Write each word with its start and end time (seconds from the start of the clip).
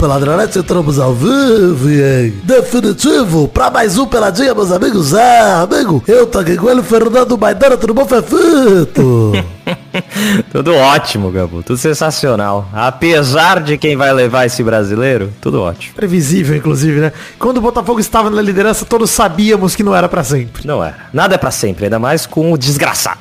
Peladronete, 0.00 0.58
entramos 0.58 0.98
ao 0.98 1.12
vivo 1.12 1.90
e 1.90 2.30
definitivo 2.42 3.46
pra 3.46 3.70
mais 3.70 3.98
um 3.98 4.06
Peladinha, 4.06 4.54
meus 4.54 4.72
amigos. 4.72 5.12
Ah, 5.12 5.60
amigo, 5.60 6.02
eu 6.08 6.26
tô 6.26 6.38
aqui 6.38 6.56
com 6.56 6.70
ele, 6.70 6.82
Fernando 6.82 7.36
Maidana, 7.36 7.76
tudo 7.76 7.92
bom, 7.92 8.06
Fefito? 8.06 9.32
tudo 10.52 10.74
ótimo, 10.74 11.30
Gabu. 11.30 11.62
Tudo 11.62 11.78
sensacional. 11.78 12.68
Apesar 12.72 13.60
de 13.62 13.76
quem 13.76 13.96
vai 13.96 14.12
levar 14.12 14.46
esse 14.46 14.62
brasileiro, 14.62 15.32
tudo 15.40 15.60
ótimo. 15.62 15.94
Previsível, 15.94 16.56
inclusive, 16.56 17.00
né? 17.00 17.12
Quando 17.38 17.58
o 17.58 17.60
Botafogo 17.60 18.00
estava 18.00 18.30
na 18.30 18.42
liderança, 18.42 18.84
todos 18.84 19.10
sabíamos 19.10 19.74
que 19.74 19.82
não 19.82 19.94
era 19.94 20.08
pra 20.08 20.24
sempre. 20.24 20.66
Não 20.66 20.84
é. 20.84 20.94
Nada 21.12 21.34
é 21.34 21.38
pra 21.38 21.50
sempre, 21.50 21.84
ainda 21.84 21.98
mais 21.98 22.26
com 22.26 22.52
o 22.52 22.58
desgraçado. 22.58 23.20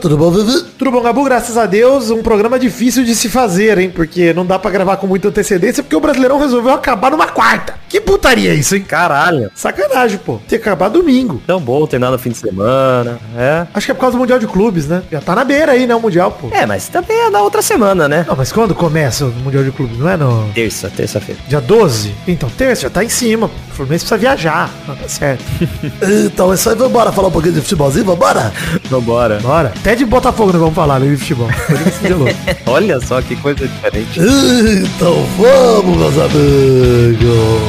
Tudo 0.00 0.16
bom? 0.16 0.32
Tudo 0.78 0.90
bom, 0.90 1.02
Gabu? 1.02 1.24
Graças 1.24 1.56
a 1.56 1.66
Deus, 1.66 2.10
um 2.10 2.22
programa 2.22 2.58
difícil 2.58 3.04
de 3.04 3.14
se 3.14 3.28
fazer, 3.28 3.78
hein? 3.78 3.90
Porque 3.94 4.32
não 4.32 4.44
dá 4.44 4.58
pra 4.58 4.70
gravar 4.70 4.96
com 4.96 5.06
muita 5.06 5.28
antecedência, 5.28 5.82
porque 5.82 5.96
o 5.96 6.00
Brasileirão 6.00 6.38
resolveu 6.38 6.72
acabar 6.72 7.10
numa 7.10 7.26
quarta. 7.26 7.74
Que 7.88 8.00
putaria 8.00 8.50
é 8.50 8.54
isso, 8.54 8.74
hein? 8.74 8.82
Caralho. 8.82 9.50
Sacanagem, 9.54 10.18
pô. 10.18 10.34
Tem 10.48 10.58
que 10.58 10.68
acabar 10.68 10.88
domingo. 10.88 11.40
Tão 11.46 11.60
bom, 11.60 11.86
tem 11.86 11.98
nada 11.98 12.12
no 12.12 12.18
fim 12.18 12.30
de 12.30 12.38
semana. 12.38 13.18
É. 13.36 13.66
Acho 13.72 13.86
que 13.86 13.92
é 13.92 13.94
por 13.94 14.00
causa 14.00 14.16
do 14.16 14.20
Mundial 14.20 14.38
de 14.38 14.46
Clubes, 14.46 14.86
né? 14.86 15.02
Já 15.10 15.20
tá 15.26 15.34
na 15.34 15.44
beira 15.44 15.72
aí, 15.72 15.86
né, 15.88 15.94
o 15.94 16.00
Mundial, 16.00 16.30
pô. 16.30 16.48
É, 16.52 16.64
mas 16.64 16.88
também 16.88 17.18
é 17.18 17.28
na 17.28 17.42
outra 17.42 17.60
semana, 17.60 18.08
né? 18.08 18.24
Não, 18.26 18.36
mas 18.36 18.52
quando 18.52 18.76
começa 18.76 19.26
o 19.26 19.32
Mundial 19.32 19.64
de 19.64 19.72
Clubes? 19.72 19.98
Não 19.98 20.08
é 20.08 20.16
no... 20.16 20.48
Terça, 20.54 20.88
terça-feira. 20.88 21.40
Dia 21.48 21.60
12? 21.60 22.14
Então, 22.28 22.48
terça, 22.48 22.82
já 22.82 22.90
tá 22.90 23.02
em 23.02 23.08
cima. 23.08 23.46
O 23.46 23.74
Fluminense 23.74 24.04
precisa 24.04 24.16
viajar. 24.16 24.70
Não, 24.86 24.94
tá 24.94 25.08
certo. 25.08 25.44
então, 26.24 26.52
é 26.52 26.54
isso 26.54 26.70
aí, 26.70 26.76
vambora 26.76 27.10
falar 27.10 27.26
um 27.28 27.32
pouquinho 27.32 27.54
de 27.54 27.60
futebolzinho, 27.60 28.04
vambora? 28.04 28.52
Vambora. 28.88 29.40
Bora. 29.40 29.72
Até 29.76 29.96
de 29.96 30.04
Botafogo 30.04 30.52
nós 30.52 30.60
vamos 30.60 30.76
falar, 30.76 31.00
né, 31.00 31.10
de 31.10 31.16
futebol. 31.16 31.48
Olha 32.66 33.00
só 33.00 33.20
que 33.20 33.34
coisa 33.34 33.66
diferente. 33.66 34.20
Então 34.20 35.26
vamos, 35.36 35.96
meus 35.96 36.18
amigos. 36.18 37.66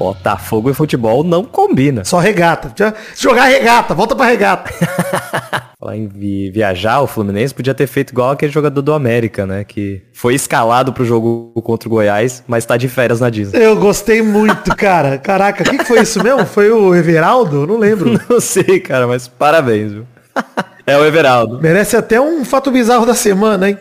Botafogo 0.00 0.70
e 0.70 0.74
futebol 0.74 1.22
não 1.22 1.44
combina. 1.44 2.06
Só 2.06 2.18
regata. 2.18 2.72
Jogar 3.14 3.44
regata, 3.44 3.92
volta 3.92 4.16
pra 4.16 4.24
regata. 4.24 4.72
Falar 5.78 5.94
em 5.94 6.08
vi 6.08 6.50
viajar, 6.50 7.02
o 7.02 7.06
Fluminense 7.06 7.54
podia 7.54 7.74
ter 7.74 7.86
feito 7.86 8.10
igual 8.10 8.30
aquele 8.30 8.50
jogador 8.50 8.80
do 8.80 8.94
América, 8.94 9.46
né? 9.46 9.62
Que 9.62 10.00
foi 10.14 10.34
escalado 10.34 10.90
pro 10.94 11.04
jogo 11.04 11.52
contra 11.62 11.86
o 11.86 11.92
Goiás, 11.92 12.42
mas 12.48 12.64
tá 12.64 12.78
de 12.78 12.88
férias 12.88 13.20
na 13.20 13.28
Disney. 13.28 13.62
Eu 13.62 13.76
gostei 13.76 14.22
muito, 14.22 14.74
cara. 14.74 15.18
Caraca, 15.18 15.62
o 15.62 15.66
que, 15.66 15.76
que 15.76 15.84
foi 15.84 16.00
isso 16.00 16.22
mesmo? 16.22 16.46
Foi 16.46 16.70
o 16.70 16.94
Everaldo? 16.94 17.64
Eu 17.64 17.66
não 17.66 17.76
lembro. 17.76 18.18
Não 18.26 18.40
sei, 18.40 18.80
cara, 18.80 19.06
mas 19.06 19.28
parabéns, 19.28 19.92
viu? 19.92 20.06
É 20.86 20.96
o 20.96 21.04
Everaldo. 21.04 21.60
Merece 21.60 21.96
até 21.96 22.20
um 22.20 22.44
fato 22.44 22.68
bizarro 22.70 23.06
da 23.06 23.14
semana, 23.14 23.68
hein? 23.68 23.78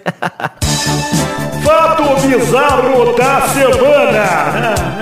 fato 1.63 2.27
bizarro 2.27 3.15
da 3.15 3.47
semana! 3.47 4.98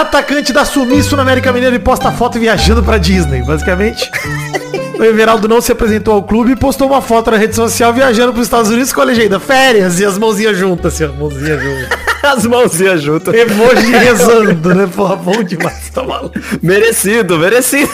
Atacante 0.00 0.52
dá 0.52 0.64
sumiço 0.64 1.14
na 1.14 1.22
América 1.22 1.52
Mineiro 1.52 1.76
e 1.76 1.78
posta 1.78 2.10
foto 2.10 2.36
viajando 2.40 2.82
pra 2.82 2.98
Disney, 2.98 3.42
basicamente. 3.42 4.10
O 4.96 5.02
Everaldo 5.02 5.48
não 5.48 5.60
se 5.60 5.72
apresentou 5.72 6.14
ao 6.14 6.22
clube 6.22 6.52
e 6.52 6.56
postou 6.56 6.86
uma 6.86 7.02
foto 7.02 7.28
na 7.28 7.36
rede 7.36 7.56
social 7.56 7.92
viajando 7.92 8.32
pros 8.32 8.46
Estados 8.46 8.70
Unidos 8.70 8.92
com 8.92 9.00
a 9.00 9.04
legenda 9.04 9.40
férias 9.40 9.98
e 9.98 10.04
as 10.04 10.16
mãozinhas 10.16 10.56
juntas, 10.56 10.94
assim, 10.94 11.04
ó, 11.04 11.12
mãozinhas 11.12 11.60
juntas. 11.60 11.98
as 12.22 12.46
mãozinhas 12.46 13.02
juntas. 13.02 13.34
Emoji 13.34 13.90
rezando, 13.90 14.72
né? 14.72 14.88
Porra, 14.94 15.16
bom 15.16 15.42
demais, 15.42 15.90
tá 15.90 16.04
maluco. 16.04 16.38
Merecido, 16.62 17.36
merecido. 17.36 17.90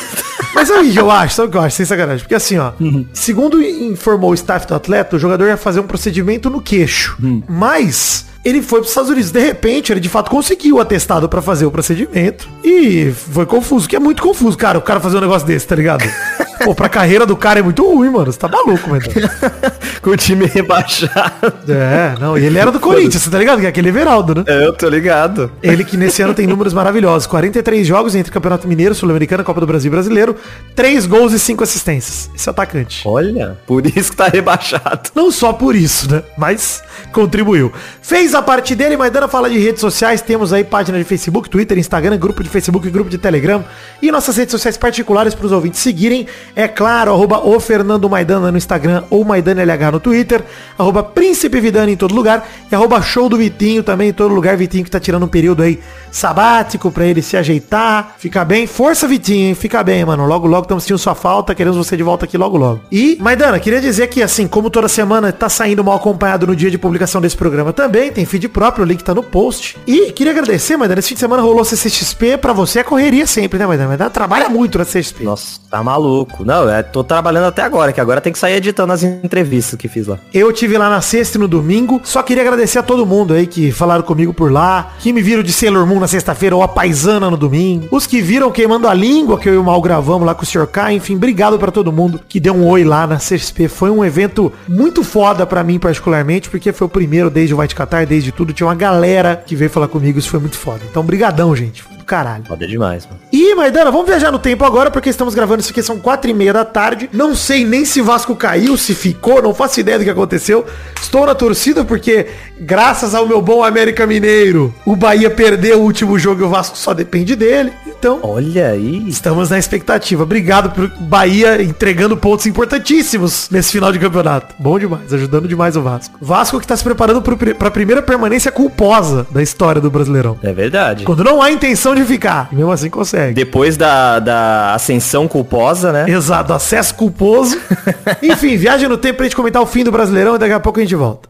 Mas 0.54 0.68
sabe 0.68 0.90
o 0.90 0.92
que 0.92 1.00
eu 1.00 1.10
acho? 1.10 1.36
Sabe 1.36 1.48
o 1.48 1.50
que 1.50 1.56
eu 1.56 1.62
acho? 1.62 1.76
Sem 1.76 1.86
sacanagem. 1.86 2.20
Porque 2.20 2.34
assim, 2.34 2.58
ó, 2.58 2.72
uhum. 2.78 3.06
segundo 3.14 3.62
informou 3.62 4.32
o 4.32 4.34
staff 4.34 4.66
do 4.66 4.74
atleta, 4.74 5.16
o 5.16 5.18
jogador 5.18 5.46
ia 5.46 5.56
fazer 5.56 5.80
um 5.80 5.86
procedimento 5.86 6.50
no 6.50 6.60
queixo. 6.60 7.16
Uhum. 7.22 7.42
Mas 7.48 8.26
ele 8.44 8.62
foi 8.62 8.80
para 8.80 8.84
os 8.84 8.88
Estados 8.88 9.10
Unidos. 9.10 9.30
De 9.30 9.40
repente, 9.40 9.92
ele 9.92 10.00
de 10.00 10.08
fato 10.08 10.30
conseguiu 10.30 10.76
o 10.76 10.80
atestado 10.80 11.28
para 11.28 11.42
fazer 11.42 11.66
o 11.66 11.70
procedimento. 11.70 12.48
E 12.64 13.12
foi 13.12 13.46
confuso, 13.46 13.88
que 13.88 13.96
é 13.96 13.98
muito 13.98 14.22
confuso, 14.22 14.56
cara, 14.56 14.78
o 14.78 14.82
cara 14.82 15.00
fazer 15.00 15.18
um 15.18 15.20
negócio 15.20 15.46
desse, 15.46 15.66
tá 15.66 15.76
ligado? 15.76 16.04
Pô, 16.64 16.74
pra 16.74 16.90
carreira 16.90 17.24
do 17.24 17.36
cara 17.36 17.60
é 17.60 17.62
muito 17.62 17.82
ruim, 17.82 18.10
mano. 18.10 18.30
Você 18.30 18.38
tá 18.38 18.46
maluco, 18.46 18.90
mano. 18.90 19.02
Com 20.02 20.10
o 20.10 20.16
time 20.16 20.44
rebaixado. 20.46 21.54
É, 21.68 22.14
não. 22.20 22.36
E 22.36 22.44
ele 22.44 22.58
era 22.58 22.70
do 22.70 22.78
Corinthians, 22.78 23.22
você 23.22 23.30
tá 23.30 23.38
ligado? 23.38 23.60
Que 23.60 23.66
é 23.66 23.68
aquele 23.70 23.88
Everaldo, 23.88 24.34
né? 24.34 24.44
É, 24.46 24.66
eu 24.66 24.72
tô 24.72 24.88
ligado. 24.88 25.50
Ele 25.62 25.84
que 25.84 25.96
nesse 25.96 26.20
ano 26.20 26.34
tem 26.34 26.46
números 26.46 26.74
maravilhosos. 26.74 27.26
43 27.26 27.86
jogos 27.86 28.14
entre 28.14 28.30
Campeonato 28.30 28.68
Mineiro, 28.68 28.94
Sul-Americano, 28.94 29.42
Copa 29.42 29.60
do 29.60 29.66
Brasil 29.66 29.88
e 29.88 29.92
Brasileiro. 29.92 30.36
3 30.74 31.06
gols 31.06 31.32
e 31.32 31.38
5 31.38 31.64
assistências. 31.64 32.30
Esse 32.34 32.48
é 32.48 32.50
atacante. 32.50 33.02
Olha, 33.06 33.58
por 33.66 33.86
isso 33.86 34.10
que 34.10 34.16
tá 34.16 34.28
rebaixado. 34.28 35.10
Não 35.14 35.30
só 35.30 35.54
por 35.54 35.74
isso, 35.74 36.10
né? 36.10 36.22
Mas 36.36 36.82
contribuiu. 37.12 37.72
Fez 38.02 38.34
a 38.34 38.42
parte 38.42 38.74
dele, 38.74 38.96
mas 38.96 39.12
dando 39.12 39.28
fala 39.28 39.48
de 39.48 39.58
redes 39.58 39.80
sociais. 39.80 40.20
Temos 40.20 40.52
aí 40.52 40.64
página 40.64 40.98
de 40.98 41.04
Facebook, 41.04 41.48
Twitter, 41.48 41.78
Instagram, 41.78 42.16
grupo 42.18 42.42
de 42.42 42.48
Facebook 42.48 42.88
grupo 42.90 43.10
de 43.10 43.18
Telegram. 43.18 43.64
E 44.02 44.10
nossas 44.10 44.36
redes 44.36 44.52
sociais 44.52 44.76
particulares 44.76 45.34
para 45.34 45.46
os 45.46 45.52
ouvintes 45.52 45.80
seguirem. 45.80 46.26
É 46.54 46.68
claro, 46.68 47.12
arroba 47.12 47.38
o 47.38 47.58
Fernando 47.60 48.08
Maidana 48.08 48.50
no 48.50 48.58
Instagram 48.58 49.04
ou 49.10 49.24
Maidana 49.24 49.62
LH 49.62 49.92
no 49.92 50.00
Twitter, 50.00 50.42
arroba 50.78 51.02
Príncipe 51.02 51.60
em 51.88 51.96
todo 51.96 52.14
lugar 52.14 52.48
e 52.70 52.74
arroba 52.74 53.00
Show 53.02 53.28
do 53.28 53.36
Vitinho 53.36 53.82
também 53.82 54.10
em 54.10 54.12
todo 54.12 54.34
lugar. 54.34 54.56
Vitinho 54.56 54.84
que 54.84 54.90
tá 54.90 55.00
tirando 55.00 55.24
um 55.24 55.28
período 55.28 55.62
aí 55.62 55.78
sabático 56.10 56.90
pra 56.90 57.06
ele 57.06 57.22
se 57.22 57.36
ajeitar, 57.36 58.14
ficar 58.18 58.44
bem. 58.44 58.66
Força, 58.66 59.06
Vitinho, 59.06 59.48
hein? 59.48 59.54
Fica 59.54 59.82
bem, 59.82 60.04
mano. 60.04 60.26
Logo, 60.26 60.46
logo 60.46 60.62
estamos 60.62 60.84
sentindo 60.84 60.98
sua 60.98 61.14
falta, 61.14 61.54
queremos 61.54 61.76
você 61.76 61.96
de 61.96 62.02
volta 62.02 62.24
aqui 62.24 62.36
logo, 62.36 62.56
logo. 62.56 62.80
E, 62.90 63.16
Maidana, 63.20 63.58
queria 63.58 63.80
dizer 63.80 64.08
que, 64.08 64.22
assim, 64.22 64.46
como 64.46 64.70
toda 64.70 64.88
semana 64.88 65.32
tá 65.32 65.48
saindo 65.48 65.84
mal 65.84 65.96
acompanhado 65.96 66.46
no 66.46 66.56
dia 66.56 66.70
de 66.70 66.78
publicação 66.78 67.20
desse 67.20 67.36
programa 67.36 67.72
também, 67.72 68.10
tem 68.10 68.24
feed 68.24 68.48
próprio, 68.48 68.84
o 68.84 68.88
link 68.88 69.02
tá 69.02 69.14
no 69.14 69.22
post. 69.22 69.76
E 69.86 70.12
queria 70.12 70.32
agradecer, 70.32 70.76
Maidana, 70.76 70.98
esse 70.98 71.08
fim 71.08 71.14
de 71.14 71.20
semana 71.20 71.42
rolou 71.42 71.64
CCXP, 71.64 72.38
pra 72.38 72.52
você 72.52 72.80
é 72.80 72.84
correria 72.84 73.26
sempre, 73.26 73.58
né, 73.58 73.66
Maidana? 73.66 73.88
Maidana 73.88 74.10
trabalha 74.10 74.48
muito 74.48 74.78
na 74.78 74.84
CCXP. 74.84 75.24
Nossa, 75.24 75.60
tá 75.70 75.82
maluco. 75.82 76.44
Não, 76.44 76.68
é, 76.68 76.82
tô 76.82 77.04
trabalhando 77.04 77.46
até 77.46 77.62
agora, 77.62 77.92
que 77.92 78.00
agora 78.00 78.20
tem 78.20 78.32
que 78.32 78.38
sair 78.38 78.54
editando 78.54 78.92
as 78.92 79.02
entrevistas 79.02 79.78
que 79.78 79.88
fiz 79.88 80.06
lá. 80.06 80.18
Eu 80.32 80.52
tive 80.52 80.76
lá 80.76 80.90
na 80.90 81.00
sexta 81.00 81.38
e 81.38 81.40
no 81.40 81.48
domingo. 81.48 82.00
Só 82.04 82.22
queria 82.22 82.42
agradecer 82.42 82.78
a 82.78 82.82
todo 82.82 83.06
mundo 83.06 83.34
aí 83.34 83.46
que 83.46 83.70
falaram 83.70 84.02
comigo 84.02 84.32
por 84.32 84.50
lá, 84.50 84.92
que 84.98 85.12
me 85.12 85.22
viram 85.22 85.42
de 85.42 85.52
Sailor 85.52 85.86
Moon 85.86 85.99
na 86.00 86.08
sexta-feira 86.08 86.56
ou 86.56 86.62
a 86.62 86.68
paisana 86.68 87.30
no 87.30 87.36
domingo. 87.36 87.88
Os 87.90 88.06
que 88.06 88.20
viram 88.20 88.50
queimando 88.50 88.88
a 88.88 88.94
língua 88.94 89.38
que 89.38 89.48
eu 89.48 89.54
e 89.54 89.58
o 89.58 89.64
Mal 89.64 89.80
gravamos 89.80 90.26
lá 90.26 90.34
com 90.34 90.42
o 90.42 90.46
Sr. 90.46 90.66
K. 90.66 90.92
Enfim, 90.92 91.16
obrigado 91.16 91.58
para 91.58 91.70
todo 91.70 91.92
mundo 91.92 92.20
que 92.28 92.40
deu 92.40 92.54
um 92.54 92.66
oi 92.66 92.84
lá 92.84 93.06
na 93.06 93.16
CXP. 93.16 93.68
Foi 93.68 93.90
um 93.90 94.04
evento 94.04 94.52
muito 94.68 95.04
foda 95.04 95.46
para 95.46 95.62
mim 95.62 95.78
particularmente, 95.78 96.48
porque 96.48 96.72
foi 96.72 96.86
o 96.86 96.90
primeiro 96.90 97.30
desde 97.30 97.54
o 97.54 97.60
White 97.60 97.74
Qatar, 97.74 98.06
desde 98.06 98.32
tudo. 98.32 98.52
Tinha 98.52 98.66
uma 98.66 98.74
galera 98.74 99.42
que 99.44 99.54
veio 99.54 99.70
falar 99.70 99.88
comigo, 99.88 100.18
isso 100.18 100.30
foi 100.30 100.40
muito 100.40 100.56
foda. 100.56 100.80
Então, 100.88 101.02
brigadão, 101.02 101.54
gente 101.54 101.89
caralho. 102.10 102.44
Foda 102.44 102.66
demais, 102.66 103.06
mano. 103.06 103.20
E, 103.32 103.54
Maidana, 103.54 103.92
vamos 103.92 104.08
viajar 104.08 104.32
no 104.32 104.38
tempo 104.40 104.64
agora, 104.64 104.90
porque 104.90 105.08
estamos 105.08 105.32
gravando 105.32 105.60
isso 105.60 105.70
aqui, 105.70 105.80
são 105.80 105.96
quatro 105.96 106.28
e 106.28 106.34
meia 106.34 106.52
da 106.52 106.64
tarde. 106.64 107.08
Não 107.12 107.36
sei 107.36 107.64
nem 107.64 107.84
se 107.84 108.02
Vasco 108.02 108.34
caiu, 108.34 108.76
se 108.76 108.96
ficou, 108.96 109.40
não 109.40 109.54
faço 109.54 109.78
ideia 109.78 109.96
do 109.96 110.02
que 110.02 110.10
aconteceu. 110.10 110.66
Estou 111.00 111.24
na 111.24 111.36
torcida 111.36 111.84
porque, 111.84 112.26
graças 112.58 113.14
ao 113.14 113.28
meu 113.28 113.40
bom 113.40 113.62
América 113.62 114.08
Mineiro, 114.08 114.74
o 114.84 114.96
Bahia 114.96 115.30
perdeu 115.30 115.78
o 115.78 115.84
último 115.84 116.18
jogo 116.18 116.40
e 116.40 116.44
o 116.44 116.48
Vasco 116.48 116.76
só 116.76 116.92
depende 116.92 117.36
dele. 117.36 117.72
Então, 118.00 118.18
olha 118.22 118.68
aí. 118.68 119.04
Estamos 119.06 119.50
na 119.50 119.58
expectativa. 119.58 120.22
Obrigado 120.22 120.70
por 120.70 120.88
Bahia 121.00 121.62
entregando 121.62 122.16
pontos 122.16 122.46
importantíssimos 122.46 123.50
nesse 123.50 123.72
final 123.72 123.92
de 123.92 123.98
campeonato. 123.98 124.54
Bom 124.58 124.78
demais, 124.78 125.12
ajudando 125.12 125.46
demais 125.46 125.76
o 125.76 125.82
Vasco. 125.82 126.16
Vasco 126.18 126.58
que 126.58 126.64
está 126.64 126.74
se 126.74 126.82
preparando 126.82 127.20
para 127.20 127.68
a 127.68 127.70
primeira 127.70 128.00
permanência 128.00 128.50
culposa 128.50 129.26
da 129.30 129.42
história 129.42 129.82
do 129.82 129.90
Brasileirão. 129.90 130.38
É 130.42 130.50
verdade. 130.50 131.04
Quando 131.04 131.22
não 131.22 131.42
há 131.42 131.52
intenção 131.52 131.94
de 131.94 132.02
ficar, 132.06 132.48
e 132.50 132.56
mesmo 132.56 132.72
assim 132.72 132.88
consegue. 132.88 133.34
Depois 133.34 133.76
da, 133.76 134.18
da 134.18 134.74
ascensão 134.74 135.28
culposa, 135.28 135.92
né? 135.92 136.06
Exato, 136.08 136.54
acesso 136.54 136.94
culposo. 136.94 137.60
Enfim, 138.22 138.56
viagem 138.56 138.88
no 138.88 138.96
tempo 138.96 139.18
pra 139.18 139.26
gente 139.26 139.36
comentar 139.36 139.60
o 139.60 139.66
fim 139.66 139.84
do 139.84 139.92
Brasileirão 139.92 140.36
e 140.36 140.38
daqui 140.38 140.54
a 140.54 140.60
pouco 140.60 140.78
a 140.78 140.82
gente 140.82 140.94
volta. 140.94 141.28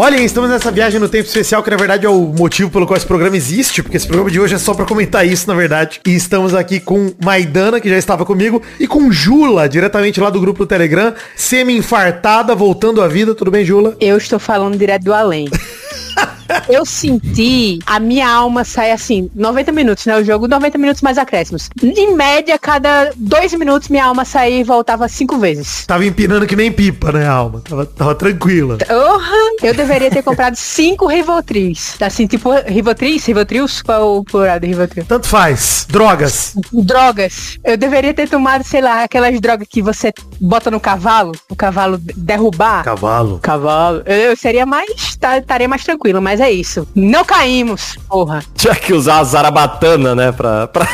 Olha, 0.00 0.14
estamos 0.20 0.48
nessa 0.48 0.70
viagem 0.70 1.00
no 1.00 1.08
tempo 1.08 1.26
especial, 1.26 1.60
que 1.60 1.70
na 1.70 1.76
verdade 1.76 2.06
é 2.06 2.08
o 2.08 2.20
motivo 2.26 2.70
pelo 2.70 2.86
qual 2.86 2.96
esse 2.96 3.04
programa 3.04 3.36
existe, 3.36 3.82
porque 3.82 3.96
esse 3.96 4.06
programa 4.06 4.30
de 4.30 4.38
hoje 4.38 4.54
é 4.54 4.58
só 4.58 4.72
para 4.72 4.84
comentar 4.84 5.26
isso, 5.26 5.48
na 5.48 5.54
verdade. 5.56 6.00
E 6.06 6.14
estamos 6.14 6.54
aqui 6.54 6.78
com 6.78 7.12
Maidana, 7.20 7.80
que 7.80 7.88
já 7.88 7.98
estava 7.98 8.24
comigo, 8.24 8.62
e 8.78 8.86
com 8.86 9.10
Jula, 9.10 9.68
diretamente 9.68 10.20
lá 10.20 10.30
do 10.30 10.40
grupo 10.40 10.60
do 10.60 10.68
Telegram, 10.68 11.12
semi-infartada, 11.34 12.54
voltando 12.54 13.02
à 13.02 13.08
vida. 13.08 13.34
Tudo 13.34 13.50
bem, 13.50 13.64
Jula? 13.64 13.96
Eu 13.98 14.16
estou 14.16 14.38
falando 14.38 14.78
direto 14.78 15.02
do 15.02 15.12
além. 15.12 15.48
eu 16.68 16.84
senti 16.84 17.78
a 17.86 17.98
minha 17.98 18.28
alma 18.28 18.64
sair 18.64 18.92
assim, 18.92 19.30
90 19.34 19.72
minutos, 19.72 20.06
né? 20.06 20.16
O 20.16 20.24
jogo, 20.24 20.48
90 20.48 20.78
minutos 20.78 21.02
mais 21.02 21.18
acréscimos. 21.18 21.68
Em 21.82 22.14
média, 22.14 22.58
cada 22.58 23.12
dois 23.16 23.52
minutos 23.54 23.88
minha 23.88 24.04
alma 24.04 24.24
saía 24.24 24.60
e 24.60 24.64
voltava 24.64 25.08
cinco 25.08 25.38
vezes. 25.38 25.86
Tava 25.86 26.04
empinando 26.04 26.46
que 26.46 26.56
nem 26.56 26.72
pipa, 26.72 27.12
né, 27.12 27.26
alma? 27.26 27.60
Tava, 27.60 27.86
tava 27.86 28.14
tranquila. 28.14 28.78
Uhum. 28.90 29.56
Eu 29.62 29.74
deveria 29.74 30.10
ter 30.10 30.22
comprado 30.22 30.56
cinco 30.56 31.06
Rivotris. 31.06 31.96
Assim, 32.00 32.26
tipo, 32.26 32.50
Rivotris, 32.66 33.26
Rivotrils, 33.26 33.82
qual 33.82 34.18
o 34.18 34.24
plural 34.24 34.58
de 34.58 34.66
Rivotril? 34.68 35.04
Tanto 35.04 35.26
faz. 35.26 35.86
Drogas. 35.88 36.54
Drogas. 36.72 37.58
Eu 37.64 37.76
deveria 37.76 38.14
ter 38.14 38.28
tomado, 38.28 38.64
sei 38.64 38.80
lá, 38.80 39.04
aquelas 39.04 39.38
drogas 39.40 39.66
que 39.68 39.82
você 39.82 40.12
bota 40.40 40.70
no 40.70 40.80
cavalo, 40.80 41.32
o 41.48 41.56
cavalo 41.56 41.98
derrubar. 41.98 42.84
Cavalo. 42.84 43.38
Cavalo. 43.40 44.02
Eu, 44.06 44.30
eu 44.30 44.36
seria 44.36 44.64
mais. 44.64 44.90
Estaria 44.90 45.68
mais 45.68 45.84
tranquilo, 45.84 46.07
mas 46.14 46.40
é 46.40 46.50
isso. 46.50 46.86
Não 46.94 47.24
caímos, 47.24 47.98
porra. 48.08 48.42
Tinha 48.54 48.74
que 48.74 48.92
usar 48.92 49.18
a 49.18 49.24
zarabatana, 49.24 50.14
né? 50.14 50.32
Pra, 50.32 50.66
pra... 50.66 50.86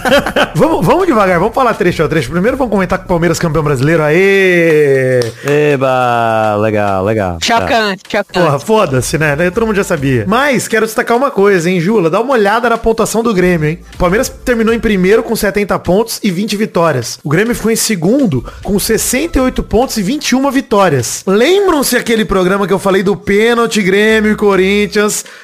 vamos, 0.54 0.84
vamos 0.84 1.06
devagar, 1.06 1.38
vamos 1.38 1.54
falar 1.54 1.74
trecho 1.74 2.02
a 2.02 2.08
trecho. 2.08 2.30
Primeiro 2.30 2.56
vamos 2.56 2.72
comentar 2.72 2.98
que 2.98 3.04
o 3.04 3.08
Palmeiras 3.08 3.38
campeão 3.38 3.62
brasileiro. 3.62 4.02
Aê! 4.02 5.20
Eba, 5.44 6.56
legal, 6.60 7.04
legal. 7.04 7.38
Tá. 7.38 7.46
Chocante, 7.46 8.02
chocante. 8.08 8.38
Porra, 8.38 8.58
foda-se, 8.58 9.18
né? 9.18 9.36
Todo 9.50 9.66
mundo 9.66 9.76
já 9.76 9.84
sabia. 9.84 10.24
Mas 10.26 10.68
quero 10.68 10.86
destacar 10.86 11.16
uma 11.16 11.30
coisa, 11.30 11.70
hein, 11.70 11.80
Jula? 11.80 12.10
Dá 12.10 12.20
uma 12.20 12.32
olhada 12.32 12.68
na 12.68 12.78
pontuação 12.78 13.22
do 13.22 13.34
Grêmio, 13.34 13.68
hein? 13.68 13.78
O 13.94 13.98
Palmeiras 13.98 14.28
terminou 14.28 14.74
em 14.74 14.80
primeiro 14.80 15.22
com 15.22 15.34
70 15.34 15.78
pontos 15.80 16.20
e 16.22 16.30
20 16.30 16.56
vitórias. 16.56 17.18
O 17.22 17.28
Grêmio 17.28 17.54
ficou 17.54 17.70
em 17.70 17.76
segundo 17.76 18.44
com 18.62 18.78
68 18.78 19.62
pontos 19.62 19.96
e 19.96 20.02
21 20.02 20.50
vitórias. 20.50 21.22
Lembram-se 21.26 21.96
aquele 21.96 22.24
programa 22.24 22.66
que 22.66 22.72
eu 22.72 22.78
falei 22.78 23.02
do 23.02 23.16
pênalti 23.16 23.82
Grêmio 23.82 24.32
e 24.32 24.36
Corinthians, 24.36 24.59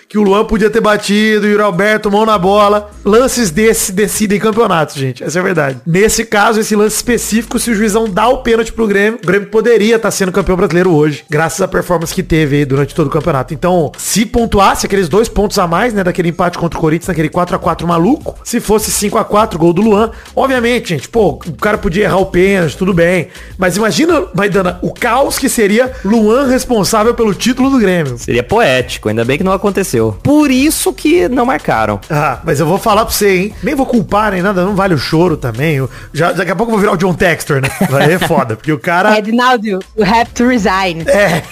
que 0.08 0.18
o 0.18 0.22
Luan 0.22 0.44
podia 0.44 0.70
ter 0.70 0.80
batido 0.80 1.46
e 1.46 1.54
o 1.54 1.62
Alberto 1.62 2.10
mão 2.10 2.24
na 2.24 2.38
bola. 2.38 2.90
Lances 3.04 3.50
desse 3.50 3.92
decidem 3.92 4.38
campeonatos, 4.38 4.96
gente. 4.96 5.22
Essa 5.22 5.38
é 5.38 5.40
a 5.40 5.44
verdade. 5.44 5.80
Nesse 5.86 6.24
caso, 6.24 6.60
esse 6.60 6.76
lance 6.76 6.96
específico, 6.96 7.58
se 7.58 7.70
o 7.70 7.74
juizão 7.74 8.08
dá 8.08 8.28
o 8.28 8.38
pênalti 8.38 8.72
pro 8.72 8.86
Grêmio, 8.86 9.18
o 9.22 9.26
Grêmio 9.26 9.48
poderia 9.48 9.96
estar 9.96 10.10
sendo 10.10 10.32
campeão 10.32 10.56
brasileiro 10.56 10.92
hoje, 10.92 11.24
graças 11.28 11.60
à 11.60 11.68
performance 11.68 12.14
que 12.14 12.22
teve 12.22 12.56
aí 12.56 12.64
durante 12.64 12.94
todo 12.94 13.08
o 13.08 13.10
campeonato. 13.10 13.52
Então, 13.52 13.92
se 13.98 14.24
pontuasse 14.24 14.86
aqueles 14.86 15.08
dois 15.08 15.28
pontos 15.28 15.58
a 15.58 15.66
mais, 15.66 15.92
né, 15.92 16.02
daquele 16.02 16.28
empate 16.28 16.58
contra 16.58 16.78
o 16.78 16.80
Corinthians, 16.80 17.08
naquele 17.08 17.28
4 17.28 17.56
a 17.56 17.58
4 17.58 17.86
maluco, 17.86 18.34
se 18.44 18.60
fosse 18.60 18.90
5 18.90 19.18
a 19.18 19.24
4 19.24 19.58
gol 19.58 19.72
do 19.72 19.82
Luan, 19.82 20.10
obviamente, 20.34 20.90
gente, 20.90 21.08
pô, 21.08 21.40
o 21.46 21.52
cara 21.52 21.78
podia 21.78 22.04
errar 22.04 22.18
o 22.18 22.26
pênalti, 22.26 22.76
tudo 22.76 22.92
bem. 22.92 23.28
Mas 23.58 23.76
imagina, 23.76 24.26
Maidana, 24.34 24.78
o 24.82 24.92
caos 24.92 25.38
que 25.38 25.48
seria 25.48 25.92
Luan 26.04 26.46
responsável 26.46 27.14
pelo 27.14 27.34
título 27.34 27.70
do 27.70 27.78
Grêmio. 27.78 28.18
Seria 28.18 28.42
poético, 28.42 28.95
ainda 29.04 29.24
bem 29.24 29.38
que 29.38 29.44
não 29.44 29.52
aconteceu. 29.52 30.16
Por 30.22 30.50
isso 30.50 30.92
que 30.92 31.28
não 31.28 31.46
marcaram. 31.46 32.00
Ah, 32.10 32.40
mas 32.44 32.60
eu 32.60 32.66
vou 32.66 32.78
falar 32.78 33.04
pra 33.04 33.12
você, 33.14 33.36
hein? 33.36 33.54
Nem 33.62 33.74
vou 33.74 33.86
culpar 33.86 34.32
nem 34.32 34.42
nada, 34.42 34.64
não 34.64 34.74
vale 34.74 34.94
o 34.94 34.98
choro 34.98 35.36
também. 35.36 35.76
Eu- 35.76 35.90
já, 36.12 36.32
daqui 36.32 36.50
a 36.50 36.56
pouco 36.56 36.70
eu 36.72 36.74
vou 36.76 36.80
virar 36.80 36.92
o 36.92 36.96
John 36.96 37.14
Textor, 37.14 37.60
né? 37.60 37.68
Vai 37.90 38.12
é 38.14 38.18
foda, 38.18 38.56
porque 38.56 38.72
o 38.72 38.78
cara. 38.78 39.16
Edinaldo, 39.18 39.66
you 39.66 39.80
have 40.04 40.30
to 40.34 40.46
resign. 40.46 41.02
É, 41.08 41.42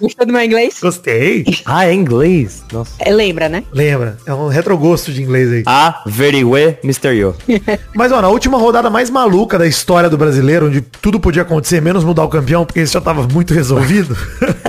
Gostou 0.00 0.26
do 0.26 0.32
meu 0.32 0.42
inglês? 0.42 0.78
gostei. 0.80 1.44
Ah, 1.66 1.86
é 1.86 1.92
inglês? 1.92 2.62
Nossa. 2.72 2.92
É, 2.98 3.10
lembra, 3.12 3.48
né? 3.48 3.62
Lembra? 3.72 4.16
É 4.26 4.32
um 4.32 4.48
retrogosto 4.48 5.12
de 5.12 5.22
inglês 5.22 5.50
aí. 5.52 5.62
Ah, 5.66 6.02
very 6.06 6.42
well, 6.44 6.76
Mr. 6.84 7.08
Yo. 7.10 7.34
Mas, 7.94 8.10
ó, 8.12 8.20
na 8.20 8.28
última 8.28 8.58
rodada 8.58 8.88
mais 8.90 9.10
maluca 9.10 9.58
da 9.58 9.66
história 9.66 10.08
do 10.08 10.16
brasileiro, 10.18 10.66
onde 10.66 10.80
tudo 10.80 11.18
podia 11.20 11.42
acontecer, 11.42 11.80
menos 11.82 12.02
mudar 12.04 12.24
o 12.24 12.28
campeão, 12.28 12.64
porque 12.64 12.80
isso 12.80 12.92
já 12.92 13.00
tava 13.00 13.26
muito 13.26 13.52
resolvido. 13.54 14.16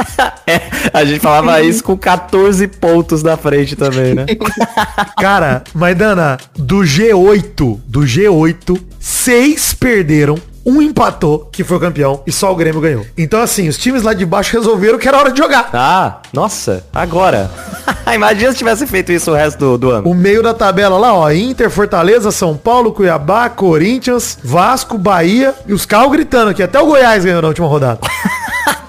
É, 0.48 0.60
a 0.92 1.06
gente 1.06 1.20
falava 1.20 1.62
isso 1.62 1.84
com 1.84 1.91
14 1.98 2.68
pontos 2.68 3.24
na 3.24 3.38
frente 3.38 3.76
também, 3.76 4.14
né? 4.14 4.26
Cara, 5.20 5.64
Maidana, 5.74 6.38
do 6.56 6.78
G8, 6.78 7.80
do 7.86 8.02
G8, 8.02 8.80
seis 9.00 9.74
perderam. 9.74 10.38
Um 10.64 10.80
empatou, 10.80 11.50
que 11.52 11.64
foi 11.64 11.78
o 11.78 11.80
campeão, 11.80 12.22
e 12.26 12.32
só 12.32 12.52
o 12.52 12.56
Grêmio 12.56 12.80
ganhou. 12.80 13.04
Então, 13.18 13.42
assim, 13.42 13.68
os 13.68 13.80
times 13.80 14.04
lá 14.04 14.14
de 14.14 14.24
baixo 14.28 14.56
resolveram 14.56 15.00
que 15.00 15.08
era 15.08 15.18
hora 15.18 15.32
de 15.32 15.40
jogar. 15.40 15.72
Ah, 15.74 16.20
nossa, 16.32 16.86
agora. 16.94 17.50
Imagina 18.14 18.52
se 18.52 18.60
tivesse 18.60 18.86
feito 18.86 19.12
isso 19.12 19.32
o 19.32 19.34
resto 19.34 19.58
do, 19.58 19.78
do 19.78 19.90
ano. 19.90 20.08
O 20.08 20.14
meio 20.14 20.44
da 20.44 20.54
tabela 20.54 21.00
lá, 21.00 21.16
ó, 21.16 21.32
Inter, 21.32 21.72
Fortaleza, 21.72 22.30
São 22.30 22.56
Paulo, 22.56 22.92
Cuiabá, 22.92 23.50
Corinthians, 23.50 24.38
Vasco, 24.44 25.00
Bahia 25.00 25.56
e 25.66 25.74
os 25.74 25.84
carros 25.84 26.12
gritando 26.12 26.52
aqui. 26.52 26.62
Até 26.62 26.80
o 26.80 26.86
Goiás 26.86 27.26
ganhou 27.26 27.42
na 27.42 27.48
última 27.48 27.68
rodada. 27.68 28.00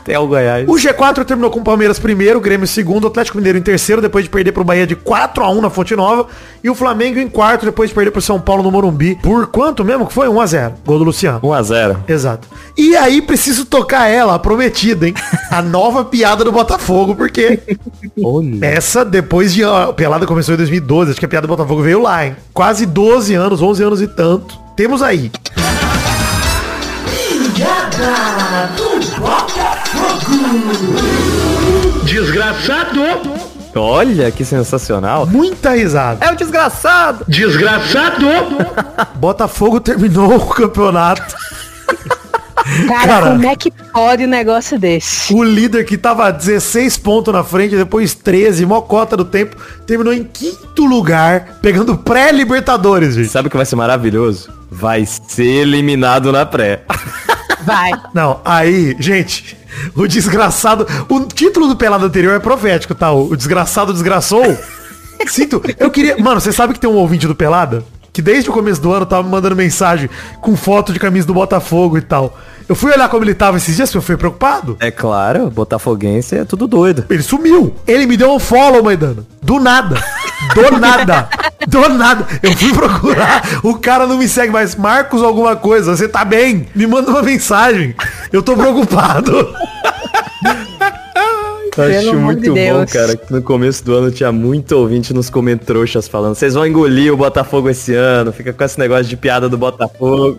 Até 0.02 0.18
o 0.18 0.26
Goiás. 0.26 0.68
O 0.68 0.72
G4 0.74 1.24
terminou 1.24 1.50
com 1.50 1.60
o 1.60 1.64
Palmeiras 1.64 1.98
primeiro, 1.98 2.38
o 2.38 2.42
Grêmio 2.42 2.66
segundo, 2.66 3.04
o 3.04 3.06
Atlético 3.06 3.38
Mineiro 3.38 3.56
em 3.58 3.62
terceiro, 3.62 4.02
depois 4.02 4.24
de 4.24 4.30
perder 4.30 4.50
pro 4.50 4.64
Bahia 4.64 4.86
de 4.86 4.96
4 4.96 5.44
a 5.44 5.50
1 5.50 5.60
na 5.60 5.70
Fonte 5.70 5.94
Nova, 5.94 6.26
e 6.62 6.68
o 6.68 6.74
Flamengo 6.74 7.20
em 7.20 7.28
quarto, 7.28 7.64
depois 7.64 7.88
de 7.90 7.94
perder 7.94 8.10
pro 8.10 8.20
São 8.20 8.40
Paulo 8.40 8.64
no 8.64 8.70
Morumbi. 8.70 9.16
Por 9.22 9.46
quanto 9.46 9.84
mesmo 9.84 10.06
que 10.06 10.12
foi? 10.12 10.28
1 10.28 10.40
a 10.40 10.46
0 10.46 10.74
Gol 10.84 10.98
do 10.98 11.04
Luciano. 11.04 11.40
1x0. 11.40 11.96
Exato. 12.08 12.48
E 12.76 12.96
aí 12.96 13.22
preciso 13.22 13.64
tocar 13.64 14.08
ela, 14.08 14.34
a 14.34 14.38
prometida, 14.38 15.06
hein? 15.06 15.14
A 15.50 15.62
nova 15.62 16.04
piada 16.04 16.44
do 16.44 16.50
Botafogo, 16.50 17.14
porque 17.14 17.60
Olha. 18.22 18.64
essa, 18.64 19.04
depois 19.04 19.54
de... 19.54 19.62
A 19.62 19.92
pelada 19.92 20.26
começou 20.26 20.54
em 20.54 20.58
2012, 20.58 21.12
acho 21.12 21.20
que 21.20 21.26
a 21.26 21.28
piada 21.28 21.46
do 21.46 21.50
Botafogo 21.50 21.82
veio 21.82 22.02
lá, 22.02 22.26
hein? 22.26 22.36
Quase 22.52 22.86
12 22.86 23.34
anos, 23.34 23.62
11 23.62 23.82
anos 23.84 24.02
e 24.02 24.08
tanto. 24.08 24.58
Temos 24.76 25.00
aí. 25.02 25.30
Olha 33.74 34.30
que 34.30 34.44
sensacional. 34.44 35.26
Muita 35.26 35.70
risada. 35.70 36.24
É 36.24 36.32
o 36.32 36.36
desgraçado. 36.36 37.24
Botafogo 39.16 39.80
terminou 39.80 40.36
o 40.36 40.46
campeonato. 40.46 41.34
Cara, 42.86 43.06
Cara. 43.06 43.30
como 43.32 43.46
é 43.46 43.56
que 43.56 43.70
pode 43.70 44.24
um 44.24 44.28
negócio 44.28 44.78
desse? 44.78 45.34
O 45.34 45.42
líder 45.42 45.84
que 45.84 45.96
tava 45.96 46.30
16 46.30 46.96
pontos 46.98 47.32
na 47.32 47.42
frente, 47.42 47.74
depois 47.74 48.14
13, 48.14 48.64
mó 48.66 48.80
cota 48.80 49.16
do 49.16 49.24
tempo, 49.24 49.56
terminou 49.86 50.12
em 50.12 50.22
quinto 50.22 50.84
lugar, 50.84 51.58
pegando 51.60 51.96
pré-Libertadores, 51.96 53.14
gente. 53.14 53.28
Sabe 53.28 53.48
o 53.48 53.50
que 53.50 53.56
vai 53.56 53.66
ser 53.66 53.76
maravilhoso? 53.76 54.50
Vai 54.70 55.04
ser 55.04 55.44
eliminado 55.44 56.30
na 56.30 56.46
pré. 56.46 56.82
Vai. 57.64 57.90
Não, 58.14 58.40
aí, 58.44 58.96
gente, 58.98 59.56
o 59.94 60.06
desgraçado. 60.06 60.86
O 61.08 61.20
título 61.20 61.68
do 61.68 61.76
pelado 61.76 62.06
anterior 62.06 62.34
é 62.34 62.38
profético, 62.38 62.94
tá? 62.94 63.12
O 63.12 63.36
desgraçado 63.36 63.92
desgraçou. 63.92 64.42
Sinto. 65.26 65.62
Eu 65.78 65.90
queria. 65.90 66.16
Mano, 66.18 66.40
você 66.40 66.52
sabe 66.52 66.74
que 66.74 66.80
tem 66.80 66.90
um 66.90 66.96
ouvinte 66.96 67.26
do 67.26 67.34
Pelada? 67.34 67.84
Que 68.12 68.20
desde 68.20 68.50
o 68.50 68.52
começo 68.52 68.80
do 68.80 68.92
ano 68.92 69.06
tava 69.06 69.22
me 69.22 69.30
mandando 69.30 69.56
mensagem 69.56 70.10
com 70.40 70.56
foto 70.56 70.92
de 70.92 70.98
camisa 70.98 71.26
do 71.26 71.34
Botafogo 71.34 71.96
e 71.96 72.02
tal. 72.02 72.36
Eu 72.68 72.74
fui 72.74 72.92
olhar 72.92 73.08
como 73.08 73.24
ele 73.24 73.34
tava 73.34 73.56
esses 73.56 73.76
dias, 73.76 73.92
eu 73.94 74.02
fui 74.02 74.16
preocupado. 74.16 74.76
É 74.80 74.90
claro, 74.90 75.50
botafoguense 75.50 76.36
é 76.36 76.44
tudo 76.44 76.66
doido. 76.66 77.04
Ele 77.10 77.22
sumiu. 77.22 77.74
Ele 77.86 78.06
me 78.06 78.16
deu 78.16 78.32
um 78.32 78.38
follow, 78.38 78.82
Maidano. 78.82 79.26
Do 79.42 79.58
nada. 79.58 80.02
Do 80.54 80.70
nada. 80.78 81.28
Do 81.66 81.88
nada. 81.88 82.26
Eu 82.42 82.56
fui 82.56 82.72
procurar. 82.72 83.42
O 83.62 83.74
cara 83.74 84.06
não 84.06 84.18
me 84.18 84.28
segue 84.28 84.52
mais. 84.52 84.74
Marcos 84.74 85.22
alguma 85.22 85.56
coisa. 85.56 85.96
Você 85.96 86.08
tá 86.08 86.24
bem? 86.24 86.66
Me 86.74 86.86
manda 86.86 87.10
uma 87.10 87.22
mensagem. 87.22 87.94
Eu 88.32 88.42
tô 88.42 88.56
preocupado. 88.56 89.54
Eu 91.76 91.98
acho 91.98 92.14
muito 92.14 92.40
de 92.40 92.50
bom, 92.50 92.86
cara, 92.86 93.16
que 93.16 93.32
no 93.32 93.40
começo 93.42 93.84
do 93.84 93.94
ano 93.94 94.10
tinha 94.10 94.30
muito 94.30 94.72
ouvinte 94.72 95.14
nos 95.14 95.30
comentários 95.30 96.06
falando, 96.08 96.34
vocês 96.34 96.54
vão 96.54 96.66
engolir 96.66 97.12
o 97.12 97.16
Botafogo 97.16 97.68
esse 97.70 97.94
ano, 97.94 98.32
fica 98.32 98.52
com 98.52 98.62
esse 98.64 98.78
negócio 98.78 99.04
de 99.04 99.16
piada 99.16 99.48
do 99.48 99.56
Botafogo. 99.56 100.38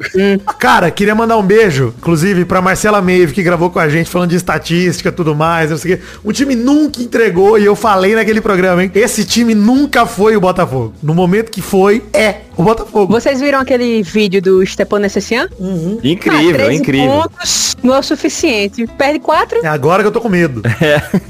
Cara, 0.59 0.91
queria 0.91 1.15
mandar 1.15 1.37
um 1.37 1.43
beijo, 1.43 1.93
inclusive, 1.97 2.45
pra 2.45 2.61
Marcela 2.61 3.01
Meive, 3.01 3.33
que 3.33 3.41
gravou 3.41 3.69
com 3.69 3.79
a 3.79 3.89
gente 3.89 4.09
falando 4.09 4.29
de 4.29 4.35
estatística 4.35 5.09
e 5.09 5.11
tudo 5.11 5.33
mais. 5.35 5.69
Não 5.69 5.77
sei 5.77 5.93
o 5.93 5.97
quê. 5.97 6.03
O 6.23 6.31
time 6.33 6.55
nunca 6.55 7.01
entregou 7.01 7.57
e 7.57 7.65
eu 7.65 7.75
falei 7.75 8.15
naquele 8.15 8.41
programa, 8.41 8.83
hein? 8.83 8.91
Esse 8.93 9.25
time 9.25 9.55
nunca 9.55 10.05
foi 10.05 10.35
o 10.35 10.41
Botafogo. 10.41 10.93
No 11.01 11.13
momento 11.13 11.49
que 11.51 11.61
foi, 11.61 12.03
é 12.13 12.35
o 12.55 12.63
Botafogo. 12.63 13.11
Vocês 13.11 13.39
viram 13.39 13.59
aquele 13.59 14.03
vídeo 14.03 14.41
do 14.41 14.65
Stepan 14.65 14.99
Nessessian? 14.99 15.47
Incrível, 16.03 16.49
Ah, 16.51 16.53
13 16.65 16.75
incrível. 16.75 17.07
pontos 17.11 17.75
não 17.83 17.93
é 17.95 17.99
o 17.99 18.03
suficiente. 18.03 18.85
Perde 18.97 19.19
quatro. 19.19 19.59
É 19.63 19.67
agora 19.67 20.03
que 20.03 20.07
eu 20.07 20.11
tô 20.11 20.21
com 20.21 20.29
medo. 20.29 20.61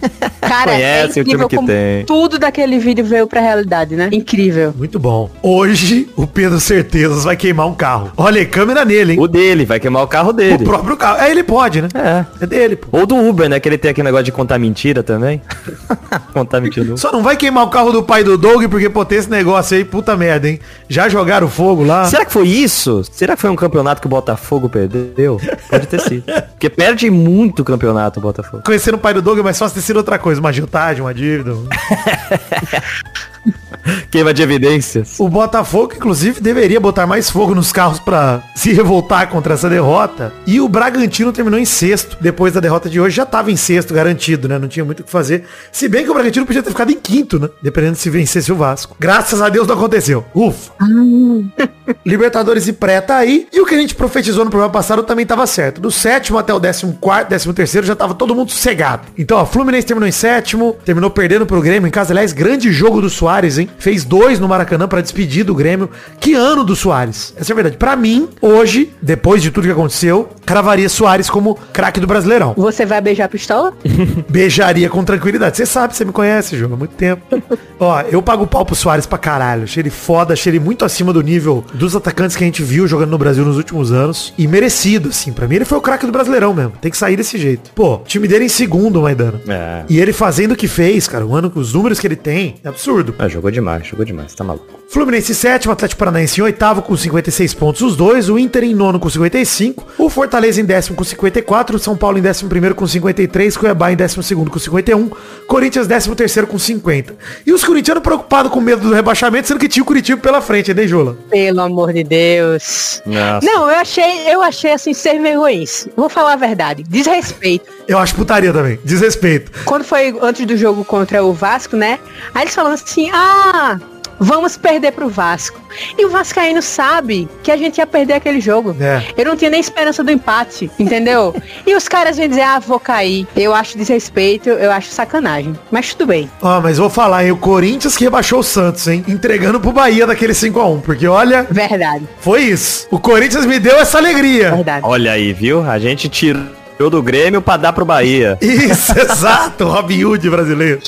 Cara, 0.42 0.72
Conhece 0.74 1.20
é 1.20 1.22
o 1.22 1.26
time 1.26 1.26
incrível 1.26 1.48
que 1.50 1.56
como 1.56 1.68
tem. 1.68 2.06
tudo 2.06 2.38
daquele 2.38 2.78
vídeo 2.78 3.04
veio 3.06 3.26
pra 3.28 3.40
realidade, 3.42 3.96
né? 3.96 4.10
Incrível. 4.12 4.74
Muito 4.78 5.00
bom. 5.00 5.30
Hoje, 5.42 6.10
o 6.16 6.28
Pedro 6.28 6.60
Certezas 6.60 7.24
vai 7.24 7.36
queimar 7.36 7.68
um 7.68 7.74
carro. 7.74 8.12
Olha 8.18 8.40
aí, 8.40 8.46
câmera 8.46 8.84
nele, 8.86 9.14
hein? 9.14 9.20
O 9.20 9.28
dele, 9.28 9.66
vai 9.66 9.80
queimar 9.80 10.04
o 10.04 10.08
carro 10.08 10.30
O 10.30 10.34
dele. 10.34 10.64
próprio 10.64 10.98
carro. 10.98 11.22
É, 11.22 11.32
ele 11.32 11.44
pode, 11.44 11.82
né? 11.82 11.88
É. 11.96 12.26
É 12.44 12.46
dele, 12.46 12.76
pô. 12.76 12.88
Ou 13.00 13.06
do 13.06 13.16
Uber, 13.16 13.50
né? 13.50 13.60
Que 13.60 13.70
ele 13.70 13.78
tem 13.78 13.92
aquele 13.92 14.06
negócio 14.06 14.26
de 14.26 14.32
contar 14.32 14.60
mentira 14.60 15.02
também. 15.02 15.42
contar 16.34 16.60
mentira. 16.62 16.96
Só 16.98 17.12
não 17.12 17.24
vai 17.24 17.36
queimar 17.38 17.64
o 17.66 17.70
carro 17.70 17.92
do 17.92 18.04
pai 18.04 18.24
do 18.24 18.38
Doug, 18.38 18.66
porque, 18.70 18.90
pô, 18.90 19.06
tem 19.06 19.18
esse 19.20 19.30
negócio 19.30 19.78
aí, 19.78 19.86
puta 19.86 20.16
merda, 20.18 20.50
hein? 20.50 20.60
Já 20.90 21.08
jogaram 21.10 21.48
fogo 21.48 21.84
lá. 21.84 22.06
Será 22.06 22.26
que 22.26 22.32
foi 22.34 22.48
isso? 22.48 23.04
Será 23.12 23.36
que 23.36 23.42
foi 23.42 23.50
um 23.50 23.56
campeonato 23.56 24.02
que 24.02 24.08
o 24.08 24.10
Botafogo 24.10 24.70
perdeu? 24.70 25.40
Pode 25.70 25.88
ter 25.88 26.00
sido. 26.02 26.24
Porque 26.54 26.70
perde 26.70 27.10
muito 27.10 27.64
campeonato 27.64 28.20
o 28.20 28.24
Botafogo. 28.24 28.64
Conhecendo 28.66 28.96
o 28.96 28.98
pai 28.98 29.14
do 29.14 29.22
Doug 29.22 29.40
é 29.40 29.42
mais 29.42 29.58
fácil 29.58 29.76
sido 29.84 29.98
outra 29.98 30.18
coisa. 30.18 30.40
Uma 30.40 30.50
agiotagem, 30.50 31.02
uma 31.02 31.13
dívida. 31.13 31.54
Queima 34.10 34.34
de 34.34 34.42
evidências. 34.42 35.20
O 35.20 35.28
Botafogo, 35.28 35.94
inclusive, 35.96 36.42
deveria 36.42 36.80
botar 36.80 37.06
mais 37.06 37.30
fogo 37.30 37.54
nos 37.54 37.72
carros 37.72 38.00
pra 38.00 38.44
se 38.56 38.74
revoltar 38.74 39.30
contra 39.30 39.54
essa 39.54 39.70
derrota. 39.70 40.34
E 40.46 40.60
o 40.60 40.68
Bragantino 40.68 41.32
terminou 41.32 41.60
em 41.60 41.66
sexto. 41.66 42.18
Depois 42.20 42.54
da 42.54 42.60
derrota 42.60 42.90
de 42.90 43.00
hoje, 43.00 43.16
já 43.16 43.25
tava 43.25 43.52
em 43.52 43.56
sexto, 43.56 43.94
garantido, 43.94 44.48
né? 44.48 44.58
Não 44.58 44.68
tinha 44.68 44.86
muito 44.86 45.02
o 45.02 45.04
que 45.04 45.12
fazer. 45.12 45.46
Se 45.72 45.88
bem 45.88 46.04
que 46.04 46.12
o 46.12 46.13
Bragantino 46.13 46.46
podia 46.46 46.63
ter 46.63 46.70
ficado 46.70 46.92
em 46.92 47.00
quinto, 47.00 47.40
né? 47.40 47.50
Dependendo 47.62 47.96
se 47.96 48.10
vencesse 48.10 48.52
o 48.52 48.56
Vasco. 48.56 48.96
Graças 49.00 49.42
a 49.42 49.50
Deus 49.50 49.68
não 49.68 49.75
aconteceu. 49.75 50.25
Ufa. 50.34 50.72
Libertadores 52.06 52.68
e 52.68 52.74
pré 52.74 53.02
tá 53.02 53.18
aí. 53.18 53.48
E 53.52 53.60
o 53.60 53.66
que 53.66 53.75
a 53.75 53.78
gente 53.78 53.96
profetizou 53.96 54.46
no 54.46 54.52
programa 54.52 54.72
passado 54.72 55.04
também 55.04 55.25
tava 55.25 55.46
certo. 55.46 55.82
Do 55.82 55.92
sétimo 55.92 56.38
até 56.38 56.54
o 56.54 56.60
décimo 56.60 56.94
quarto, 57.00 57.30
décimo 57.30 57.54
terceiro, 57.54 57.86
já 57.86 57.96
tava 57.96 58.13
todo 58.13 58.36
mundo 58.36 58.52
sossegado. 58.52 59.04
Então, 59.18 59.38
ó, 59.38 59.46
Fluminense 59.46 59.88
terminou 59.88 60.08
em 60.08 60.12
sétimo, 60.12 60.78
terminou 60.86 61.10
perdendo 61.10 61.46
pro 61.46 61.62
Grêmio 61.62 61.88
em 61.88 61.92
casa. 61.92 62.13
Aliás, 62.13 62.34
grande 62.34 62.72
jogo 62.72 63.02
do 63.02 63.10
Soares, 63.10 63.58
hein? 63.58 63.70
Fez 63.77 64.03
dois 64.03 64.39
no 64.39 64.48
Maracanã 64.48 64.88
pra 64.88 65.01
despedir 65.01 65.44
do 65.44 65.56
Grêmio. 65.56 65.89
Que 66.20 66.34
ano 66.34 66.63
do 66.63 66.75
Soares? 66.75 67.34
Essa 67.38 67.51
é 67.51 67.53
a 67.53 67.56
verdade. 67.56 67.77
Pra 67.77 67.96
mim, 67.96 68.30
hoje, 68.42 68.94
depois 69.01 69.42
de 69.42 69.51
tudo 69.51 69.65
que 69.65 69.72
aconteceu, 69.72 70.30
cravaria 70.46 70.89
Soares 70.89 71.30
como 71.30 71.58
craque 71.72 72.00
do 72.00 72.08
Brasileirão. 72.08 72.53
Você 72.58 72.86
vai 72.86 73.01
beijar 73.01 73.25
a 73.25 73.30
pistola? 73.30 73.74
Beijaria 74.30 74.89
com 74.89 75.03
tranquilidade. 75.03 75.58
Você 75.58 75.65
sabe, 75.65 75.96
você 75.96 76.06
me 76.06 76.12
conhece, 76.12 76.58
João, 76.58 76.74
há 76.74 76.77
muito 76.77 76.96
tempo. 76.96 77.24
Ó, 77.80 78.01
eu 78.01 78.22
pago 78.22 78.48
pau 78.48 78.65
pro 78.65 78.75
Soares 78.75 79.06
pra 79.06 79.18
caralho. 79.18 79.63
Achei 79.63 79.82
ele 79.82 79.89
foda, 79.89 80.34
achei 80.34 80.51
ele 80.51 80.60
muito 80.60 80.86
acima 80.86 81.12
do 81.12 81.22
nível 81.22 81.63
dos 81.74 81.96
atacantes 81.96 82.36
que 82.36 82.44
a 82.44 82.48
gente 82.48 82.63
viu 82.63 82.88
jogando 82.88 83.12
no 83.12 83.18
Brasil 83.18 83.44
nos 83.44 83.58
últimos 83.58 83.92
anos. 83.92 84.34
E 84.38 84.48
merecido, 84.48 85.10
assim. 85.10 85.32
Pra 85.32 85.48
mim 85.48 85.56
ele 85.56 85.65
foi 85.65 85.77
o 85.77 85.82
craque 85.82 86.06
do 86.06 86.12
Brasileirão 86.12 86.53
mesmo. 86.53 86.74
Tem 86.82 86.92
que 86.92 86.98
sair 86.98 87.15
desse 87.15 87.38
jeito. 87.38 87.72
Pô, 87.75 87.96
o 87.96 88.03
time 88.06 88.27
dele 88.27 88.46
em 88.46 88.50
segundo, 88.50 89.01
Maidana. 89.01 89.42
É. 89.48 89.84
E 89.89 90.00
ele 90.00 90.13
fazendo 90.13 90.53
o 90.53 90.56
que 90.56 90.68
fez, 90.68 91.08
cara. 91.08 91.25
O 91.25 91.36
ano, 91.36 91.51
os 91.56 91.74
números 91.74 92.00
que 92.00 92.08
ele 92.08 92.15
tem, 92.15 92.56
é 92.63 92.70
absurdo. 92.70 93.15
Ah, 93.18 93.27
jogou 93.27 93.51
demais, 93.51 93.62
jogou 93.84 94.05
demais, 94.05 94.34
tá 94.34 94.43
maluco. 94.43 94.84
Fluminense 94.93 95.34
sétimo, 95.34 95.74
Atlético 95.74 95.98
Paranaense 95.98 96.39
em 96.39 96.43
oitavo 96.43 96.84
com 96.84 96.96
56 96.96 97.55
pontos 97.55 97.82
os 97.82 97.96
dois, 97.96 98.29
o 98.29 98.38
Inter 98.38 98.63
em 98.63 98.75
nono 98.75 99.00
com 99.00 99.10
55, 99.10 99.88
o 99.98 100.08
Fortaleza 100.08 100.62
em 100.62 100.65
décimo 100.65 100.96
com 100.96 101.03
54, 101.03 101.77
o 101.77 101.79
São 101.79 101.98
Paulo 101.98 102.20
em 102.20 102.22
décimo 102.22 102.48
primeiro 102.48 102.75
com 102.75 102.86
53, 102.86 103.58
Cuiabá 103.58 103.91
em 103.91 103.96
décimo 103.96 104.22
segundo 104.22 104.51
com 104.51 104.60
51, 104.60 105.10
Corinthians 105.48 105.88
décimo 105.88 106.15
terceiro 106.15 106.48
com 106.48 106.60
50. 106.60 107.15
E 107.43 107.51
os 107.51 107.63
corintianos 107.63 108.03
preocupados 108.03 108.51
com 108.51 108.62
medo 108.62 108.88
do 108.88 108.93
rebaixamento, 108.93 109.48
sendo 109.48 109.60
que 109.60 109.67
tinha 109.67 109.82
o 109.82 109.86
Curitiba 109.86 110.22
pela 110.22 110.41
frente, 110.41 110.72
né, 110.75 110.86
Jula? 110.86 111.17
Pelo 111.27 111.62
amor 111.62 111.91
de 111.91 112.03
Deus. 112.03 113.01
Nossa. 113.03 113.46
Não, 113.46 113.67
eu 113.67 113.79
achei, 113.79 114.32
eu 114.32 114.43
achei 114.43 114.74
assim, 114.74 114.93
ser 114.93 115.20
vergonhice. 115.20 115.91
Vou 115.96 116.08
falar 116.08 116.34
a 116.34 116.36
verdade. 116.38 116.84
Desrespeito. 116.84 117.65
Eu 117.88 117.98
acho 117.98 118.16
putaria 118.16 118.54
também, 118.54 118.80
desrespeito. 118.84 119.52
Quando 119.66 119.84
foi 119.84 120.16
antes 120.22 120.46
do 120.46 120.56
jogo 120.58 120.84
contra 120.86 121.24
o 121.24 121.34
Vasco, 121.34 121.75
né? 121.75 122.00
Aí 122.34 122.44
eles 122.44 122.56
falando 122.56 122.74
assim, 122.74 123.10
ah, 123.13 123.78
vamos 124.20 124.56
perder 124.58 124.92
pro 124.94 125.10
Vasco. 125.10 125.62
E 125.98 126.06
o 126.06 126.10
Vascaíno 126.10 126.62
sabe 126.62 127.28
que 127.42 127.52
a 127.52 127.58
gente 127.58 127.80
ia 127.80 127.88
perder 127.88 128.13
aquele 128.13 128.40
jogo. 128.40 128.75
É. 128.80 129.04
Eu 129.18 129.25
não 129.25 129.36
tinha 129.36 129.50
nem 129.50 129.60
esperança 129.60 130.04
do 130.04 130.12
empate, 130.12 130.72
entendeu? 130.80 131.36
e 131.66 131.75
os 131.75 131.88
caras 131.88 132.18
vêm 132.18 132.30
dizer, 132.30 132.42
ah, 132.44 132.60
vou 132.60 132.80
cair. 132.80 133.28
Eu 133.36 133.54
acho 133.54 133.78
desrespeito, 133.78 134.50
eu 134.50 134.72
acho 134.72 134.90
sacanagem. 134.90 135.54
Mas 135.72 135.94
tudo 135.94 136.08
bem. 136.08 136.30
Ó, 136.42 136.62
mas 136.62 136.78
vou 136.78 136.90
falar, 136.90 137.25
hein, 137.25 137.32
o 137.32 137.38
Corinthians 137.38 137.98
que 137.98 138.04
rebaixou 138.06 138.40
o 138.40 138.44
Santos, 138.44 138.88
hein, 138.88 139.04
entregando 139.08 139.60
pro 139.60 139.72
Bahia 139.72 140.08
daquele 140.08 140.34
5x1, 140.34 140.82
porque 140.82 141.08
olha, 141.08 141.44
Verdade, 141.50 142.08
foi 142.20 142.44
isso. 142.44 142.88
O 142.92 143.00
Corinthians 143.00 143.46
me 143.46 143.60
deu 143.60 143.78
essa 143.78 143.98
alegria. 143.98 144.52
verdade. 144.56 144.86
Olha 144.86 145.12
aí, 145.12 145.34
viu? 145.34 145.68
A 145.70 145.78
gente 145.80 146.08
tirou 146.08 146.44
do 146.77 147.01
Grêmio 147.01 147.42
pra 147.42 147.58
dar 147.58 147.74
pro 147.74 147.86
Bahia. 147.86 148.38
Isso, 148.42 148.94
exato, 149.00 149.65
Robin 149.65 150.03
Hood 150.03 150.30
brasileiro. 150.30 150.80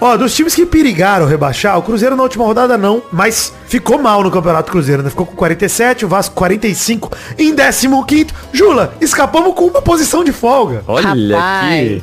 Ó, 0.00 0.16
dos 0.16 0.34
times 0.34 0.54
que 0.54 0.64
perigaram 0.66 1.26
rebaixar, 1.26 1.78
o 1.78 1.82
Cruzeiro 1.82 2.16
na 2.16 2.22
última 2.22 2.44
rodada 2.44 2.78
não, 2.78 3.02
mas 3.12 3.52
ficou 3.66 3.98
mal 3.98 4.22
no 4.22 4.30
Campeonato 4.30 4.70
Cruzeiro, 4.70 5.02
né? 5.02 5.10
Ficou 5.10 5.26
com 5.26 5.34
47, 5.34 6.04
o 6.04 6.08
Vasco 6.08 6.34
45, 6.34 7.10
em 7.38 7.54
15º. 7.54 8.30
Jula, 8.52 8.94
escapamos 9.00 9.54
com 9.54 9.66
uma 9.66 9.82
posição 9.82 10.24
de 10.24 10.32
folga. 10.32 10.82
Olha 10.86 11.08
Rapaz. 11.08 12.02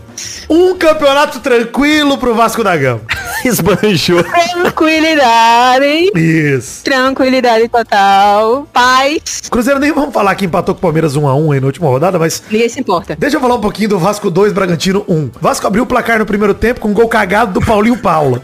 Um 0.49 0.75
campeonato 0.75 1.39
tranquilo 1.39 2.17
pro 2.17 2.35
Vasco 2.35 2.63
da 2.63 2.75
Gama. 2.75 3.01
esbanjou. 3.45 4.23
Tranquilidade. 4.23 6.11
Isso. 6.15 6.83
Tranquilidade 6.83 7.67
total. 7.67 8.67
Paz. 8.71 9.49
Cruzeiro 9.49 9.79
nem 9.79 9.91
vamos 9.91 10.13
falar 10.13 10.35
que 10.35 10.45
empatou 10.45 10.75
com 10.75 10.79
o 10.79 10.81
Palmeiras 10.81 11.15
1x1 11.15 11.53
aí 11.53 11.59
na 11.59 11.65
última 11.67 11.87
rodada, 11.87 12.19
mas 12.19 12.43
Ninguém 12.51 12.69
importa. 12.81 13.15
Deixa 13.17 13.37
eu 13.37 13.41
falar 13.41 13.55
um 13.55 13.61
pouquinho 13.61 13.89
do 13.89 13.99
Vasco 13.99 14.29
2, 14.29 14.53
Bragantino 14.53 15.05
1. 15.07 15.31
Vasco 15.39 15.65
abriu 15.65 15.83
o 15.83 15.87
placar 15.87 16.19
no 16.19 16.25
primeiro 16.25 16.53
tempo 16.53 16.79
com 16.79 16.89
um 16.89 16.93
gol 16.93 17.07
cagado 17.07 17.53
do 17.53 17.65
Paulinho 17.65 17.97
Paula. 17.97 18.41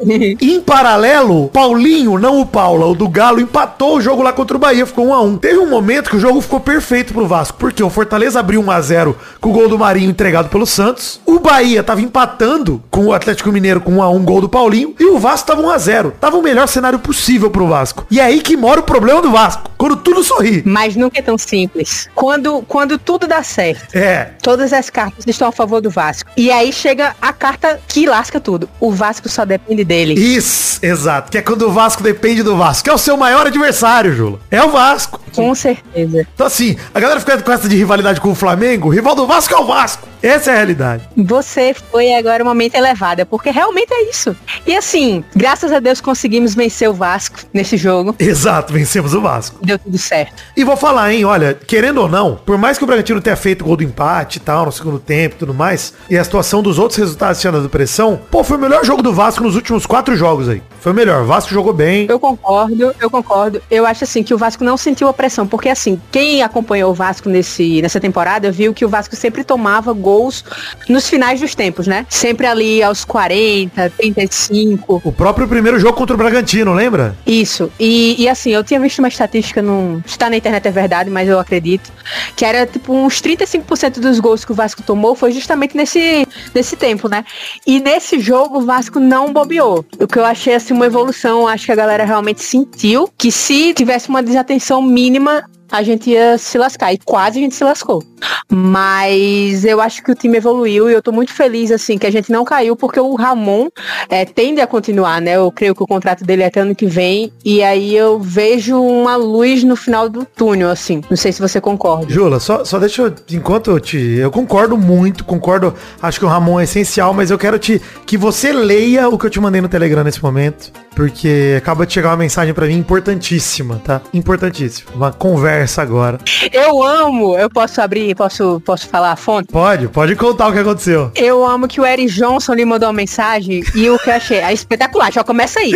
Em 0.00 0.60
paralelo, 0.60 1.48
Paulinho, 1.48 2.18
não 2.18 2.40
o 2.40 2.46
Paula, 2.46 2.86
o 2.86 2.94
do 2.94 3.08
Galo, 3.08 3.40
empatou 3.40 3.96
o 3.96 4.00
jogo 4.00 4.22
lá 4.22 4.32
contra 4.32 4.56
o 4.56 4.60
Bahia, 4.60 4.86
ficou 4.86 5.06
1 5.06 5.14
a 5.14 5.22
1 5.22 5.36
Teve 5.38 5.58
um 5.58 5.68
momento 5.68 6.10
que 6.10 6.16
o 6.16 6.20
jogo 6.20 6.40
ficou 6.40 6.60
perfeito 6.60 7.12
pro 7.12 7.26
Vasco, 7.26 7.56
porque 7.58 7.82
o 7.82 7.90
Fortaleza 7.90 8.40
abriu 8.40 8.60
1 8.60 8.70
a 8.70 8.80
0 8.80 9.16
com 9.40 9.50
o 9.50 9.52
gol 9.52 9.68
do 9.68 9.78
Marinho 9.78 10.10
entregado 10.10 10.48
pelo 10.48 10.66
Santos. 10.66 11.20
O 11.24 11.38
Bahia 11.38 11.82
tava 11.82 12.00
empatando 12.00 12.82
com 12.90 13.06
o 13.06 13.12
Atlético 13.12 13.52
Mineiro 13.52 13.80
com 13.80 13.96
1 13.96 14.02
a 14.02 14.10
1 14.10 14.24
gol 14.24 14.40
do 14.40 14.48
Paulinho. 14.48 14.94
E 14.98 15.04
o 15.06 15.18
Vasco 15.18 15.46
tava 15.46 15.62
1 15.62 15.70
a 15.70 15.78
0 15.78 16.14
Tava 16.20 16.36
o 16.36 16.42
melhor 16.42 16.66
cenário 16.66 16.98
possível 16.98 17.50
pro 17.50 17.66
Vasco. 17.66 18.06
E 18.10 18.20
é 18.20 18.24
aí 18.24 18.40
que 18.40 18.56
mora 18.56 18.80
o 18.80 18.82
problema 18.82 19.22
do 19.22 19.30
Vasco. 19.30 19.70
Quando 19.76 19.96
tudo 19.96 20.22
sorri. 20.22 20.62
Mas 20.64 20.96
nunca 20.96 21.18
é 21.18 21.22
tão 21.22 21.38
simples. 21.38 22.08
Quando, 22.14 22.62
quando 22.62 22.98
tudo 22.98 23.26
dá 23.26 23.42
certo, 23.42 23.94
É, 23.94 24.30
todas 24.42 24.72
as 24.72 24.90
cartas 24.90 25.24
estão 25.26 25.48
a 25.48 25.52
favor 25.52 25.80
do 25.80 25.90
Vasco. 25.90 26.30
E 26.36 26.50
aí 26.50 26.72
chega 26.72 27.14
a 27.20 27.32
carta 27.32 27.80
que 27.88 28.06
lasca 28.06 28.40
tudo. 28.40 28.68
O 28.80 28.92
Vasco 28.92 29.28
só 29.28 29.44
depende 29.44 29.84
dele. 29.86 30.14
Isso, 30.14 30.78
exato. 30.82 31.30
Que 31.30 31.38
é 31.38 31.42
quando 31.42 31.62
o 31.62 31.70
Vasco 31.70 32.02
depende 32.02 32.42
do 32.42 32.56
Vasco. 32.56 32.84
Que 32.84 32.90
é 32.90 32.94
o 32.94 32.98
seu 32.98 33.16
maior 33.16 33.46
adversário, 33.46 34.14
Jula. 34.14 34.40
É 34.50 34.62
o 34.62 34.70
Vasco. 34.70 35.20
Com 35.34 35.54
certeza. 35.54 36.26
Então 36.34 36.46
assim, 36.46 36.76
a 36.94 37.00
galera 37.00 37.20
fica 37.20 37.40
com 37.40 37.52
essa 37.52 37.68
de 37.68 37.76
rivalidade 37.76 38.20
com 38.20 38.30
o 38.30 38.34
Flamengo. 38.34 38.88
O 38.88 38.90
rival 38.90 39.14
do 39.14 39.26
Vasco 39.26 39.54
é 39.54 39.58
o 39.58 39.66
Vasco. 39.66 40.06
Essa 40.22 40.50
é 40.50 40.54
a 40.54 40.56
realidade. 40.56 41.08
Você 41.16 41.74
foi 41.92 42.14
agora 42.14 42.42
uma 42.42 42.54
mente 42.54 42.76
elevada, 42.76 43.24
porque 43.24 43.50
realmente 43.50 43.92
é 43.92 44.10
isso. 44.10 44.34
E 44.66 44.74
assim, 44.74 45.22
graças 45.34 45.70
a 45.70 45.78
Deus 45.78 46.00
conseguimos 46.00 46.54
vencer 46.54 46.88
o 46.88 46.94
Vasco 46.94 47.38
nesse 47.52 47.76
jogo. 47.76 48.14
Exato, 48.18 48.72
vencemos 48.72 49.14
o 49.14 49.20
Vasco. 49.20 49.58
Deu 49.62 49.78
tudo 49.78 49.96
certo. 49.98 50.42
E 50.56 50.64
vou 50.64 50.76
falar, 50.76 51.12
hein, 51.12 51.24
olha, 51.24 51.54
querendo 51.54 52.00
ou 52.00 52.08
não, 52.08 52.34
por 52.44 52.58
mais 52.58 52.78
que 52.78 52.84
o 52.84 52.86
Bragantino 52.86 53.20
tenha 53.20 53.36
feito 53.36 53.64
gol 53.64 53.76
do 53.76 53.84
empate 53.84 54.38
e 54.38 54.40
tal, 54.40 54.66
no 54.66 54.72
segundo 54.72 54.98
tempo 54.98 55.36
e 55.36 55.38
tudo 55.38 55.54
mais, 55.54 55.92
e 56.08 56.16
a 56.16 56.24
situação 56.24 56.62
dos 56.62 56.78
outros 56.78 56.98
resultados 56.98 57.40
tinha 57.40 57.52
dado 57.52 57.68
pressão, 57.68 58.20
pô, 58.30 58.42
foi 58.42 58.56
o 58.56 58.60
melhor 58.60 58.84
jogo 58.84 59.02
do 59.02 59.12
Vasco 59.12 59.44
nos 59.44 59.54
últimos 59.54 59.75
quatro 59.84 60.16
jogos 60.16 60.48
aí. 60.48 60.62
Foi 60.80 60.92
o 60.92 60.94
melhor. 60.94 61.22
O 61.22 61.26
Vasco 61.26 61.52
jogou 61.52 61.72
bem. 61.72 62.06
Eu 62.08 62.20
concordo, 62.20 62.94
eu 63.00 63.10
concordo. 63.10 63.60
Eu 63.68 63.84
acho 63.84 64.04
assim 64.04 64.22
que 64.22 64.32
o 64.32 64.38
Vasco 64.38 64.62
não 64.62 64.76
sentiu 64.76 65.08
a 65.08 65.12
pressão, 65.12 65.46
porque 65.46 65.68
assim, 65.68 66.00
quem 66.12 66.42
acompanhou 66.42 66.92
o 66.92 66.94
Vasco 66.94 67.28
nesse, 67.28 67.82
nessa 67.82 67.98
temporada 67.98 68.52
viu 68.52 68.72
que 68.72 68.84
o 68.84 68.88
Vasco 68.88 69.16
sempre 69.16 69.42
tomava 69.42 69.92
gols 69.92 70.44
nos 70.88 71.08
finais 71.08 71.40
dos 71.40 71.54
tempos, 71.54 71.88
né? 71.88 72.06
Sempre 72.08 72.46
ali 72.46 72.82
aos 72.82 73.04
40, 73.04 73.90
35. 73.96 75.02
O 75.04 75.12
próprio 75.12 75.48
primeiro 75.48 75.80
jogo 75.80 75.94
contra 75.94 76.14
o 76.14 76.16
Bragantino, 76.16 76.72
lembra? 76.72 77.16
Isso. 77.26 77.70
E, 77.80 78.14
e 78.22 78.28
assim, 78.28 78.50
eu 78.50 78.62
tinha 78.62 78.78
visto 78.78 79.00
uma 79.00 79.08
estatística, 79.08 79.60
não 79.60 80.00
está 80.06 80.30
na 80.30 80.36
internet 80.36 80.68
é 80.68 80.70
verdade, 80.70 81.10
mas 81.10 81.28
eu 81.28 81.40
acredito, 81.40 81.92
que 82.36 82.44
era 82.44 82.64
tipo 82.64 82.92
uns 82.92 83.20
35% 83.20 83.98
dos 83.98 84.20
gols 84.20 84.44
que 84.44 84.52
o 84.52 84.54
Vasco 84.54 84.82
tomou 84.82 85.16
foi 85.16 85.32
justamente 85.32 85.76
nesse, 85.76 86.26
nesse 86.54 86.76
tempo, 86.76 87.08
né? 87.08 87.24
E 87.66 87.80
nesse 87.80 88.20
jogo 88.20 88.58
o 88.58 88.62
Vasco 88.62 89.00
não 89.00 89.32
bobeou. 89.32 89.65
O 89.74 90.06
que 90.06 90.18
eu 90.18 90.24
achei 90.24 90.54
assim 90.54 90.72
uma 90.72 90.86
evolução, 90.86 91.46
acho 91.46 91.66
que 91.66 91.72
a 91.72 91.76
galera 91.76 92.04
realmente 92.04 92.42
sentiu 92.42 93.08
que 93.18 93.30
se 93.32 93.74
tivesse 93.74 94.08
uma 94.08 94.22
desatenção 94.22 94.80
mínima, 94.80 95.44
a 95.70 95.82
gente 95.82 96.10
ia 96.10 96.38
se 96.38 96.56
lascar. 96.56 96.92
E 96.92 96.98
quase 96.98 97.38
a 97.38 97.42
gente 97.42 97.54
se 97.54 97.64
lascou. 97.64 98.02
Mas 98.50 99.64
eu 99.64 99.80
acho 99.80 100.02
que 100.02 100.10
o 100.10 100.14
time 100.14 100.38
evoluiu 100.38 100.88
e 100.88 100.92
eu 100.92 101.02
tô 101.02 101.12
muito 101.12 101.32
feliz, 101.32 101.70
assim, 101.70 101.98
que 101.98 102.06
a 102.06 102.12
gente 102.12 102.30
não 102.30 102.44
caiu, 102.44 102.76
porque 102.76 103.00
o 103.00 103.14
Ramon 103.14 103.68
é, 104.08 104.24
tende 104.24 104.60
a 104.60 104.66
continuar, 104.66 105.20
né? 105.20 105.36
Eu 105.36 105.50
creio 105.50 105.74
que 105.74 105.82
o 105.82 105.86
contrato 105.86 106.24
dele 106.24 106.42
é 106.42 106.46
até 106.46 106.60
ano 106.60 106.74
que 106.74 106.86
vem. 106.86 107.32
E 107.44 107.62
aí 107.62 107.94
eu 107.94 108.18
vejo 108.20 108.80
uma 108.80 109.16
luz 109.16 109.64
no 109.64 109.76
final 109.76 110.08
do 110.08 110.24
túnel, 110.24 110.70
assim. 110.70 111.02
Não 111.10 111.16
sei 111.16 111.32
se 111.32 111.40
você 111.40 111.60
concorda. 111.60 112.08
Jula, 112.08 112.38
só, 112.40 112.64
só 112.64 112.78
deixa 112.78 113.02
eu, 113.02 113.14
enquanto 113.32 113.70
eu 113.70 113.80
te, 113.80 113.98
eu 113.98 114.30
concordo 114.30 114.76
muito, 114.76 115.24
concordo, 115.24 115.74
acho 116.00 116.18
que 116.18 116.24
o 116.24 116.28
Ramon 116.28 116.60
é 116.60 116.64
essencial, 116.64 117.12
mas 117.12 117.30
eu 117.30 117.38
quero 117.38 117.58
te, 117.58 117.80
que 118.06 118.16
você 118.16 118.52
leia 118.52 119.08
o 119.08 119.18
que 119.18 119.26
eu 119.26 119.30
te 119.30 119.40
mandei 119.40 119.60
no 119.60 119.68
Telegram 119.68 120.04
nesse 120.04 120.22
momento, 120.22 120.72
porque 120.94 121.54
acaba 121.58 121.86
de 121.86 121.92
chegar 121.92 122.10
uma 122.10 122.16
mensagem 122.16 122.54
pra 122.54 122.66
mim 122.66 122.76
importantíssima, 122.76 123.80
tá? 123.84 124.00
Importantíssima. 124.14 124.90
Uma 124.94 125.12
conversa 125.12 125.82
agora. 125.82 126.18
Eu 126.52 126.82
amo, 126.82 127.36
eu 127.36 127.50
posso 127.50 127.80
abrir, 127.80 128.05
posso, 128.14 128.60
posso 128.64 128.88
falar 128.88 129.12
a 129.12 129.16
fonte? 129.16 129.48
Pode, 129.52 129.88
pode 129.88 130.14
contar 130.16 130.48
o 130.48 130.52
que 130.52 130.58
aconteceu. 130.58 131.10
Eu 131.14 131.44
amo 131.44 131.66
que 131.68 131.80
o 131.80 131.86
Eric 131.86 132.12
Johnson 132.12 132.54
lhe 132.54 132.64
mandou 132.64 132.88
uma 132.88 132.92
mensagem 132.94 133.62
e 133.74 133.90
o 133.90 133.98
que 133.98 134.10
eu 134.10 134.14
achei 134.14 134.38
é 134.38 134.52
espetacular, 134.52 135.12
já 135.12 135.22
começa 135.24 135.60
aí. 135.60 135.72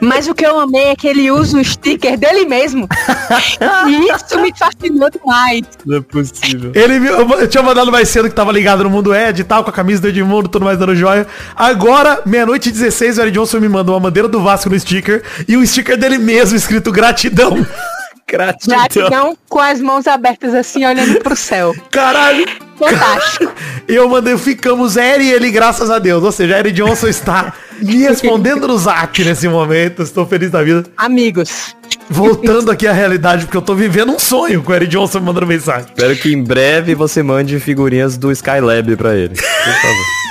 Mas 0.00 0.26
o 0.26 0.34
que 0.34 0.44
eu 0.44 0.58
amei 0.58 0.86
é 0.88 0.96
que 0.96 1.06
ele 1.06 1.30
usa 1.30 1.58
o 1.58 1.64
sticker 1.64 2.18
dele 2.18 2.44
mesmo. 2.44 2.88
e 3.88 4.12
isso 4.12 4.40
me 4.40 4.52
fascinou 4.56 5.08
demais. 5.10 5.62
Não 5.86 5.98
é 5.98 6.00
possível. 6.00 6.72
Ele 6.74 6.98
me- 7.00 7.08
eu, 7.08 7.28
eu 7.40 7.48
tinha 7.48 7.62
mandado 7.62 7.90
mais 7.92 8.08
cedo 8.08 8.28
que 8.28 8.34
tava 8.34 8.50
ligado 8.52 8.82
no 8.84 8.90
Mundo 8.90 9.14
Ed 9.14 9.40
e 9.40 9.44
tal, 9.44 9.62
com 9.62 9.70
a 9.70 9.72
camisa 9.72 10.00
do 10.02 10.08
Edmundo, 10.08 10.48
tudo 10.48 10.64
mais 10.64 10.78
dando 10.78 10.94
joia. 10.96 11.26
Agora, 11.54 12.20
meia-noite 12.26 12.68
e 12.68 12.72
16, 12.72 13.18
o 13.18 13.22
Eric 13.22 13.34
Johnson 13.38 13.60
me 13.60 13.68
mandou 13.68 13.94
uma 13.94 14.00
bandeira 14.00 14.28
do 14.28 14.40
Vasco 14.42 14.68
no 14.68 14.78
sticker 14.78 15.22
e 15.46 15.56
o 15.56 15.66
sticker 15.66 15.96
dele 15.96 16.18
mesmo, 16.18 16.56
escrito 16.56 16.90
gratidão. 16.90 17.64
Gratidão. 18.26 18.78
Gratidão 18.78 19.38
com 19.48 19.60
as 19.60 19.80
mãos 19.80 20.06
abertas 20.06 20.54
assim, 20.54 20.84
olhando 20.84 21.20
pro 21.20 21.36
céu. 21.36 21.74
Caralho. 21.90 22.46
Fantástico. 22.76 23.52
Eu 23.86 24.08
mandei, 24.08 24.36
ficamos 24.36 24.96
Eri 24.96 25.24
e 25.24 25.32
ele, 25.32 25.50
graças 25.50 25.90
a 25.90 25.98
Deus. 25.98 26.24
Ou 26.24 26.32
seja, 26.32 26.58
Eric 26.58 26.74
Johnson 26.74 27.06
está 27.06 27.52
me 27.80 27.98
respondendo 27.98 28.66
no 28.66 28.78
zap 28.78 29.22
nesse 29.22 29.46
momento. 29.46 30.02
Estou 30.02 30.26
feliz 30.26 30.50
da 30.50 30.62
vida. 30.62 30.84
Amigos. 30.96 31.76
Voltando 32.08 32.70
aqui 32.70 32.86
à 32.86 32.92
realidade, 32.92 33.44
porque 33.44 33.56
eu 33.56 33.62
tô 33.62 33.74
vivendo 33.74 34.12
um 34.12 34.18
sonho 34.18 34.62
com 34.62 34.72
o 34.72 34.74
Eric 34.74 34.90
Johnson 34.90 35.20
me 35.20 35.26
mandando 35.26 35.46
mensagem. 35.46 35.86
Espero 35.86 36.16
que 36.16 36.32
em 36.32 36.42
breve 36.42 36.94
você 36.94 37.22
mande 37.22 37.60
figurinhas 37.60 38.16
do 38.16 38.32
Skylab 38.32 38.96
pra 38.96 39.14
ele. 39.14 39.34
Por 39.34 39.74
favor. 39.74 40.04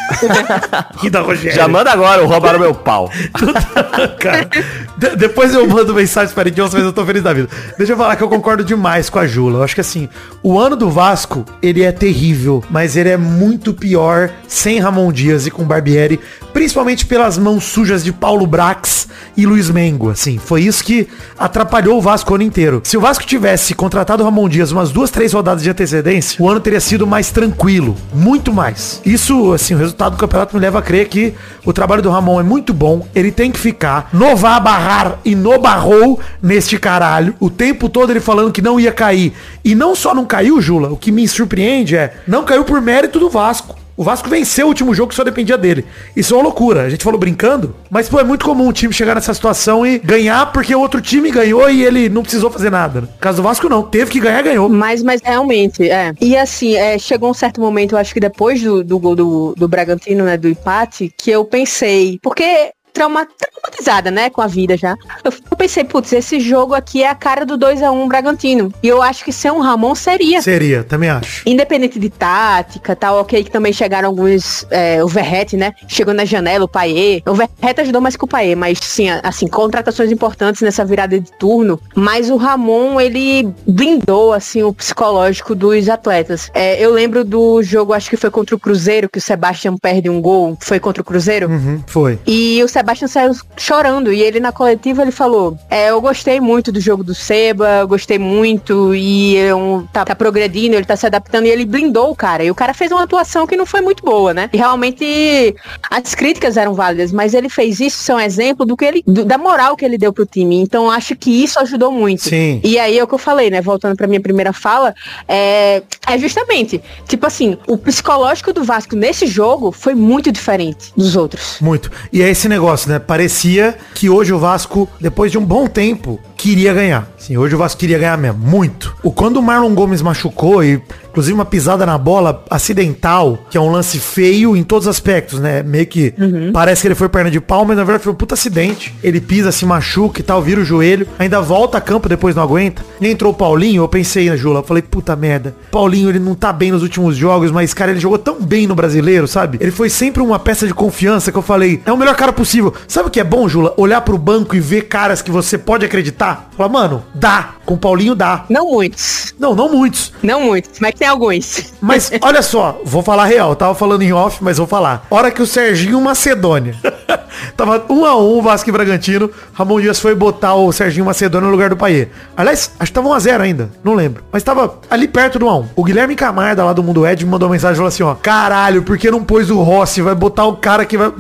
Da 1.12 1.22
Rogério. 1.22 1.56
Já 1.56 1.68
manda 1.68 1.92
agora, 1.92 2.26
roubaram 2.26 2.60
meu 2.60 2.74
pau. 2.74 3.10
Cara, 4.20 4.50
de- 4.98 5.16
depois 5.16 5.54
eu 5.54 5.68
mando 5.68 5.94
mensagem 5.94 6.34
para 6.34 6.50
Johnson, 6.50 6.78
mas 6.78 6.86
eu 6.86 6.94
tô 6.94 7.06
feliz 7.06 7.22
da 7.24 7.34
vida. 7.34 7.50
Deixa 7.78 7.94
eu 7.94 7.98
falar 7.98 8.16
que 8.16 8.24
eu 8.24 8.30
concordo 8.30 8.64
demais 8.64 9.10
com 9.10 9.20
a 9.20 9.28
Jula. 9.28 9.60
Eu 9.60 9.64
acho 9.64 9.76
que 9.76 9.82
assim, 9.82 10.10
o 10.42 10.58
ano 10.60 10.76
do 10.76 10.90
Vasco, 10.90 11.46
ele 11.62 11.84
é 11.84 11.92
terrível, 11.92 12.64
mas 12.70 12.96
ele 12.96 13.10
é 13.10 13.18
muito 13.18 13.74
pior 13.74 14.30
sem 14.48 14.80
Ramon 14.80 15.12
Dias 15.12 15.46
e 15.48 15.52
com 15.52 15.64
Barbieri, 15.64 16.20
principalmente 16.54 17.06
pelas 17.06 17.38
mãos 17.38 17.64
sujas 17.64 18.04
de 18.04 18.12
Paulo 18.12 18.46
Brax 18.46 19.08
e 19.36 19.46
Luiz 19.46 19.70
Mengo, 19.70 20.10
assim. 20.10 20.38
Foi 20.38 20.62
isso 20.62 20.84
que 20.84 21.08
atrapalhou 21.38 21.98
o 21.98 22.02
Vasco 22.02 22.32
o 22.32 22.36
ano 22.36 22.44
inteiro. 22.44 22.82
Se 22.84 22.98
o 22.98 23.02
Vasco 23.02 23.26
tivesse 23.26 23.74
contratado 23.74 24.22
o 24.22 24.26
Ramon 24.26 24.48
Dias 24.48 24.72
umas 24.72 24.92
duas, 24.92 25.10
três 25.10 25.34
rodadas 25.34 25.64
de 25.64 25.70
antecedência, 25.70 26.42
o 26.44 26.50
ano 26.50 26.60
teria 26.60 26.80
sido 26.80 27.08
mais 27.08 27.32
tranquilo, 27.32 27.96
muito 28.14 28.54
mais. 28.54 29.02
Isso, 29.06 29.52
assim, 29.54 29.74
o 29.74 29.78
resultado 29.78 30.03
do 30.10 30.18
campeonato 30.18 30.56
me 30.56 30.62
leva 30.62 30.80
a 30.80 30.82
crer 30.82 31.08
que 31.08 31.34
o 31.66 31.74
trabalho 31.74 32.02
do 32.02 32.10
Ramon 32.10 32.40
é 32.40 32.44
muito 32.44 32.74
bom, 32.74 33.08
ele 33.14 33.32
tem 33.32 33.52
que 33.52 33.60
ficar 33.60 34.10
no 34.14 34.36
vá 34.36 34.60
barrar 34.60 35.20
e 35.24 35.36
no 35.36 35.58
barrou 35.60 36.20
neste 36.42 36.78
caralho, 36.78 37.36
o 37.40 37.50
tempo 37.50 37.90
todo 37.90 38.12
ele 38.12 38.20
falando 38.20 38.52
que 38.52 38.62
não 38.62 38.80
ia 38.80 38.92
cair. 38.92 39.34
E 39.64 39.76
não 39.76 39.96
só 39.96 40.14
não 40.14 40.26
caiu, 40.26 40.62
Jula, 40.62 40.90
o 40.90 40.98
que 40.98 41.12
me 41.12 41.28
surpreende 41.28 41.96
é, 41.96 42.14
não 42.28 42.44
caiu 42.44 42.64
por 42.64 42.82
mérito 42.82 43.20
do 43.20 43.30
Vasco. 43.30 43.83
O 43.96 44.04
Vasco 44.04 44.30
venceu 44.30 44.66
o 44.66 44.70
último 44.70 44.94
jogo 44.94 45.10
que 45.10 45.16
só 45.16 45.24
dependia 45.24 45.58
dele. 45.58 45.86
Isso 46.16 46.34
é 46.34 46.38
uma 46.38 46.44
loucura. 46.44 46.82
A 46.82 46.90
gente 46.90 47.04
falou 47.04 47.20
brincando, 47.20 47.76
mas 47.90 48.10
pô, 48.10 48.20
é 48.20 48.24
muito 48.24 48.44
comum 48.44 48.68
o 48.68 48.74
time 48.74 48.92
chegar 48.92 49.16
nessa 49.16 49.34
situação 49.34 49.86
e 49.86 50.00
ganhar 50.00 50.52
porque 50.52 50.74
o 50.74 50.80
outro 50.80 51.00
time 51.00 51.30
ganhou 51.30 51.70
e 51.70 51.84
ele 51.84 52.10
não 52.10 52.24
precisou 52.24 52.50
fazer 52.50 52.72
nada. 52.72 53.02
No 53.02 53.08
caso 53.20 53.38
do 53.38 53.44
Vasco 53.44 53.70
não, 53.70 53.84
teve 53.84 54.10
que 54.10 54.20
ganhar, 54.20 54.42
ganhou. 54.42 54.68
Mas, 54.68 55.04
mas 55.04 55.22
realmente, 55.24 55.90
é. 55.90 56.14
E 56.20 56.36
assim, 56.36 56.76
é, 56.76 56.98
chegou 56.98 57.30
um 57.30 57.34
certo 57.34 57.62
momento, 57.62 57.94
eu 57.94 58.00
acho 58.00 58.14
que 58.14 58.20
depois 58.20 58.62
do, 58.62 58.84
do 58.84 58.98
gol 58.98 59.16
do, 59.16 59.54
do 59.56 59.68
Bragantino, 59.68 60.24
né, 60.24 60.38
do 60.38 60.50
empate, 60.50 61.14
que 61.16 61.30
eu 61.30 61.46
pensei, 61.46 62.20
porque 62.22 62.72
trauma, 62.94 63.28
traumatizada, 63.38 64.12
né, 64.12 64.30
com 64.30 64.42
a 64.42 64.48
vida 64.48 64.78
já. 64.78 64.96
Eu, 65.24 65.34
eu 65.52 65.58
pensei, 65.58 65.84
putz, 65.84 66.14
esse 66.14 66.40
jogo 66.40 66.74
aqui 66.74 67.04
é 67.04 67.10
a 67.10 67.16
cara 67.16 67.46
do 67.46 67.58
2 67.58 67.82
a 67.82 67.92
1 67.92 68.08
Bragantino. 68.08 68.72
E 68.84 68.88
eu 68.88 69.02
acho 69.02 69.24
que 69.26 69.34
sem 69.34 69.52
um 69.52 69.60
Ramon 69.60 69.96
seria. 69.96 70.42
Seria, 70.42 70.84
também 70.84 71.10
acho. 71.10 71.42
Independente 71.48 72.00
de 72.00 72.10
tática, 72.10 72.96
tal, 72.96 73.18
ok, 73.20 73.44
que 73.44 73.52
também 73.52 73.74
chegaram 73.74 74.10
alguns, 74.10 74.66
é, 74.70 75.04
o 75.04 75.08
Verrete, 75.08 75.58
né, 75.58 75.74
chegou 75.88 76.14
na 76.14 76.26
janela, 76.26 76.66
o 76.66 76.68
Paê, 76.68 77.22
o 77.28 77.34
Verrete 77.34 77.82
ajudou 77.82 78.02
mais 78.02 78.16
que 78.16 78.24
o 78.24 78.28
Paê, 78.28 78.56
mas 78.56 78.78
sim, 78.82 79.08
assim, 79.24 79.48
contratações 79.48 80.12
importantes 80.12 80.62
nessa 80.62 80.86
virada 80.86 81.20
de 81.20 81.32
turno, 81.34 81.80
mas 81.96 82.30
o 82.30 82.36
Ramon, 82.38 83.00
ele 83.02 83.52
blindou, 83.68 84.34
assim, 84.34 84.64
o 84.64 84.74
psicológico 84.74 85.56
dos 85.56 85.90
atletas. 85.90 86.52
É, 86.54 86.80
eu 86.84 86.92
lembro 86.92 87.24
do 87.24 87.62
jogo, 87.64 87.94
acho 87.94 88.10
que 88.10 88.18
foi 88.18 88.30
contra 88.30 88.56
o 88.56 88.60
Cruzeiro, 88.60 89.10
que 89.10 89.18
o 89.18 89.22
Sebastião 89.22 89.78
perde 89.78 90.10
um 90.10 90.22
gol, 90.22 90.58
foi 90.62 90.80
contra 90.80 91.02
o 91.02 91.06
Cruzeiro, 91.06 91.50
Uhum, 91.50 91.82
foi. 91.88 92.20
e 92.28 92.62
o 92.64 92.68
Sebastião 92.84 93.08
saiu 93.08 93.32
chorando. 93.58 94.12
E 94.12 94.22
ele 94.22 94.40
na 94.40 94.52
coletiva 94.52 95.02
ele 95.02 95.12
falou: 95.12 95.58
é, 95.70 95.90
eu 95.90 96.02
gostei 96.02 96.40
muito 96.40 96.72
do 96.72 96.80
jogo 96.82 97.04
do 97.04 97.16
Seba, 97.16 97.80
eu 97.82 97.88
gostei 97.88 98.20
muito 98.20 98.94
e 98.94 99.36
eu, 99.38 99.88
tá, 99.94 100.04
tá 100.06 100.14
progredindo, 100.16 100.76
ele 100.76 100.86
tá 100.86 100.96
se 100.96 101.06
adaptando 101.06 101.46
e 101.46 101.50
ele 101.50 101.66
blindou 101.66 102.12
o 102.12 102.16
cara. 102.16 102.44
E 102.44 102.52
o 102.52 102.56
cara 102.56 102.74
fez 102.74 102.92
uma 102.92 103.04
atuação 103.04 103.48
que 103.48 103.56
não 103.56 103.66
foi 103.66 103.82
muito 103.82 104.04
boa, 104.04 104.34
né? 104.34 104.50
E 104.52 104.58
realmente 104.58 105.56
as 105.90 106.14
críticas 106.16 106.58
eram 106.58 106.74
válidas, 106.74 107.12
mas 107.12 107.34
ele 107.34 107.50
fez 107.50 107.80
isso, 107.80 108.02
isso 108.02 108.12
é 108.12 108.16
um 108.16 108.20
exemplo 108.20 108.66
do 108.66 108.76
que 108.76 108.86
ele, 108.86 109.04
do- 109.08 109.24
da 109.26 109.38
moral 109.38 109.76
que 109.78 109.86
ele 109.86 109.98
deu 109.98 110.12
pro 110.12 110.26
time. 110.26 110.58
Então 110.60 110.90
acho 110.92 111.16
que 111.16 111.44
isso 111.44 111.60
ajudou 111.60 111.92
muito. 111.92 112.24
Sim. 112.24 112.60
E 112.64 112.78
aí 112.78 112.98
é 113.00 113.04
o 113.04 113.08
que 113.08 113.14
eu 113.14 113.18
falei, 113.20 113.50
né? 113.50 113.62
Voltando 113.62 113.96
pra 113.96 114.08
minha 114.08 114.22
primeira 114.22 114.52
fala, 114.52 114.94
é, 115.28 115.82
é 116.08 116.18
justamente, 116.18 116.82
tipo 117.08 117.26
assim, 117.26 117.58
o 117.68 117.78
psicológico 117.78 118.52
do 118.52 118.64
Vasco 118.64 118.96
nesse 118.96 119.26
jogo 119.28 119.72
foi 119.72 119.96
muito 119.96 120.32
diferente 120.32 120.92
dos 120.98 121.16
outros. 121.16 121.58
Muito. 121.62 121.92
E 122.12 122.22
é 122.22 122.30
esse 122.30 122.50
negócio, 122.50 122.73
né? 122.88 123.00
Parecia 123.00 123.78
que 123.94 124.10
hoje 124.10 124.34
o 124.34 124.40
Vasco, 124.40 124.90
depois 125.00 125.32
de 125.32 125.38
um 125.38 125.46
bom 125.46 125.68
tempo, 125.68 126.20
queria 126.36 126.74
ganhar. 126.74 127.08
Sim, 127.18 127.38
hoje 127.38 127.56
o 127.56 127.58
Vasco 127.58 127.80
queria 127.80 127.98
ganhar 127.98 128.18
mesmo. 128.18 128.40
Muito. 128.40 128.96
O 129.04 129.12
quando 129.12 129.38
o 129.38 129.42
Marlon 129.42 129.74
Gomes 129.74 130.02
machucou 130.02 130.64
e 130.64 130.82
inclusive 131.14 131.36
uma 131.36 131.46
pisada 131.46 131.86
na 131.86 131.96
bola 131.96 132.44
acidental, 132.50 133.46
que 133.48 133.56
é 133.56 133.62
um 133.62 133.72
lance 133.72 134.00
feio 134.00 134.58
em 134.58 134.64
todos 134.64 134.88
os 134.88 134.90
aspectos, 134.90 135.40
né? 135.40 135.62
Meio 135.62 135.86
que 135.86 136.12
parece 136.52 136.82
que 136.82 136.88
ele 136.88 136.96
foi 136.96 137.08
perna 137.08 137.30
de 137.30 137.40
pau, 137.40 137.64
mas 137.64 137.78
na 137.78 137.84
verdade 137.84 138.04
foi 138.04 138.14
um 138.14 138.16
puta 138.16 138.34
acidente. 138.34 138.94
Ele 139.04 139.22
pisa, 139.22 139.52
se 139.52 139.64
machuca 139.64 140.20
e 140.20 140.24
tal, 140.24 140.42
vira 140.42 140.60
o 140.60 140.66
joelho, 140.66 141.08
ainda 141.20 141.40
volta 141.40 141.78
a 141.78 141.82
campo 141.82 142.10
depois 142.10 142.36
não 142.36 142.42
aguenta. 142.42 142.84
E 143.00 143.08
entrou 143.08 143.32
o 143.32 143.36
Paulinho, 143.36 143.84
eu 143.84 143.88
pensei 143.88 144.28
na 144.28 144.36
Jula, 144.36 144.62
eu 144.62 144.64
falei, 144.64 144.82
puta 144.82 145.16
merda. 145.16 145.56
Paulinho, 145.70 146.10
ele 146.10 146.18
não 146.18 146.34
tá 146.34 146.52
bem 146.52 146.72
nos 146.72 146.82
últimos 146.82 147.16
jogos, 147.16 147.52
mas 147.52 147.76
cara, 147.76 147.92
ele 147.92 148.00
jogou 148.00 148.18
tão 148.18 148.42
bem 148.42 148.66
no 148.66 148.74
brasileiro, 148.74 149.28
sabe? 149.28 149.60
Ele 149.62 149.72
foi 149.72 149.92
sempre 149.92 150.24
uma 150.24 150.40
peça 150.40 150.66
de 150.66 150.74
confiança 150.74 151.32
que 151.32 151.38
eu 151.38 151.44
falei, 151.44 151.80
é 151.86 151.94
o 151.94 151.98
melhor 151.98 152.16
cara 152.16 152.34
possível. 152.34 152.74
Sabe 152.88 153.10
o 153.10 153.12
que 153.12 153.20
é 153.20 153.24
bom, 153.24 153.48
Jula? 153.48 153.72
Olhar 153.78 154.02
pro 154.02 154.18
banco 154.18 154.56
e 154.56 154.60
ver 154.60 154.88
caras 154.88 155.22
que 155.22 155.30
você 155.30 155.60
pode 155.60 155.86
acreditar. 155.86 156.50
Falar, 156.58 156.70
mano, 156.70 157.04
dá. 157.14 157.52
Com 157.66 157.76
o 157.76 157.78
Paulinho 157.78 158.16
dá. 158.16 158.46
Não 158.50 158.72
muitos. 158.72 159.34
Não, 159.40 159.56
não 159.56 159.72
muitos. 159.72 160.12
Não 160.22 160.42
muitos, 160.42 160.80
mas 160.80 160.94
tem 161.04 161.10
alguns. 161.10 161.74
Mas 161.82 162.10
olha 162.24 162.42
só, 162.42 162.80
vou 162.86 163.04
falar 163.04 163.26
real, 163.26 163.54
tava 163.58 163.76
falando 163.76 164.04
em 164.04 164.14
off, 164.14 164.42
mas 164.42 164.58
vou 164.58 164.66
falar. 164.66 165.06
Hora 165.10 165.30
que 165.30 165.42
o 165.42 165.46
Serginho 165.46 166.00
Macedônia 166.00 166.76
tava 167.58 167.84
um 167.90 168.06
a 168.06 168.16
um 168.16 168.42
Vasco 168.42 168.70
e 168.70 168.72
Bragantino, 168.72 169.30
Ramon 169.54 169.82
Dias 169.82 170.00
foi 170.00 170.16
botar 170.16 170.56
o 170.56 170.72
Serginho 170.72 171.06
Macedônia 171.06 171.48
no 171.48 171.52
lugar 171.52 171.70
do 171.70 171.76
Paiê. 171.76 172.08
Aliás, 172.38 172.72
acho 172.80 172.90
que 172.90 172.96
tava 172.96 173.10
1 173.10 173.14
a 173.14 173.20
0 173.20 173.44
ainda, 173.44 173.70
não 173.84 173.94
lembro. 173.94 174.24
Mas 174.32 174.44
tava 174.44 174.80
ali 174.90 175.10
perto 175.10 175.38
do 175.38 175.46
1 175.46 175.50
a 175.50 175.58
1. 175.58 175.70
O 175.76 175.84
Guilherme 175.84 176.16
Camarda 176.16 176.64
lá 176.64 176.72
do 176.72 176.82
Mundo 176.82 177.06
Ed 177.06 177.26
me 177.26 177.32
mandou 177.32 177.50
uma 177.50 177.54
mensagem 177.54 177.76
falou 177.76 177.90
assim, 177.90 178.04
ó, 178.04 178.16
caralho, 178.16 178.84
por 178.84 178.98
que 178.98 179.12
não 179.12 179.24
pôs 179.24 179.50
o 179.52 179.62
Rossi? 179.62 180.02
Vai 180.02 180.16
botar 180.16 180.46
o 180.46 180.56
cara 180.56 180.86
que 180.86 180.98
vai... 180.98 181.12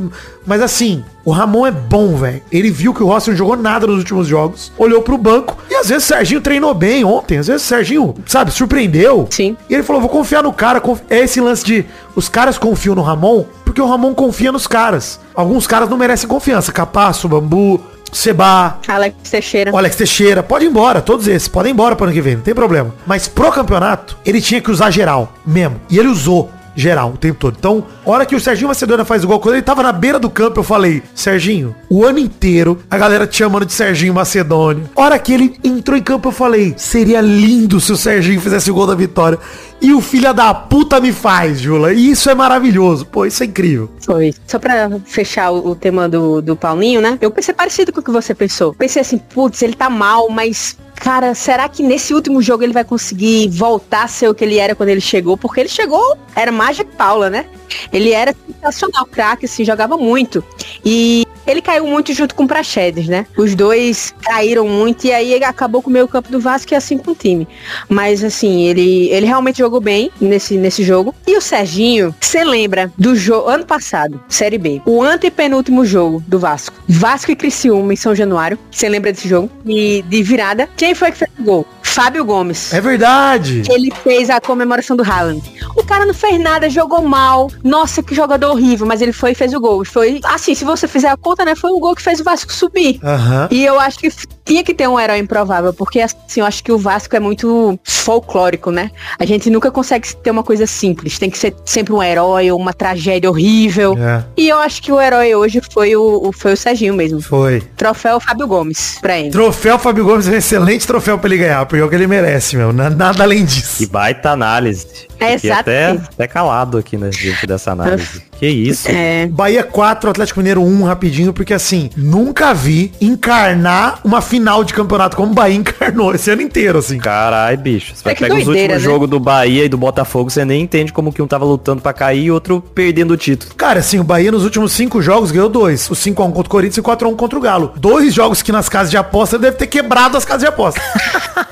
Mas 0.45 0.61
assim, 0.61 1.03
o 1.25 1.31
Ramon 1.31 1.65
é 1.65 1.71
bom, 1.71 2.15
velho. 2.15 2.41
Ele 2.51 2.69
viu 2.69 2.93
que 2.93 3.01
o 3.01 3.07
Rossi 3.07 3.29
não 3.29 3.37
jogou 3.37 3.55
nada 3.55 3.87
nos 3.87 3.99
últimos 3.99 4.27
jogos, 4.27 4.71
olhou 4.77 5.01
pro 5.01 5.17
banco 5.17 5.57
e 5.69 5.75
às 5.75 5.87
vezes 5.87 6.05
o 6.05 6.07
Serginho 6.07 6.41
treinou 6.41 6.73
bem 6.73 7.03
ontem, 7.05 7.37
às 7.37 7.47
vezes 7.47 7.63
o 7.63 7.67
Serginho, 7.67 8.13
sabe, 8.25 8.51
surpreendeu. 8.51 9.27
Sim. 9.29 9.55
E 9.69 9.73
ele 9.73 9.83
falou, 9.83 10.01
vou 10.01 10.09
confiar 10.09 10.43
no 10.43 10.51
cara. 10.51 10.81
É 11.09 11.19
esse 11.19 11.39
lance 11.39 11.63
de 11.63 11.85
os 12.15 12.27
caras 12.27 12.57
confiam 12.57 12.95
no 12.95 13.01
Ramon, 13.01 13.45
porque 13.63 13.81
o 13.81 13.87
Ramon 13.87 14.13
confia 14.13 14.51
nos 14.51 14.67
caras. 14.67 15.19
Alguns 15.33 15.65
caras 15.65 15.89
não 15.89 15.97
merecem 15.97 16.27
confiança. 16.27 16.71
Capasso, 16.71 17.27
Bambu, 17.27 17.81
Seba, 18.11 18.79
Alex 18.87 19.15
Teixeira. 19.29 19.71
o 19.71 19.77
Alex 19.77 19.95
Teixeira, 19.95 20.43
pode 20.43 20.65
ir 20.65 20.67
embora, 20.67 21.01
todos 21.01 21.27
esses, 21.27 21.47
podem 21.47 21.71
ir 21.71 21.73
embora 21.73 21.95
para 21.95 22.05
ano 22.05 22.13
que 22.13 22.21
vem, 22.21 22.35
não 22.35 22.43
tem 22.43 22.53
problema. 22.53 22.93
Mas 23.07 23.27
pro 23.27 23.51
campeonato, 23.51 24.17
ele 24.25 24.39
tinha 24.39 24.61
que 24.61 24.69
usar 24.69 24.91
geral, 24.91 25.33
mesmo. 25.45 25.81
E 25.89 25.97
ele 25.97 26.09
usou 26.09 26.51
geral 26.75 27.11
o 27.13 27.17
tempo 27.17 27.39
todo. 27.39 27.55
Então, 27.57 27.85
hora 28.05 28.25
que 28.25 28.35
o 28.35 28.39
Serginho 28.39 28.67
Macedônia 28.67 29.05
faz 29.05 29.23
o 29.23 29.27
gol, 29.27 29.39
quando 29.39 29.55
ele 29.55 29.63
tava 29.63 29.83
na 29.83 29.91
beira 29.91 30.19
do 30.19 30.29
campo, 30.29 30.59
eu 30.59 30.63
falei, 30.63 31.03
Serginho, 31.13 31.75
o 31.89 32.05
ano 32.05 32.19
inteiro, 32.19 32.79
a 32.89 32.97
galera 32.97 33.27
te 33.27 33.37
chamando 33.37 33.65
de 33.65 33.73
Serginho 33.73 34.13
Macedônia. 34.13 34.83
Hora 34.95 35.17
que 35.19 35.33
ele 35.33 35.59
entrou 35.63 35.97
em 35.97 36.01
campo, 36.01 36.29
eu 36.29 36.31
falei, 36.33 36.73
seria 36.77 37.21
lindo 37.21 37.79
se 37.79 37.91
o 37.91 37.97
Serginho 37.97 38.41
fizesse 38.41 38.71
o 38.71 38.73
gol 38.73 38.87
da 38.87 38.95
vitória. 38.95 39.39
E 39.83 39.91
o 39.91 39.99
filho 39.99 40.33
da 40.33 40.53
puta 40.53 41.01
me 41.01 41.11
faz, 41.11 41.59
Jula. 41.59 41.91
E 41.91 42.11
isso 42.11 42.29
é 42.29 42.33
maravilhoso. 42.35 43.05
Pô, 43.05 43.25
isso 43.25 43.43
é 43.43 43.45
incrível. 43.45 43.89
Foi. 43.99 44.33
Só 44.47 44.57
pra 44.57 44.89
fechar 45.03 45.51
o, 45.51 45.71
o 45.71 45.75
tema 45.75 46.07
do, 46.07 46.41
do 46.41 46.55
Paulinho, 46.55 47.01
né? 47.01 47.17
Eu 47.19 47.29
pensei 47.29 47.53
parecido 47.53 47.91
com 47.91 47.99
o 47.99 48.03
que 48.03 48.09
você 48.09 48.33
pensou. 48.33 48.73
Pensei 48.73 49.01
assim, 49.01 49.17
putz, 49.17 49.61
ele 49.61 49.73
tá 49.73 49.89
mal, 49.89 50.29
mas. 50.29 50.77
Cara, 51.03 51.35
será 51.35 51.67
que 51.67 51.83
nesse 51.83 52.13
último 52.13 52.41
jogo 52.41 52.63
ele 52.63 52.71
vai 52.71 52.85
conseguir 52.85 53.49
voltar 53.49 54.03
a 54.03 54.07
ser 54.07 54.29
o 54.29 54.33
que 54.33 54.41
ele 54.41 54.57
era 54.57 54.73
quando 54.73 54.87
ele 54.87 55.01
chegou? 55.01 55.35
Porque 55.35 55.59
ele 55.59 55.67
chegou, 55.67 56.17
era 56.33 56.49
Magic 56.49 56.89
Paula, 56.95 57.29
né? 57.29 57.45
Ele 57.91 58.11
era 58.11 58.33
sensacional, 58.47 59.05
craque, 59.07 59.45
assim, 59.45 59.65
jogava 59.65 59.97
muito. 59.97 60.41
E 60.83 61.27
ele 61.45 61.61
caiu 61.61 61.85
muito 61.85 62.13
junto 62.13 62.35
com 62.35 62.43
o 62.43 62.47
Praxedes, 62.47 63.07
né? 63.07 63.25
Os 63.37 63.55
dois 63.55 64.13
caíram 64.21 64.67
muito 64.67 65.05
e 65.05 65.11
aí 65.11 65.33
ele 65.33 65.45
acabou 65.45 65.81
com 65.81 65.89
o 65.89 65.93
meio 65.93 66.07
campo 66.07 66.31
do 66.31 66.39
Vasco 66.39 66.73
e 66.73 66.75
assim 66.75 66.97
com 66.97 67.11
o 67.11 67.15
time. 67.15 67.47
Mas 67.89 68.23
assim, 68.23 68.63
ele, 68.63 69.09
ele 69.09 69.25
realmente 69.25 69.57
jogou 69.57 69.81
bem 69.81 70.11
nesse, 70.19 70.57
nesse 70.57 70.83
jogo. 70.83 71.13
E 71.25 71.37
o 71.37 71.41
Serginho, 71.41 72.13
você 72.19 72.43
lembra 72.43 72.91
do 72.97 73.15
jogo 73.15 73.49
ano 73.49 73.65
passado, 73.65 74.21
Série 74.27 74.57
B, 74.57 74.81
o 74.85 75.01
antepenúltimo 75.01 75.85
jogo 75.85 76.23
do 76.27 76.39
Vasco. 76.39 76.75
Vasco 76.87 77.31
e 77.31 77.35
Criciúma 77.35 77.93
em 77.93 77.97
São 77.97 78.15
Januário. 78.15 78.57
Você 78.71 78.87
lembra 78.89 79.11
desse 79.11 79.27
jogo? 79.27 79.49
E 79.65 80.03
de 80.07 80.23
virada. 80.23 80.69
Quem 80.75 80.95
foi 80.95 81.11
que 81.11 81.17
fez 81.17 81.31
o 81.39 81.43
gol? 81.43 81.67
Fábio 81.93 82.25
Gomes. 82.25 82.73
É 82.73 82.81
verdade. 82.81 83.61
Ele 83.69 83.91
fez 84.03 84.27
a 84.29 84.41
comemoração 84.41 84.97
do 84.97 85.03
Haaland. 85.03 85.43
O 85.75 85.83
cara 85.83 86.07
não 86.07 86.13
fez 86.13 86.39
nada, 86.39 86.67
jogou 86.67 87.03
mal. 87.03 87.51
Nossa, 87.63 88.01
que 88.01 88.15
jogador 88.15 88.49
horrível, 88.49 88.87
mas 88.87 88.99
ele 88.99 89.13
foi 89.13 89.33
e 89.33 89.35
fez 89.35 89.53
o 89.53 89.59
gol. 89.59 89.85
Foi 89.85 90.19
assim, 90.23 90.55
se 90.55 90.65
você 90.65 90.87
fizer 90.87 91.09
a 91.09 91.17
conta, 91.33 91.45
né, 91.45 91.55
foi 91.55 91.71
o 91.71 91.79
gol 91.79 91.95
que 91.95 92.01
fez 92.01 92.19
o 92.19 92.23
Vasco 92.23 92.51
subir. 92.53 92.99
Aham. 93.03 93.47
E 93.51 93.65
eu 93.65 93.79
acho 93.79 93.97
que 93.99 94.09
tinha 94.45 94.63
que 94.63 94.73
ter 94.73 94.87
um 94.87 94.99
herói 94.99 95.19
improvável, 95.19 95.73
porque 95.73 95.99
assim, 95.99 96.39
eu 96.41 96.45
acho 96.45 96.63
que 96.63 96.71
o 96.71 96.77
Vasco 96.77 97.15
é 97.15 97.19
muito 97.19 97.79
folclórico, 97.83 98.69
né? 98.71 98.91
A 99.17 99.25
gente 99.25 99.49
nunca 99.49 99.71
consegue 99.71 100.13
ter 100.17 100.31
uma 100.31 100.43
coisa 100.43 100.67
simples. 100.67 101.17
Tem 101.17 101.29
que 101.29 101.37
ser 101.37 101.55
sempre 101.65 101.93
um 101.93 102.03
herói 102.03 102.51
ou 102.51 102.59
uma 102.59 102.73
tragédia 102.73 103.29
horrível. 103.29 103.95
É, 103.97 104.23
E 104.37 104.49
eu 104.49 104.57
acho 104.59 104.81
que 104.81 104.91
o 104.91 104.99
herói 104.99 105.33
hoje 105.33 105.61
foi 105.71 105.95
o, 105.95 106.27
o- 106.27 106.31
foi 106.33 106.53
o 106.53 106.57
Serginho 106.57 106.93
mesmo. 106.93 107.21
foi. 107.21 107.61
Troféu 107.77 108.19
Fábio 108.19 108.45
Gomes 108.47 108.97
pra 109.01 109.17
ele. 109.17 109.29
Troféu 109.31 109.79
Fábio 109.79 110.03
Gomes 110.03 110.27
é 110.27 110.31
um 110.31 110.35
excelente 110.35 110.85
troféu 110.85 111.17
pra 111.17 111.29
ele 111.29 111.37
ganhar, 111.37 111.65
porque 111.65 111.81
é 111.81 111.85
o 111.85 111.89
que 111.89 111.95
ele 111.95 112.07
merece, 112.07 112.55
meu. 112.57 112.73
Na- 112.73 112.89
Nada 112.89 113.23
além 113.23 113.39
Que 113.45 113.53
disso. 113.53 113.89
baita 113.89 114.31
análise. 114.31 114.85
É, 115.19 115.35
Fiquei 115.37 115.51
até, 115.51 115.83
exatamente. 115.85 116.09
até 116.13 116.27
calado 116.27 116.77
aqui, 116.77 116.97
né, 116.97 117.09
diante 117.09 117.47
dessa 117.47 117.71
análise. 117.71 118.21
que 118.37 118.45
isso? 118.47 118.89
É, 118.91 119.25
Bahia 119.27 119.63
4, 119.63 120.09
Atlético 120.09 120.39
Mineiro 120.41 120.61
1, 120.61 120.83
rapidinho, 120.83 121.22
porque 121.31 121.53
assim, 121.53 121.89
nunca 121.95 122.53
vi 122.53 122.91
encarnar 122.99 123.99
uma 124.03 124.21
final 124.21 124.63
de 124.63 124.73
campeonato 124.73 125.15
como 125.15 125.31
o 125.31 125.35
Bahia 125.35 125.55
encarnou 125.57 126.13
esse 126.13 126.31
ano 126.31 126.41
inteiro, 126.41 126.79
assim. 126.79 126.97
Carai, 126.97 127.55
bicho. 127.55 127.95
Você 127.95 128.03
vai 128.03 128.13
É 128.13 128.15
que 128.15 128.23
pegar 128.23 128.35
os 128.35 128.47
últimos 128.47 128.67
né? 128.67 128.79
jogos 128.79 129.09
do 129.09 129.19
Bahia 129.19 129.65
e 129.65 129.69
do 129.69 129.77
Botafogo, 129.77 130.29
você 130.29 130.43
nem 130.43 130.63
entende 130.63 130.91
como 130.91 131.13
que 131.13 131.21
um 131.21 131.27
tava 131.27 131.45
lutando 131.45 131.81
pra 131.81 131.93
cair 131.93 132.25
e 132.25 132.31
outro 132.31 132.61
perdendo 132.73 133.11
o 133.11 133.17
título. 133.17 133.53
Cara, 133.55 133.79
assim, 133.79 133.99
o 133.99 134.03
Bahia 134.03 134.31
nos 134.31 134.43
últimos 134.43 134.73
cinco 134.73 135.01
jogos 135.01 135.31
ganhou 135.31 135.49
dois. 135.49 135.89
O 135.89 135.93
5x1 135.93 136.15
contra 136.15 136.41
o 136.41 136.49
Corinthians 136.49 136.77
e 136.77 136.79
o 136.79 136.83
4x1 136.83 137.15
contra 137.15 137.37
o 137.37 137.41
Galo. 137.41 137.73
Dois 137.75 138.13
jogos 138.13 138.41
que 138.41 138.51
nas 138.51 138.67
casas 138.67 138.89
de 138.89 138.97
aposta 138.97 139.37
deve 139.37 139.57
ter 139.57 139.67
quebrado 139.67 140.17
as 140.17 140.25
casas 140.25 140.41
de 140.41 140.47
aposta. 140.47 140.81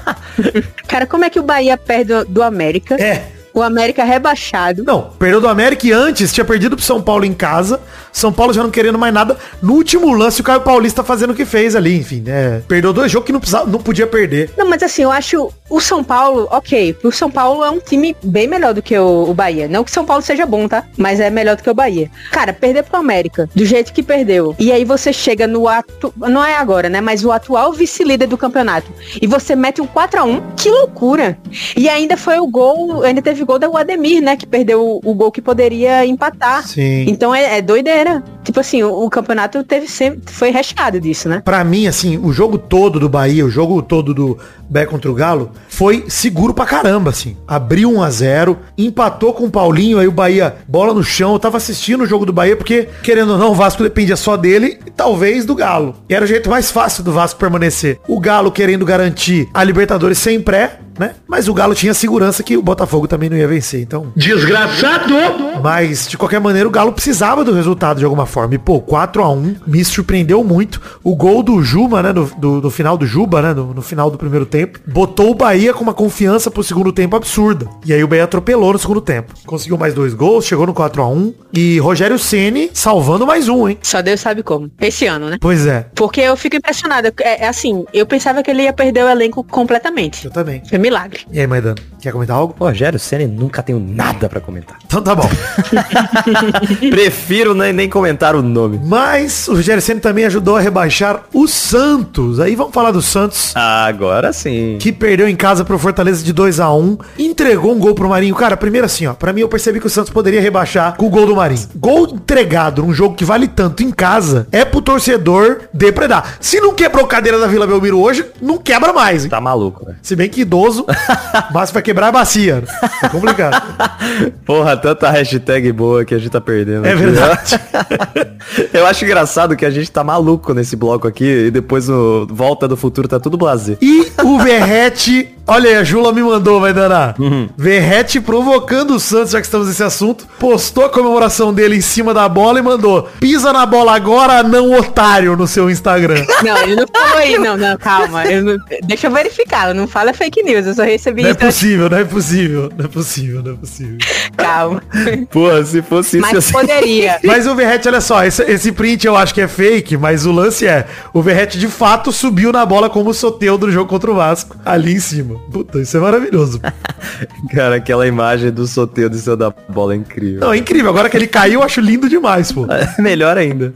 Cara, 0.87 1.05
como 1.05 1.25
é 1.25 1.29
que 1.29 1.39
o 1.39 1.43
Bahia 1.43 1.77
perde 1.77 2.13
do, 2.13 2.25
do 2.25 2.43
América? 2.43 2.95
É. 2.95 3.40
O 3.53 3.61
América 3.61 4.03
rebaixado. 4.03 4.83
Não, 4.83 5.11
perdeu 5.19 5.41
do 5.41 5.47
América 5.47 5.87
e 5.87 5.91
antes 5.91 6.31
tinha 6.31 6.45
perdido 6.45 6.75
pro 6.75 6.85
São 6.85 7.01
Paulo 7.01 7.25
em 7.25 7.33
casa. 7.33 7.79
São 8.11 8.31
Paulo 8.31 8.53
já 8.53 8.63
não 8.63 8.69
querendo 8.69 8.97
mais 8.97 9.13
nada. 9.13 9.37
No 9.61 9.73
último 9.73 10.13
lance, 10.13 10.41
o 10.41 10.43
Caio 10.43 10.61
Paulista 10.61 11.03
fazendo 11.03 11.31
o 11.31 11.35
que 11.35 11.45
fez 11.45 11.75
ali, 11.75 11.97
enfim, 11.97 12.21
né? 12.21 12.61
Perdeu 12.67 12.91
dois 12.91 13.11
jogos 13.11 13.25
que 13.25 13.31
não, 13.31 13.39
precisava, 13.39 13.69
não 13.69 13.79
podia 13.79 14.05
perder. 14.05 14.51
Não, 14.57 14.69
mas 14.69 14.83
assim, 14.83 15.03
eu 15.03 15.11
acho 15.11 15.51
o 15.69 15.79
São 15.79 16.03
Paulo, 16.03 16.47
ok, 16.51 16.97
o 17.03 17.11
São 17.11 17.31
Paulo 17.31 17.63
é 17.63 17.69
um 17.69 17.79
time 17.79 18.15
bem 18.23 18.47
melhor 18.47 18.73
do 18.73 18.81
que 18.81 18.97
o, 18.97 19.29
o 19.29 19.33
Bahia. 19.33 19.67
Não 19.67 19.83
que 19.83 19.91
São 19.91 20.05
Paulo 20.05 20.21
seja 20.21 20.45
bom, 20.45 20.67
tá? 20.67 20.85
Mas 20.97 21.19
é 21.19 21.29
melhor 21.29 21.55
do 21.55 21.63
que 21.63 21.69
o 21.69 21.73
Bahia. 21.73 22.09
Cara, 22.31 22.53
perder 22.53 22.83
pro 22.83 22.99
América, 22.99 23.49
do 23.55 23.65
jeito 23.65 23.93
que 23.93 24.03
perdeu. 24.03 24.55
E 24.59 24.71
aí 24.71 24.83
você 24.83 25.13
chega 25.13 25.47
no 25.47 25.67
ato, 25.67 26.13
não 26.17 26.43
é 26.43 26.55
agora, 26.55 26.89
né? 26.89 26.99
Mas 26.99 27.23
o 27.23 27.31
atual 27.31 27.71
vice-líder 27.73 28.27
do 28.27 28.37
campeonato. 28.37 28.91
E 29.21 29.27
você 29.27 29.55
mete 29.55 29.81
um 29.81 29.87
4 29.87 30.19
a 30.19 30.23
1 30.23 30.41
que 30.57 30.69
loucura. 30.69 31.37
E 31.75 31.87
ainda 31.87 32.17
foi 32.17 32.39
o 32.39 32.47
gol, 32.47 33.03
ainda 33.03 33.21
teve 33.21 33.40
gol 33.45 33.59
da 33.59 33.67
Ademir, 33.67 34.21
né? 34.21 34.35
Que 34.35 34.45
perdeu 34.45 34.81
o, 34.81 35.01
o 35.03 35.13
gol 35.13 35.31
que 35.31 35.41
poderia 35.41 36.05
empatar. 36.05 36.67
Sim. 36.67 37.05
Então 37.07 37.33
é, 37.33 37.57
é 37.57 37.61
doideira. 37.61 38.23
Tipo 38.43 38.59
assim, 38.59 38.83
o, 38.83 39.05
o 39.05 39.09
campeonato 39.09 39.63
teve 39.63 39.87
sempre, 39.87 40.21
foi 40.31 40.49
recheado 40.49 40.99
disso, 40.99 41.29
né? 41.29 41.41
Pra 41.43 41.63
mim, 41.63 41.87
assim, 41.87 42.17
o 42.17 42.33
jogo 42.33 42.57
todo 42.57 42.99
do 42.99 43.09
Bahia, 43.09 43.45
o 43.45 43.49
jogo 43.49 43.81
todo 43.81 44.13
do 44.13 44.37
Bé 44.69 44.85
contra 44.85 45.11
o 45.11 45.13
Galo, 45.13 45.51
foi 45.67 46.05
seguro 46.07 46.53
pra 46.53 46.65
caramba, 46.65 47.09
assim. 47.09 47.35
Abriu 47.47 47.91
1 47.91 48.03
a 48.03 48.09
0 48.09 48.57
empatou 48.77 49.33
com 49.33 49.45
o 49.45 49.51
Paulinho, 49.51 49.99
aí 49.99 50.07
o 50.07 50.11
Bahia, 50.11 50.55
bola 50.67 50.93
no 50.93 51.03
chão. 51.03 51.33
Eu 51.33 51.39
tava 51.39 51.57
assistindo 51.57 52.03
o 52.03 52.07
jogo 52.07 52.25
do 52.25 52.33
Bahia, 52.33 52.55
porque, 52.55 52.87
querendo 53.03 53.33
ou 53.33 53.37
não, 53.37 53.51
o 53.51 53.55
Vasco 53.55 53.83
dependia 53.83 54.15
só 54.15 54.37
dele 54.37 54.79
e 54.85 54.89
talvez 54.89 55.45
do 55.45 55.55
Galo. 55.55 55.95
E 56.07 56.15
era 56.15 56.23
o 56.23 56.27
jeito 56.27 56.49
mais 56.49 56.71
fácil 56.71 57.03
do 57.03 57.11
Vasco 57.11 57.39
permanecer. 57.39 57.99
O 58.07 58.19
Galo 58.19 58.51
querendo 58.51 58.85
garantir 58.85 59.49
a 59.53 59.63
Libertadores 59.63 60.17
sem 60.17 60.39
pré, 60.39 60.79
né? 60.97 61.15
Mas 61.27 61.47
o 61.47 61.53
Galo 61.53 61.75
tinha 61.75 61.93
segurança 61.93 62.43
que 62.43 62.57
o 62.57 62.61
Botafogo 62.61 63.07
também 63.07 63.29
não 63.29 63.37
ia 63.37 63.47
vencer, 63.47 63.81
então... 63.81 64.11
Desgraçado! 64.15 65.13
Mas, 65.61 66.07
de 66.07 66.17
qualquer 66.17 66.39
maneira, 66.39 66.67
o 66.67 66.71
Galo 66.71 66.91
precisava 66.91 67.43
do 67.43 67.53
resultado 67.53 67.99
de 67.99 68.05
alguma 68.05 68.25
forma. 68.25 68.55
E, 68.55 68.57
pô, 68.57 68.79
4 68.79 69.23
a 69.23 69.29
1 69.29 69.55
me 69.67 69.83
surpreendeu 69.83 70.43
muito. 70.43 70.81
O 71.03 71.15
gol 71.15 71.43
do 71.43 71.61
Juba, 71.61 72.01
né, 72.01 72.11
no, 72.11 72.25
do, 72.37 72.61
do 72.61 72.71
final 72.71 72.97
do 72.97 73.05
Juba, 73.05 73.41
né, 73.41 73.53
no, 73.53 73.73
no 73.73 73.81
final 73.81 74.09
do 74.09 74.17
primeiro 74.17 74.45
tempo, 74.45 74.79
botou 74.87 75.31
o 75.31 75.35
Bahia 75.35 75.73
com 75.73 75.83
uma 75.83 75.93
confiança 75.93 76.49
pro 76.49 76.63
segundo 76.63 76.91
tempo 76.91 77.15
absurda. 77.15 77.67
E 77.85 77.93
aí 77.93 78.03
o 78.03 78.07
Bahia 78.07 78.23
atropelou 78.23 78.73
no 78.73 78.79
segundo 78.79 79.01
tempo. 79.01 79.33
Conseguiu 79.45 79.77
mais 79.77 79.93
dois 79.93 80.13
gols, 80.13 80.45
chegou 80.45 80.65
no 80.65 80.73
4 80.73 81.01
a 81.01 81.07
1 81.07 81.33
E 81.53 81.79
Rogério 81.79 82.17
Ceni 82.17 82.69
salvando 82.73 83.25
mais 83.25 83.47
um, 83.47 83.67
hein? 83.67 83.77
Só 83.81 84.01
Deus 84.01 84.19
sabe 84.19 84.43
como. 84.43 84.71
Esse 84.79 85.05
ano, 85.05 85.29
né? 85.29 85.37
Pois 85.39 85.65
é, 85.65 85.87
Porque 85.95 86.21
eu 86.21 86.35
fico 86.35 86.55
impressionada. 86.55 87.13
É, 87.21 87.45
é 87.45 87.47
assim, 87.47 87.85
eu 87.93 88.05
pensava 88.05 88.41
que 88.43 88.49
ele 88.49 88.63
ia 88.63 88.73
perder 88.73 89.03
o 89.03 89.09
elenco 89.09 89.43
completamente. 89.43 90.25
eu 90.25 90.31
também. 90.31 90.61
Foi 90.67 90.77
milagre. 90.81 91.21
E 91.31 91.39
aí, 91.39 91.47
Maidana, 91.47 91.75
quer 92.01 92.11
comentar 92.11 92.35
algo? 92.35 92.55
Rogério 92.59 92.99
Senna, 92.99 93.27
nunca 93.27 93.61
tenho 93.61 93.79
nada 93.79 94.27
pra 94.27 94.39
comentar. 94.41 94.77
Então 94.85 95.01
tá 95.01 95.15
bom. 95.15 95.29
Prefiro 96.89 97.53
nem, 97.53 97.71
nem 97.71 97.89
comentar 97.89 98.35
o 98.35 98.41
nome. 98.41 98.79
Mas 98.83 99.47
o 99.47 99.53
Rogério 99.55 99.81
Ceni 99.81 99.99
também 99.99 100.25
ajudou 100.25 100.57
a 100.57 100.59
rebaixar 100.59 101.23
o 101.33 101.47
Santos. 101.47 102.39
Aí 102.39 102.55
vamos 102.55 102.73
falar 102.73 102.91
do 102.91 103.01
Santos. 103.01 103.55
Agora 103.55 104.33
sim. 104.33 104.77
que 104.79 104.91
perdeu 104.91 105.27
em 105.27 105.35
casa 105.35 105.63
pro 105.63 105.77
Fortaleza 105.77 106.23
de 106.23 106.33
2 106.33 106.59
a 106.59 106.73
1 106.73 106.97
entregou 107.19 107.73
um 107.73 107.79
gol 107.79 107.93
pro 107.93 108.09
Marinho. 108.09 108.35
Cara, 108.35 108.57
primeiro 108.57 108.85
assim, 108.85 109.05
ó, 109.05 109.13
pra 109.13 109.31
mim 109.31 109.41
eu 109.41 109.49
percebi 109.49 109.79
que 109.79 109.87
o 109.87 109.89
Santos 109.89 110.11
poderia 110.11 110.41
rebaixar 110.41 110.95
com 110.97 111.05
o 111.05 111.09
gol 111.09 111.25
do 111.25 111.35
Marinho. 111.35 111.67
Gol 111.75 112.07
entregado 112.13 112.81
num 112.83 112.93
jogo 112.93 113.15
que 113.15 113.25
vale 113.25 113.47
tanto 113.47 113.83
em 113.83 113.91
casa, 113.91 114.47
é 114.51 114.65
pro 114.65 114.81
torcedor 114.81 115.61
depredar. 115.73 116.37
Se 116.39 116.59
não 116.59 116.73
quebrou 116.73 117.05
cadeira 117.05 117.39
da 117.39 117.47
Vila 117.47 117.67
Belmiro 117.67 117.99
hoje, 117.99 118.25
não 118.41 118.57
quebra 118.57 118.91
mais. 118.93 119.23
hein? 119.23 119.29
Tá 119.29 119.39
maluco, 119.41 119.85
velho. 119.85 119.97
Se 120.01 120.15
bem 120.15 120.29
que 120.29 120.41
idoso, 120.41 120.85
mas 121.53 121.71
vai 121.71 121.81
quebrar 121.81 121.90
a 121.99 122.11
bacia. 122.11 122.63
É 123.03 123.09
complicado. 123.09 123.61
Porra, 124.45 124.75
tanta 124.77 125.09
hashtag 125.09 125.71
boa 125.71 126.03
que 126.05 126.13
a 126.13 126.17
gente 126.17 126.29
tá 126.29 126.41
perdendo. 126.41 126.85
É 126.85 126.93
aqui, 126.93 127.01
verdade. 127.03 127.59
né? 127.73 128.31
Eu 128.73 128.85
acho 128.85 129.05
engraçado 129.05 129.55
que 129.55 129.65
a 129.65 129.69
gente 129.69 129.91
tá 129.91 130.03
maluco 130.03 130.53
nesse 130.53 130.75
bloco 130.75 131.07
aqui 131.07 131.47
e 131.47 131.51
depois 131.51 131.89
o 131.89 132.27
Volta 132.29 132.67
do 132.67 132.75
Futuro 132.75 133.07
tá 133.07 133.19
tudo 133.19 133.37
blazer. 133.37 133.77
E 133.81 134.11
o 134.23 134.39
Verrete, 134.39 135.29
olha 135.47 135.69
aí, 135.69 135.75
a 135.75 135.83
Jula 135.83 136.13
me 136.13 136.21
mandou, 136.21 136.59
vai 136.61 136.73
danar. 136.73 137.15
Verrete 137.57 138.19
provocando 138.21 138.95
o 138.95 138.99
Santos, 138.99 139.31
já 139.31 139.39
que 139.39 139.45
estamos 139.47 139.67
nesse 139.67 139.83
assunto, 139.83 140.25
postou 140.39 140.85
a 140.85 140.89
comemoração 140.89 141.53
dele 141.53 141.75
em 141.77 141.81
cima 141.81 142.13
da 142.13 142.27
bola 142.27 142.59
e 142.59 142.61
mandou, 142.61 143.07
pisa 143.19 143.51
na 143.53 143.65
bola 143.65 143.95
agora, 143.95 144.43
não 144.43 144.71
otário, 144.77 145.35
no 145.35 145.47
seu 145.47 145.69
Instagram. 145.69 146.25
Não, 146.43 146.57
ele 146.63 146.75
não 146.75 146.87
falou 146.91 147.17
aí, 147.17 147.37
não, 147.37 147.55
não, 147.55 147.77
calma. 147.77 148.25
eu 148.25 148.43
não- 148.43 148.57
deixa 148.83 149.05
eu 149.07 149.11
verificar, 149.11 149.73
não 149.75 149.87
fala 149.87 150.11
fake 150.13 150.41
news, 150.41 150.65
eu 150.65 150.73
só 150.73 150.83
recebi 150.83 151.21
Não 151.21 151.29
é 151.29 151.33
possível, 151.35 151.87
não 151.89 151.97
é 151.99 152.03
possível, 152.03 152.71
não 152.75 152.85
é 152.85 152.87
possível, 152.87 153.43
não 153.43 153.51
é 153.53 153.55
possível. 153.55 153.97
Calma. 154.35 154.81
Porra, 155.29 155.63
se 155.63 155.81
fosse 155.83 156.17
isso, 156.17 156.27
Mas 156.33 156.51
poderia. 156.51 157.19
Mas 157.23 157.45
o 157.45 157.53
Verrete, 157.55 157.87
olha 157.87 158.01
só, 158.01 158.23
esse, 158.23 158.41
esse 158.43 158.71
print 158.71 159.05
eu 159.05 159.15
acho 159.15 159.33
que 159.35 159.41
é 159.41 159.47
fake, 159.47 159.97
mas 159.97 160.25
o 160.25 160.31
lance 160.31 160.65
é, 160.65 160.87
o 161.13 161.21
Verrete 161.21 161.59
de 161.59 161.67
fato 161.67 162.11
subiu 162.11 162.51
na 162.51 162.65
bola 162.65 162.89
como 162.89 163.11
o 163.11 163.13
Soteudo 163.13 163.67
no 163.67 163.71
jogo 163.73 163.89
contra 163.89 164.11
o 164.11 164.15
Vasco, 164.15 164.55
ali 164.65 164.93
em 164.93 164.99
cima. 164.99 165.30
Puta, 165.51 165.79
isso 165.79 165.97
é 165.97 165.99
maravilhoso. 165.99 166.59
Cara, 167.53 167.75
aquela 167.75 168.07
imagem 168.07 168.51
do 168.51 168.65
sorteio 168.67 169.09
do 169.09 169.17
céu 169.17 169.35
da 169.35 169.49
bola 169.49 169.93
é 169.93 169.97
incrível. 169.97 170.39
Não, 170.39 170.53
é 170.53 170.57
incrível, 170.57 170.89
agora 170.89 171.09
que 171.09 171.17
ele 171.17 171.27
caiu, 171.27 171.59
eu 171.59 171.63
acho 171.63 171.81
lindo 171.81 172.09
demais, 172.09 172.51
pô. 172.51 172.65
Melhor 172.99 173.37
ainda. 173.37 173.73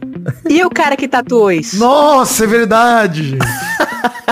E 0.50 0.64
o 0.64 0.70
cara 0.70 0.96
que 0.96 1.08
tatuou 1.08 1.52
isso? 1.52 1.78
Nossa, 1.78 2.44
é 2.44 2.48
verdade, 2.48 3.24
gente. 3.30 3.46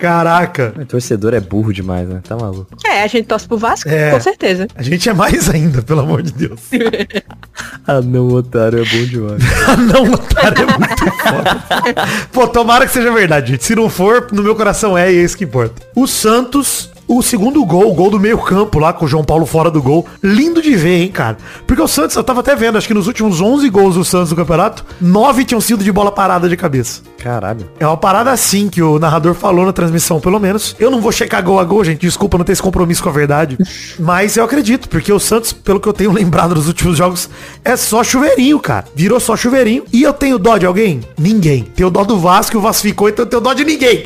Caraca. 0.00 0.74
O 0.78 0.84
torcedor 0.86 1.34
é 1.34 1.40
burro 1.40 1.72
demais, 1.72 2.08
né? 2.08 2.20
Tá 2.26 2.36
maluco. 2.36 2.66
É, 2.86 3.02
a 3.02 3.06
gente 3.06 3.26
torce 3.26 3.46
pro 3.46 3.58
Vasco, 3.58 3.88
É. 3.88 4.10
com 4.10 4.20
certeza. 4.20 4.66
A 4.74 4.82
gente 4.82 5.08
é 5.08 5.12
mais 5.12 5.48
ainda, 5.50 5.82
pelo 5.82 6.00
amor 6.00 6.22
de 6.22 6.32
Deus. 6.32 6.60
Ah, 7.86 8.00
não, 8.00 8.28
otário, 8.28 8.80
é 8.80 8.84
bom 8.84 9.04
demais. 9.06 9.42
não, 9.92 10.12
otário 10.12 10.62
é 10.62 10.78
muito 10.78 11.04
foda. 11.22 12.06
Pô, 12.32 12.46
tomara 12.46 12.86
que 12.86 12.92
seja 12.92 13.10
verdade, 13.12 13.52
gente. 13.52 13.64
Se 13.64 13.74
não 13.74 13.88
for, 13.88 14.28
no 14.32 14.42
meu 14.42 14.54
coração 14.54 14.96
é 14.96 15.12
e 15.12 15.18
é 15.18 15.22
isso 15.22 15.36
que 15.36 15.44
importa. 15.44 15.82
O 15.94 16.06
Santos, 16.06 16.90
o 17.12 17.22
segundo 17.22 17.64
gol, 17.64 17.90
o 17.90 17.94
gol 17.94 18.08
do 18.08 18.20
meio 18.20 18.38
campo 18.38 18.78
lá, 18.78 18.92
com 18.92 19.04
o 19.04 19.08
João 19.08 19.24
Paulo 19.24 19.44
fora 19.44 19.68
do 19.68 19.82
gol. 19.82 20.06
Lindo 20.22 20.62
de 20.62 20.76
ver, 20.76 21.02
hein, 21.02 21.08
cara. 21.08 21.36
Porque 21.66 21.82
o 21.82 21.88
Santos, 21.88 22.14
eu 22.14 22.22
tava 22.22 22.38
até 22.38 22.54
vendo, 22.54 22.78
acho 22.78 22.86
que 22.86 22.94
nos 22.94 23.08
últimos 23.08 23.40
11 23.40 23.68
gols 23.68 23.96
do 23.96 24.04
Santos 24.04 24.30
no 24.30 24.36
campeonato, 24.36 24.84
9 25.00 25.44
tinham 25.44 25.60
sido 25.60 25.82
de 25.82 25.90
bola 25.90 26.12
parada 26.12 26.48
de 26.48 26.56
cabeça. 26.56 27.02
Caralho. 27.18 27.68
É 27.80 27.86
uma 27.86 27.96
parada 27.96 28.30
assim 28.30 28.68
que 28.68 28.80
o 28.80 28.96
narrador 29.00 29.34
falou 29.34 29.66
na 29.66 29.72
transmissão, 29.72 30.20
pelo 30.20 30.38
menos. 30.38 30.76
Eu 30.78 30.88
não 30.88 31.00
vou 31.00 31.10
checar 31.10 31.42
gol 31.42 31.58
a 31.58 31.64
gol, 31.64 31.82
gente. 31.82 32.00
Desculpa 32.00 32.38
não 32.38 32.44
ter 32.44 32.52
esse 32.52 32.62
compromisso 32.62 33.02
com 33.02 33.08
a 33.08 33.12
verdade. 33.12 33.58
Mas 33.98 34.36
eu 34.36 34.44
acredito, 34.44 34.88
porque 34.88 35.12
o 35.12 35.18
Santos, 35.18 35.52
pelo 35.52 35.80
que 35.80 35.88
eu 35.88 35.92
tenho 35.92 36.12
lembrado 36.14 36.54
nos 36.54 36.68
últimos 36.68 36.96
jogos, 36.96 37.28
é 37.64 37.76
só 37.76 38.04
chuveirinho, 38.04 38.60
cara. 38.60 38.84
Virou 38.94 39.18
só 39.18 39.36
chuveirinho. 39.36 39.82
E 39.92 40.04
eu 40.04 40.12
tenho 40.12 40.38
dó 40.38 40.56
de 40.56 40.64
alguém? 40.64 41.00
Ninguém. 41.18 41.64
Tenho 41.64 41.90
dó 41.90 42.04
do 42.04 42.20
Vasco, 42.20 42.56
o 42.56 42.60
Vasco 42.60 42.82
ficou, 42.82 43.08
então 43.08 43.24
eu 43.24 43.28
tenho 43.28 43.42
dó 43.42 43.52
de 43.52 43.64
ninguém. 43.64 44.04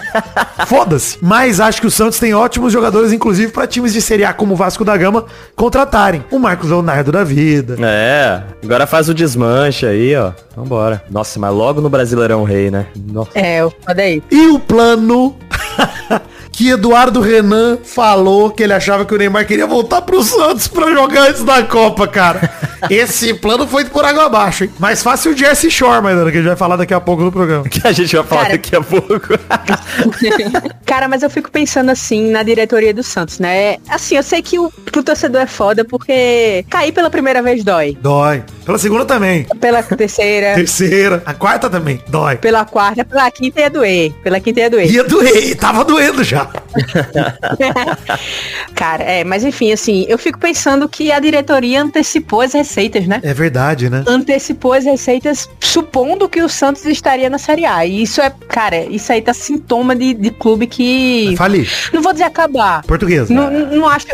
Foda-se. 0.68 1.16
Mas 1.22 1.58
acho 1.58 1.80
que 1.80 1.86
o 1.86 1.90
Santos 1.90 2.18
tem 2.18 2.33
ótimos 2.34 2.72
jogadores, 2.72 3.12
inclusive 3.12 3.52
para 3.52 3.66
times 3.66 3.92
de 3.92 4.00
Série 4.00 4.24
A 4.24 4.32
como 4.32 4.54
o 4.54 4.56
Vasco 4.56 4.84
da 4.84 4.96
Gama 4.96 5.24
contratarem. 5.54 6.24
O 6.30 6.38
Marcos 6.38 6.70
Leonardo 6.70 7.12
da 7.12 7.24
vida. 7.24 7.76
É, 7.80 8.42
agora 8.62 8.86
faz 8.86 9.08
o 9.08 9.14
desmanche 9.14 9.86
aí, 9.86 10.14
ó. 10.16 10.32
Vambora. 10.56 11.02
Nossa, 11.10 11.38
mas 11.38 11.52
logo 11.52 11.80
no 11.80 11.88
Brasileirão 11.88 12.44
Rei, 12.44 12.70
né? 12.70 12.86
Nossa. 12.94 13.30
É, 13.34 13.64
olha 13.64 13.74
aí. 13.96 14.22
E 14.30 14.46
o 14.48 14.58
plano 14.58 15.36
que 16.54 16.70
Eduardo 16.70 17.20
Renan 17.20 17.78
falou 17.82 18.48
que 18.48 18.62
ele 18.62 18.72
achava 18.72 19.04
que 19.04 19.12
o 19.12 19.18
Neymar 19.18 19.44
queria 19.44 19.66
voltar 19.66 20.02
pro 20.02 20.22
Santos 20.22 20.68
pra 20.68 20.92
jogar 20.92 21.28
antes 21.28 21.42
da 21.42 21.64
Copa, 21.64 22.06
cara. 22.06 22.48
Esse 22.88 23.34
plano 23.34 23.66
foi 23.66 23.84
por 23.86 24.04
água 24.04 24.26
abaixo, 24.26 24.64
hein? 24.64 24.70
Mais 24.78 25.02
fácil 25.02 25.32
o 25.32 25.36
Jesse 25.36 25.70
Shore, 25.70 26.02
mas 26.02 26.14
que 26.22 26.28
a 26.28 26.32
gente 26.32 26.46
vai 26.46 26.56
falar 26.56 26.76
daqui 26.76 26.94
a 26.94 27.00
pouco 27.00 27.22
no 27.22 27.32
programa. 27.32 27.64
Que 27.68 27.80
a 27.86 27.92
gente 27.92 28.14
vai 28.14 28.24
falar 28.24 28.42
Cara. 28.42 28.52
daqui 28.52 28.76
a 28.76 28.80
pouco. 28.80 29.28
Cara, 30.84 31.08
mas 31.08 31.22
eu 31.22 31.30
fico 31.30 31.50
pensando 31.50 31.90
assim 31.90 32.30
na 32.30 32.42
diretoria 32.42 32.92
do 32.92 33.02
Santos, 33.02 33.38
né? 33.38 33.76
Assim, 33.88 34.16
eu 34.16 34.22
sei 34.22 34.42
que 34.42 34.58
o 34.58 34.70
pro 34.70 35.02
torcedor 35.02 35.40
é 35.40 35.46
foda 35.46 35.84
porque 35.84 36.64
cair 36.70 36.92
pela 36.92 37.10
primeira 37.10 37.42
vez 37.42 37.64
dói. 37.64 37.96
Dói. 38.00 38.44
Pela 38.64 38.78
segunda 38.78 39.04
também. 39.04 39.44
Pela 39.60 39.82
terceira, 39.82 40.54
Terceira. 40.54 41.22
A 41.26 41.34
quarta 41.34 41.68
também. 41.68 42.00
Dói. 42.08 42.36
pela 42.36 42.64
quarta, 42.64 43.04
pela 43.04 43.30
quinta 43.30 43.60
ia 43.60 43.70
doer. 43.70 44.12
Pela 44.22 44.38
quinta 44.40 44.60
ia 44.60 44.70
doer. 44.70 44.90
Ia 44.90 45.04
doer. 45.04 45.56
Tava 45.56 45.84
doendo 45.84 46.22
já. 46.22 46.43
Cara, 48.74 49.04
é, 49.04 49.24
mas 49.24 49.44
enfim, 49.44 49.72
assim, 49.72 50.04
eu 50.08 50.18
fico 50.18 50.38
pensando 50.38 50.88
que 50.88 51.12
a 51.12 51.18
diretoria 51.18 51.82
antecipou 51.82 52.40
as 52.40 52.52
receitas, 52.52 53.06
né? 53.06 53.20
É 53.22 53.32
verdade, 53.32 53.88
né? 53.88 54.04
Antecipou 54.06 54.72
as 54.72 54.84
receitas 54.84 55.48
supondo 55.60 56.28
que 56.28 56.42
o 56.42 56.48
Santos 56.48 56.84
estaria 56.86 57.30
na 57.30 57.38
Série 57.38 57.64
A. 57.64 57.86
E 57.86 58.02
isso 58.02 58.20
é, 58.20 58.32
cara, 58.48 58.84
isso 58.84 59.12
aí 59.12 59.22
tá 59.22 59.32
sintoma 59.32 59.94
de, 59.94 60.14
de 60.14 60.30
clube 60.30 60.66
que. 60.66 61.34
Fali. 61.36 61.68
Não 61.92 62.02
vou 62.02 62.12
dizer 62.12 62.24
acabar. 62.24 62.82
Português. 62.82 63.30
Não, 63.30 63.50
não 63.50 63.88
acho, 63.88 64.06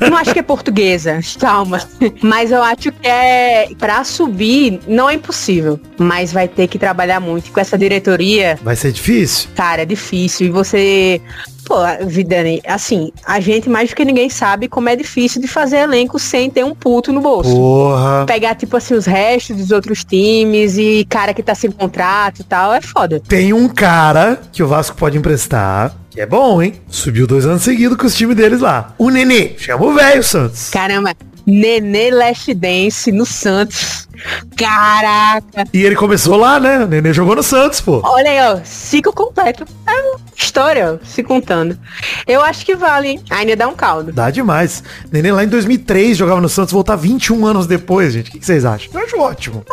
não 0.00 0.16
acho 0.16 0.32
que 0.32 0.38
é 0.38 0.42
portuguesa, 0.42 1.20
calma. 1.38 1.80
Mas 2.22 2.50
eu 2.50 2.62
acho 2.62 2.90
que 2.92 3.06
é 3.06 3.68
pra 3.78 4.02
subir 4.04 4.80
não 4.86 5.08
é 5.08 5.14
impossível, 5.14 5.78
mas 5.98 6.32
vai 6.32 6.48
ter 6.48 6.68
que 6.68 6.78
trabalhar 6.78 7.20
muito 7.20 7.50
com 7.52 7.60
essa 7.60 7.76
diretoria. 7.76 8.58
Vai 8.62 8.76
ser 8.76 8.92
difícil? 8.92 9.50
Cara, 9.54 9.82
é 9.82 9.84
difícil 9.84 10.46
e 10.46 10.50
você 10.50 11.20
Pô, 11.68 11.74
Vidani, 12.06 12.62
assim, 12.66 13.12
a 13.26 13.40
gente 13.40 13.68
mais 13.68 13.90
do 13.90 13.96
que 13.96 14.02
ninguém 14.02 14.30
sabe 14.30 14.68
como 14.68 14.88
é 14.88 14.96
difícil 14.96 15.38
de 15.38 15.46
fazer 15.46 15.76
elenco 15.76 16.18
sem 16.18 16.48
ter 16.48 16.64
um 16.64 16.74
puto 16.74 17.12
no 17.12 17.20
bolso. 17.20 17.54
Porra. 17.54 18.24
Pegar, 18.26 18.54
tipo 18.54 18.74
assim, 18.74 18.94
os 18.94 19.04
restos 19.04 19.54
dos 19.54 19.70
outros 19.70 20.02
times 20.02 20.78
e 20.78 21.06
cara 21.10 21.34
que 21.34 21.42
tá 21.42 21.54
sem 21.54 21.70
contrato 21.70 22.40
e 22.40 22.44
tal, 22.44 22.72
é 22.72 22.80
foda. 22.80 23.20
Tem 23.20 23.52
um 23.52 23.68
cara 23.68 24.40
que 24.50 24.62
o 24.62 24.66
Vasco 24.66 24.96
pode 24.96 25.18
emprestar, 25.18 25.94
que 26.08 26.18
é 26.22 26.24
bom, 26.24 26.62
hein? 26.62 26.72
Subiu 26.88 27.26
dois 27.26 27.44
anos 27.44 27.60
seguidos 27.60 27.98
com 27.98 28.06
os 28.06 28.16
times 28.16 28.34
deles 28.34 28.60
lá. 28.60 28.94
O 28.96 29.10
Nenê. 29.10 29.52
Chama 29.58 29.84
o 29.84 29.92
velho, 29.92 30.22
Santos. 30.22 30.70
Caramba, 30.70 31.12
Nenê 31.50 32.10
Last 32.10 32.52
Dance 32.52 33.10
no 33.10 33.24
Santos. 33.24 34.06
Caraca. 34.54 35.64
E 35.72 35.82
ele 35.82 35.96
começou 35.96 36.36
lá, 36.36 36.60
né? 36.60 36.84
O 36.84 36.86
Nenê 36.86 37.10
jogou 37.14 37.34
no 37.34 37.42
Santos, 37.42 37.80
pô. 37.80 38.02
Olha 38.04 38.30
aí, 38.30 38.52
ó, 38.52 38.60
ciclo 38.64 39.14
completo. 39.14 39.64
É 39.86 39.92
uma 39.92 40.20
história, 40.36 40.92
ó, 40.92 41.06
se 41.06 41.22
contando. 41.22 41.78
Eu 42.26 42.42
acho 42.42 42.66
que 42.66 42.76
vale, 42.76 43.08
hein? 43.08 43.24
Ainda 43.30 43.56
dá 43.56 43.66
um 43.66 43.74
caldo. 43.74 44.12
Dá 44.12 44.30
demais. 44.30 44.84
Nenê 45.10 45.32
lá 45.32 45.42
em 45.42 45.48
2003 45.48 46.18
jogava 46.18 46.40
no 46.40 46.50
Santos, 46.50 46.72
voltar 46.72 46.96
21 46.96 47.46
anos 47.46 47.66
depois, 47.66 48.12
gente. 48.12 48.28
O 48.28 48.32
que 48.32 48.44
vocês 48.44 48.66
acham? 48.66 48.90
Eu 48.92 49.00
acho 49.00 49.18
ótimo. 49.18 49.64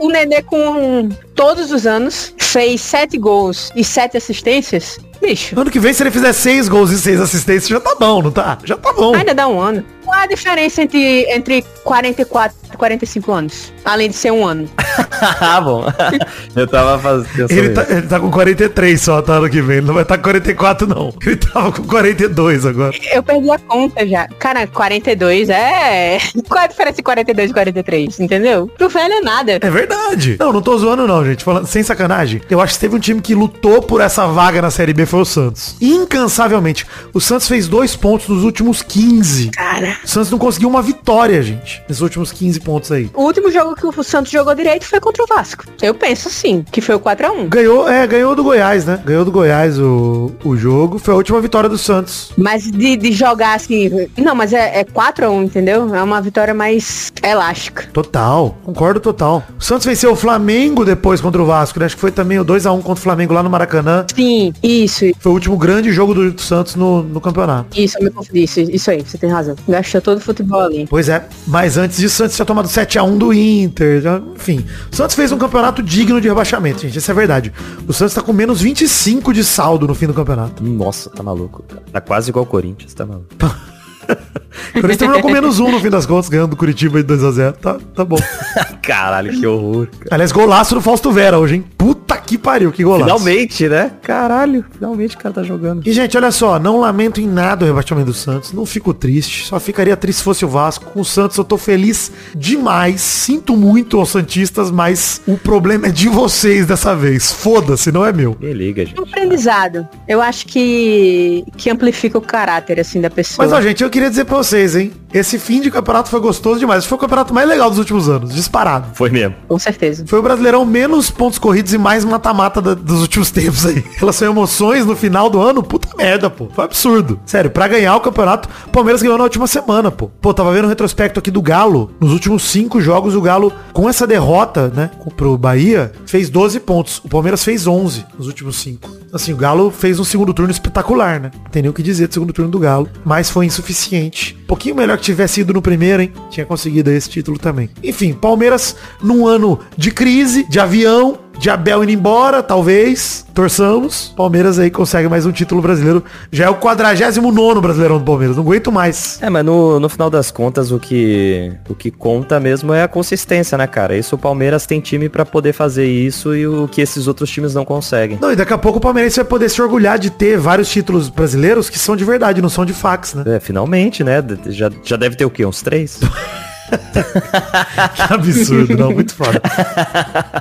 O 0.00 0.10
Nenê 0.10 0.42
com 0.42 1.10
todos 1.36 1.70
os 1.70 1.86
anos 1.86 2.34
fez 2.38 2.80
sete 2.80 3.16
gols 3.16 3.70
e 3.76 3.84
sete 3.84 4.16
assistências. 4.16 4.98
Bicho, 5.20 5.58
Ano 5.58 5.70
que 5.70 5.78
vem, 5.78 5.92
se 5.92 6.02
ele 6.02 6.10
fizer 6.10 6.32
seis 6.32 6.68
gols 6.68 6.90
e 6.90 6.98
seis 6.98 7.20
assistências, 7.20 7.68
já 7.68 7.80
tá 7.80 7.94
bom, 7.98 8.22
não 8.22 8.30
tá? 8.30 8.58
Já 8.64 8.76
tá 8.76 8.92
bom. 8.92 9.14
ainda 9.14 9.34
dá 9.34 9.46
um 9.48 9.60
ano. 9.60 9.84
Qual 10.04 10.18
é 10.18 10.24
a 10.24 10.26
diferença 10.26 10.82
entre, 10.82 11.24
entre 11.30 11.64
44 11.84 12.56
e 12.72 12.76
45 12.76 13.32
anos? 13.32 13.72
Além 13.84 14.08
de 14.10 14.16
ser 14.16 14.32
um 14.32 14.44
ano. 14.44 14.68
ah, 15.40 15.60
bom. 15.60 15.84
Eu 16.56 16.66
tava 16.66 16.98
fazendo. 16.98 17.50
Ele 17.50 17.70
tá, 17.70 17.86
ele 17.88 18.02
tá 18.02 18.18
com 18.18 18.28
43 18.28 19.00
só, 19.00 19.22
tá? 19.22 19.34
Ano 19.34 19.48
que 19.48 19.60
vem. 19.62 19.76
Ele 19.76 19.86
não 19.86 19.94
vai 19.94 20.02
estar 20.02 20.16
com 20.16 20.24
44, 20.24 20.88
não. 20.88 21.14
Ele 21.24 21.36
tava 21.36 21.70
com 21.70 21.84
42 21.84 22.66
agora. 22.66 22.92
Eu 23.12 23.22
perdi 23.22 23.50
a 23.52 23.58
conta 23.58 24.06
já. 24.06 24.26
Cara, 24.38 24.66
42 24.66 25.48
é. 25.48 26.18
Qual 26.48 26.64
a 26.64 26.66
diferença 26.66 26.96
de 26.96 27.02
42 27.02 27.50
e 27.50 27.54
43? 27.54 28.20
Entendeu? 28.20 28.68
Pro 28.76 28.88
velho 28.88 29.14
é 29.14 29.20
nada. 29.20 29.58
É 29.60 29.70
verdade. 29.70 30.36
Não, 30.40 30.52
não 30.52 30.62
tô 30.62 30.76
zoando 30.76 31.06
não, 31.06 31.24
gente. 31.24 31.44
Falando 31.44 31.66
sem 31.66 31.84
sacanagem. 31.84 32.40
Eu 32.50 32.60
acho 32.60 32.74
que 32.74 32.80
teve 32.80 32.96
um 32.96 33.00
time 33.00 33.20
que 33.20 33.34
lutou 33.34 33.80
por 33.80 34.00
essa 34.00 34.26
vaga 34.26 34.60
na 34.60 34.72
Série 34.72 34.92
B 34.92 35.06
foi 35.10 35.20
o 35.20 35.24
Santos. 35.24 35.76
Incansavelmente. 35.80 36.86
O 37.12 37.20
Santos 37.20 37.48
fez 37.48 37.66
dois 37.66 37.96
pontos 37.96 38.28
nos 38.28 38.44
últimos 38.44 38.82
15. 38.82 39.50
Cara. 39.50 39.96
O 40.04 40.08
Santos 40.08 40.30
não 40.30 40.38
conseguiu 40.38 40.68
uma 40.68 40.80
vitória, 40.80 41.42
gente. 41.42 41.82
Nesses 41.88 42.00
últimos 42.00 42.30
15 42.32 42.60
pontos 42.60 42.92
aí. 42.92 43.10
O 43.14 43.24
último 43.24 43.50
jogo 43.50 43.74
que 43.74 43.86
o 43.86 44.02
Santos 44.02 44.30
jogou 44.30 44.54
direito 44.54 44.84
foi 44.84 45.00
contra 45.00 45.24
o 45.24 45.26
Vasco. 45.26 45.64
Eu 45.82 45.94
penso 45.94 46.30
sim, 46.30 46.64
que 46.70 46.80
foi 46.80 46.94
o 46.94 47.00
4x1. 47.00 47.48
Ganhou, 47.48 47.88
é, 47.88 48.06
ganhou 48.06 48.34
do 48.36 48.44
Goiás, 48.44 48.84
né? 48.84 49.00
Ganhou 49.04 49.24
do 49.24 49.32
Goiás 49.32 49.78
o, 49.78 50.32
o 50.44 50.56
jogo. 50.56 50.98
Foi 50.98 51.14
a 51.14 51.16
última 51.16 51.40
vitória 51.40 51.68
do 51.68 51.76
Santos. 51.76 52.32
Mas 52.36 52.70
de, 52.70 52.96
de 52.96 53.12
jogar 53.12 53.54
assim. 53.54 54.08
Não, 54.16 54.34
mas 54.34 54.52
é, 54.52 54.80
é 54.80 54.84
4x1, 54.84 55.44
entendeu? 55.44 55.94
É 55.94 56.02
uma 56.02 56.22
vitória 56.22 56.54
mais 56.54 57.12
elástica. 57.22 57.88
Total, 57.92 58.56
concordo 58.64 59.00
total. 59.00 59.42
O 59.58 59.62
Santos 59.62 59.86
venceu 59.86 60.12
o 60.12 60.16
Flamengo 60.16 60.84
depois 60.84 61.20
contra 61.20 61.42
o 61.42 61.46
Vasco, 61.46 61.80
né? 61.80 61.86
Acho 61.86 61.96
que 61.96 62.00
foi 62.00 62.12
também 62.12 62.38
o 62.38 62.44
2x1 62.44 62.76
contra 62.82 62.92
o 62.92 62.96
Flamengo 62.96 63.34
lá 63.34 63.42
no 63.42 63.50
Maracanã. 63.50 64.06
Sim, 64.14 64.52
isso, 64.62 64.99
Foi 65.18 65.32
o 65.32 65.34
último 65.34 65.56
grande 65.56 65.92
jogo 65.92 66.14
do 66.14 66.40
Santos 66.40 66.74
no, 66.74 67.02
no 67.02 67.20
campeonato. 67.20 67.78
isso, 67.78 67.96
eu 67.98 68.04
me 68.04 68.10
confundi. 68.10 68.42
Isso, 68.42 68.60
isso 68.60 68.90
aí, 68.90 69.02
você 69.02 69.18
tem 69.18 69.30
razão. 69.30 69.56
Gastou 69.68 70.00
todo 70.00 70.18
o 70.18 70.20
futebol 70.20 70.60
ali. 70.60 70.86
Pois 70.88 71.08
é, 71.08 71.26
mas 71.46 71.76
antes 71.76 71.98
disso, 71.98 72.14
o 72.14 72.18
Santos 72.18 72.36
tinha 72.36 72.46
tomado 72.46 72.68
7x1 72.68 73.18
do 73.18 73.32
Inter. 73.32 74.02
Enfim, 74.34 74.64
o 74.92 74.96
Santos 74.96 75.16
fez 75.16 75.32
um 75.32 75.38
campeonato 75.38 75.82
digno 75.82 76.20
de 76.20 76.28
rebaixamento, 76.28 76.82
gente. 76.82 76.98
Isso 76.98 77.10
é 77.10 77.14
verdade. 77.14 77.52
O 77.86 77.92
Santos 77.92 78.14
tá 78.14 78.22
com 78.22 78.32
menos 78.32 78.60
25 78.60 79.32
de 79.32 79.44
saldo 79.44 79.86
no 79.86 79.94
fim 79.94 80.06
do 80.06 80.14
campeonato. 80.14 80.62
Nossa, 80.62 81.10
tá 81.10 81.22
maluco. 81.22 81.62
cara. 81.68 81.82
Tá 81.92 82.00
quase 82.00 82.30
igual 82.30 82.44
o 82.44 82.48
Corinthians, 82.48 82.94
tá 82.94 83.06
maluco. 83.06 83.26
O 84.10 84.72
Corinthians 84.72 84.96
terminou 84.98 85.22
com 85.22 85.30
menos 85.30 85.60
um 85.60 85.70
no 85.70 85.78
fim 85.80 85.88
das 85.88 86.04
contas, 86.04 86.28
ganhando 86.28 86.50
do 86.50 86.56
Curitiba 86.56 87.00
de 87.02 87.14
2x0. 87.14 87.52
Tá, 87.52 87.78
tá 87.94 88.04
bom. 88.04 88.16
Caralho, 88.82 89.30
que 89.38 89.46
horror. 89.46 89.86
cara. 89.86 90.08
Aliás, 90.10 90.32
golaço 90.32 90.74
do 90.74 90.80
Fausto 90.80 91.12
Vera 91.12 91.38
hoje, 91.38 91.56
hein? 91.56 91.64
Puta 91.78 92.09
que 92.30 92.38
pariu, 92.38 92.70
que 92.70 92.84
golaço. 92.84 93.04
Finalmente, 93.04 93.68
né? 93.68 93.90
Caralho, 94.02 94.64
finalmente 94.72 95.16
o 95.16 95.18
cara 95.18 95.34
tá 95.34 95.42
jogando. 95.42 95.82
E, 95.84 95.92
gente, 95.92 96.16
olha 96.16 96.30
só, 96.30 96.58
não 96.60 96.78
lamento 96.78 97.20
em 97.20 97.26
nada 97.26 97.64
o 97.64 97.66
rebaixamento 97.68 98.06
do 98.06 98.14
Santos, 98.14 98.52
não 98.52 98.64
fico 98.64 98.94
triste, 98.94 99.46
só 99.48 99.58
ficaria 99.58 99.96
triste 99.96 100.18
se 100.18 100.24
fosse 100.24 100.44
o 100.44 100.48
Vasco. 100.48 100.84
Com 100.92 101.00
o 101.00 101.04
Santos 101.04 101.36
eu 101.36 101.42
tô 101.44 101.56
feliz 101.58 102.12
demais, 102.36 103.00
sinto 103.00 103.56
muito 103.56 103.98
aos 103.98 104.10
Santistas, 104.10 104.70
mas 104.70 105.20
o 105.26 105.36
problema 105.36 105.88
é 105.88 105.90
de 105.90 106.08
vocês 106.08 106.66
dessa 106.66 106.94
vez. 106.94 107.32
Foda-se, 107.32 107.90
não 107.90 108.06
é 108.06 108.12
meu. 108.12 108.36
Me 108.40 108.52
liga, 108.52 108.82
Um 108.82 108.86
gente. 108.86 109.00
aprendizado. 109.00 109.88
Eu 110.06 110.22
acho 110.22 110.46
que, 110.46 111.44
que 111.56 111.68
amplifica 111.68 112.16
o 112.16 112.20
caráter, 112.20 112.78
assim, 112.78 113.00
da 113.00 113.10
pessoa. 113.10 113.44
Mas, 113.46 113.52
ó, 113.52 113.60
gente, 113.60 113.82
eu 113.82 113.90
queria 113.90 114.08
dizer 114.08 114.24
pra 114.24 114.36
vocês, 114.36 114.76
hein, 114.76 114.92
esse 115.12 115.36
fim 115.38 115.60
de 115.60 115.70
campeonato 115.70 116.08
foi 116.10 116.20
gostoso 116.20 116.60
demais. 116.60 116.84
Foi 116.86 116.96
o 116.96 117.00
campeonato 117.00 117.34
mais 117.34 117.48
legal 117.48 117.68
dos 117.70 117.78
últimos 117.78 118.08
anos, 118.08 118.32
disparado. 118.34 118.88
Foi 118.94 119.10
mesmo. 119.10 119.34
Com 119.48 119.58
certeza. 119.58 120.04
Foi 120.06 120.18
o 120.18 120.22
Brasileirão 120.22 120.64
menos 120.64 121.10
pontos 121.10 121.38
corridos 121.38 121.72
e 121.72 121.78
mais 121.78 122.04
mata-mata 122.20 122.60
dos 122.60 123.00
últimos 123.00 123.30
tempos 123.32 123.64
aí. 123.64 123.82
Relação 123.96 124.28
a 124.28 124.30
emoções 124.30 124.84
no 124.84 124.94
final 124.94 125.30
do 125.30 125.40
ano, 125.40 125.62
puta 125.62 125.88
merda, 125.96 126.28
pô. 126.28 126.48
Foi 126.52 126.64
absurdo. 126.64 127.18
Sério, 127.24 127.50
pra 127.50 127.66
ganhar 127.66 127.96
o 127.96 128.00
campeonato, 128.00 128.48
o 128.66 128.70
Palmeiras 128.70 129.02
ganhou 129.02 129.16
na 129.16 129.24
última 129.24 129.46
semana, 129.46 129.90
pô. 129.90 130.08
Pô, 130.20 130.34
tava 130.34 130.52
vendo 130.52 130.66
um 130.66 130.68
retrospecto 130.68 131.18
aqui 131.18 131.30
do 131.30 131.40
Galo. 131.40 131.90
Nos 131.98 132.12
últimos 132.12 132.42
cinco 132.42 132.80
jogos, 132.80 133.14
o 133.14 133.20
Galo, 133.20 133.52
com 133.72 133.88
essa 133.88 134.06
derrota, 134.06 134.68
né, 134.68 134.90
pro 135.16 135.36
Bahia, 135.38 135.92
fez 136.06 136.28
12 136.28 136.60
pontos. 136.60 137.00
O 137.04 137.08
Palmeiras 137.08 137.42
fez 137.42 137.66
11 137.66 138.04
nos 138.18 138.26
últimos 138.26 138.56
cinco. 138.56 138.90
Assim, 139.12 139.32
o 139.32 139.36
Galo 139.36 139.70
fez 139.70 139.98
um 139.98 140.04
segundo 140.04 140.32
turno 140.32 140.52
espetacular, 140.52 141.18
né? 141.18 141.30
Não 141.34 141.50
tem 141.50 141.62
nem 141.62 141.70
o 141.70 141.74
que 141.74 141.82
dizer 141.82 142.06
do 142.06 142.14
segundo 142.14 142.32
turno 142.32 142.50
do 142.50 142.58
Galo. 142.58 142.88
Mas 143.04 143.30
foi 143.30 143.46
insuficiente. 143.46 144.36
Um 144.44 144.46
pouquinho 144.46 144.76
melhor 144.76 144.96
que 144.96 145.04
tivesse 145.04 145.40
ido 145.40 145.52
no 145.52 145.62
primeiro, 145.62 146.02
hein? 146.02 146.12
Tinha 146.30 146.46
conseguido 146.46 146.90
esse 146.90 147.08
título 147.08 147.38
também. 147.38 147.70
Enfim, 147.82 148.12
Palmeiras 148.12 148.76
num 149.02 149.26
ano 149.26 149.58
de 149.76 149.90
crise, 149.90 150.46
de 150.48 150.60
avião, 150.60 151.18
de 151.40 151.48
Abel 151.48 151.82
indo 151.82 151.90
embora, 151.90 152.42
talvez. 152.42 153.24
Torçamos. 153.32 154.12
Palmeiras 154.14 154.58
aí 154.58 154.70
consegue 154.70 155.08
mais 155.08 155.24
um 155.24 155.32
título 155.32 155.62
brasileiro. 155.62 156.04
Já 156.30 156.44
é 156.44 156.50
o 156.50 156.56
49 156.56 157.60
Brasileirão 157.62 157.98
do 157.98 158.04
Palmeiras. 158.04 158.36
Não 158.36 158.44
aguento 158.44 158.70
mais. 158.70 159.18
É, 159.22 159.30
mas 159.30 159.42
no, 159.42 159.80
no 159.80 159.88
final 159.88 160.10
das 160.10 160.30
contas, 160.30 160.70
o 160.70 160.78
que, 160.78 161.50
o 161.66 161.74
que 161.74 161.90
conta 161.90 162.38
mesmo 162.38 162.74
é 162.74 162.82
a 162.82 162.88
consistência, 162.88 163.56
né, 163.56 163.66
cara? 163.66 163.96
Isso 163.96 164.16
o 164.16 164.18
Palmeiras 164.18 164.66
tem 164.66 164.80
time 164.80 165.08
pra 165.08 165.24
poder 165.24 165.54
fazer 165.54 165.86
isso 165.86 166.36
e 166.36 166.46
o 166.46 166.68
que 166.68 166.82
esses 166.82 167.08
outros 167.08 167.30
times 167.30 167.54
não 167.54 167.64
conseguem. 167.64 168.18
Não, 168.20 168.30
e 168.30 168.36
daqui 168.36 168.52
a 168.52 168.58
pouco 168.58 168.76
o 168.76 168.80
Palmeirense 168.80 169.16
vai 169.16 169.24
poder 169.24 169.48
se 169.48 169.62
orgulhar 169.62 169.98
de 169.98 170.10
ter 170.10 170.36
vários 170.36 170.68
títulos 170.68 171.08
brasileiros 171.08 171.70
que 171.70 171.78
são 171.78 171.96
de 171.96 172.04
verdade, 172.04 172.42
não 172.42 172.50
são 172.50 172.66
de 172.66 172.74
fax, 172.74 173.14
né? 173.14 173.36
É, 173.36 173.40
finalmente, 173.40 174.04
né? 174.04 174.22
Já, 174.48 174.70
já 174.84 174.96
deve 174.96 175.16
ter 175.16 175.24
o 175.24 175.30
quê? 175.30 175.46
Uns 175.46 175.62
três? 175.62 176.00
Que 177.94 178.14
absurdo, 178.14 178.76
não, 178.76 178.92
muito 178.92 179.14
foda. 179.14 179.40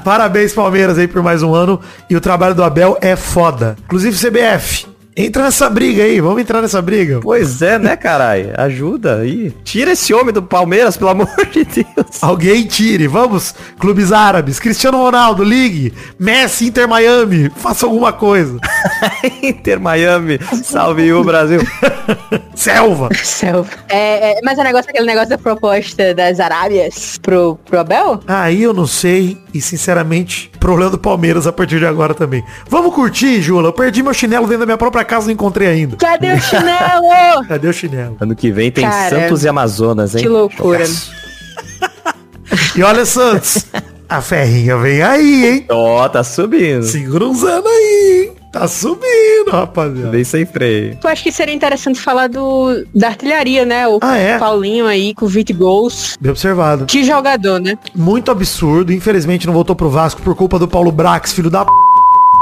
Parabéns, 0.03 0.53
Palmeiras, 0.53 0.97
aí 0.97 1.07
por 1.07 1.21
mais 1.23 1.41
um 1.43 1.53
ano. 1.53 1.79
E 2.09 2.15
o 2.15 2.21
trabalho 2.21 2.55
do 2.55 2.63
Abel 2.63 2.97
é 3.01 3.15
foda. 3.15 3.75
Inclusive, 3.85 4.15
CBF, 4.17 4.87
entra 5.15 5.43
nessa 5.43 5.69
briga 5.69 6.03
aí, 6.03 6.19
vamos 6.19 6.41
entrar 6.41 6.61
nessa 6.61 6.81
briga. 6.81 7.19
pois 7.21 7.61
é, 7.61 7.77
né, 7.77 7.95
caralho? 7.95 8.53
Ajuda 8.57 9.17
aí. 9.17 9.53
Tira 9.63 9.91
esse 9.91 10.13
homem 10.13 10.33
do 10.33 10.41
Palmeiras, 10.41 10.97
pelo 10.97 11.11
amor 11.11 11.29
de 11.51 11.65
Deus. 11.65 11.98
Alguém 12.21 12.65
tire, 12.65 13.07
vamos, 13.07 13.53
clubes 13.77 14.11
árabes, 14.11 14.59
Cristiano 14.59 14.97
Ronaldo, 14.97 15.43
ligue, 15.43 15.93
Messi, 16.17 16.67
Inter 16.67 16.87
Miami, 16.87 17.49
faça 17.55 17.85
alguma 17.85 18.11
coisa. 18.11 18.57
Inter 19.41 19.79
Miami, 19.79 20.39
salve 20.63 21.11
o 21.13 21.23
Brasil. 21.23 21.61
Selva. 22.55 23.09
Selva. 23.23 23.69
É, 23.87 24.31
é, 24.31 24.39
mas 24.43 24.57
o 24.57 24.63
negócio, 24.63 24.89
aquele 24.89 25.05
negócio 25.05 25.29
da 25.29 25.37
proposta 25.37 26.13
das 26.13 26.39
Arábias 26.39 27.17
pro, 27.21 27.57
pro 27.65 27.79
Abel? 27.79 28.19
Aí 28.27 28.63
eu 28.63 28.73
não 28.73 28.87
sei, 28.87 29.37
e 29.53 29.61
sinceramente, 29.61 30.51
problema 30.59 30.91
do 30.91 30.97
Palmeiras 30.97 31.47
a 31.47 31.53
partir 31.53 31.79
de 31.79 31.85
agora 31.85 32.13
também. 32.13 32.43
Vamos 32.67 32.93
curtir, 32.93 33.41
Jula, 33.41 33.69
eu 33.69 33.73
perdi 33.73 34.03
meu 34.03 34.13
chinelo 34.13 34.45
dentro 34.45 34.61
da 34.61 34.65
minha 34.65 34.77
própria 34.77 35.05
casa, 35.05 35.27
não 35.27 35.33
encontrei 35.33 35.67
ainda. 35.67 35.95
Cadê 35.95 36.33
o 36.33 36.41
chinelo? 36.41 37.47
Cadê 37.47 37.67
o 37.67 37.73
chinelo? 37.73 38.17
Ano 38.19 38.35
que 38.35 38.51
vem 38.51 38.71
tem 38.71 38.83
Cara, 38.83 39.09
Santos 39.09 39.43
e 39.43 39.47
Amazonas, 39.47 40.15
hein? 40.15 40.21
que 40.21 40.27
loucura. 40.27 40.83
E 42.75 42.83
olha, 42.83 43.05
Santos, 43.05 43.65
a 44.07 44.21
ferrinha 44.21 44.77
vem 44.77 45.01
aí, 45.01 45.45
hein? 45.47 45.65
Ó, 45.69 46.07
tá 46.09 46.23
subindo. 46.23 46.83
Segura 46.83 47.25
uns 47.25 47.43
anos 47.43 47.69
aí, 47.69 48.23
hein? 48.27 48.31
Tá 48.51 48.67
subindo, 48.67 49.51
rapaziada. 49.51 50.09
Bem 50.09 50.23
sem 50.23 50.43
freio. 50.43 50.97
Eu 51.03 51.09
acho 51.11 51.21
que 51.21 51.31
seria 51.31 51.53
interessante 51.53 51.99
falar 51.99 52.27
do 52.27 52.83
da 52.95 53.09
artilharia, 53.09 53.63
né? 53.63 53.87
O 53.87 53.99
Ah, 54.01 54.17
é? 54.17 54.39
Paulinho 54.39 54.87
aí 54.87 55.13
com 55.13 55.27
20 55.27 55.53
gols. 55.53 56.17
Bem 56.19 56.31
observado. 56.31 56.87
Que 56.87 57.03
jogador, 57.03 57.59
né? 57.59 57.77
Muito 57.95 58.31
absurdo. 58.31 58.91
Infelizmente 58.91 59.45
não 59.45 59.53
voltou 59.53 59.75
pro 59.75 59.87
Vasco 59.89 60.23
por 60.23 60.33
culpa 60.35 60.57
do 60.57 60.67
Paulo 60.67 60.91
Brax, 60.91 61.31
filho 61.31 61.49
da 61.51 61.63
p... 61.63 61.71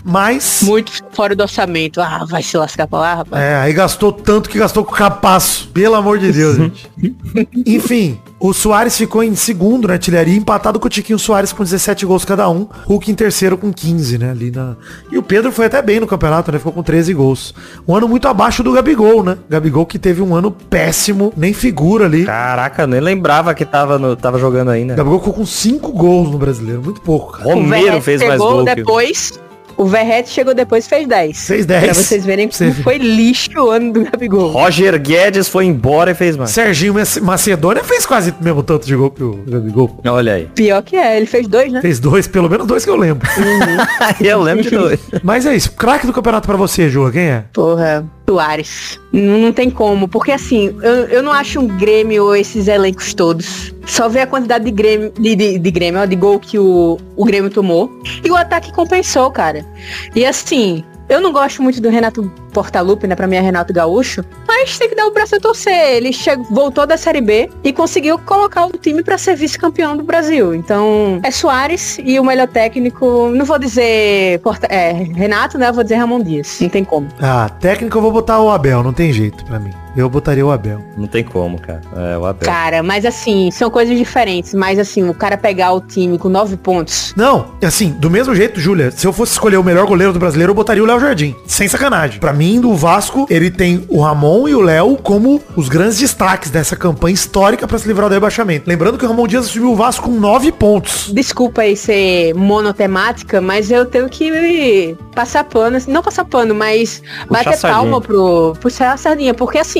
Mas. 0.04 0.62
Muito 0.64 0.92
fora 1.12 1.36
do 1.36 1.44
orçamento. 1.44 2.00
Ah, 2.02 2.26
vai 2.28 2.42
se 2.42 2.58
lascar 2.58 2.88
pra 2.88 3.00
lá, 3.00 3.16
rapaz. 3.16 3.44
É, 3.44 3.56
aí 3.56 3.74
gastou 3.74 4.12
tanto 4.12 4.50
que 4.50 4.58
gastou 4.58 4.84
com 4.84 4.92
o 4.92 4.96
capaço. 4.96 5.70
Pelo 5.74 5.96
amor 5.96 6.18
de 6.20 6.32
Deus, 6.32 6.58
gente. 6.58 6.92
Enfim, 7.66 8.20
o 8.40 8.54
Soares 8.54 8.98
ficou 8.98 9.24
em 9.24 9.36
segundo 9.36 9.88
na 9.88 9.96
artilharia, 9.96 10.36
empatado 10.36 10.80
com 10.80 10.86
o 10.86 10.90
Tiquinho 10.90 11.18
Soares 11.18 11.52
com 11.52 11.64
17 11.64 12.06
gols 12.06 12.24
cada 12.24 12.48
um. 12.50 12.68
Hulk 12.86 13.12
em 13.12 13.16
terceiro 13.16 13.58
com 13.58 13.74
15, 13.74 14.18
né? 14.18 14.32
Ali 14.32 14.52
na... 14.52 14.76
E 15.12 15.18
o 15.18 15.24
Pedro 15.24 15.52
foi 15.52 15.66
até 15.66 15.82
bem 15.82 16.00
no 16.00 16.08
campeonato, 16.08 16.52
né? 16.52 16.58
Ficou 16.58 16.74
com 16.74 16.84
13 16.84 17.14
gols. 17.14 17.54
Um 17.88 17.96
ano 17.96 18.08
muito 18.08 18.28
abaixo 18.28 18.62
do 18.62 18.72
Gabigol, 18.72 19.24
né? 19.24 19.38
Gabigol 19.50 19.86
que 19.86 19.98
teve 19.98 20.22
um 20.22 20.36
ano 20.36 20.52
péssimo, 20.52 21.34
nem 21.36 21.52
figura 21.52 22.06
ali. 22.06 22.26
Caraca, 22.26 22.84
eu 22.84 22.88
nem 22.88 23.00
lembrava 23.00 23.54
que 23.54 23.66
tava, 23.66 23.98
no, 23.98 24.16
tava 24.16 24.38
jogando 24.38 24.70
ainda. 24.70 24.96
Gabigol 24.96 25.20
ficou 25.20 25.34
com 25.34 25.46
5 25.46 25.92
gols 25.92 26.32
no 26.32 26.38
brasileiro. 26.38 26.82
Muito 26.84 27.02
pouco, 27.02 27.34
cara. 27.34 27.54
Romero 27.54 28.02
fez 28.02 28.22
mais 28.22 28.38
gol 28.38 28.64
que... 28.66 29.47
O 29.78 29.86
Verret 29.86 30.28
chegou 30.28 30.54
depois 30.56 30.86
e 30.86 30.90
fez 30.90 31.08
10. 31.08 31.46
Fez 31.48 31.66
10. 31.66 31.84
Pra 31.84 31.94
vocês 31.94 32.26
verem 32.26 32.50
Você 32.50 32.64
como 32.66 32.76
vê. 32.78 32.84
foi 32.84 32.98
lixo 32.98 33.50
o 33.58 33.70
ano 33.70 33.94
do 33.94 34.04
Gabigol. 34.04 34.50
Roger 34.52 35.00
Guedes 35.00 35.48
foi 35.48 35.66
embora 35.66 36.12
e 36.12 36.14
fez 36.16 36.36
mais. 36.36 36.50
Serginho 36.50 36.96
Mace- 36.96 37.22
Macedônia 37.22 37.84
fez 37.84 38.06
quase 38.06 38.32
o 38.32 38.44
mesmo 38.44 38.64
tanto 38.64 38.88
de 38.88 38.96
gol 38.96 39.12
que 39.12 39.24
o 39.24 39.44
Gabigol. 39.48 40.00
Olha 40.06 40.34
aí. 40.34 40.50
Pior 40.56 40.82
que 40.82 40.96
é, 40.96 41.16
ele 41.18 41.28
fez 41.28 41.48
dois, 41.48 41.72
né? 41.72 41.80
Fez 41.82 42.00
dois, 42.00 42.28
pelo 42.28 42.50
menos 42.50 42.66
dois 42.66 42.84
que 42.84 42.90
eu 42.90 42.96
lembro. 42.96 43.28
eu 44.20 44.42
lembro 44.42 44.64
de 44.64 44.72
dois. 44.72 45.00
Mas 45.24 45.46
é 45.46 45.56
isso. 45.56 45.72
Craque 45.74 46.08
do 46.08 46.14
campeonato 46.14 46.48
pra 46.48 46.58
você, 46.58 46.90
Ju, 46.90 47.12
quem 47.12 47.28
é? 47.28 47.44
Porra, 47.54 48.04
Soares. 48.30 49.00
Não, 49.12 49.54
tem 49.54 49.70
como, 49.70 50.08
porque 50.08 50.34
assim, 50.34 50.76
eu, 50.82 51.06
eu 51.06 51.24
não 51.24 51.32
acho 51.32 51.62
um 51.62 51.68
Grêmio 51.68 52.36
esses 52.36 52.68
elencos 52.68 53.14
todos. 53.14 53.74
Só 53.86 54.10
ver 54.10 54.22
a 54.22 54.28
quantidade 54.28 54.66
de 54.66 54.72
Grêmio, 54.72 55.14
de, 55.18 55.34
de, 55.34 55.58
de 55.58 55.72
Grêmio, 55.72 56.06
de 56.06 56.16
gol 56.18 56.38
que 56.38 56.60
o, 56.60 56.98
o 57.16 57.24
Grêmio 57.24 57.50
tomou. 57.50 57.90
E 58.24 58.30
o 58.30 58.36
ataque 58.36 58.74
compensou, 58.74 59.32
cara. 59.32 59.66
E 60.14 60.26
assim, 60.26 60.84
eu 61.10 61.22
não 61.22 61.32
gosto 61.32 61.62
muito 61.62 61.82
do 61.82 61.90
Renato 61.90 62.32
Portaluppi, 62.52 63.08
né? 63.08 63.16
Pra 63.16 63.28
mim 63.28 63.36
é 63.36 63.40
Renato 63.40 63.74
Gaúcho. 63.74 64.24
Mas 64.48 64.78
tem 64.78 64.90
que 64.90 64.96
dar 64.96 65.06
o 65.06 65.12
braço 65.12 65.36
a 65.36 65.40
torcer. 65.40 65.96
Ele 65.96 66.12
chegou, 66.12 66.46
voltou 66.50 66.86
da 66.86 66.98
Série 66.98 67.22
B 67.22 67.50
e 67.64 67.72
conseguiu 67.72 68.18
colocar 68.20 68.66
o 68.66 68.72
time 68.72 69.04
pra 69.04 69.18
ser 69.18 69.36
vice-campeão 69.36 69.96
do 69.96 70.04
Brasil. 70.04 70.54
Então, 70.54 71.20
é 71.24 71.32
Soares 71.32 71.98
e 72.04 72.20
o 72.20 72.24
melhor 72.24 72.48
técnico, 72.48 73.30
não 73.30 73.46
vou 73.46 73.60
dizer 73.60 74.40
Porta, 74.40 74.68
é, 74.68 74.92
Renato, 74.92 75.58
né? 75.58 75.70
Eu 75.70 75.74
vou 75.74 75.84
dizer 75.84 75.96
Ramon 75.96 76.22
Dias. 76.22 76.60
Não 76.60 76.70
tem 76.70 76.84
como. 76.84 77.08
Ah, 77.22 77.50
técnico 77.60 77.98
eu 77.98 78.02
vou 78.02 78.12
botar 78.12 78.40
o 78.40 78.50
Abel, 78.50 78.84
não 78.84 78.94
tem 78.94 79.14
jeito 79.14 79.46
pra 79.46 79.60
mim. 79.60 79.72
Eu 79.96 80.10
botaria 80.10 80.46
o 80.46 80.52
Abel. 80.52 80.84
Não 80.96 81.08
tem 81.08 81.24
como, 81.24 81.60
cara. 81.60 81.82
É 81.96 82.18
o 82.18 82.26
Abel. 82.26 82.48
Cara, 82.48 82.84
mas 82.84 83.06
assim, 83.06 83.50
são 83.52 83.70
coisas 83.70 83.98
diferentes. 83.98 84.54
Mas 84.54 84.80
assim, 84.80 85.08
o 85.08 85.14
cara 85.14 85.38
pegar 85.38 85.74
o 85.74 85.82
time 85.82 86.18
com 86.18 86.30
nove 86.30 86.56
pontos. 86.58 87.14
Não, 87.16 87.48
assim, 87.64 87.92
do 87.92 88.10
mesmo 88.10 88.36
jeito, 88.36 88.60
Júlia, 88.60 88.92
se 88.92 89.06
eu 89.06 89.14
fosse 89.14 89.34
escolher 89.34 89.58
o 89.58 89.64
melhor 89.64 89.86
goleiro 89.86 90.14
do 90.14 90.20
brasileiro, 90.20 90.52
eu 90.52 90.56
botaria 90.56 90.84
o 90.84 90.86
Léo 90.86 91.00
Jardim. 91.00 91.36
Sem 91.46 91.68
sacanagem. 91.68 92.20
Pra 92.20 92.34
mim, 92.34 92.60
do 92.60 92.74
Vasco, 92.76 93.26
ele 93.30 93.50
tem 93.50 93.86
o 93.88 94.02
Ramon 94.02 94.48
e 94.48 94.56
o 94.56 94.62
Léo 94.62 94.98
como 94.98 95.42
os 95.56 95.70
grandes 95.70 96.00
destaques 96.00 96.50
dessa 96.50 96.76
campanha 96.76 97.14
histórica 97.14 97.68
pra 97.68 97.78
se 97.78 97.88
livrar 97.88 98.10
do 98.10 98.14
rebaixamento. 98.14 98.68
Lembrando 98.68 98.98
que 98.98 99.06
o 99.06 99.08
Ramon 99.08 99.28
Dias 99.28 99.46
assumiu 99.46 99.72
o 99.72 99.76
Vasco 99.76 100.08
com 100.08 100.20
nove 100.20 100.52
pontos. 100.52 101.12
Desculpa 101.14 101.62
aí 101.62 101.76
ser 101.76 102.34
monotemática, 102.36 103.42
mas 103.42 103.72
eu 103.72 103.86
tenho 103.86 104.10
que 104.10 104.96
passar 105.14 105.44
pano, 105.44 105.78
não 105.88 106.02
passar 106.02 106.26
pano, 106.26 106.54
mas 106.54 107.02
bater 107.30 107.60
palma 107.60 108.00
pro 108.00 108.54
puxar 108.62 108.94
a 108.94 108.98
sardinha. 108.98 109.34
Porque 109.34 109.58
assim, 109.58 109.77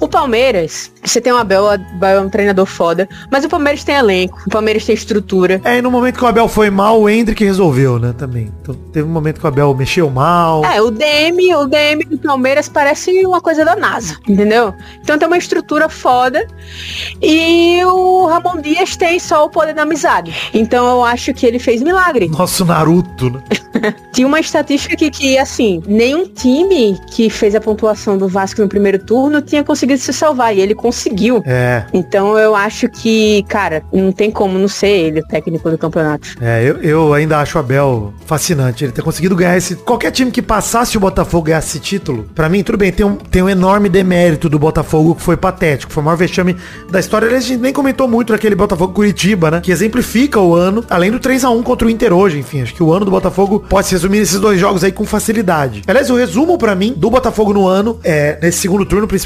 o 0.00 0.08
Palmeiras, 0.08 0.90
você 1.02 1.20
tem 1.20 1.32
o 1.32 1.36
Abel, 1.36 1.64
o 1.64 1.68
Abel 1.68 2.18
é 2.18 2.20
um 2.20 2.28
treinador 2.28 2.66
foda, 2.66 3.08
mas 3.30 3.44
o 3.44 3.48
Palmeiras 3.48 3.84
tem 3.84 3.94
elenco, 3.94 4.42
o 4.46 4.50
Palmeiras 4.50 4.84
tem 4.84 4.94
estrutura. 4.94 5.60
É, 5.64 5.78
e 5.78 5.82
no 5.82 5.90
momento 5.90 6.18
que 6.18 6.24
o 6.24 6.26
Abel 6.26 6.48
foi 6.48 6.70
mal, 6.70 7.00
o 7.00 7.08
Hendrick 7.08 7.44
resolveu, 7.44 7.98
né, 7.98 8.14
também. 8.16 8.52
Então 8.60 8.74
teve 8.92 9.08
um 9.08 9.12
momento 9.12 9.40
que 9.40 9.46
o 9.46 9.48
Abel 9.48 9.74
mexeu 9.74 10.10
mal. 10.10 10.64
É, 10.64 10.80
o 10.80 10.90
DM, 10.90 11.54
o 11.54 11.66
DM 11.66 12.04
do 12.04 12.18
Palmeiras 12.18 12.68
parece 12.68 13.10
uma 13.26 13.40
coisa 13.40 13.64
da 13.64 13.76
NASA, 13.76 14.16
entendeu? 14.28 14.74
Então 15.00 15.18
tem 15.18 15.26
uma 15.26 15.38
estrutura 15.38 15.88
foda 15.88 16.46
e 17.20 17.84
o 17.84 18.26
Ramon 18.26 18.60
Dias 18.60 18.96
tem 18.96 19.18
só 19.18 19.44
o 19.44 19.50
poder 19.50 19.74
da 19.74 19.82
amizade. 19.82 20.34
Então 20.52 20.86
eu 20.86 21.04
acho 21.04 21.32
que 21.34 21.46
ele 21.46 21.58
fez 21.58 21.82
milagre. 21.82 22.28
Nosso 22.28 22.64
Naruto, 22.64 23.30
né? 23.30 23.42
Tinha 24.12 24.26
uma 24.26 24.40
estatística 24.40 24.96
que, 24.96 25.10
que, 25.10 25.38
assim, 25.38 25.82
nenhum 25.86 26.26
time 26.26 26.98
que 27.10 27.28
fez 27.28 27.54
a 27.54 27.60
pontuação 27.60 28.16
do 28.16 28.28
Vasco 28.28 28.60
no 28.60 28.68
primeiro 28.68 28.98
turno 28.98 29.33
tinha 29.42 29.64
conseguido 29.64 30.00
se 30.00 30.12
salvar. 30.12 30.54
E 30.56 30.60
ele 30.60 30.74
conseguiu. 30.74 31.42
É, 31.46 31.84
Então 31.92 32.38
eu 32.38 32.54
acho 32.54 32.88
que, 32.88 33.42
cara, 33.48 33.82
não 33.92 34.12
tem 34.12 34.30
como 34.30 34.58
não 34.58 34.68
ser 34.68 34.88
ele 34.88 35.20
o 35.20 35.26
técnico 35.26 35.70
do 35.70 35.78
campeonato. 35.78 36.28
é, 36.40 36.62
eu, 36.62 36.76
eu 36.82 37.14
ainda 37.14 37.38
acho 37.38 37.56
o 37.56 37.60
Abel 37.60 38.12
fascinante. 38.26 38.84
Ele 38.84 38.92
ter 38.92 39.02
conseguido 39.02 39.36
ganhar 39.36 39.56
esse. 39.56 39.76
Qualquer 39.76 40.10
time 40.10 40.30
que 40.30 40.42
passasse 40.42 40.96
o 40.96 41.00
Botafogo 41.00 41.44
ganhasse 41.44 41.68
esse 41.68 41.80
título, 41.80 42.28
pra 42.34 42.48
mim, 42.48 42.62
tudo 42.62 42.78
bem, 42.78 42.92
tem 42.92 43.04
um, 43.06 43.16
tem 43.16 43.42
um 43.42 43.48
enorme 43.48 43.88
demérito 43.88 44.48
do 44.48 44.58
Botafogo 44.58 45.14
que 45.14 45.22
foi 45.22 45.36
patético. 45.36 45.92
Foi 45.92 46.02
o 46.02 46.06
maior 46.06 46.16
vexame 46.16 46.56
da 46.90 47.00
história. 47.00 47.26
Aliás, 47.26 47.44
A 47.44 47.48
gente 47.48 47.60
nem 47.60 47.72
comentou 47.72 48.08
muito 48.08 48.32
daquele 48.32 48.54
Botafogo 48.54 48.92
Curitiba, 48.92 49.50
né? 49.50 49.60
Que 49.62 49.72
exemplifica 49.72 50.40
o 50.40 50.54
ano, 50.54 50.84
além 50.90 51.10
do 51.10 51.18
3 51.18 51.44
a 51.44 51.50
1 51.50 51.62
contra 51.62 51.86
o 51.86 51.90
Inter 51.90 52.12
hoje. 52.12 52.38
Enfim, 52.38 52.62
acho 52.62 52.74
que 52.74 52.82
o 52.82 52.92
ano 52.92 53.04
do 53.04 53.10
Botafogo 53.10 53.64
pode 53.68 53.86
se 53.86 53.94
resumir 53.94 54.18
nesses 54.20 54.38
dois 54.40 54.58
jogos 54.60 54.84
aí 54.84 54.92
com 54.92 55.04
facilidade. 55.04 55.82
Aliás, 55.86 56.10
o 56.10 56.16
resumo 56.16 56.58
pra 56.58 56.74
mim 56.74 56.92
do 56.96 57.10
Botafogo 57.10 57.52
no 57.52 57.66
ano, 57.66 57.98
é, 58.04 58.38
nesse 58.40 58.58
segundo 58.58 58.84
turno 58.84 59.06
principalmente, 59.06 59.23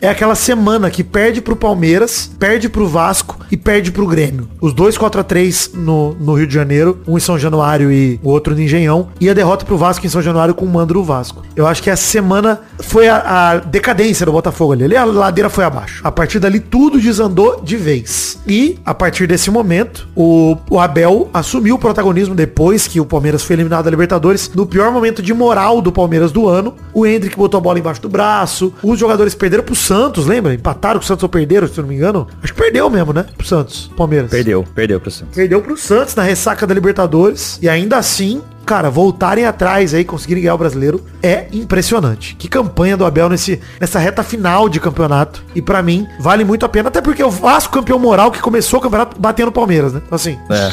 é 0.00 0.08
aquela 0.08 0.34
semana 0.34 0.90
que 0.90 1.02
perde 1.02 1.40
pro 1.40 1.56
Palmeiras, 1.56 2.30
perde 2.38 2.68
pro 2.68 2.86
Vasco 2.86 3.38
e 3.50 3.56
perde 3.56 3.90
pro 3.90 4.06
Grêmio. 4.06 4.48
Os 4.60 4.72
dois 4.72 4.96
4 4.96 5.20
a 5.20 5.24
3 5.24 5.72
no, 5.74 6.14
no 6.14 6.34
Rio 6.34 6.46
de 6.46 6.54
Janeiro, 6.54 7.00
um 7.06 7.16
em 7.16 7.20
São 7.20 7.38
Januário 7.38 7.90
e 7.90 8.20
o 8.22 8.30
outro 8.30 8.54
no 8.54 8.60
Engenhão, 8.60 9.08
e 9.20 9.28
a 9.28 9.34
derrota 9.34 9.64
pro 9.64 9.76
Vasco 9.76 10.06
em 10.06 10.08
São 10.08 10.22
Januário 10.22 10.54
com 10.54 10.64
o 10.64 10.68
mando 10.68 10.94
do 10.94 11.02
Vasco. 11.02 11.42
Eu 11.56 11.66
acho 11.66 11.82
que 11.82 11.90
essa 11.90 12.02
semana 12.02 12.60
foi 12.80 13.08
a, 13.08 13.16
a 13.50 13.56
decadência 13.58 14.26
do 14.26 14.32
Botafogo 14.32 14.72
ali. 14.72 14.84
ali. 14.84 14.96
A 14.96 15.04
ladeira 15.04 15.50
foi 15.50 15.64
abaixo. 15.64 16.00
A 16.04 16.12
partir 16.12 16.38
dali 16.38 16.60
tudo 16.60 17.00
desandou 17.00 17.60
de 17.62 17.76
vez. 17.76 18.38
E, 18.46 18.78
a 18.84 18.94
partir 18.94 19.26
desse 19.26 19.50
momento, 19.50 20.08
o, 20.14 20.56
o 20.70 20.78
Abel 20.78 21.28
assumiu 21.32 21.76
o 21.76 21.78
protagonismo 21.78 22.34
depois 22.34 22.86
que 22.86 23.00
o 23.00 23.06
Palmeiras 23.06 23.42
foi 23.42 23.56
eliminado 23.56 23.84
da 23.84 23.90
Libertadores. 23.90 24.50
No 24.54 24.66
pior 24.66 24.90
momento 24.92 25.22
de 25.22 25.32
moral 25.32 25.80
do 25.80 25.92
Palmeiras 25.92 26.32
do 26.32 26.48
ano. 26.48 26.74
O 26.92 27.06
Hendrick 27.06 27.36
botou 27.36 27.58
a 27.58 27.60
bola 27.60 27.78
embaixo 27.78 28.02
do 28.02 28.08
braço. 28.08 28.72
Os 28.82 28.98
jogadores 28.98 29.31
perderam 29.36 29.64
pro 29.64 29.74
Santos, 29.74 30.26
lembra? 30.26 30.54
Empataram 30.54 30.98
com 30.98 31.04
o 31.04 31.06
Santos 31.06 31.22
ou 31.22 31.28
perderam, 31.28 31.66
se 31.66 31.78
eu 31.78 31.82
não 31.82 31.88
me 31.88 31.96
engano. 31.96 32.26
Acho 32.42 32.52
que 32.54 32.60
perdeu 32.60 32.88
mesmo, 32.90 33.12
né? 33.12 33.26
Pro 33.36 33.46
Santos, 33.46 33.90
Palmeiras. 33.96 34.30
Perdeu, 34.30 34.66
perdeu 34.74 35.00
pro 35.00 35.10
Santos. 35.10 35.34
Perdeu 35.34 35.60
pro 35.60 35.76
Santos 35.76 36.14
na 36.14 36.22
ressaca 36.22 36.66
da 36.66 36.74
Libertadores. 36.74 37.58
E 37.62 37.68
ainda 37.68 37.96
assim, 37.96 38.42
cara, 38.64 38.90
voltarem 38.90 39.44
atrás 39.44 39.92
aí, 39.94 40.04
conseguirem 40.04 40.42
ganhar 40.42 40.54
o 40.54 40.58
brasileiro, 40.58 41.02
é 41.22 41.46
impressionante. 41.52 42.34
Que 42.36 42.48
campanha 42.48 42.96
do 42.96 43.04
Abel 43.04 43.28
nesse, 43.28 43.60
nessa 43.80 43.98
reta 43.98 44.22
final 44.22 44.68
de 44.68 44.78
campeonato. 44.80 45.42
E 45.54 45.60
pra 45.62 45.82
mim, 45.82 46.06
vale 46.20 46.44
muito 46.44 46.64
a 46.64 46.68
pena, 46.68 46.88
até 46.88 47.00
porque 47.00 47.22
o 47.22 47.30
Vasco 47.30 47.72
campeão 47.72 47.98
moral 47.98 48.30
que 48.30 48.40
começou 48.40 48.78
o 48.78 48.82
campeonato 48.82 49.20
batendo 49.20 49.48
o 49.48 49.52
Palmeiras, 49.52 49.92
né? 49.92 50.00
Então, 50.04 50.16
assim. 50.16 50.38
É. 50.50 50.72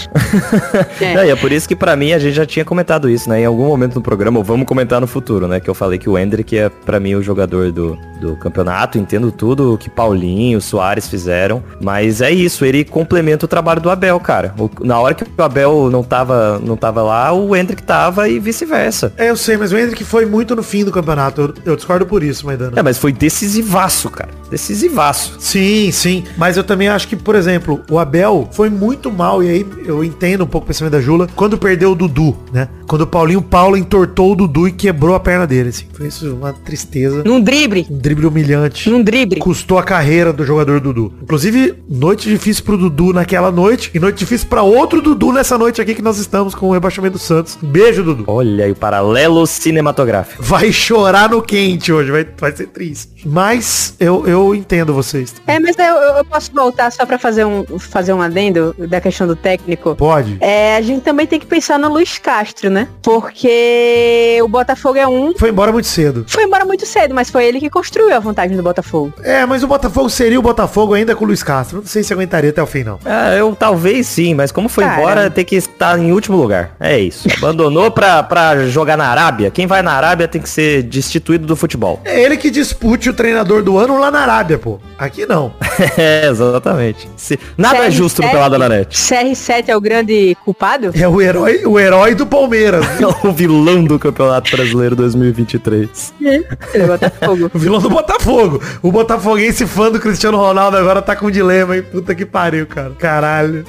É. 1.02 1.14
Não, 1.14 1.24
e 1.24 1.30
é 1.30 1.36
por 1.36 1.52
isso 1.52 1.68
que 1.68 1.76
pra 1.76 1.96
mim 1.96 2.12
a 2.14 2.20
gente 2.20 2.34
já 2.36 2.46
tinha 2.46 2.64
comentado 2.66 3.10
isso, 3.10 3.30
né? 3.30 3.42
Em 3.42 3.46
algum 3.46 3.66
momento 3.68 3.96
no 3.96 4.02
programa, 4.02 4.38
ou 4.40 4.44
vamos 4.44 4.66
comentar 4.68 5.00
no 5.00 5.08
futuro, 5.08 5.48
né? 5.48 5.60
Que 5.60 5.70
eu 5.70 5.74
falei 5.74 5.98
que 5.98 6.10
o 6.10 6.18
Hendrick 6.18 6.58
é 6.58 6.70
pra 6.70 7.00
mim 7.00 7.16
o 7.16 7.24
jogador 7.24 7.72
do, 7.72 7.98
do 8.20 8.36
campeonato, 8.36 8.98
entendo 8.98 9.32
tudo 9.32 9.74
o 9.74 9.78
que 9.78 9.90
Paulinho, 9.90 10.58
o 10.58 10.62
Soares 10.62 11.08
fizeram, 11.08 11.64
mas 11.82 12.22
é 12.22 12.32
isso, 12.32 12.66
ele 12.66 12.84
complementa 12.84 13.46
o 13.46 13.48
trabalho 13.48 13.80
do 13.82 13.90
Abel, 13.90 14.20
cara. 14.20 14.54
O- 14.58 14.70
na 14.82 15.00
hora 15.00 15.14
que 15.16 15.24
o 15.24 15.42
Abel 15.44 15.90
não 15.90 16.04
tava, 16.04 16.60
não 16.60 16.76
tava 16.76 17.02
lá, 17.02 17.32
o 17.34 17.56
Hendrick 17.56 17.79
tava 17.82 18.28
e 18.30 18.40
vice-versa. 18.40 19.14
É, 19.18 19.30
eu 19.30 19.38
sei, 19.38 19.58
mas 19.58 19.72
o 19.72 19.78
Hendrick 19.78 20.04
foi 20.04 20.26
muito 20.26 20.56
no 20.56 20.64
fim 20.64 20.84
do 20.84 20.92
campeonato. 20.92 21.42
Eu, 21.42 21.54
eu 21.66 21.76
discordo 21.76 22.06
por 22.06 22.24
isso, 22.24 22.46
Maidana. 22.46 22.74
É, 22.76 22.84
mas 22.84 22.98
foi 22.98 23.12
decisivaço, 23.12 24.10
cara. 24.10 24.30
Decisivaço. 24.50 25.36
Sim, 25.40 25.92
sim. 25.92 26.24
Mas 26.38 26.58
eu 26.58 26.64
também 26.64 26.88
acho 26.88 27.08
que, 27.08 27.16
por 27.16 27.36
exemplo, 27.36 27.82
o 27.90 28.00
Abel 28.00 28.50
foi 28.52 28.70
muito 28.70 29.12
mal, 29.12 29.44
e 29.44 29.50
aí 29.50 29.68
eu 29.86 30.04
entendo 30.04 30.44
um 30.44 30.48
pouco 30.48 30.66
o 30.66 30.68
pensamento 30.68 30.94
da 30.94 31.02
Jula, 31.02 31.28
quando 31.36 31.58
perdeu 31.58 31.92
o 31.92 31.96
Dudu, 31.96 32.36
né? 32.52 32.68
Quando 32.88 33.02
o 33.02 33.08
Paulinho 33.08 33.42
Paulo 33.42 33.78
entortou 33.78 34.32
o 34.32 34.36
Dudu 34.36 34.68
e 34.68 34.72
quebrou 34.72 35.16
a 35.16 35.20
perna 35.20 35.46
dele, 35.46 35.70
assim. 35.70 35.86
Foi 35.94 36.08
isso 36.08 36.34
uma 36.34 36.52
tristeza. 36.54 37.24
Num 37.24 37.40
drible. 37.40 37.86
Um 37.90 37.98
drible 37.98 38.26
humilhante. 38.26 38.90
Num 38.90 39.04
drible. 39.04 39.40
Custou 39.40 39.78
a 39.78 39.84
carreira 39.84 40.34
do 40.34 40.44
jogador 40.44 40.80
Dudu. 40.80 41.14
Inclusive, 41.22 41.76
noite 41.88 42.28
difícil 42.30 42.64
pro 42.64 42.78
Dudu 42.78 43.14
naquela 43.14 43.52
noite 43.52 43.92
e 43.94 44.00
noite 44.00 44.18
difícil 44.18 44.48
pra 44.48 44.64
outro 44.64 45.02
Dudu 45.02 45.32
nessa 45.32 45.58
noite 45.58 45.82
aqui 45.82 45.94
que 45.94 46.02
nós 46.02 46.18
estamos 46.18 46.56
com 46.56 46.68
o 46.68 46.72
rebaixamento 46.72 47.18
do 47.18 47.20
Santos. 47.20 47.58
Beijo, 47.70 48.03
Dudu. 48.03 48.24
Olha 48.28 48.65
aí 48.65 48.72
o 48.72 48.76
paralelo 48.76 49.45
cinematográfico. 49.45 50.41
Vai 50.43 50.72
chorar 50.72 51.30
no 51.30 51.41
quente 51.41 51.91
hoje, 51.93 52.11
vai, 52.11 52.28
vai 52.38 52.51
ser 52.51 52.67
triste. 52.67 53.09
Mas 53.26 53.93
eu, 53.99 54.26
eu 54.28 54.55
entendo 54.55 54.93
vocês. 54.93 55.36
É, 55.45 55.59
mas 55.59 55.78
eu, 55.78 55.86
eu- 56.17 56.26
posso 56.26 56.51
voltar 56.53 56.91
só 56.91 57.05
pra 57.05 57.17
fazer 57.17 57.43
um, 57.45 57.65
fazer 57.80 58.13
um 58.13 58.22
adendo 58.22 58.76
da 58.78 59.01
questão 59.01 59.26
do 59.28 59.36
técnico. 59.36 59.95
Pode? 59.95 60.38
É, 60.39 60.76
a 60.78 60.82
gente 60.82 61.01
também 61.01 61.26
tem 61.26 61.39
que 61.39 61.45
pensar 61.45 61.78
no 61.80 61.89
Luiz 61.89 62.17
Castro, 62.17 62.70
né? 62.70 62.88
Porque 63.01 64.39
o 64.43 64.47
Botafogo 64.47 64.97
é 64.97 65.07
um. 65.07 65.34
Foi 65.38 65.49
embora 65.49 65.72
muito 65.72 65.88
cedo. 65.88 66.24
Foi 66.28 66.43
embora 66.43 66.65
muito 66.65 66.86
cedo, 66.86 67.13
mas 67.15 67.30
foi 67.30 67.45
ele 67.45 67.59
que 67.59 67.70
construiu 67.70 68.15
a 68.15 68.20
vantagem 68.20 68.55
do 68.55 68.63
Botafogo. 68.63 69.13
É, 69.24 69.45
mas 69.45 69.63
o 69.63 69.67
Botafogo 69.67 70.09
seria 70.09 70.39
o 70.39 70.41
Botafogo 70.41 70.93
ainda 70.93 71.15
com 71.15 71.24
o 71.24 71.28
Luiz 71.28 71.43
Castro. 71.43 71.78
Não 71.80 71.86
sei 71.86 72.03
se 72.03 72.13
aguentaria 72.13 72.49
até 72.51 72.61
o 72.61 72.67
fim, 72.67 72.84
não. 72.84 72.99
Ah, 73.05 73.34
eu 73.36 73.55
talvez 73.57 74.07
sim, 74.07 74.34
mas 74.34 74.51
como 74.51 74.70
foi 74.70 74.84
Cara. 74.84 74.97
embora, 75.01 75.30
tem 75.30 75.43
que 75.45 75.55
estar 75.55 75.97
em 75.99 76.11
último 76.11 76.38
lugar. 76.38 76.76
É 76.80 76.99
isso. 76.99 77.28
Abandonou 77.60 77.91
pra, 77.91 78.24
pra 78.24 78.68
jogar 78.68 78.95
na 78.95 79.07
Arábia. 79.07 79.51
Quem 79.51 79.68
vai 79.68 79.82
na 79.82 79.91
Arábia 79.91 80.30
tem 80.30 80.41
que 80.41 80.49
ser 80.49 80.82
destituído 80.84 81.45
do 81.45 81.57
futebol. 81.57 81.99
É 82.05 82.22
ele 82.24 82.38
que 82.38 82.49
dispute 82.49 83.10
o 83.10 83.14
treinador 83.14 83.62
do 83.62 83.78
ano 83.78 83.99
lá 83.99 84.10
na 84.10 84.22
Arábia, 84.22 84.57
pô. 84.57 84.80
Aqui 84.97 85.26
não. 85.26 85.53
é, 85.97 86.28
exatamente. 86.30 87.10
Se- 87.18 87.38
nada 87.57 87.80
é 87.80 87.89
CR7 87.89 87.91
justo 87.91 88.22
no 88.22 88.30
Pelada 88.30 88.57
na 88.57 88.70
Net. 88.70 88.95
CR7 88.97 89.66
é 89.68 89.76
o 89.76 89.82
grande 89.82 90.38
culpado? 90.45 90.91
É 90.95 91.05
o 91.05 91.22
herói, 91.22 91.66
o 91.66 91.78
herói 91.78 92.16
do 92.16 92.26
Palmeiras. 92.26 92.86
É 92.99 93.28
o 93.28 93.32
vilão 93.32 93.84
do 93.84 93.97
Campeonato 93.99 94.51
Brasileiro 94.51 94.95
2023. 94.95 96.14
Ele 96.22 96.45
é 96.74 96.86
Botafogo. 96.88 97.51
O 97.53 97.60
vilão 97.60 97.82
do 97.82 97.89
Botafogo. 97.89 98.62
O 98.82 98.91
botafoguense 98.91 99.66
fã 99.66 99.91
do 99.91 99.99
Cristiano 99.99 100.38
Ronaldo 100.38 100.78
agora 100.78 101.01
tá 101.01 101.16
com 101.16 101.28
um 101.28 101.32
dilema, 101.32 101.76
hein? 101.76 101.84
Puta 101.84 102.14
que 102.16 102.26
pariu, 102.26 102.66
cara. 102.68 102.91
Caralho. 102.97 103.66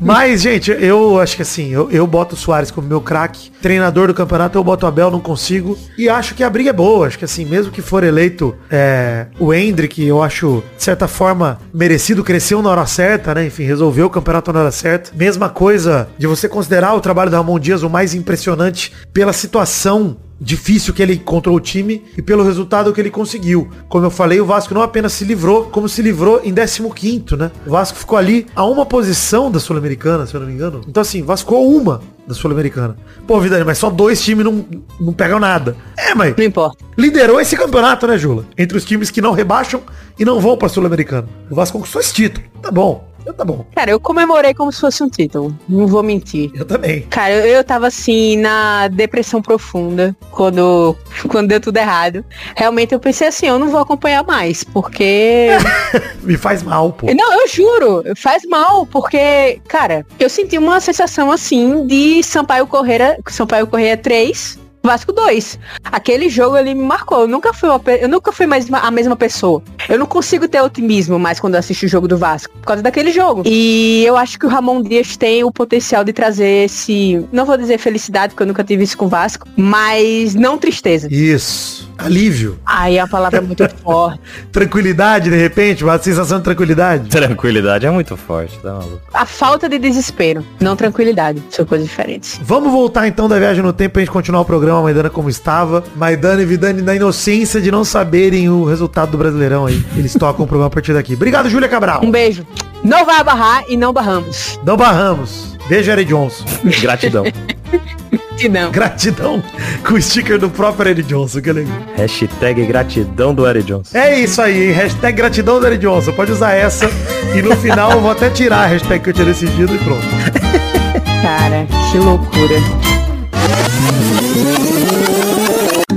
Mas, 0.00 0.42
gente, 0.42 0.70
eu 0.70 1.20
acho 1.20 1.36
que 1.36 1.42
assim, 1.42 1.72
eu, 1.72 1.90
eu 1.90 2.06
boto 2.06 2.34
o 2.34 2.38
Soares 2.38 2.70
como 2.70 2.88
meu 2.88 3.00
craque. 3.00 3.50
Treinador 3.60 4.08
do 4.08 4.14
campeonato, 4.14 4.58
eu 4.58 4.64
boto 4.64 4.86
o 4.86 4.88
Abel, 4.88 5.10
não 5.10 5.20
consigo. 5.20 5.78
E 5.96 6.08
acho 6.08 6.34
que 6.34 6.44
a 6.44 6.50
briga 6.50 6.70
é 6.70 6.72
boa. 6.72 7.06
Acho 7.06 7.18
que 7.18 7.24
assim, 7.24 7.44
mesmo 7.44 7.72
que 7.72 7.82
for 7.82 8.04
eleito 8.04 8.56
é, 8.70 9.26
o 9.38 9.52
Hendrick, 9.52 10.04
eu 10.04 10.22
acho, 10.22 10.62
de 10.76 10.82
certa 10.82 11.08
forma, 11.08 11.60
merecido, 11.72 12.24
cresceu 12.24 12.62
na 12.62 12.70
hora 12.70 12.86
certa, 12.86 13.34
né? 13.34 13.46
Enfim, 13.46 13.64
resolveu 13.64 14.06
o 14.06 14.10
campeonato 14.10 14.52
na 14.52 14.60
hora 14.60 14.70
certa. 14.70 15.10
Mesma 15.14 15.48
coisa 15.48 16.08
de 16.18 16.26
você 16.26 16.48
considerar 16.48 16.94
o 16.94 17.00
trabalho 17.00 17.30
do 17.30 17.36
Ramon 17.36 17.58
Dias 17.58 17.82
o 17.82 17.90
mais 17.90 18.14
impressionante 18.14 18.92
pela 19.12 19.32
situação 19.32 20.16
difícil 20.40 20.92
que 20.92 21.02
ele 21.02 21.14
encontrou 21.14 21.56
o 21.56 21.60
time 21.60 22.02
e 22.16 22.22
pelo 22.22 22.44
resultado 22.44 22.92
que 22.92 23.00
ele 23.00 23.10
conseguiu. 23.10 23.68
Como 23.88 24.04
eu 24.04 24.10
falei, 24.10 24.40
o 24.40 24.44
Vasco 24.46 24.74
não 24.74 24.82
apenas 24.82 25.12
se 25.12 25.24
livrou, 25.24 25.64
como 25.64 25.88
se 25.88 26.02
livrou 26.02 26.40
em 26.44 26.52
15º, 26.52 27.36
né? 27.36 27.50
O 27.66 27.70
Vasco 27.70 27.98
ficou 27.98 28.18
ali 28.18 28.46
a 28.54 28.64
uma 28.64 28.84
posição 28.84 29.50
da 29.50 29.58
Sul-Americana, 29.58 30.26
se 30.26 30.34
eu 30.34 30.40
não 30.40 30.46
me 30.46 30.52
engano. 30.54 30.80
Então 30.86 31.00
assim, 31.00 31.22
Vasco 31.22 31.54
uma 31.56 32.00
da 32.26 32.34
Sul-Americana. 32.34 32.96
Pô, 33.26 33.40
Vidani, 33.40 33.64
mas 33.64 33.78
só 33.78 33.88
dois 33.88 34.22
times 34.22 34.44
não, 34.44 34.64
não 35.00 35.12
pegam 35.12 35.38
nada. 35.38 35.76
É, 35.96 36.14
mas 36.14 36.34
Não 36.36 36.44
importa. 36.44 36.84
liderou 36.98 37.40
esse 37.40 37.56
campeonato, 37.56 38.06
né, 38.06 38.18
Jula? 38.18 38.44
Entre 38.58 38.76
os 38.76 38.84
times 38.84 39.10
que 39.10 39.20
não 39.20 39.32
rebaixam 39.32 39.82
e 40.18 40.24
não 40.24 40.40
vão 40.40 40.56
pra 40.56 40.68
Sul-Americana. 40.68 41.28
O 41.50 41.54
Vasco 41.54 41.78
conquistou 41.78 42.00
esse 42.00 42.12
título. 42.12 42.44
Tá 42.60 42.70
bom. 42.70 43.08
Então 43.26 43.34
tá 43.34 43.44
bom. 43.44 43.66
Cara, 43.74 43.90
eu 43.90 43.98
comemorei 43.98 44.54
como 44.54 44.70
se 44.70 44.80
fosse 44.80 45.02
um 45.02 45.08
título. 45.08 45.52
Não 45.68 45.88
vou 45.88 46.00
mentir. 46.00 46.52
Eu 46.54 46.64
também. 46.64 47.00
Cara, 47.10 47.34
eu, 47.34 47.56
eu 47.56 47.64
tava 47.64 47.88
assim 47.88 48.36
na 48.36 48.86
depressão 48.86 49.42
profunda 49.42 50.14
quando, 50.30 50.96
quando 51.28 51.48
deu 51.48 51.60
tudo 51.60 51.76
errado. 51.76 52.24
Realmente 52.54 52.94
eu 52.94 53.00
pensei 53.00 53.26
assim, 53.26 53.46
eu 53.46 53.58
não 53.58 53.68
vou 53.68 53.80
acompanhar 53.80 54.22
mais, 54.24 54.62
porque. 54.62 55.48
Me 56.22 56.36
faz 56.36 56.62
mal, 56.62 56.92
pô. 56.92 57.06
não, 57.12 57.40
eu 57.40 57.48
juro, 57.48 58.04
faz 58.16 58.44
mal, 58.44 58.86
porque, 58.86 59.60
cara, 59.66 60.06
eu 60.20 60.30
senti 60.30 60.56
uma 60.56 60.78
sensação 60.78 61.32
assim 61.32 61.84
de 61.84 62.22
Sampaio 62.22 62.66
Correia, 62.68 63.18
Sampaio 63.28 63.66
Correia 63.66 63.96
3. 63.96 64.65
Vasco 64.86 65.12
2. 65.12 65.58
Aquele 65.84 66.28
jogo 66.28 66.56
ele 66.56 66.74
me 66.74 66.82
marcou. 66.82 67.22
Eu 67.22 67.28
nunca 67.28 67.52
fui, 67.52 67.68
uma 67.68 67.80
eu 68.00 68.08
nunca 68.08 68.32
fui 68.32 68.46
mais 68.46 68.66
a 68.72 68.90
mesma 68.90 69.16
pessoa. 69.16 69.62
Eu 69.88 69.98
não 69.98 70.06
consigo 70.06 70.48
ter 70.48 70.60
otimismo 70.60 71.18
mais 71.18 71.38
quando 71.38 71.56
assisto 71.56 71.86
o 71.86 71.88
jogo 71.88 72.08
do 72.08 72.16
Vasco, 72.16 72.52
por 72.58 72.66
causa 72.66 72.82
daquele 72.82 73.12
jogo. 73.12 73.42
E 73.44 74.04
eu 74.06 74.16
acho 74.16 74.38
que 74.38 74.46
o 74.46 74.48
Ramon 74.48 74.82
Dias 74.82 75.16
tem 75.16 75.44
o 75.44 75.52
potencial 75.52 76.04
de 76.04 76.12
trazer 76.12 76.64
esse, 76.64 77.24
não 77.32 77.44
vou 77.44 77.56
dizer 77.56 77.78
felicidade, 77.78 78.32
porque 78.32 78.42
eu 78.42 78.46
nunca 78.46 78.64
tive 78.64 78.84
isso 78.84 78.96
com 78.96 79.06
o 79.06 79.08
Vasco, 79.08 79.46
mas 79.56 80.34
não 80.34 80.56
tristeza. 80.58 81.08
Isso. 81.10 81.90
Alívio. 81.98 82.58
Aí 82.64 82.98
a 82.98 83.06
palavra 83.06 83.38
é 83.38 83.40
muito 83.40 83.66
forte. 83.82 84.20
Tranquilidade, 84.52 85.30
de 85.30 85.36
repente, 85.36 85.82
uma 85.84 85.98
sensação 85.98 86.38
de 86.38 86.44
tranquilidade. 86.44 87.08
Tranquilidade 87.08 87.86
é 87.86 87.90
muito 87.90 88.16
forte, 88.16 88.58
tá 88.58 88.74
maluco? 88.74 89.00
A 89.12 89.24
falta 89.24 89.68
de 89.68 89.78
desespero, 89.78 90.44
não 90.60 90.76
tranquilidade, 90.76 91.42
são 91.50 91.64
coisas 91.64 91.86
diferentes. 91.86 92.38
Vamos 92.42 92.70
voltar 92.70 93.06
então 93.08 93.28
da 93.28 93.38
viagem 93.38 93.62
no 93.62 93.72
tempo 93.72 93.94
pra 93.94 94.02
gente 94.02 94.10
continuar 94.10 94.40
o 94.42 94.44
programa 94.44 94.82
Maidana 94.82 95.10
como 95.10 95.28
estava. 95.28 95.82
Maidana 95.96 96.42
e 96.42 96.44
Vidani 96.44 96.82
na 96.82 96.94
inocência 96.94 97.60
de 97.60 97.70
não 97.70 97.84
saberem 97.84 98.48
o 98.48 98.64
resultado 98.64 99.10
do 99.12 99.18
Brasileirão 99.18 99.66
aí. 99.66 99.84
Eles 99.96 100.12
tocam 100.14 100.44
o 100.44 100.48
programa 100.48 100.66
a 100.68 100.70
partir 100.70 100.92
daqui. 100.92 101.14
Obrigado, 101.14 101.48
Júlia 101.48 101.68
Cabral. 101.68 102.00
Um 102.04 102.10
beijo. 102.10 102.46
Não 102.84 103.04
vai 103.04 103.22
barrar 103.24 103.64
e 103.68 103.76
não 103.76 103.92
barramos. 103.92 104.60
Não 104.64 104.76
barramos. 104.76 105.56
Beijo, 105.68 105.90
Eric 105.90 106.08
Johnson. 106.10 106.44
Gratidão. 106.80 107.24
Não. 108.50 108.70
Gratidão 108.70 109.42
com 109.84 109.94
o 109.94 110.02
sticker 110.02 110.38
do 110.38 110.50
próprio 110.50 110.90
Eric 110.90 111.08
Johnson, 111.08 111.40
que 111.40 111.52
legal. 111.52 111.76
Hashtag 111.96 112.66
gratidão 112.66 113.34
do 113.34 113.46
Eric 113.46 113.66
Johnson. 113.66 113.96
É 113.96 114.20
isso 114.20 114.40
aí, 114.42 114.68
hein? 114.68 114.72
hashtag 114.72 115.16
gratidão 115.16 115.58
do 115.58 115.66
Eric 115.66 115.80
Johnson. 115.80 116.12
Pode 116.12 116.32
usar 116.32 116.52
essa. 116.52 116.90
E 117.34 117.42
no 117.42 117.56
final 117.56 117.92
eu 117.92 118.00
vou 118.00 118.10
até 118.10 118.28
tirar 118.28 118.64
a 118.64 118.66
hashtag 118.66 119.02
que 119.02 119.10
eu 119.10 119.14
tinha 119.14 119.26
decidido 119.26 119.74
e 119.74 119.78
pronto. 119.78 120.02
Cara, 121.22 121.66
que 121.90 121.98
loucura. 121.98 122.56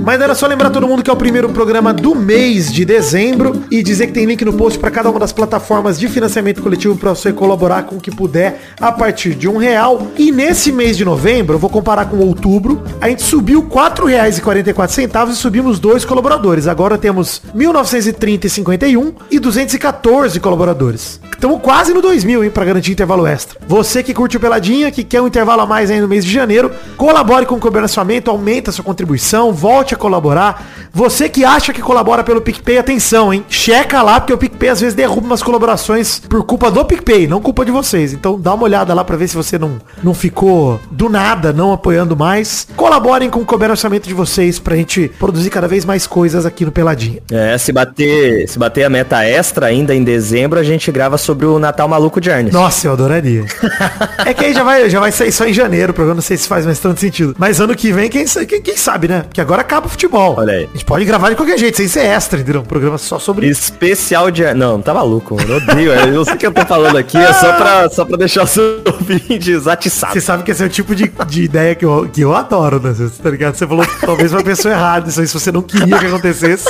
Mas 0.09 0.19
era 0.19 0.33
só 0.33 0.47
lembrar 0.47 0.71
todo 0.71 0.87
mundo 0.87 1.03
que 1.03 1.09
é 1.11 1.13
o 1.13 1.15
primeiro 1.15 1.49
programa 1.49 1.93
do 1.93 2.15
mês 2.15 2.73
de 2.73 2.83
dezembro 2.83 3.63
e 3.69 3.83
dizer 3.83 4.07
que 4.07 4.13
tem 4.13 4.25
link 4.25 4.43
no 4.43 4.53
post 4.53 4.79
para 4.79 4.89
cada 4.89 5.07
uma 5.07 5.19
das 5.19 5.31
plataformas 5.31 5.99
de 5.99 6.07
financiamento 6.07 6.63
coletivo 6.63 6.95
para 6.95 7.11
você 7.11 7.31
colaborar 7.31 7.83
com 7.83 7.97
o 7.97 8.01
que 8.01 8.09
puder 8.09 8.59
a 8.81 8.91
partir 8.91 9.35
de 9.35 9.47
um 9.47 9.57
real. 9.57 10.07
E 10.17 10.31
nesse 10.31 10.71
mês 10.71 10.97
de 10.97 11.05
novembro, 11.05 11.53
eu 11.53 11.59
vou 11.59 11.69
comparar 11.69 12.05
com 12.05 12.17
outubro, 12.17 12.81
a 12.99 13.07
gente 13.07 13.21
subiu 13.21 13.59
R$ 13.61 13.67
4,44 13.67 15.29
e 15.29 15.35
subimos 15.35 15.77
dois 15.77 16.03
colaboradores. 16.03 16.65
Agora 16.65 16.97
temos 16.97 17.43
1930,51 17.55 19.13
e 19.29 19.37
214 19.37 20.39
colaboradores. 20.39 21.19
Estamos 21.39 21.61
quase 21.61 21.93
no 21.93 22.01
2000, 22.01 22.43
hein, 22.43 22.49
para 22.49 22.65
garantir 22.65 22.91
intervalo 22.91 23.25
extra. 23.25 23.59
Você 23.65 24.03
que 24.03 24.13
curte 24.13 24.35
o 24.35 24.39
Peladinha, 24.39 24.91
que 24.91 25.05
quer 25.05 25.21
um 25.21 25.27
intervalo 25.27 25.61
a 25.61 25.65
mais 25.65 25.91
aí 25.91 26.01
no 26.01 26.07
mês 26.07 26.25
de 26.25 26.33
janeiro, 26.33 26.71
colabore 26.97 27.45
com 27.45 27.55
o 27.55 27.59
cobernacionamento, 27.59 28.31
aumenta 28.31 28.71
a 28.71 28.73
sua 28.73 28.83
contribuição, 28.83 29.53
volte 29.53 29.93
a 29.93 29.97
colaborar. 29.99 30.67
Você 30.91 31.29
que 31.29 31.45
acha 31.45 31.71
que 31.71 31.81
colabora 31.81 32.23
pelo 32.23 32.41
PicPay, 32.41 32.79
atenção, 32.79 33.33
hein? 33.33 33.45
Checa 33.47 34.01
lá, 34.01 34.19
porque 34.19 34.33
o 34.33 34.37
PicPay 34.37 34.69
às 34.69 34.81
vezes 34.81 34.95
derruba 34.95 35.27
umas 35.27 35.43
colaborações 35.43 36.19
por 36.19 36.43
culpa 36.43 36.71
do 36.71 36.83
PicPay, 36.83 37.27
não 37.27 37.41
culpa 37.41 37.63
de 37.63 37.71
vocês. 37.71 38.13
Então 38.13 38.39
dá 38.39 38.53
uma 38.53 38.63
olhada 38.63 38.93
lá 38.93 39.03
para 39.03 39.15
ver 39.15 39.27
se 39.27 39.35
você 39.35 39.59
não, 39.59 39.79
não 40.01 40.13
ficou 40.13 40.79
do 40.89 41.09
nada, 41.09 41.53
não 41.53 41.71
apoiando 41.71 42.15
mais. 42.15 42.67
Colaborem 42.75 43.29
com 43.29 43.39
o 43.39 43.45
cobernacionamento 43.45 44.07
de 44.07 44.13
vocês 44.13 44.57
pra 44.57 44.75
gente 44.75 45.11
produzir 45.19 45.49
cada 45.49 45.67
vez 45.67 45.85
mais 45.85 46.07
coisas 46.07 46.45
aqui 46.45 46.65
no 46.65 46.71
Peladinha. 46.71 47.19
É, 47.31 47.57
se 47.57 47.71
bater, 47.71 48.47
se 48.47 48.57
bater 48.57 48.83
a 48.83 48.89
meta 48.89 49.23
extra 49.23 49.67
ainda 49.67 49.93
em 49.93 50.03
dezembro, 50.03 50.59
a 50.59 50.63
gente 50.63 50.91
grava 50.91 51.17
sobre 51.17 51.45
o 51.45 51.59
Natal 51.59 51.87
Maluco 51.87 52.19
de 52.19 52.29
Ernest. 52.29 52.53
Nossa, 52.53 52.87
eu 52.87 52.93
adoraria. 52.93 53.45
é 54.25 54.33
que 54.33 54.45
aí 54.45 54.53
já 54.53 54.63
vai, 54.63 54.89
já 54.89 54.99
vai 54.99 55.11
sair 55.11 55.31
só 55.31 55.45
em 55.45 55.53
janeiro, 55.53 55.91
o 55.91 55.93
programa 55.93 56.15
não 56.15 56.21
sei 56.21 56.37
se 56.37 56.47
faz 56.47 56.65
mais 56.65 56.79
tanto 56.79 56.99
sentido. 56.99 57.35
Mas 57.37 57.59
ano 57.59 57.75
que 57.75 57.91
vem, 57.91 58.09
quem, 58.09 58.25
quem, 58.25 58.61
quem 58.61 58.77
sabe, 58.77 59.07
né? 59.07 59.21
Porque 59.21 59.41
agora 59.41 59.61
acaba 59.61 59.78
o 59.87 59.89
futebol. 59.89 60.35
Olha 60.37 60.53
aí. 60.53 60.63
A 60.65 60.73
gente 60.73 60.85
pode 60.85 61.05
gravar 61.05 61.29
de 61.29 61.35
qualquer 61.35 61.57
jeito, 61.57 61.77
sem 61.77 61.87
ser 61.87 62.01
extra, 62.01 62.39
entendeu? 62.39 62.61
Um 62.61 62.65
programa 62.65 62.97
só 62.97 63.17
sobre. 63.19 63.47
Especial 63.47 64.29
de... 64.31 64.53
Não, 64.53 64.81
tá 64.81 64.93
maluco, 64.93 65.35
mano. 65.35 65.53
Eu 65.53 65.57
odeio. 65.57 65.93
Eu 65.93 66.25
sei 66.25 66.33
o 66.35 66.37
que 66.37 66.47
eu 66.47 66.51
tô 66.51 66.65
falando 66.65 66.97
aqui, 66.97 67.17
é 67.17 67.33
só 67.33 67.53
pra, 67.53 67.89
só 67.91 68.05
pra 68.05 68.17
deixar 68.17 68.43
os 68.43 68.57
ouvintes 68.85 69.63
Você 69.63 69.69
atiçados. 69.69 70.23
sabe 70.23 70.43
que 70.43 70.51
esse 70.51 70.63
é 70.63 70.65
o 70.65 70.69
tipo 70.69 70.93
de, 70.95 71.11
de 71.27 71.43
ideia 71.43 71.75
que 71.75 71.85
eu, 71.85 72.09
que 72.11 72.21
eu 72.21 72.35
adoro, 72.35 72.79
né? 72.79 72.93
Você 72.93 73.09
tá 73.21 73.29
ligado? 73.29 73.55
Você 73.55 73.67
falou 73.67 73.85
talvez 74.01 74.33
uma 74.33 74.43
pessoa 74.43 74.73
errada, 74.73 75.09
isso 75.09 75.19
aí 75.21 75.27
se 75.27 75.33
você 75.33 75.51
não 75.51 75.61
queria 75.61 75.97
que 75.97 76.05
acontecesse. 76.05 76.65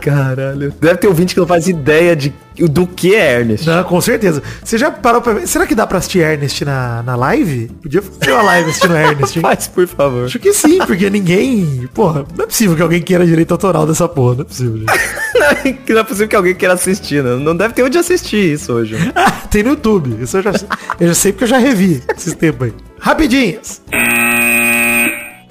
Caralho. 0.00 0.72
Deve 0.80 0.96
ter 0.96 1.08
ouvinte 1.08 1.34
que 1.34 1.40
não 1.40 1.46
faz 1.46 1.68
ideia 1.68 2.14
de, 2.14 2.32
do 2.56 2.86
que 2.86 3.14
é 3.14 3.40
Ernest. 3.40 3.66
Não, 3.66 3.82
com 3.84 4.00
certeza. 4.00 4.42
Você 4.62 4.78
já 4.78 4.90
parou 4.90 5.20
pra 5.20 5.34
ver? 5.34 5.46
Será 5.46 5.66
que 5.66 5.74
dá 5.74 5.86
pra 5.86 5.98
assistir 5.98 6.20
Ernest 6.20 6.64
na, 6.64 7.02
na 7.02 7.16
live? 7.16 7.68
Podia 7.82 8.02
fazer 8.02 8.32
uma 8.32 8.42
live 8.42 8.70
assistindo 8.70 8.94
Ernest? 8.96 9.40
Faz, 9.40 9.68
por 9.68 9.86
favor. 9.86 10.24
Acho 10.26 10.38
que 10.38 10.52
sim, 10.52 10.78
porque 10.78 11.08
ninguém. 11.10 11.88
Porra, 11.94 12.24
não 12.36 12.44
é 12.44 12.46
possível 12.46 12.76
que 12.76 12.82
alguém 12.82 13.02
queira 13.02 13.26
direito 13.26 13.52
autoral 13.52 13.86
dessa 13.86 14.08
porra. 14.08 14.36
Não 14.36 14.42
é 14.42 14.44
possível, 14.44 14.78
gente. 14.78 14.88
Não, 15.38 15.94
não 15.94 16.00
é 16.00 16.04
possível 16.04 16.28
que 16.28 16.36
alguém 16.36 16.54
queira 16.54 16.74
assistir, 16.74 17.22
né? 17.22 17.36
Não 17.36 17.56
deve 17.56 17.72
ter 17.72 17.82
onde 17.84 17.96
assistir 17.96 18.54
isso 18.54 18.72
hoje. 18.72 18.96
Ah, 19.14 19.30
tem 19.48 19.62
no 19.62 19.70
YouTube. 19.70 20.20
Isso 20.20 20.36
eu 20.36 20.42
já, 20.42 20.52
eu 20.98 21.08
já 21.08 21.14
sei 21.14 21.32
porque 21.32 21.44
eu 21.44 21.48
já 21.48 21.58
revi 21.58 22.02
esses 22.16 22.34
tempos 22.34 22.66
aí. 22.66 22.74
Rapidinhas. 22.98 23.80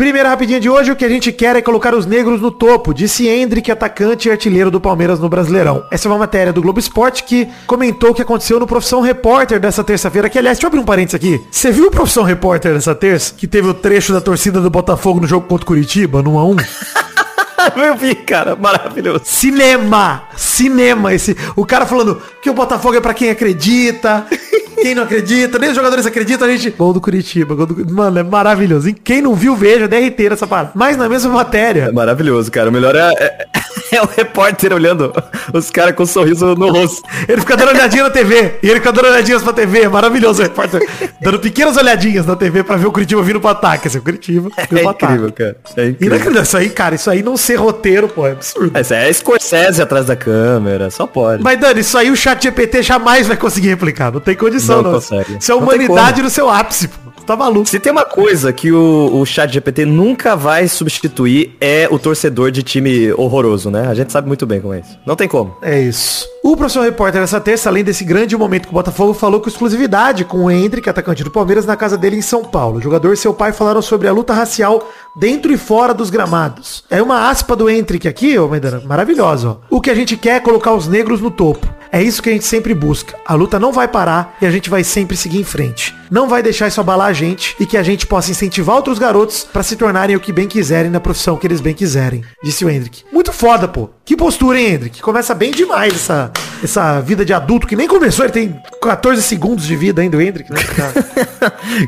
Primeira 0.07 0.29
rapidinha 0.29 0.57
de 0.57 0.69
hoje, 0.69 0.89
o 0.89 0.95
que 0.95 1.03
a 1.03 1.09
gente 1.09 1.33
quer 1.33 1.57
é 1.57 1.61
colocar 1.61 1.93
os 1.93 2.05
negros 2.05 2.39
no 2.39 2.49
topo, 2.49 2.93
disse 2.93 3.27
Hendrick, 3.27 3.69
atacante 3.69 4.29
e 4.29 4.31
artilheiro 4.31 4.71
do 4.71 4.79
Palmeiras 4.79 5.19
no 5.19 5.27
Brasileirão. 5.27 5.83
Essa 5.91 6.07
é 6.07 6.09
uma 6.09 6.17
matéria 6.17 6.53
do 6.53 6.61
Globo 6.61 6.79
Esporte 6.79 7.25
que 7.25 7.45
comentou 7.67 8.11
o 8.11 8.13
que 8.13 8.21
aconteceu 8.21 8.57
no 8.57 8.65
Profissão 8.65 9.01
Repórter 9.01 9.59
dessa 9.59 9.83
terça-feira, 9.83 10.29
que 10.29 10.39
aliás, 10.39 10.57
deixa 10.57 10.65
eu 10.65 10.69
abrir 10.69 10.79
um 10.79 10.85
parênteses 10.85 11.15
aqui. 11.15 11.45
Você 11.51 11.73
viu 11.73 11.87
o 11.87 11.91
Profissão 11.91 12.23
Repórter 12.23 12.73
dessa 12.73 12.95
terça, 12.95 13.33
que 13.33 13.45
teve 13.45 13.67
o 13.67 13.73
trecho 13.73 14.13
da 14.13 14.21
torcida 14.21 14.61
do 14.61 14.69
Botafogo 14.69 15.19
no 15.19 15.27
jogo 15.27 15.45
contra 15.45 15.65
o 15.65 15.67
Curitiba, 15.67 16.23
no 16.23 16.35
1x1? 16.35 17.25
Eu 17.75 17.95
vi, 17.95 18.15
cara. 18.15 18.55
Maravilhoso. 18.55 19.21
Cinema! 19.25 20.23
Cinema! 20.35 21.13
Esse, 21.13 21.35
o 21.55 21.65
cara 21.65 21.85
falando 21.85 22.21
que 22.41 22.49
o 22.49 22.53
Botafogo 22.53 22.95
é 22.95 23.01
pra 23.01 23.13
quem 23.13 23.29
acredita. 23.29 24.25
Quem 24.79 24.93
não 24.93 25.01
acredita, 25.01 25.57
nem 25.57 25.71
os 25.71 25.75
jogadores 25.75 26.05
acreditam, 26.05 26.47
a 26.47 26.51
gente. 26.51 26.69
Gol 26.69 26.93
do 26.93 27.01
Curitiba, 27.01 27.55
gol 27.55 27.65
do. 27.65 27.91
Mano, 27.95 28.19
é 28.19 28.21
maravilhoso. 28.23 28.87
E 28.87 28.93
quem 28.93 29.23
não 29.23 29.33
viu, 29.33 29.55
veja, 29.55 29.87
derreter 29.87 30.31
essa 30.31 30.45
parada. 30.45 30.69
Mas 30.75 30.95
na 30.95 31.09
mesma 31.09 31.31
É 31.31 31.33
matéria. 31.33 31.91
maravilhoso, 31.91 32.51
cara. 32.51 32.69
O 32.69 32.71
melhor 32.71 32.95
é, 32.95 33.11
é, 33.19 33.47
é 33.91 34.01
o 34.01 34.05
repórter 34.07 34.73
olhando 34.73 35.13
os 35.53 35.69
caras 35.71 35.95
com 35.95 36.03
um 36.03 36.05
sorriso 36.05 36.55
no 36.55 36.69
rosto. 36.71 37.01
Ele 37.27 37.41
fica 37.41 37.55
dando 37.57 37.69
olhadinha 37.69 38.03
na 38.03 38.09
TV. 38.09 38.55
E 38.61 38.67
ele 38.69 38.75
fica 38.79 38.91
dando 38.91 39.05
olhadinhas 39.07 39.43
pra 39.43 39.53
TV. 39.53 39.81
É 39.81 39.89
maravilhoso 39.89 40.41
o 40.41 40.43
repórter. 40.43 40.81
dando 41.21 41.39
pequenas 41.39 41.77
olhadinhas 41.77 42.25
na 42.25 42.35
TV 42.35 42.63
pra 42.63 42.75
ver 42.75 42.87
o 42.87 42.91
Curitiba 42.91 43.21
vindo 43.21 43.39
pro 43.39 43.49
ataque. 43.49 43.87
Assim, 43.87 43.97
o 43.97 44.01
Curitiba 44.01 44.49
vindo 44.49 44.53
É 44.57 44.65
pro 44.65 44.77
incrível, 44.79 44.89
ataque. 45.27 45.31
cara. 45.33 45.55
É 45.77 45.87
incrível. 45.89 46.07
Inacreditável. 46.07 46.43
Isso 46.43 46.57
aí, 46.57 46.69
cara, 46.69 46.95
isso 46.95 47.09
aí 47.09 47.23
não 47.23 47.37
ser 47.37 47.55
roteiro, 47.55 48.07
pô, 48.07 48.27
é 48.27 48.31
absurdo. 48.31 48.77
Essa 48.77 48.95
é 48.95 49.11
Scorsese 49.13 49.81
atrás 49.81 50.05
da 50.05 50.15
câmera, 50.15 50.89
só 50.89 51.05
pode. 51.07 51.43
Mas, 51.43 51.59
Dani, 51.59 51.81
isso 51.81 51.97
aí 51.97 52.09
o 52.11 52.15
chat 52.15 52.43
GPT 52.43 52.81
jamais 52.83 53.27
vai 53.27 53.37
conseguir 53.37 53.69
replicar. 53.69 54.11
Não 54.11 54.19
tem 54.19 54.35
condição, 54.35 54.77
Não 54.77 54.83
não. 54.83 54.91
consegue. 54.93 55.37
Isso 55.39 55.51
é 55.51 55.55
humanidade 55.55 56.21
no 56.21 56.29
seu 56.29 56.49
ápice, 56.49 56.87
pô. 56.87 57.06
Tá 57.27 57.35
maluco. 57.35 57.67
Se 57.67 57.77
tem 57.77 57.91
uma 57.91 58.05
coisa 58.05 58.53
que 58.53 58.71
o, 58.71 59.19
o 59.19 59.25
chat 59.25 59.51
GPT 59.51 59.83
nunca 59.83 60.33
vai 60.33 60.65
substituir 60.69 61.57
é 61.59 61.85
o 61.91 61.99
torcedor 61.99 62.51
de 62.51 62.63
time 62.63 63.11
horroroso, 63.11 63.69
né? 63.69 63.85
A 63.85 63.93
gente 63.93 64.13
sabe 64.13 64.29
muito 64.29 64.45
bem 64.45 64.61
como 64.61 64.73
é 64.73 64.79
isso. 64.79 64.97
Não 65.05 65.13
tem 65.13 65.27
como. 65.27 65.57
É 65.61 65.77
isso. 65.77 66.25
O 66.41 66.55
professor 66.55 66.83
repórter 66.85 67.19
dessa 67.19 67.41
terça, 67.41 67.67
além 67.67 67.83
desse 67.83 68.05
grande 68.05 68.37
momento 68.37 68.69
com 68.69 68.71
o 68.71 68.75
Botafogo, 68.75 69.13
falou 69.13 69.41
com 69.41 69.49
exclusividade 69.49 70.23
com 70.23 70.45
o 70.45 70.49
Hendrick, 70.49 70.89
atacante 70.89 71.21
do 71.21 71.29
Palmeiras, 71.29 71.65
na 71.65 71.75
casa 71.75 71.97
dele 71.97 72.15
em 72.15 72.21
São 72.21 72.45
Paulo. 72.45 72.77
O 72.77 72.81
jogador 72.81 73.11
e 73.11 73.17
seu 73.17 73.33
pai 73.33 73.51
falaram 73.51 73.81
sobre 73.81 74.07
a 74.07 74.13
luta 74.13 74.33
racial 74.33 74.89
dentro 75.13 75.51
e 75.51 75.57
fora 75.57 75.93
dos 75.93 76.09
gramados. 76.09 76.85
É 76.89 77.01
uma 77.01 77.29
aspa 77.29 77.57
do 77.57 77.69
Hendrick 77.69 78.07
aqui, 78.07 78.39
ô 78.39 78.47
Maidana, 78.47 78.81
maravilhosa, 78.85 79.49
ó. 79.49 79.57
O 79.69 79.81
que 79.81 79.89
a 79.89 79.95
gente 79.95 80.15
quer 80.15 80.37
é 80.37 80.39
colocar 80.39 80.73
os 80.73 80.87
negros 80.87 81.19
no 81.19 81.29
topo. 81.29 81.67
É 81.91 82.01
isso 82.01 82.21
que 82.21 82.29
a 82.29 82.33
gente 82.33 82.45
sempre 82.45 82.73
busca. 82.73 83.17
A 83.25 83.33
luta 83.33 83.59
não 83.59 83.71
vai 83.71 83.87
parar 83.87 84.37
e 84.41 84.45
a 84.45 84.51
gente 84.51 84.69
vai 84.69 84.83
sempre 84.83 85.15
seguir 85.15 85.39
em 85.39 85.43
frente. 85.43 85.95
Não 86.09 86.27
vai 86.27 86.41
deixar 86.41 86.67
isso 86.67 86.79
abalar 86.79 87.07
a 87.07 87.13
gente 87.13 87.55
e 87.59 87.65
que 87.65 87.77
a 87.77 87.83
gente 87.83 88.07
possa 88.07 88.31
incentivar 88.31 88.75
outros 88.75 88.99
garotos 88.99 89.43
pra 89.51 89.63
se 89.63 89.75
tornarem 89.75 90.15
o 90.15 90.19
que 90.19 90.31
bem 90.31 90.47
quiserem 90.47 90.89
na 90.89 90.99
profissão 90.99 91.37
que 91.37 91.45
eles 91.45 91.61
bem 91.61 91.73
quiserem, 91.73 92.23
disse 92.43 92.63
o 92.63 92.69
Hendrick. 92.69 93.03
Muito 93.11 93.33
foda, 93.33 93.67
pô. 93.67 93.89
Que 94.05 94.15
postura, 94.15 94.59
hein, 94.59 94.73
Hendrick? 94.73 95.01
Começa 95.01 95.35
bem 95.35 95.51
demais 95.51 95.93
essa, 95.93 96.31
essa 96.63 97.01
vida 97.01 97.25
de 97.25 97.33
adulto 97.33 97.67
que 97.67 97.75
nem 97.75 97.87
começou, 97.87 98.25
ele 98.25 98.33
tem 98.33 98.61
14 98.81 99.21
segundos 99.21 99.65
de 99.65 99.75
vida 99.75 100.01
ainda, 100.01 100.15
o 100.15 100.21
Hendrick, 100.21 100.51
né? 100.51 100.59
Cara, 100.63 100.93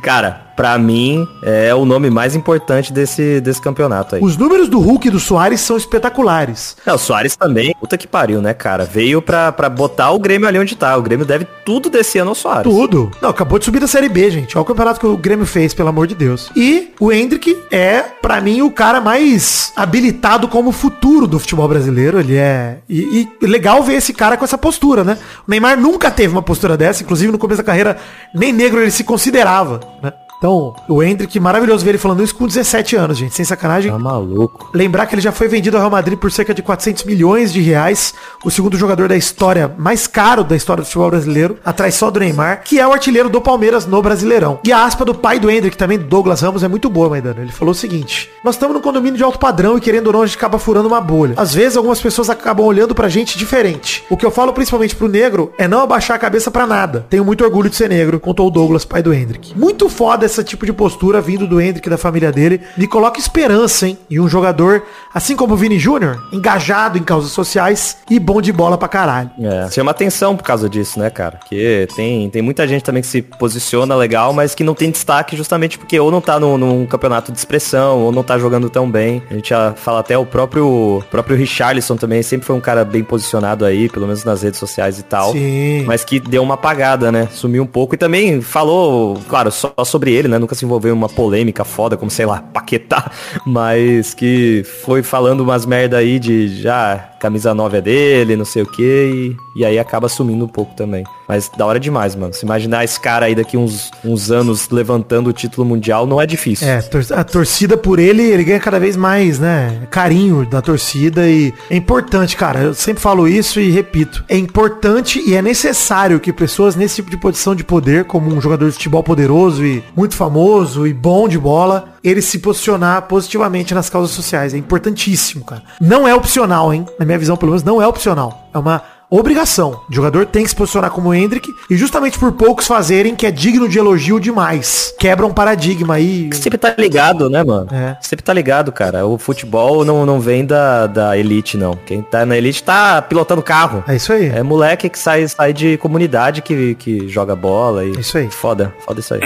Cara, 0.02 0.49
pra 0.60 0.78
mim 0.78 1.26
é 1.42 1.74
o 1.74 1.86
nome 1.86 2.10
mais 2.10 2.36
importante 2.36 2.92
desse, 2.92 3.40
desse 3.40 3.62
campeonato 3.62 4.18
aí. 4.18 4.22
Os 4.22 4.36
números 4.36 4.68
do 4.68 4.78
Hulk 4.78 5.08
e 5.08 5.12
do 5.12 5.18
Soares 5.18 5.62
são 5.62 5.78
espetaculares. 5.78 6.76
Não, 6.86 6.96
o 6.96 6.98
Soares 6.98 7.38
também, 7.38 7.74
puta 7.80 7.98
que 7.98 8.06
pariu, 8.06 8.42
né, 8.42 8.54
cara? 8.54 8.84
Veio 8.84 9.22
pra, 9.22 9.54
pra 9.54 9.70
botar 9.70 10.12
o 10.12 10.20
Grêmio 10.20 10.50
ali 10.50 10.60
onde 10.60 10.76
tá. 10.76 10.98
O 10.98 11.02
Grêmio 11.02 11.26
deve 11.26 11.48
tudo 11.64 11.90
desse 11.90 12.18
ano 12.18 12.32
ao 12.32 12.36
Soares. 12.36 12.70
Tudo. 12.70 13.10
Não, 13.22 13.30
acabou 13.30 13.58
de 13.58 13.64
subir 13.64 13.80
da 13.80 13.88
Série 13.88 14.10
B, 14.10 14.30
gente. 14.30 14.58
Olha 14.58 14.64
o 14.64 14.66
campeonato 14.66 15.00
que 15.00 15.06
o 15.08 15.16
Grêmio 15.16 15.46
fez, 15.46 15.74
pelo 15.74 15.88
amor 15.88 16.08
de 16.08 16.14
Deus. 16.14 16.52
E 16.54 16.94
o 17.00 17.10
Hendrick 17.10 17.58
é, 17.72 18.02
pra 18.22 18.42
mim, 18.42 18.62
o 18.62 18.70
cara 18.70 19.00
mais 19.00 19.72
habilitado 19.78 20.46
como 20.50 20.74
futuro 20.74 21.26
do 21.26 21.40
futebol 21.40 21.70
brasileiro. 21.70 22.20
Ele 22.20 22.36
é... 22.36 22.80
E, 22.90 23.30
e 23.42 23.48
legal 23.48 23.82
ver 23.82 23.94
esse 23.94 24.12
cara 24.12 24.36
com 24.36 24.44
essa 24.44 24.58
postura, 24.58 25.06
né? 25.06 25.18
O 25.48 25.50
Neymar 25.50 25.80
nunca 25.80 26.12
teve 26.12 26.34
uma 26.34 26.42
postura 26.42 26.76
dessa. 26.76 27.02
Inclusive, 27.02 27.32
no 27.32 27.40
começo 27.40 27.62
da 27.62 27.66
carreira, 27.66 27.96
nem 28.36 28.52
negro 28.52 28.82
ele 28.82 28.92
se 28.92 29.06
considerava, 29.06 29.80
né? 30.04 30.12
Então, 30.40 30.74
o 30.88 31.04
Hendrick, 31.04 31.38
maravilhoso 31.38 31.84
ver 31.84 31.92
ele 31.92 31.98
falando 31.98 32.24
isso 32.24 32.34
com 32.34 32.48
17 32.48 32.96
anos, 32.96 33.18
gente. 33.18 33.36
Sem 33.36 33.44
sacanagem. 33.44 33.92
Tá 33.92 34.00
maluco. 34.00 34.70
Lembrar 34.74 35.06
que 35.06 35.14
ele 35.14 35.22
já 35.22 35.34
foi 35.34 35.50
vendido 35.50 35.76
ao 35.76 35.82
Real 35.82 35.92
Madrid 35.92 36.18
por 36.18 36.32
cerca 36.32 36.54
de 36.54 36.62
400 36.62 37.04
milhões 37.04 37.52
de 37.52 37.60
reais, 37.60 38.14
o 38.46 38.50
segundo 38.50 38.78
jogador 38.78 39.10
da 39.10 39.18
história, 39.18 39.76
mais 39.78 40.08
caro 40.08 40.46
da 40.46 40.56
história 40.56 40.82
do 40.82 40.86
futebol 40.86 41.10
brasileiro, 41.10 41.58
atrás 41.66 41.96
só 41.96 42.10
do 42.10 42.22
Neymar, 42.22 42.64
que 42.64 42.80
é 42.80 42.88
o 42.88 42.94
artilheiro 42.94 43.30
do 43.30 43.42
Palmeiras 43.42 43.86
no 43.86 44.02
Brasileirão. 44.02 44.60
E 44.64 44.72
a 44.72 44.86
aspa 44.86 45.04
do 45.04 45.14
pai 45.14 45.40
do 45.40 45.52
Hendrick, 45.52 45.76
também 45.76 46.00
Douglas 46.00 46.40
Ramos, 46.40 46.64
é 46.64 46.70
muito 46.70 46.90
boa, 46.90 47.10
Maidana. 47.10 47.42
Ele 47.42 47.52
falou 47.52 47.74
o 47.74 47.76
seguinte, 47.76 48.30
nós 48.42 48.56
estamos 48.56 48.74
num 48.74 48.82
condomínio 48.82 49.18
de 49.18 49.24
alto 49.24 49.40
padrão 49.40 49.78
e 49.78 49.82
querendo 49.82 50.08
ou 50.08 50.14
não, 50.14 50.22
a 50.22 50.26
gente 50.26 50.38
acaba 50.38 50.58
furando 50.58 50.88
uma 50.88 51.02
bolha. 51.02 51.34
Às 51.36 51.54
vezes, 51.54 51.76
algumas 51.76 52.00
pessoas 52.00 52.30
acabam 52.30 52.66
olhando 52.66 52.96
pra 52.96 53.10
gente 53.10 53.38
diferente. 53.38 54.06
O 54.10 54.16
que 54.16 54.26
eu 54.26 54.32
falo 54.32 54.54
principalmente 54.54 54.96
pro 54.96 55.10
negro 55.10 55.52
é 55.58 55.68
não 55.68 55.82
abaixar 55.82 56.16
a 56.16 56.20
cabeça 56.20 56.50
pra 56.50 56.66
nada. 56.66 57.06
Tenho 57.10 57.26
muito 57.26 57.44
orgulho 57.44 57.70
de 57.70 57.76
ser 57.76 57.90
negro, 57.90 58.22
contou 58.22 58.48
o 58.48 58.52
Douglas, 58.52 58.86
pai 58.86 59.04
do 59.04 59.14
Hendrick. 59.14 59.58
Muito 59.60 59.90
foda 59.90 60.29
esse 60.30 60.44
tipo 60.44 60.66
de 60.66 60.74
postura 60.74 61.22
vindo 61.22 61.48
do 61.48 61.60
Hendrick 61.60 61.88
e 61.88 61.90
da 61.90 61.98
família 61.98 62.32
dele. 62.32 62.62
Me 62.78 62.88
coloca 62.88 63.20
esperança, 63.20 63.88
hein? 63.88 63.98
E 64.10 64.20
um 64.20 64.28
jogador, 64.28 64.84
assim 65.14 65.36
como 65.36 65.54
o 65.54 65.58
Vini 65.58 65.80
Júnior, 65.80 66.28
engajado 66.32 66.98
em 66.98 67.04
causas 67.04 67.32
sociais 67.32 67.98
e 68.10 68.20
bom 68.20 68.42
de 68.42 68.52
bola 68.52 68.78
pra 68.78 68.88
caralho. 68.88 69.32
É, 69.40 69.70
chama 69.72 69.92
atenção 69.92 70.36
por 70.36 70.44
causa 70.44 70.70
disso, 70.70 71.00
né, 71.00 71.10
cara? 71.10 71.38
Porque 71.38 71.88
tem, 71.96 72.30
tem 72.30 72.42
muita 72.42 72.68
gente 72.68 72.84
também 72.84 73.02
que 73.02 73.08
se 73.08 73.22
posiciona 73.22 73.96
legal, 73.96 74.34
mas 74.34 74.54
que 74.54 74.64
não 74.64 74.74
tem 74.74 74.92
destaque 74.92 75.36
justamente 75.36 75.78
porque 75.78 76.00
ou 76.00 76.12
não 76.12 76.22
tá 76.22 76.40
no, 76.40 76.58
num 76.58 76.86
campeonato 76.86 77.32
de 77.32 77.38
expressão, 77.38 78.00
ou 78.00 78.12
não 78.12 78.24
tá 78.24 78.38
jogando 78.38 78.70
tão 78.70 78.90
bem. 78.90 79.24
A 79.30 79.34
gente 79.34 79.50
já 79.50 79.74
fala 79.74 80.00
até 80.00 80.18
o 80.18 80.26
próprio, 80.26 81.04
próprio 81.10 81.38
Richarlison 81.38 81.96
também, 81.96 82.22
sempre 82.22 82.46
foi 82.46 82.56
um 82.56 82.62
cara 82.62 82.84
bem 82.84 83.04
posicionado 83.04 83.66
aí, 83.66 83.90
pelo 83.90 84.06
menos 84.06 84.24
nas 84.24 84.42
redes 84.42 84.60
sociais 84.60 85.00
e 85.00 85.04
tal. 85.04 85.32
Sim. 85.32 85.84
Mas 85.86 86.04
que 86.04 86.20
deu 86.20 86.44
uma 86.44 86.56
apagada, 86.56 87.12
né? 87.12 87.28
Sumiu 87.32 87.64
um 87.64 87.68
pouco 87.68 87.96
e 87.96 87.98
também 87.98 88.42
falou, 88.42 89.18
claro, 89.28 89.52
só 89.52 89.74
sobre 89.86 90.12
ele, 90.14 90.19
né? 90.28 90.38
Nunca 90.38 90.56
se 90.56 90.66
envolveu 90.66 90.94
em 90.94 90.98
uma 90.98 91.10
polêmica 91.10 91.64
foda, 91.64 91.96
como, 91.96 92.12
sei 92.12 92.26
lá, 92.26 92.42
Paquetá, 92.54 93.12
mas 93.46 94.14
que 94.14 94.64
foi 94.84 95.04
falando 95.04 95.42
umas 95.42 95.66
merda 95.66 95.98
aí 95.98 96.20
de 96.20 96.48
já 96.62 96.98
camisa 97.20 97.54
9 97.54 97.78
é 97.78 97.82
dele, 97.82 98.36
não 98.36 98.46
sei 98.46 98.64
o 98.64 98.66
que, 98.66 99.38
e, 99.56 99.60
e 99.62 99.66
aí 99.66 99.78
acaba 99.78 100.10
sumindo 100.10 100.46
um 100.46 100.48
pouco 100.48 100.74
também. 100.76 101.04
Mas 101.30 101.48
da 101.56 101.64
hora 101.64 101.80
demais, 101.80 102.16
mano. 102.16 102.34
Se 102.34 102.44
imaginar 102.44 102.84
esse 102.84 103.00
cara 103.00 103.28
aí 103.28 103.36
daqui 103.36 103.56
uns, 103.56 103.92
uns 104.04 104.32
anos 104.32 104.68
levantando 104.70 105.30
o 105.30 105.34
título 105.34 105.64
mundial, 105.64 106.08
não 106.08 106.20
é 106.20 106.26
difícil. 106.26 106.68
É, 106.68 106.84
a 107.16 107.24
torcida 107.24 107.78
por 107.78 108.00
ele, 108.00 108.24
ele 108.24 108.44
ganha 108.44 108.60
cada 108.60 108.80
vez 108.80 108.98
mais, 108.98 109.38
né? 109.38 109.88
Carinho 109.92 110.44
da 110.44 110.60
torcida 110.60 111.30
e 111.30 111.54
é 111.70 111.76
importante, 111.76 112.36
cara. 112.36 112.62
Eu 112.62 112.74
sempre 112.74 113.04
falo 113.04 113.28
isso 113.28 113.60
e 113.60 113.70
repito. 113.70 114.26
É 114.28 114.36
importante 114.36 115.22
e 115.24 115.36
é 115.36 115.42
necessário 115.42 116.20
que 116.20 116.34
pessoas 116.34 116.76
nesse 116.76 116.96
tipo 116.96 117.12
de 117.12 117.18
posição 117.18 117.54
de 117.54 117.64
poder, 117.64 118.06
como 118.06 118.34
um 118.34 118.42
jogador 118.42 118.66
de 118.66 118.72
futebol 118.72 119.04
poderoso 119.04 119.64
e 119.64 119.84
muito 119.96 120.16
famoso 120.16 120.88
e 120.88 120.94
bom 120.94 121.28
de 121.28 121.38
bola, 121.38 121.94
ele 122.04 122.24
se 122.24 122.40
posicionar 122.40 123.04
positivamente 123.04 123.76
nas 123.76 123.88
causas 123.88 124.16
sociais. 124.16 124.56
É 124.56 124.58
importantíssimo, 124.58 125.46
cara. 125.46 125.62
Não 125.80 126.08
é 126.08 126.16
opcional, 126.16 126.74
hein? 126.74 126.88
Na 126.98 127.06
minha 127.06 127.20
visão, 127.20 127.38
pelo 127.38 127.52
menos, 127.52 127.64
não 127.64 127.80
é 127.80 127.88
opcional. 127.88 128.50
É 128.52 128.58
uma 128.58 128.82
obrigação. 129.10 129.82
O 129.90 129.94
jogador 129.94 130.26
tem 130.26 130.44
que 130.44 130.50
se 130.50 130.56
posicionar 130.56 130.92
como 130.92 131.14
Hendrick 131.14 131.54
e 131.70 131.76
justamente 131.76 132.20
por 132.20 132.32
poucos 132.34 132.68
fazerem 132.68 133.16
que 133.16 133.26
é 133.26 133.32
digno 133.32 133.68
de 133.68 133.80
elogio 133.80 134.20
demais. 134.20 134.94
Quebra 135.00 135.26
um 135.26 135.34
paradigma 135.34 135.96
aí. 135.96 136.30
Sempre 136.34 136.58
tá 136.58 136.74
ligado, 136.78 137.30
né, 137.30 137.44
mano? 137.44 137.68
É. 137.74 137.98
Sempre 138.02 138.24
tá 138.24 138.34
ligado, 138.34 138.72
cara. 138.72 139.06
O 139.06 139.18
futebol 139.18 139.84
não, 139.84 140.06
não 140.06 140.20
vem 140.20 140.46
da, 140.46 140.88
da 140.88 141.18
elite, 141.18 141.58
não. 141.58 141.78
Quem 141.86 142.02
tá 142.02 142.26
na 142.26 142.38
elite 142.38 142.64
tá 142.64 143.02
pilotando 143.02 143.42
carro. 143.42 143.84
É 143.88 143.96
isso 143.96 144.14
aí. 144.14 144.28
É 144.28 144.44
moleque 144.44 144.90
que 144.90 145.00
sai, 145.00 145.28
sai 145.28 145.54
de 145.54 145.78
comunidade 145.78 146.42
que, 146.42 146.76
que 146.76 147.08
joga 147.08 147.36
bola 147.36 147.86
e... 147.86 147.96
É 147.96 148.00
isso 148.00 148.18
aí. 148.18 148.30
Foda, 148.30 148.74
foda 148.86 149.00
isso 149.00 149.14
aí. 149.14 149.22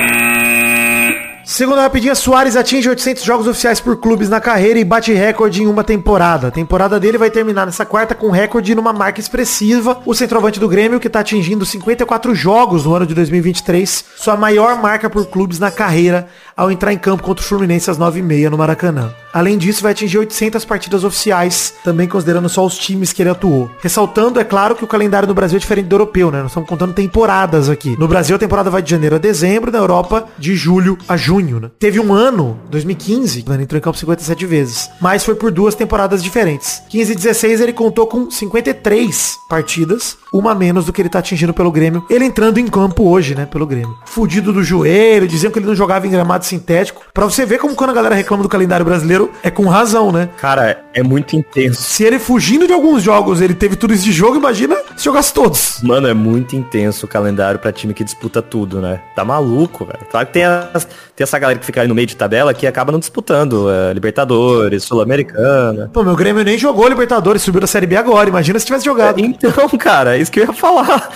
Segunda 1.54 1.84
rapidinha, 1.84 2.16
Soares 2.16 2.56
atinge 2.56 2.90
800 2.90 3.24
jogos 3.24 3.46
oficiais 3.46 3.80
por 3.80 3.98
clubes 3.98 4.28
na 4.28 4.42
carreira 4.42 4.80
e 4.80 4.84
bate 4.84 5.14
recorde 5.14 5.62
em 5.62 5.68
uma 5.68 5.84
temporada. 5.84 6.48
A 6.48 6.52
temporada 6.52 7.00
dele 7.00 7.16
vai 7.16 7.30
terminar 7.30 7.68
nessa 7.68 7.86
quarta 7.86 8.16
com 8.16 8.32
recorde 8.32 8.74
numa 8.74 8.92
marca 8.92 9.20
expressiva. 9.20 10.02
O 10.04 10.16
centroavante 10.16 10.60
do 10.60 10.68
Grêmio, 10.68 11.00
que 11.00 11.06
está 11.06 11.20
atingindo 11.20 11.64
54 11.64 12.34
jogos 12.34 12.86
no 12.86 12.96
ano 12.96 13.06
de 13.06 13.14
2023, 13.14 14.04
sua 14.18 14.36
maior 14.36 14.82
marca 14.82 15.12
por 15.12 15.28
clubes 15.28 15.60
na 15.60 15.70
carreira, 15.70 16.28
ao 16.56 16.72
entrar 16.72 16.94
em 16.94 16.98
campo 16.98 17.24
contra 17.24 17.44
o 17.44 17.48
Fluminense 17.48 17.90
às 17.90 17.98
9h30 17.98 18.50
no 18.50 18.58
Maracanã. 18.58 19.14
Além 19.34 19.58
disso, 19.58 19.82
vai 19.82 19.94
atingir 19.94 20.20
800 20.20 20.64
partidas 20.64 21.04
oficiais, 21.04 21.74
também 21.84 22.08
considerando 22.08 22.48
só 22.48 22.64
os 22.64 22.78
times 22.78 23.12
que 23.12 23.24
ele 23.24 23.32
atuou. 23.32 23.70
Ressaltando, 23.82 24.40
é 24.40 24.44
claro, 24.44 24.76
que 24.76 24.84
o 24.84 24.88
calendário 24.88 25.28
do 25.28 25.34
Brasil 25.34 25.58
é 25.58 25.60
diferente 25.60 25.88
do 25.88 25.96
europeu, 25.96 26.30
né? 26.30 26.42
Nós 26.42 26.52
estamos 26.52 26.70
contando 26.70 26.94
temporadas 26.94 27.68
aqui. 27.68 27.98
No 27.98 28.08
Brasil, 28.08 28.36
a 28.36 28.40
temporada 28.40 28.70
vai 28.70 28.84
de 28.84 28.92
janeiro 28.92 29.16
a 29.16 29.20
dezembro, 29.20 29.72
na 29.72 29.80
Europa, 29.80 30.28
de 30.38 30.56
julho 30.56 31.00
a 31.08 31.18
junho, 31.18 31.60
né? 31.60 31.72
Teve 31.80 32.00
um 32.00 32.14
ano, 32.14 32.60
2015, 32.70 33.46
ele 33.50 33.64
entrou 33.64 33.80
em 33.80 33.82
campo 33.82 33.98
57 33.98 34.46
vezes, 34.46 34.90
mas 35.02 35.26
foi 35.26 35.34
por 35.34 35.50
duas 35.50 35.74
temporadas 35.74 36.22
diferentes. 36.22 36.84
15 36.90 37.12
e 37.12 37.16
16 37.16 37.62
ele 37.62 37.74
contou 37.74 38.06
com 38.06 38.30
53 38.30 39.38
partidas, 39.50 40.16
uma 40.32 40.54
menos 40.54 40.86
do 40.86 40.94
que 40.94 41.02
ele 41.02 41.10
tá 41.10 41.20
atingindo 41.20 41.56
pelo 41.56 41.72
Grêmio. 41.72 42.06
Ele 42.08 42.26
entrando 42.26 42.60
em 42.60 42.68
campo 42.68 43.10
hoje, 43.10 43.34
né, 43.34 43.48
pelo 43.48 43.66
Grêmio. 43.66 43.98
Fudido 44.06 44.54
do 44.54 44.64
joelho, 44.64 45.28
diziam 45.28 45.52
que 45.52 45.58
ele 45.58 45.66
não 45.66 45.76
jogava 45.76 46.06
em 46.06 46.12
gramado 46.12 46.43
sintético. 46.46 47.04
Pra 47.14 47.26
você 47.26 47.46
ver 47.46 47.58
como 47.60 47.76
quando 47.76 47.92
a 47.92 47.94
galera 47.94 48.16
reclama 48.16 48.44
do 48.44 48.50
calendário 48.50 48.86
brasileiro, 48.86 49.32
é 49.44 49.50
com 49.50 49.66
razão, 49.66 50.12
né? 50.12 50.30
Cara, 50.38 50.84
é 50.94 51.04
muito 51.04 51.36
intenso. 51.36 51.82
Se 51.82 52.04
ele 52.04 52.20
fugindo 52.20 52.68
de 52.68 52.74
alguns 52.74 53.02
jogos, 53.04 53.42
ele 53.42 53.54
teve 53.54 53.76
tudo 53.76 53.94
isso 53.94 54.04
de 54.04 54.12
jogo, 54.12 54.38
imagina 54.38 54.76
se 54.96 55.06
jogasse 55.06 55.34
todos. 55.34 55.80
Mano, 55.82 56.08
é 56.08 56.14
muito 56.14 56.56
intenso 56.56 57.06
o 57.06 57.10
calendário 57.10 57.60
pra 57.60 57.72
time 57.72 57.94
que 57.94 58.04
disputa 58.04 58.42
tudo, 58.42 58.80
né? 58.80 59.02
Tá 59.16 59.26
maluco, 59.26 59.86
velho. 59.86 60.06
Claro 60.10 60.28
que 60.28 60.34
tem, 60.34 60.44
as, 60.44 60.88
tem 61.16 61.24
essa 61.24 61.38
galera 61.38 61.60
que 61.60 61.66
fica 61.66 61.82
aí 61.82 61.88
no 61.88 61.94
meio 61.94 62.08
de 62.08 62.16
tabela 62.16 62.54
que 62.54 62.66
acaba 62.66 62.92
não 62.92 63.00
disputando 63.00 63.70
é, 63.70 63.94
Libertadores, 63.94 64.84
Sul-Americana. 64.84 65.90
Pô, 65.94 66.04
meu 66.04 66.16
Grêmio 66.16 66.44
nem 66.44 66.58
jogou 66.58 66.88
Libertadores, 66.88 67.44
subiu 67.44 67.62
da 67.62 67.68
Série 67.68 67.86
B 67.86 67.96
agora. 67.96 68.28
Imagina 68.28 68.58
se 68.58 68.66
tivesse 68.66 68.86
jogado. 68.86 69.20
Então, 69.20 69.70
cara, 69.78 70.18
é 70.18 70.20
isso 70.20 70.32
que 70.32 70.40
eu 70.40 70.46
ia 70.46 70.54
falar. 70.54 71.12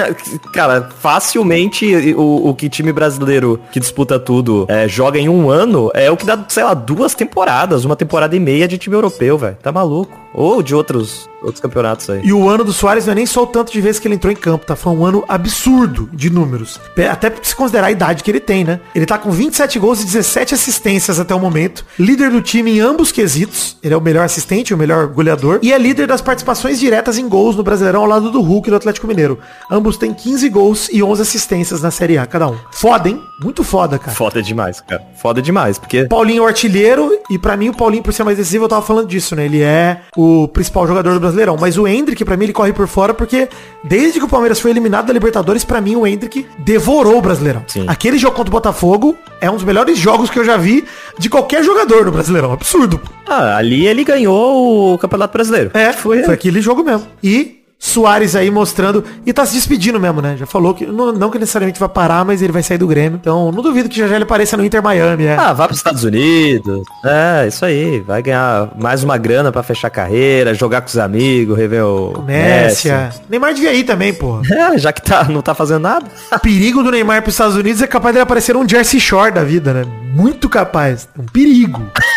cara, 0.54 0.88
facilmente 0.98 2.14
o, 2.14 2.48
o 2.48 2.54
que 2.54 2.70
time 2.70 2.92
brasileiro 2.92 3.60
que 3.70 3.78
disputa 3.78 4.18
tudo 4.18 4.64
é, 4.68 4.88
joga 4.88 5.18
em 5.18 5.28
um 5.28 5.50
ano 5.50 5.90
é 5.92 6.10
o 6.10 6.16
que 6.16 6.24
dá, 6.24 6.42
sei 6.48 6.64
lá, 6.64 6.72
duas 6.72 7.14
temporadas, 7.14 7.84
uma 7.84 7.96
temporada 7.96 8.34
e 8.34 8.40
meia 8.40 8.66
de 8.66 8.78
time 8.78 8.96
europeu, 8.96 9.36
velho. 9.36 9.56
Tá 9.62 9.70
maluco. 9.70 10.18
Ou 10.32 10.62
de 10.62 10.74
outros, 10.74 11.28
outros 11.42 11.60
campeonatos 11.60 12.08
aí. 12.08 12.20
E 12.24 12.32
o 12.32 12.48
ano 12.48 12.64
do 12.64 12.72
Soares 12.72 13.06
não 13.06 13.12
é 13.12 13.16
nem 13.16 13.26
só 13.26 13.42
o 13.42 13.46
tanto 13.46 13.72
de 13.72 13.80
vezes 13.80 13.98
que 13.98 14.08
ele 14.08 14.14
entrou 14.14 14.32
em 14.32 14.36
campo, 14.36 14.66
tá? 14.66 14.76
Foi 14.76 14.92
um 14.92 15.04
ano 15.04 15.24
absurdo 15.28 16.08
de 16.12 16.30
números. 16.30 16.80
Até 17.10 17.32
se 17.42 17.54
considerar 17.54 17.88
a 17.88 17.90
idade 17.90 18.22
que 18.22 18.30
ele 18.30 18.40
tem, 18.40 18.64
né? 18.64 18.80
Ele 18.94 19.06
tá 19.06 19.18
com 19.18 19.30
27 19.30 19.78
gols 19.78 20.02
e 20.02 20.04
17 20.04 20.54
assistências 20.54 21.18
até 21.18 21.34
o 21.34 21.40
momento. 21.40 21.84
Líder 21.98 22.30
do 22.30 22.40
time 22.40 22.72
em 22.72 22.80
ambos 22.80 23.12
quesitos. 23.12 23.76
Ele 23.82 23.94
é 23.94 23.96
o 23.96 24.00
melhor 24.00 24.24
assistente, 24.24 24.72
o 24.72 24.78
melhor 24.78 25.06
goleador. 25.08 25.58
E 25.62 25.72
é 25.72 25.78
líder 25.78 26.06
das 26.06 26.20
participações 26.20 26.78
diretas 26.78 27.18
em 27.18 27.28
gols 27.28 27.56
no 27.56 27.62
Brasileirão 27.62 28.02
ao 28.02 28.08
lado 28.08 28.30
do 28.30 28.40
Hulk 28.40 28.68
e 28.68 28.70
do 28.70 28.76
Atlético 28.76 29.06
Mineiro. 29.06 29.38
Ambos 29.70 29.96
têm 29.96 30.12
15 30.14 30.48
gols 30.48 30.88
e 30.92 31.02
11 31.02 31.22
assistências 31.22 31.82
na 31.82 31.90
Série 31.90 32.18
A, 32.18 32.26
cada 32.26 32.48
um. 32.48 32.56
Foda, 32.70 33.08
hein? 33.08 33.20
Muito 33.42 33.64
foda, 33.64 33.98
cara. 33.98 34.16
Foda 34.16 34.42
demais, 34.42 34.80
cara. 34.80 35.02
Foda 35.20 35.42
demais, 35.42 35.78
porque... 35.78 36.04
Paulinho 36.04 36.42
é 36.42 36.44
o 36.44 36.48
artilheiro 36.48 37.10
e 37.30 37.38
para 37.38 37.56
mim 37.56 37.70
o 37.70 37.74
Paulinho, 37.74 38.02
por 38.02 38.12
ser 38.12 38.24
mais 38.24 38.38
decisivo, 38.38 38.64
eu 38.64 38.68
tava 38.68 38.82
falando 38.82 39.08
disso, 39.08 39.34
né? 39.34 39.44
Ele 39.44 39.62
é 39.62 40.02
o 40.16 40.46
principal 40.48 40.86
jogador 40.86 41.14
do 41.14 41.20
Brasileirão. 41.32 41.56
Mas 41.58 41.78
o 41.78 41.86
Hendrick, 41.88 42.24
para 42.24 42.36
mim, 42.36 42.44
ele 42.44 42.52
corre 42.52 42.72
por 42.72 42.86
fora 42.86 43.14
porque 43.14 43.48
desde 43.82 44.18
que 44.18 44.24
o 44.24 44.28
Palmeiras 44.28 44.60
foi 44.60 44.70
eliminado 44.70 45.06
da 45.06 45.12
Libertadores, 45.12 45.64
para 45.64 45.80
mim 45.80 45.96
o 45.96 46.06
Hendrick 46.06 46.46
devorou 46.58 47.18
o 47.18 47.22
Brasileirão. 47.22 47.64
Sim. 47.66 47.84
Aquele 47.88 48.18
jogo 48.18 48.36
contra 48.36 48.50
o 48.50 48.52
Botafogo 48.52 49.16
é 49.40 49.50
um 49.50 49.54
dos 49.54 49.64
melhores 49.64 49.98
jogos 49.98 50.30
que 50.30 50.38
eu 50.38 50.44
já 50.44 50.56
vi 50.56 50.84
de 51.18 51.28
qualquer 51.28 51.64
jogador 51.64 52.04
no 52.04 52.12
Brasileirão. 52.12 52.52
Absurdo. 52.52 53.00
Ah, 53.26 53.56
ali 53.56 53.86
ele 53.86 54.04
ganhou 54.04 54.94
o 54.94 54.98
Campeonato 54.98 55.32
Brasileiro. 55.32 55.70
É, 55.74 55.92
foi, 55.92 56.22
foi 56.22 56.34
aquele 56.34 56.60
jogo 56.60 56.84
mesmo. 56.84 57.06
E 57.22 57.61
Soares 57.84 58.36
aí 58.36 58.48
mostrando 58.48 59.02
e 59.26 59.32
tá 59.32 59.44
se 59.44 59.54
despedindo 59.54 59.98
mesmo, 59.98 60.22
né? 60.22 60.36
Já 60.38 60.46
falou 60.46 60.72
que 60.72 60.86
não, 60.86 61.10
não, 61.10 61.28
que 61.28 61.36
necessariamente 61.36 61.80
vai 61.80 61.88
parar, 61.88 62.24
mas 62.24 62.40
ele 62.40 62.52
vai 62.52 62.62
sair 62.62 62.78
do 62.78 62.86
Grêmio. 62.86 63.18
Então, 63.20 63.50
não 63.50 63.60
duvido 63.60 63.88
que 63.88 63.98
já 63.98 64.06
já 64.06 64.14
ele 64.14 64.22
apareça 64.22 64.56
no 64.56 64.64
Inter 64.64 64.80
Miami, 64.80 65.24
é. 65.24 65.36
Ah, 65.36 65.52
vai 65.52 65.66
pros 65.66 65.80
Estados 65.80 66.04
Unidos. 66.04 66.84
É, 67.04 67.48
isso 67.48 67.64
aí. 67.64 67.98
Vai 67.98 68.22
ganhar 68.22 68.70
mais 68.78 69.02
uma 69.02 69.18
grana 69.18 69.50
para 69.50 69.64
fechar 69.64 69.88
a 69.88 69.90
carreira, 69.90 70.54
jogar 70.54 70.82
com 70.82 70.86
os 70.86 70.96
amigos, 70.96 71.58
rever 71.58 71.84
o 71.84 72.22
Messi. 72.22 72.88
Neymar 73.28 73.52
devia 73.52 73.74
ir 73.74 73.82
também, 73.82 74.14
pô. 74.14 74.40
É, 74.52 74.78
já 74.78 74.92
que 74.92 75.02
tá, 75.02 75.24
não 75.24 75.42
tá 75.42 75.52
fazendo 75.54 75.80
nada. 75.80 76.06
O 76.30 76.38
perigo 76.38 76.84
do 76.84 76.90
Neymar 76.92 77.22
pros 77.22 77.34
Estados 77.34 77.56
Unidos 77.56 77.82
é 77.82 77.86
capaz 77.88 78.14
dele 78.14 78.22
aparecer 78.22 78.56
um 78.56 78.68
Jersey 78.68 79.00
Shore 79.00 79.32
da 79.32 79.42
vida, 79.42 79.72
né? 79.72 79.84
Muito 80.14 80.48
capaz. 80.48 81.08
Um 81.18 81.24
perigo. 81.24 81.82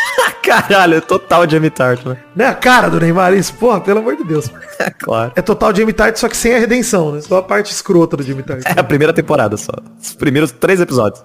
Caralho, 0.45 0.95
é 0.95 1.01
total 1.01 1.49
Jamie 1.49 1.69
Tart, 1.69 2.05
né? 2.05 2.17
Não 2.35 2.45
é 2.45 2.47
a 2.47 2.53
cara 2.53 2.87
do 2.89 2.99
Neymar 2.99 3.33
isso? 3.33 3.53
Porra, 3.55 3.81
pelo 3.81 3.99
amor 3.99 4.15
de 4.15 4.23
Deus. 4.23 4.49
É 4.79 4.89
claro. 4.97 5.31
É 5.35 5.41
total 5.41 5.75
Jamie 5.75 5.93
Tart, 5.93 6.15
só 6.17 6.29
que 6.29 6.37
sem 6.37 6.53
a 6.53 6.59
redenção, 6.59 7.11
né? 7.11 7.21
Só 7.21 7.37
a 7.37 7.43
parte 7.43 7.71
escrota 7.71 8.15
do 8.15 8.23
Jamie 8.23 8.43
Tart. 8.43 8.61
É 8.65 8.79
a 8.79 8.83
primeira 8.83 9.11
temporada 9.11 9.57
só. 9.57 9.71
Os 10.01 10.13
primeiros 10.13 10.51
três 10.51 10.79
episódios. 10.79 11.23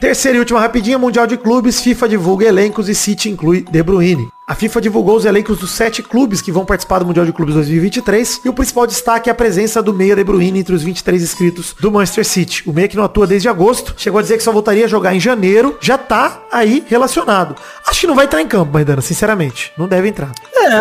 Terceira 0.00 0.36
e 0.36 0.40
última 0.40 0.60
rapidinha, 0.60 0.98
Mundial 0.98 1.26
de 1.26 1.36
Clubes, 1.36 1.80
FIFA 1.80 2.08
divulga 2.08 2.46
elencos 2.46 2.88
e 2.88 2.94
City 2.94 3.30
inclui 3.30 3.62
De 3.62 3.82
Bruyne. 3.82 4.28
A 4.48 4.54
FIFA 4.54 4.80
divulgou 4.80 5.16
os 5.16 5.24
elencos 5.24 5.58
dos 5.58 5.72
sete 5.72 6.04
clubes 6.04 6.40
que 6.40 6.52
vão 6.52 6.64
participar 6.64 7.00
do 7.00 7.06
Mundial 7.06 7.26
de 7.26 7.32
Clubes 7.32 7.56
2023 7.56 8.42
e 8.44 8.48
o 8.48 8.52
principal 8.52 8.86
destaque 8.86 9.28
é 9.28 9.32
a 9.32 9.34
presença 9.34 9.82
do 9.82 9.92
meia 9.92 10.14
De 10.14 10.22
Bruyne 10.22 10.60
entre 10.60 10.72
os 10.72 10.84
23 10.84 11.20
inscritos 11.20 11.74
do 11.80 11.90
Manchester 11.90 12.24
City. 12.24 12.62
O 12.64 12.72
meia 12.72 12.86
que 12.86 12.96
não 12.96 13.02
atua 13.02 13.26
desde 13.26 13.48
agosto, 13.48 13.92
chegou 13.96 14.20
a 14.20 14.22
dizer 14.22 14.36
que 14.36 14.44
só 14.44 14.52
voltaria 14.52 14.84
a 14.84 14.88
jogar 14.88 15.12
em 15.16 15.18
janeiro, 15.18 15.76
já 15.80 15.98
tá 15.98 16.42
aí 16.52 16.84
relacionado. 16.86 17.56
Acho 17.88 18.02
que 18.02 18.06
não 18.06 18.14
vai 18.14 18.26
entrar 18.26 18.40
em 18.40 18.46
campo, 18.46 18.72
Maidana, 18.72 19.02
sinceramente. 19.02 19.72
Não 19.76 19.88
deve 19.88 20.06
entrar. 20.06 20.30
É, 20.54 20.80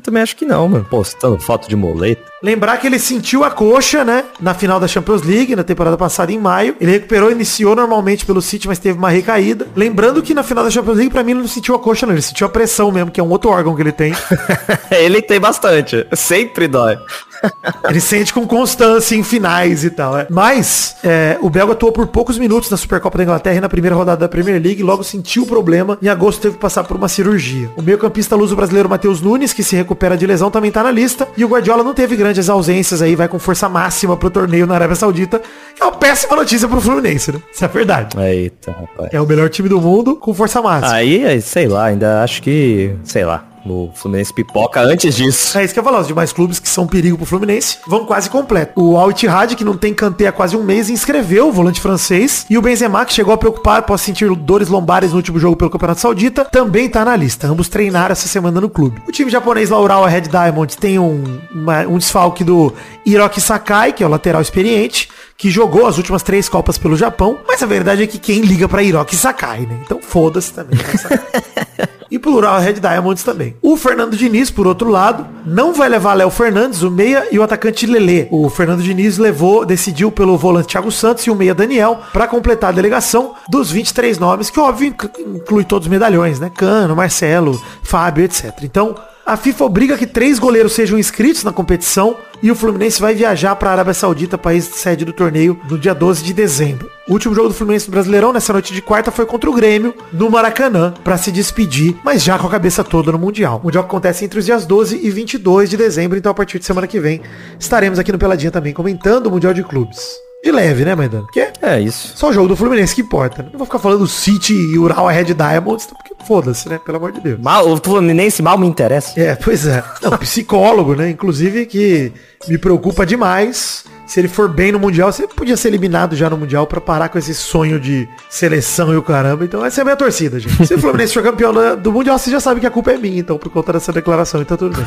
também 0.00 0.22
acho 0.22 0.36
que 0.36 0.44
não, 0.44 0.68
mano. 0.68 0.86
Postando 0.88 1.38
foto 1.38 1.68
de 1.68 1.76
moleta. 1.76 2.32
Lembrar 2.42 2.76
que 2.78 2.86
ele 2.86 2.98
sentiu 2.98 3.44
a 3.44 3.50
coxa, 3.50 4.04
né? 4.04 4.24
Na 4.40 4.52
final 4.52 4.80
da 4.80 4.88
Champions 4.88 5.22
League, 5.22 5.54
na 5.54 5.62
temporada 5.62 5.96
passada, 5.96 6.32
em 6.32 6.38
maio. 6.38 6.76
Ele 6.80 6.90
recuperou, 6.90 7.30
iniciou 7.30 7.76
normalmente 7.76 8.26
pelo 8.26 8.42
City, 8.42 8.66
mas 8.66 8.78
teve 8.78 8.98
uma 8.98 9.10
recaída. 9.10 9.68
Lembrando 9.76 10.22
que 10.22 10.34
na 10.34 10.42
final 10.42 10.64
da 10.64 10.70
Champions 10.70 10.96
League, 10.96 11.12
pra 11.12 11.22
mim, 11.22 11.32
ele 11.32 11.40
não 11.40 11.48
sentiu 11.48 11.74
a 11.74 11.78
coxa, 11.78 12.04
não. 12.04 12.14
Ele 12.14 12.22
sentiu 12.22 12.46
a 12.46 12.50
pressão 12.50 12.90
mesmo, 12.90 13.01
que 13.10 13.20
é 13.20 13.24
um 13.24 13.30
outro 13.30 13.50
órgão 13.50 13.74
que 13.74 13.82
ele 13.82 13.92
tem. 13.92 14.12
ele 14.90 15.22
tem 15.22 15.40
bastante. 15.40 16.06
Sempre 16.12 16.68
dói. 16.68 16.98
Ele 17.88 18.00
sente 18.00 18.32
com 18.32 18.46
constância 18.46 19.14
em 19.14 19.22
finais 19.22 19.84
e 19.84 19.90
tal. 19.90 20.16
É. 20.16 20.26
Mas 20.30 20.96
é, 21.02 21.36
o 21.40 21.50
belga 21.50 21.72
atuou 21.72 21.92
por 21.92 22.06
poucos 22.06 22.38
minutos 22.38 22.70
na 22.70 22.76
Supercopa 22.76 23.18
da 23.18 23.24
Inglaterra 23.24 23.56
e 23.56 23.60
na 23.60 23.68
primeira 23.68 23.96
rodada 23.96 24.20
da 24.20 24.28
Premier 24.28 24.60
League, 24.62 24.82
logo 24.82 25.02
sentiu 25.02 25.42
o 25.42 25.46
problema. 25.46 25.98
Em 26.00 26.08
agosto 26.08 26.40
teve 26.40 26.54
que 26.54 26.60
passar 26.60 26.84
por 26.84 26.96
uma 26.96 27.08
cirurgia. 27.08 27.70
O 27.76 27.82
meio-campista 27.82 28.36
luso 28.36 28.54
brasileiro 28.54 28.88
Matheus 28.88 29.20
Nunes, 29.20 29.52
que 29.52 29.62
se 29.62 29.76
recupera 29.76 30.16
de 30.16 30.26
lesão, 30.26 30.50
também 30.50 30.70
tá 30.70 30.82
na 30.82 30.90
lista. 30.90 31.26
E 31.36 31.44
o 31.44 31.48
Guardiola 31.48 31.82
não 31.82 31.94
teve 31.94 32.16
grandes 32.16 32.48
ausências 32.48 33.02
aí, 33.02 33.16
vai 33.16 33.28
com 33.28 33.38
força 33.38 33.68
máxima 33.68 34.16
pro 34.16 34.30
torneio 34.30 34.66
na 34.66 34.74
Arábia 34.74 34.96
Saudita. 34.96 35.40
É 35.80 35.84
uma 35.84 35.92
péssima 35.92 36.36
notícia 36.36 36.68
pro 36.68 36.80
Fluminense, 36.80 37.32
né? 37.32 37.40
Isso 37.52 37.64
é 37.64 37.68
verdade. 37.68 38.16
Eita, 38.18 38.72
rapaz. 38.72 39.10
É 39.12 39.20
o 39.20 39.26
melhor 39.26 39.48
time 39.50 39.68
do 39.68 39.80
mundo 39.80 40.16
com 40.16 40.32
força 40.32 40.62
máxima. 40.62 40.94
Aí, 40.94 41.40
sei 41.40 41.66
lá, 41.66 41.86
ainda 41.86 42.22
acho 42.22 42.42
que, 42.42 42.91
sei 43.04 43.24
lá 43.24 43.44
O 43.64 43.90
Fluminense 43.94 44.34
pipoca 44.34 44.80
antes 44.80 45.14
disso. 45.14 45.56
É 45.56 45.64
isso 45.64 45.72
que 45.72 45.78
eu 45.78 45.82
ia 45.82 45.88
falar, 45.88 46.00
os 46.00 46.08
demais 46.08 46.32
clubes 46.32 46.58
que 46.58 46.68
são 46.68 46.84
perigo 46.86 47.16
pro 47.16 47.24
Fluminense 47.26 47.78
vão 47.86 48.04
quase 48.04 48.28
completo. 48.28 48.72
O 48.82 48.96
Al 48.98 49.10
Ittihad, 49.12 49.54
que 49.54 49.64
não 49.64 49.76
tem 49.76 49.94
Kanté 49.94 50.26
há 50.26 50.32
quase 50.32 50.56
um 50.56 50.64
mês, 50.64 50.90
inscreveu 50.90 51.46
o 51.48 51.52
volante 51.52 51.80
francês. 51.80 52.44
E 52.50 52.58
o 52.58 52.62
Benzema, 52.62 53.04
que 53.06 53.12
chegou 53.12 53.32
a 53.32 53.38
preocupar 53.38 53.78
após 53.78 54.00
sentir 54.00 54.28
dores 54.34 54.66
lombares 54.68 55.10
no 55.12 55.16
último 55.18 55.38
jogo 55.38 55.54
pelo 55.56 55.70
Campeonato 55.70 56.00
Saudita, 56.00 56.44
também 56.44 56.88
tá 56.88 57.04
na 57.04 57.14
lista. 57.14 57.46
Ambos 57.46 57.68
treinaram 57.68 58.10
essa 58.12 58.26
semana 58.26 58.60
no 58.60 58.68
clube. 58.68 59.00
O 59.06 59.12
time 59.12 59.30
japonês 59.30 59.70
Laural 59.70 60.04
Red 60.06 60.22
Diamonds 60.22 60.74
tem 60.74 60.98
um, 60.98 61.38
uma- 61.54 61.86
um 61.86 61.98
desfalque 61.98 62.42
do 62.42 62.72
Hiroki 63.06 63.40
Sakai, 63.40 63.92
que 63.92 64.02
é 64.02 64.06
o 64.06 64.10
lateral 64.10 64.42
experiente, 64.42 65.08
que 65.36 65.48
jogou 65.50 65.86
as 65.86 65.98
últimas 65.98 66.24
três 66.24 66.48
Copas 66.48 66.78
pelo 66.78 66.96
Japão. 66.96 67.38
Mas 67.46 67.62
a 67.62 67.66
verdade 67.66 68.02
é 68.02 68.06
que 68.08 68.18
quem 68.18 68.40
liga 68.40 68.68
pra 68.68 68.82
Hiroki 68.82 69.14
Sakai, 69.14 69.60
né? 69.60 69.78
Então 69.84 70.00
foda-se 70.02 70.52
também. 70.52 70.80
E 72.12 72.18
pro 72.18 72.34
Ural 72.34 72.60
Red 72.60 72.74
Diamonds 72.74 73.24
também. 73.24 73.56
O 73.62 73.74
Fernando 73.76 74.14
Diniz, 74.16 74.50
por 74.50 74.66
outro 74.66 74.90
lado, 74.90 75.26
não 75.46 75.72
vai 75.72 75.88
levar 75.88 76.12
Léo 76.12 76.28
Fernandes, 76.28 76.82
o 76.82 76.90
meia 76.90 77.26
e 77.32 77.38
o 77.38 77.42
atacante 77.42 77.86
Lelê. 77.86 78.28
O 78.30 78.50
Fernando 78.50 78.82
Diniz 78.82 79.16
levou, 79.16 79.64
decidiu 79.64 80.12
pelo 80.12 80.36
volante 80.36 80.68
Thiago 80.68 80.92
Santos 80.92 81.24
e 81.26 81.30
o 81.30 81.34
meia 81.34 81.54
Daniel 81.54 82.00
para 82.12 82.28
completar 82.28 82.68
a 82.68 82.72
delegação 82.74 83.32
dos 83.48 83.70
23 83.70 84.18
nomes, 84.18 84.50
que 84.50 84.60
óbvio 84.60 84.88
inc- 84.88 85.18
inclui 85.18 85.64
todos 85.64 85.86
os 85.86 85.90
medalhões, 85.90 86.38
né? 86.38 86.50
Cano, 86.54 86.94
Marcelo, 86.94 87.58
Fábio, 87.82 88.24
etc. 88.24 88.52
Então, 88.62 88.94
a 89.24 89.36
FIFA 89.36 89.64
obriga 89.64 89.96
que 89.96 90.06
três 90.06 90.38
goleiros 90.38 90.72
sejam 90.72 90.98
inscritos 90.98 91.44
na 91.44 91.52
competição 91.52 92.16
e 92.42 92.50
o 92.50 92.56
Fluminense 92.56 93.00
vai 93.00 93.14
viajar 93.14 93.54
para 93.54 93.70
a 93.70 93.72
Arábia 93.72 93.94
Saudita, 93.94 94.36
país 94.36 94.64
sede 94.64 95.04
do 95.04 95.12
torneio, 95.12 95.60
no 95.70 95.78
dia 95.78 95.94
12 95.94 96.24
de 96.24 96.34
dezembro. 96.34 96.90
O 97.08 97.12
último 97.12 97.34
jogo 97.34 97.48
do 97.48 97.54
Fluminense 97.54 97.86
no 97.86 97.92
Brasileirão, 97.92 98.32
nessa 98.32 98.52
noite 98.52 98.74
de 98.74 98.82
quarta, 98.82 99.12
foi 99.12 99.24
contra 99.24 99.48
o 99.48 99.52
Grêmio, 99.54 99.94
no 100.12 100.28
Maracanã, 100.28 100.92
para 101.04 101.16
se 101.16 101.30
despedir, 101.30 101.96
mas 102.04 102.22
já 102.22 102.36
com 102.36 102.48
a 102.48 102.50
cabeça 102.50 102.82
toda 102.82 103.12
no 103.12 103.18
Mundial. 103.18 103.60
O 103.60 103.66
Mundial 103.66 103.84
acontece 103.84 104.24
entre 104.24 104.40
os 104.40 104.44
dias 104.44 104.66
12 104.66 105.00
e 105.02 105.10
22 105.10 105.70
de 105.70 105.76
dezembro, 105.76 106.18
então 106.18 106.32
a 106.32 106.34
partir 106.34 106.58
de 106.58 106.64
semana 106.64 106.88
que 106.88 106.98
vem 106.98 107.22
estaremos 107.60 107.98
aqui 107.98 108.10
no 108.10 108.18
Peladinha 108.18 108.50
também 108.50 108.72
comentando 108.72 109.26
o 109.26 109.30
Mundial 109.30 109.54
de 109.54 109.62
Clubes. 109.62 110.31
De 110.42 110.50
leve, 110.50 110.84
né, 110.84 110.94
Maidana? 110.94 111.22
Porque 111.24 111.40
é 111.40 111.52
É 111.62 111.80
isso. 111.80 112.12
só 112.16 112.30
o 112.30 112.32
jogo 112.32 112.48
do 112.48 112.56
Fluminense 112.56 112.94
que 112.94 113.00
importa. 113.02 113.42
né? 113.44 113.48
Não 113.52 113.58
vou 113.58 113.66
ficar 113.66 113.78
falando 113.78 114.06
City 114.08 114.52
e 114.54 114.76
Ural 114.78 115.06
Red 115.06 115.34
Diamonds, 115.34 115.86
porque 115.86 116.14
foda-se, 116.26 116.68
né? 116.68 116.80
Pelo 116.84 116.96
amor 116.96 117.12
de 117.12 117.20
Deus. 117.20 117.40
Mal, 117.40 117.68
o 117.70 117.76
Fluminense 117.76 118.42
mal 118.42 118.58
me 118.58 118.66
interessa. 118.66 119.18
É, 119.20 119.36
pois 119.36 119.66
é. 119.66 119.84
Não, 120.02 120.18
psicólogo, 120.18 120.96
né? 120.96 121.10
Inclusive 121.10 121.64
que 121.66 122.12
me 122.48 122.58
preocupa 122.58 123.06
demais. 123.06 123.84
Se 124.12 124.20
ele 124.20 124.28
for 124.28 124.46
bem 124.46 124.70
no 124.70 124.78
Mundial, 124.78 125.10
você 125.10 125.26
podia 125.26 125.56
ser 125.56 125.68
eliminado 125.68 126.14
já 126.14 126.28
no 126.28 126.36
Mundial 126.36 126.66
pra 126.66 126.82
parar 126.82 127.08
com 127.08 127.16
esse 127.18 127.34
sonho 127.34 127.80
de 127.80 128.06
seleção 128.28 128.92
e 128.92 128.96
o 128.96 129.02
caramba. 129.02 129.42
Então 129.42 129.64
essa 129.64 129.80
é 129.80 129.82
a 129.82 129.84
minha 129.86 129.96
torcida, 129.96 130.38
gente. 130.38 130.66
Se 130.66 130.74
o 130.74 130.78
Fluminense 130.78 131.14
for 131.14 131.22
campeão 131.22 131.52
do 131.76 131.90
Mundial, 131.90 132.18
você 132.18 132.30
já 132.30 132.38
sabe 132.38 132.60
que 132.60 132.66
a 132.66 132.70
culpa 132.70 132.92
é 132.92 132.98
minha, 132.98 133.18
então, 133.20 133.38
por 133.38 133.50
conta 133.50 133.72
dessa 133.72 133.90
declaração. 133.90 134.42
Então 134.42 134.54
tudo 134.58 134.76
bem. 134.76 134.86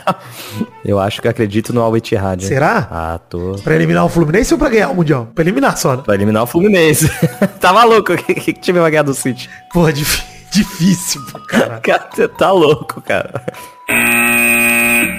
Eu 0.82 0.98
acho 0.98 1.20
que 1.20 1.28
acredito 1.28 1.74
no 1.74 1.82
Al 1.82 1.94
Ittihad. 1.94 2.42
Será? 2.42 2.88
Ah, 2.90 3.20
tô. 3.28 3.56
Pra 3.62 3.74
eliminar 3.74 4.06
o 4.06 4.08
Fluminense 4.08 4.54
ou 4.54 4.58
pra 4.58 4.70
ganhar 4.70 4.88
o 4.88 4.94
Mundial? 4.94 5.28
Pra 5.34 5.44
eliminar 5.44 5.76
só, 5.76 5.96
né? 5.96 6.02
Pra 6.02 6.14
eliminar 6.14 6.42
o 6.44 6.46
Fluminense. 6.46 7.06
tá 7.60 7.70
maluco? 7.72 8.16
Que, 8.16 8.32
que 8.34 8.52
time 8.54 8.80
vai 8.80 8.90
ganhar 8.90 9.02
do 9.02 9.12
City? 9.12 9.50
Porra, 9.74 9.92
difí- 9.92 10.22
difícil, 10.50 11.20
pra 11.30 11.40
caralho. 11.42 11.82
Cara, 11.82 12.08
você 12.14 12.26
tá 12.28 12.50
louco, 12.50 13.02
cara. 13.02 13.44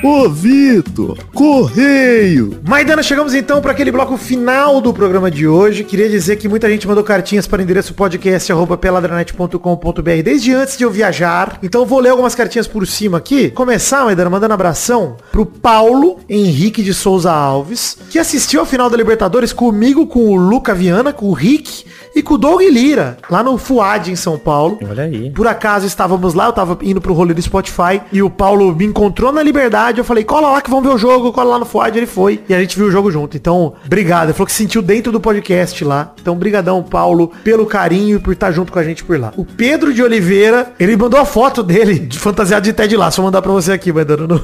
Ô 0.02 0.30
Vitor, 0.30 1.18
correio! 1.34 2.58
Maidana, 2.66 3.04
chegamos 3.04 3.34
então 3.34 3.62
para 3.62 3.74
aquele 3.74 3.92
bloco 3.92 4.16
final 4.16 4.80
do 4.80 4.94
programa 4.94 5.30
de 5.30 5.46
hoje. 5.46 5.84
Queria 5.84 6.08
dizer 6.08 6.38
que 6.38 6.48
muita 6.48 6.70
gente 6.70 6.88
mandou 6.88 7.04
cartinhas 7.04 7.46
para 7.46 7.60
o 7.60 7.62
endereço 7.62 7.94
podcast.peladranet.com.br 7.94 10.24
desde 10.24 10.54
antes 10.54 10.78
de 10.78 10.86
eu 10.86 10.90
viajar. 10.90 11.60
Então 11.62 11.86
vou 11.86 12.00
ler 12.00 12.12
algumas 12.12 12.34
cartinhas 12.34 12.66
por 12.66 12.88
cima 12.88 13.18
aqui. 13.18 13.52
Começar, 13.52 14.06
Maidana, 14.06 14.30
mandando 14.30 14.54
abração 14.54 15.18
pro 15.34 15.46
Paulo 15.46 16.20
Henrique 16.30 16.82
de 16.82 16.94
Souza 16.94 17.34
Alves, 17.34 17.98
que 18.10 18.18
assistiu 18.18 18.62
a 18.62 18.66
final 18.66 18.90
da 18.90 18.96
Libertadores 18.96 19.52
comigo, 19.52 20.08
com 20.08 20.28
o 20.28 20.36
Luca 20.38 20.74
Viana, 20.74 21.12
com 21.12 21.26
o 21.26 21.34
Rick 21.34 21.84
e 22.20 22.22
com 22.22 22.34
o 22.34 22.38
Doug 22.38 22.62
Lira, 22.62 23.18
lá 23.30 23.42
no 23.42 23.58
Fuad, 23.58 24.12
em 24.12 24.16
São 24.16 24.38
Paulo. 24.38 24.78
Olha 24.88 25.06
aí. 25.06 25.32
Por 25.32 25.48
acaso 25.48 25.86
estávamos 25.86 26.34
lá, 26.34 26.48
eu 26.48 26.54
tava 26.54 26.78
indo 26.82 27.00
pro 27.00 27.14
rolê 27.14 27.34
do 27.34 27.42
Spotify 27.42 28.02
e 28.12 28.22
o 28.22 28.30
Paulo 28.30 28.76
me 28.76 28.86
encontrou 28.86 29.32
na 29.32 29.42
Liberdade. 29.42 30.00
Eu 30.00 30.04
falei, 30.04 30.26
cola 30.26 30.50
lá 30.50 30.62
que 30.62 30.70
vamos 30.70 30.86
ver 30.86 30.94
o 30.94 30.98
jogo, 30.98 31.32
cola 31.32 31.52
lá 31.52 31.60
no 31.60 31.66
Fuad. 31.66 31.98
Ele 31.98 32.06
foi 32.06 32.44
e 32.50 32.54
a 32.54 32.60
gente 32.60 32.78
viu 32.78 32.88
o 32.88 32.92
jogo 32.92 33.10
junto. 33.10 33.38
Então, 33.38 33.74
obrigado. 33.86 34.26
Ele 34.26 34.34
falou 34.34 34.48
que 34.48 34.52
se 34.52 34.58
sentiu 34.58 34.82
dentro 34.82 35.14
do 35.14 35.20
podcast 35.22 35.82
lá. 35.86 36.14
Então, 36.22 36.36
brigadão, 36.36 36.84
Paulo, 36.84 37.32
pelo 37.42 37.66
carinho 37.66 38.18
e 38.18 38.20
por 38.20 38.34
estar 38.34 38.52
junto 38.52 38.72
com 38.72 38.80
a 38.80 38.84
gente 38.84 39.04
por 39.06 39.18
lá. 39.18 39.32
O 39.38 39.46
Pedro 39.46 39.94
de 39.94 40.04
Oliveira, 40.04 40.74
ele 40.78 40.98
mandou 40.98 41.22
a 41.22 41.26
foto 41.26 41.64
dele 41.64 42.00
de 42.00 42.20
fantasiado 42.20 42.66
de 42.66 42.74
Ted 42.74 42.98
Lasso. 42.98 43.22
Vou 43.22 43.28
mandar 43.28 43.42
pra 43.42 43.52
você 43.54 43.72
aqui, 43.72 43.94
vai 43.94 44.04
dando 44.04 44.28
no, 44.28 44.44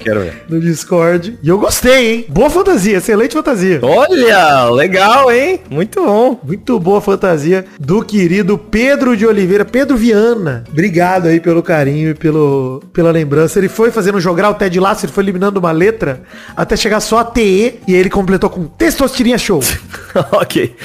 Quero 0.00 0.20
ver. 0.20 0.44
no 0.48 0.60
Discord. 0.60 1.38
E 1.42 1.48
eu 1.48 1.58
gostei, 1.58 2.14
hein? 2.14 2.26
Boa 2.28 2.50
fantasia, 2.50 2.98
excelente 2.98 3.32
fantasia. 3.32 3.80
Olha, 3.82 4.70
legal, 4.70 5.30
hein? 5.30 5.60
Muito 5.70 6.04
bom. 6.04 6.40
Muito 6.42 6.78
boa 6.78 7.00
fantasia 7.00 7.64
do 7.78 8.02
querido 8.02 8.58
Pedro 8.58 9.16
de 9.16 9.26
Oliveira, 9.26 9.64
Pedro 9.64 9.96
Viana. 9.96 10.64
Obrigado 10.70 11.26
aí 11.26 11.40
pelo 11.40 11.62
carinho 11.62 12.10
e 12.10 12.14
pelo, 12.14 12.82
pela 12.92 13.10
lembrança. 13.10 13.58
Ele 13.58 13.68
foi 13.68 13.90
fazendo 13.90 14.20
jogar 14.20 14.50
o 14.50 14.54
Ted 14.54 14.78
Lasso, 14.78 15.06
ele 15.06 15.12
foi 15.12 15.24
eliminando 15.24 15.60
uma 15.60 15.72
letra 15.72 16.22
até 16.56 16.76
chegar 16.76 17.00
só 17.00 17.18
a 17.18 17.24
TE 17.24 17.80
e 17.86 17.94
aí 17.94 18.00
ele 18.00 18.10
completou 18.10 18.50
com 18.50 18.66
Testostirinha 18.66 19.38
Show. 19.38 19.60
ok. 20.32 20.76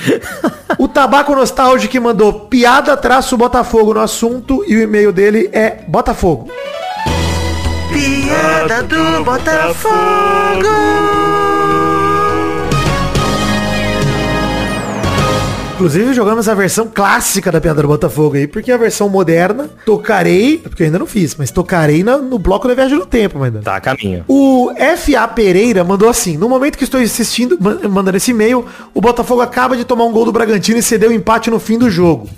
o 0.77 0.87
Tabaco 0.87 1.35
Nostálgico 1.35 2.01
mandou 2.01 2.33
piada 2.47 2.95
traço 2.97 3.37
Botafogo 3.37 3.93
no 3.93 3.99
assunto 3.99 4.63
e 4.67 4.75
o 4.75 4.81
e-mail 4.81 5.11
dele 5.11 5.49
é 5.51 5.79
Botafogo. 5.87 6.49
Piada 7.93 8.81
do 8.83 9.23
Botafogo. 9.23 9.93
Inclusive 15.75 16.13
jogamos 16.13 16.47
a 16.47 16.53
versão 16.53 16.87
clássica 16.87 17.51
da 17.51 17.59
Piada 17.59 17.81
do 17.81 17.87
Botafogo 17.87 18.35
aí, 18.35 18.45
porque 18.47 18.71
a 18.71 18.77
versão 18.77 19.09
moderna, 19.09 19.69
tocarei, 19.85 20.59
porque 20.59 20.83
eu 20.83 20.85
ainda 20.85 20.99
não 20.99 21.07
fiz, 21.07 21.35
mas 21.35 21.49
tocarei 21.51 22.03
na- 22.03 22.17
no 22.19 22.37
bloco 22.37 22.67
da 22.67 22.75
Viagem 22.75 22.97
no 22.97 23.05
Tempo, 23.07 23.39
mas 23.39 23.51
Tá 23.63 23.81
caminho. 23.81 24.23
o 24.27 24.71
FA 24.77 25.27
Pereira 25.27 25.83
mandou 25.83 26.07
assim, 26.07 26.37
no 26.37 26.47
momento 26.47 26.77
que 26.77 26.83
estou 26.83 27.01
assistindo, 27.01 27.57
man- 27.59 27.79
mandando 27.89 28.15
esse 28.17 28.31
e-mail, 28.31 28.63
o 28.93 29.01
Botafogo 29.01 29.41
acaba 29.41 29.75
de 29.75 29.83
tomar 29.83 30.05
um 30.05 30.11
gol 30.11 30.25
do 30.25 30.31
Bragantino 30.31 30.77
e 30.77 30.83
cedeu 30.83 31.09
o 31.09 31.13
empate 31.13 31.49
no 31.49 31.59
fim 31.59 31.77
do 31.77 31.89
jogo. 31.89 32.29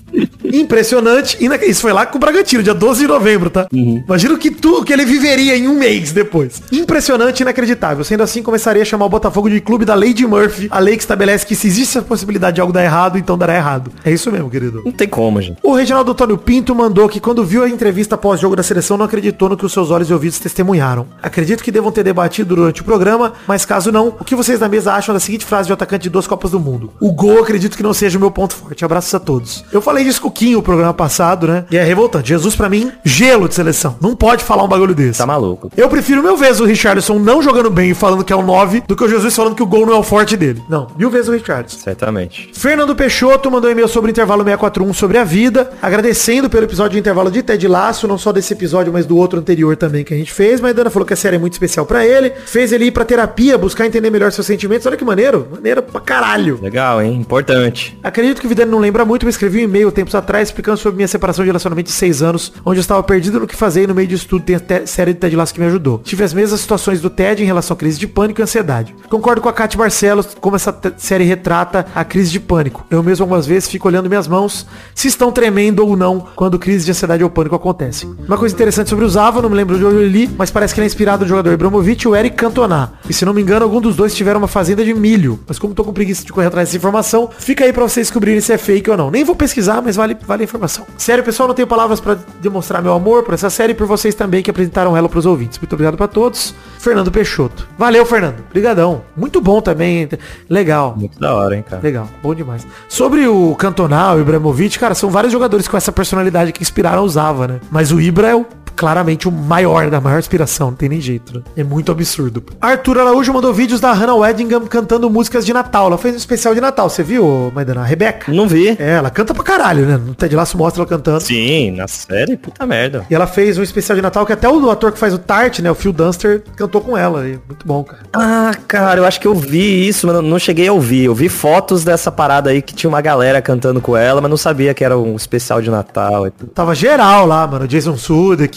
Impressionante. 0.43 1.37
Ina- 1.43 1.57
Isso 1.65 1.81
foi 1.81 1.91
lá 1.91 2.05
com 2.05 2.17
o 2.17 2.19
Bragantino, 2.21 2.63
dia 2.63 2.73
12 2.73 3.01
de 3.01 3.07
novembro, 3.07 3.49
tá? 3.49 3.67
Imagina 3.71 4.33
o 4.33 4.37
que, 4.37 4.49
tu, 4.51 4.83
que 4.83 4.93
ele 4.93 5.03
viveria 5.03 5.57
em 5.57 5.67
um 5.67 5.77
mês 5.77 6.11
depois. 6.13 6.61
Impressionante 6.71 7.41
e 7.41 7.43
inacreditável. 7.43 8.03
Sendo 8.03 8.23
assim, 8.23 8.41
começaria 8.41 8.81
a 8.81 8.85
chamar 8.85 9.05
o 9.05 9.09
Botafogo 9.09 9.49
de 9.49 9.59
clube 9.59 9.83
da 9.83 9.93
Lady 9.93 10.25
Murphy, 10.25 10.67
a 10.71 10.79
lei 10.79 10.95
que 10.95 11.03
estabelece 11.03 11.45
que 11.45 11.55
se 11.55 11.67
existe 11.67 11.97
a 11.97 12.01
possibilidade 12.01 12.55
de 12.55 12.61
algo 12.61 12.71
dar 12.71 12.83
errado, 12.83 13.17
então 13.25 13.37
dará 13.37 13.55
errado. 13.55 13.91
É 14.03 14.11
isso 14.11 14.31
mesmo, 14.31 14.49
querido. 14.49 14.83
Não 14.85 14.91
tem 14.91 15.07
como, 15.07 15.41
gente. 15.41 15.57
O 15.63 15.73
Reginaldo 15.73 16.11
Antônio 16.11 16.37
Pinto 16.37 16.75
mandou 16.75 17.09
que 17.09 17.19
quando 17.19 17.43
viu 17.43 17.63
a 17.63 17.69
entrevista 17.69 18.15
pós-jogo 18.15 18.55
da 18.55 18.61
seleção 18.61 18.97
não 18.97 19.05
acreditou 19.05 19.49
no 19.49 19.57
que 19.57 19.65
os 19.65 19.73
seus 19.73 19.89
olhos 19.89 20.09
e 20.09 20.13
ouvidos 20.13 20.39
testemunharam. 20.39 21.07
Acredito 21.21 21.63
que 21.63 21.71
devam 21.71 21.91
ter 21.91 22.03
debatido 22.03 22.55
durante 22.55 22.81
o 22.81 22.85
programa, 22.85 23.33
mas 23.47 23.65
caso 23.65 23.91
não, 23.91 24.09
o 24.19 24.23
que 24.23 24.35
vocês 24.35 24.59
na 24.59 24.69
mesa 24.69 24.93
acham 24.93 25.13
da 25.13 25.19
seguinte 25.19 25.43
frase 25.43 25.67
de 25.67 25.73
um 25.73 25.75
atacante 25.75 26.03
de 26.03 26.09
duas 26.09 26.27
Copas 26.27 26.51
do 26.51 26.59
Mundo? 26.59 26.91
O 26.99 27.11
gol 27.11 27.41
acredito 27.41 27.75
que 27.75 27.81
não 27.81 27.93
seja 27.93 28.17
o 28.17 28.21
meu 28.21 28.29
ponto 28.29 28.53
forte. 28.53 28.85
Abraços 28.85 29.13
a 29.15 29.19
todos. 29.19 29.65
Eu 29.71 29.81
falei 29.81 30.03
disso 30.03 30.21
com 30.21 30.27
o 30.27 30.31
Quinho 30.31 30.59
o 30.59 30.63
programa 30.63 30.93
passado, 30.93 31.47
né? 31.47 31.65
E 31.71 31.77
é 31.77 31.83
revoltante. 31.83 32.29
Jesus 32.29 32.55
pra 32.55 32.69
mim, 32.69 32.91
gelo 33.03 33.49
de 33.49 33.55
seleção. 33.55 33.95
Não 33.99 34.15
pode 34.15 34.43
falar 34.43 34.63
um 34.63 34.67
bagulho 34.67 34.93
desse. 34.93 35.17
Tá 35.17 35.25
maluco. 35.25 35.71
Eu 35.75 35.89
prefiro 35.89 36.21
mil 36.21 36.37
vezes 36.37 36.59
o 36.59 36.65
Richardson 36.65 37.17
não 37.17 37.41
jogando 37.41 37.71
bem 37.71 37.89
e 37.89 37.95
falando 37.95 38.23
que 38.23 38.31
é 38.31 38.35
o 38.35 38.43
9 38.43 38.83
do 38.87 38.95
que 38.95 39.03
o 39.03 39.09
Jesus 39.09 39.35
falando 39.35 39.55
que 39.55 39.63
o 39.63 39.65
gol 39.65 39.85
não 39.85 39.93
é 39.93 39.97
o 39.97 40.03
forte 40.03 40.37
dele. 40.37 40.61
Não, 40.69 40.87
mil 40.95 41.09
vezes 41.09 41.27
o 41.27 41.31
Richardson. 41.31 41.79
Certamente. 41.79 42.51
Fernando 42.53 42.95
Peixoto 42.95 43.14
mandou 43.49 43.69
um 43.69 43.71
e-mail 43.71 43.87
sobre 43.87 44.09
o 44.09 44.11
intervalo 44.11 44.43
641 44.43 44.93
sobre 44.93 45.17
a 45.17 45.23
vida, 45.23 45.71
agradecendo 45.81 46.49
pelo 46.49 46.65
episódio 46.65 46.91
de 46.93 46.99
intervalo 46.99 47.31
de 47.31 47.41
Ted 47.41 47.67
Laço, 47.67 48.07
não 48.07 48.17
só 48.17 48.31
desse 48.31 48.53
episódio, 48.53 48.91
mas 48.91 49.05
do 49.05 49.15
outro 49.15 49.39
anterior 49.39 49.77
também 49.77 50.03
que 50.03 50.13
a 50.13 50.17
gente 50.17 50.33
fez. 50.33 50.59
Mas 50.59 50.71
a 50.71 50.73
Dana 50.73 50.89
falou 50.89 51.05
que 51.05 51.13
a 51.13 51.17
série 51.17 51.37
é 51.37 51.39
muito 51.39 51.53
especial 51.53 51.85
pra 51.85 52.05
ele. 52.05 52.31
Fez 52.45 52.73
ele 52.73 52.85
ir 52.85 52.91
pra 52.91 53.05
terapia, 53.05 53.57
buscar 53.57 53.85
entender 53.85 54.09
melhor 54.09 54.31
seus 54.31 54.45
sentimentos. 54.45 54.85
Olha 54.85 54.97
que 54.97 55.05
maneiro. 55.05 55.47
Maneiro 55.51 55.81
pra 55.81 56.01
caralho. 56.01 56.59
Legal, 56.61 57.01
hein? 57.01 57.15
Importante. 57.15 57.97
Acredito 58.03 58.41
que 58.41 58.47
o 58.47 58.49
Vidani 58.49 58.69
não 58.69 58.79
lembra 58.79 59.05
muito, 59.05 59.25
mas 59.25 59.35
escrevi 59.35 59.59
um 59.59 59.63
e-mail 59.63 59.91
tempos 59.91 60.13
atrás 60.13 60.49
explicando 60.49 60.77
sobre 60.77 60.97
minha 60.97 61.07
separação 61.07 61.43
de 61.43 61.49
relacionamento 61.49 61.87
de 61.87 61.95
seis 61.95 62.21
anos, 62.21 62.51
onde 62.65 62.79
eu 62.79 62.81
estava 62.81 63.01
perdido 63.01 63.39
no 63.39 63.47
que 63.47 63.55
fazer 63.55 63.83
e 63.83 63.87
no 63.87 63.95
meio 63.95 64.07
disso 64.07 64.27
tudo 64.27 64.43
tem 64.43 64.55
a 64.55 64.85
série 64.85 65.13
de 65.13 65.19
Ted 65.19 65.35
Lasso 65.35 65.53
que 65.53 65.59
me 65.59 65.67
ajudou. 65.67 65.99
Tive 66.03 66.23
as 66.23 66.33
mesmas 66.33 66.59
situações 66.59 66.99
do 66.99 67.09
Ted 67.09 67.41
em 67.41 67.45
relação 67.45 67.75
à 67.75 67.77
crise 67.77 67.97
de 67.97 68.07
pânico 68.07 68.41
e 68.41 68.43
ansiedade. 68.43 68.93
Concordo 69.09 69.41
com 69.41 69.47
a 69.47 69.53
Kate 69.53 69.77
Barcelos 69.77 70.35
como 70.39 70.55
essa 70.55 70.75
série 70.97 71.23
retrata 71.23 71.85
a 71.95 72.03
crise 72.03 72.31
de 72.31 72.39
pânico. 72.39 72.85
Eu 72.89 73.04
mesmo 73.05 73.23
algumas 73.23 73.45
vezes 73.45 73.69
fico 73.69 73.87
olhando 73.87 74.09
minhas 74.09 74.27
mãos 74.27 74.65
se 74.93 75.07
estão 75.07 75.31
tremendo 75.31 75.85
ou 75.85 75.95
não 75.95 76.25
quando 76.35 76.57
crise 76.57 76.85
de 76.85 76.91
ansiedade 76.91 77.23
ou 77.23 77.29
pânico 77.29 77.55
acontecem. 77.55 78.15
Uma 78.27 78.37
coisa 78.37 78.55
interessante 78.55 78.89
sobre 78.89 79.05
o 79.05 79.09
Zava, 79.09 79.41
não 79.41 79.49
me 79.49 79.55
lembro 79.55 79.77
de 79.77 79.85
onde 79.85 79.95
eu 79.95 80.07
li, 80.07 80.29
mas 80.37 80.49
parece 80.49 80.73
que 80.73 80.79
ele 80.79 80.85
é 80.85 80.87
inspirado 80.87 81.23
no 81.23 81.29
jogador 81.29 81.53
Ibrahimovic 81.53 82.05
e 82.05 82.07
o 82.07 82.15
Eric 82.15 82.35
Cantona. 82.35 82.93
E 83.09 83.13
se 83.13 83.25
não 83.25 83.33
me 83.33 83.41
engano, 83.41 83.63
algum 83.63 83.79
dos 83.79 83.95
dois 83.95 84.15
tiveram 84.15 84.39
uma 84.39 84.47
fazenda 84.47 84.83
de 84.83 84.93
milho. 84.93 85.39
Mas 85.47 85.59
como 85.59 85.73
tô 85.73 85.83
com 85.83 85.93
preguiça 85.93 86.25
de 86.25 86.33
correr 86.33 86.47
atrás 86.47 86.69
dessa 86.69 86.77
informação, 86.77 87.29
fica 87.37 87.63
aí 87.63 87.71
pra 87.71 87.83
vocês 87.83 88.07
descobrirem 88.07 88.41
se 88.41 88.51
é 88.53 88.57
fake 88.57 88.89
ou 88.89 88.97
não. 88.97 89.11
Nem 89.11 89.23
vou 89.23 89.35
pesquisar, 89.35 89.81
mas 89.81 89.95
vale 89.95 90.15
vale, 90.25 90.43
a 90.43 90.45
informação. 90.45 90.85
Sério, 90.97 91.23
pessoal, 91.23 91.47
não 91.47 91.55
tenho 91.55 91.67
palavras 91.67 91.99
pra 91.99 92.17
demonstrar 92.41 92.81
meu 92.81 92.93
amor 92.93 93.23
por 93.23 93.33
essa 93.33 93.49
série 93.49 93.73
e 93.73 93.75
por 93.75 93.87
vocês 93.87 94.15
também 94.15 94.41
que 94.41 94.49
apresentaram 94.49 94.95
ela 94.95 95.09
pros 95.09 95.25
ouvintes. 95.25 95.57
Muito 95.59 95.73
obrigado 95.73 95.97
pra 95.97 96.07
todos. 96.07 96.53
Fernando 96.79 97.11
Peixoto. 97.11 97.67
Valeu, 97.77 98.05
Fernando. 98.05 98.43
Obrigadão. 98.49 99.03
Muito 99.15 99.41
bom 99.41 99.61
também. 99.61 100.07
Legal. 100.49 100.95
Muito 100.97 101.19
da 101.19 101.33
hora, 101.33 101.55
hein, 101.55 101.65
cara. 101.67 101.81
Legal, 101.81 102.07
bom 102.21 102.33
demais. 102.35 102.65
Sobre 102.95 103.27
o 103.27 103.53
Cantonal, 103.57 104.15
o 104.15 104.21
Ibrahimovic, 104.21 104.79
cara, 104.79 104.95
são 104.95 105.09
vários 105.09 105.33
jogadores 105.33 105.67
com 105.67 105.75
essa 105.75 105.91
personalidade 105.91 106.53
que 106.53 106.61
inspiraram 106.61 107.03
o 107.03 107.09
Zava, 107.09 107.45
né? 107.45 107.59
Mas 107.69 107.91
o 107.91 107.99
Ibra 107.99 108.29
é 108.29 108.35
o 108.35 108.45
claramente 108.75 109.27
o 109.27 109.31
maior, 109.31 109.89
da 109.89 109.99
maior 110.01 110.19
inspiração, 110.19 110.67
não 110.71 110.75
tem 110.77 110.89
nem 110.89 111.01
jeito, 111.01 111.33
né? 111.37 111.41
É 111.55 111.63
muito 111.63 111.91
absurdo. 111.91 112.43
Arthur 112.61 112.99
Araújo 112.99 113.33
mandou 113.33 113.53
vídeos 113.53 113.79
da 113.79 113.91
Hannah 113.93 114.15
Weddingham 114.15 114.65
cantando 114.67 115.09
músicas 115.09 115.45
de 115.45 115.53
Natal. 115.53 115.87
Ela 115.87 115.97
fez 115.97 116.13
um 116.15 116.17
especial 116.17 116.53
de 116.53 116.61
Natal, 116.61 116.89
você 116.89 117.03
viu, 117.03 117.51
Maidana? 117.53 117.81
A 117.81 117.85
Rebeca? 117.85 118.31
Não 118.31 118.47
vi. 118.47 118.69
É, 118.79 118.91
ela 118.97 119.09
canta 119.09 119.33
pra 119.33 119.43
caralho, 119.43 119.85
né? 119.85 119.97
No 119.97 120.13
Ted 120.15 120.35
Lasso 120.35 120.57
mostra 120.57 120.81
ela 120.81 120.89
cantando. 120.89 121.21
Sim, 121.21 121.71
na 121.71 121.87
série, 121.87 122.37
puta 122.37 122.65
merda. 122.65 123.05
E 123.09 123.15
ela 123.15 123.27
fez 123.27 123.57
um 123.57 123.63
especial 123.63 123.95
de 123.95 124.01
Natal 124.01 124.25
que 124.25 124.33
até 124.33 124.49
o 124.49 124.69
ator 124.69 124.91
que 124.91 124.99
faz 124.99 125.13
o 125.13 125.17
Tart, 125.17 125.59
né, 125.59 125.69
o 125.71 125.75
Phil 125.75 125.93
Dunster, 125.93 126.43
cantou 126.55 126.81
com 126.81 126.97
ela. 126.97 127.27
E 127.27 127.39
muito 127.47 127.65
bom, 127.65 127.83
cara. 127.83 128.01
Ah, 128.13 128.51
cara, 128.67 128.99
eu 128.99 129.05
acho 129.05 129.19
que 129.19 129.27
eu 129.27 129.33
vi 129.35 129.87
isso, 129.87 130.07
mas 130.07 130.21
não- 130.23 130.39
cheguei 130.39 130.67
a 130.67 130.73
ouvir. 130.73 131.05
Eu 131.05 131.15
vi 131.15 131.27
fotos 131.29 131.83
dessa 131.83 132.11
parada 132.11 132.49
aí 132.49 132.61
que 132.61 132.73
tinha 132.73 132.89
uma 132.89 133.01
galera 133.01 133.41
cantando 133.41 133.79
com 133.81 133.95
ela, 133.97 134.21
mas 134.21 134.29
não 134.29 134.37
sabia 134.37 134.73
que 134.73 134.83
era 134.83 134.97
um 134.97 135.15
especial 135.15 135.61
de 135.61 135.69
Natal. 135.69 136.27
e 136.27 136.31
tudo. 136.31 136.51
Tava 136.51 136.75
geral 136.75 137.25
lá, 137.25 137.47
mano. 137.47 137.67
Jason 137.67 137.95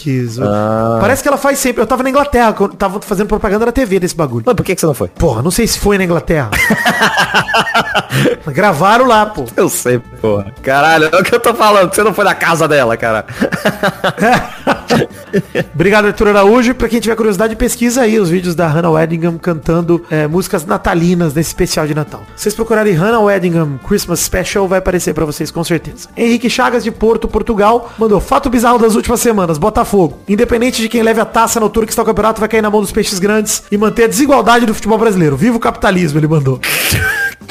Sudeikis. 0.09 0.39
Ah. 0.39 0.97
Parece 0.99 1.21
que 1.21 1.27
ela 1.27 1.37
faz 1.37 1.59
sempre. 1.59 1.81
Eu 1.81 1.87
tava 1.87 2.03
na 2.03 2.09
Inglaterra, 2.09 2.53
quando 2.53 2.75
tava 2.75 3.01
fazendo 3.01 3.27
propaganda 3.27 3.65
na 3.65 3.71
TV 3.71 3.99
desse 3.99 4.15
bagulho. 4.15 4.43
Mas 4.45 4.55
por 4.55 4.63
que, 4.63 4.73
que 4.75 4.81
você 4.81 4.87
não 4.87 4.93
foi? 4.93 5.07
Porra, 5.09 5.41
não 5.41 5.51
sei 5.51 5.67
se 5.67 5.79
foi 5.79 5.97
na 5.97 6.03
Inglaterra. 6.03 6.49
Gravaram 8.47 9.05
lá, 9.05 9.25
pô. 9.25 9.45
Eu 9.55 9.69
sei, 9.69 9.99
porra. 9.99 10.53
Caralho, 10.61 11.09
é 11.11 11.19
o 11.19 11.23
que 11.23 11.33
eu 11.33 11.39
tô 11.39 11.53
falando. 11.53 11.93
Você 11.93 12.03
não 12.03 12.13
foi 12.13 12.25
na 12.25 12.35
casa 12.35 12.67
dela, 12.67 12.95
cara. 12.97 13.25
Obrigado, 15.73 16.05
Arthur 16.05 16.29
Araújo. 16.29 16.73
Pra 16.75 16.89
quem 16.89 16.99
tiver 16.99 17.15
curiosidade, 17.15 17.55
pesquisa 17.55 18.01
aí 18.01 18.19
os 18.19 18.29
vídeos 18.29 18.55
da 18.55 18.67
Hannah 18.67 18.89
Weddingham 18.89 19.37
cantando 19.37 20.03
é, 20.09 20.27
músicas 20.27 20.65
natalinas 20.65 21.33
nesse 21.33 21.49
especial 21.49 21.87
de 21.87 21.93
Natal. 21.93 22.23
Se 22.35 22.43
vocês 22.43 22.55
procurarem 22.55 22.93
Hannah 22.93 23.19
Weddingham 23.19 23.79
Christmas 23.87 24.19
Special, 24.19 24.67
vai 24.67 24.79
aparecer 24.79 25.13
pra 25.13 25.25
vocês 25.25 25.51
com 25.51 25.63
certeza. 25.63 26.09
Henrique 26.15 26.49
Chagas 26.49 26.83
de 26.83 26.91
Porto, 26.91 27.27
Portugal, 27.27 27.91
mandou 27.97 28.19
fato 28.19 28.49
bizarro 28.49 28.79
das 28.79 28.95
últimas 28.95 29.19
semanas. 29.19 29.57
Botafogo. 29.57 30.19
Independente 30.27 30.81
de 30.81 30.89
quem 30.89 31.03
leve 31.03 31.21
a 31.21 31.25
taça 31.25 31.59
no 31.59 31.69
tour 31.69 31.85
que 31.85 31.91
está 31.91 32.01
o 32.01 32.05
campeonato, 32.05 32.39
vai 32.39 32.49
cair 32.49 32.61
na 32.61 32.69
mão 32.69 32.81
dos 32.81 32.91
peixes 32.91 33.19
grandes 33.19 33.63
e 33.71 33.77
manter 33.77 34.05
a 34.05 34.07
desigualdade 34.07 34.65
do 34.65 34.73
futebol 34.73 34.97
brasileiro. 34.97 35.37
Viva 35.37 35.57
o 35.57 35.59
capitalismo, 35.59 36.19
ele 36.19 36.27
mandou. 36.27 36.59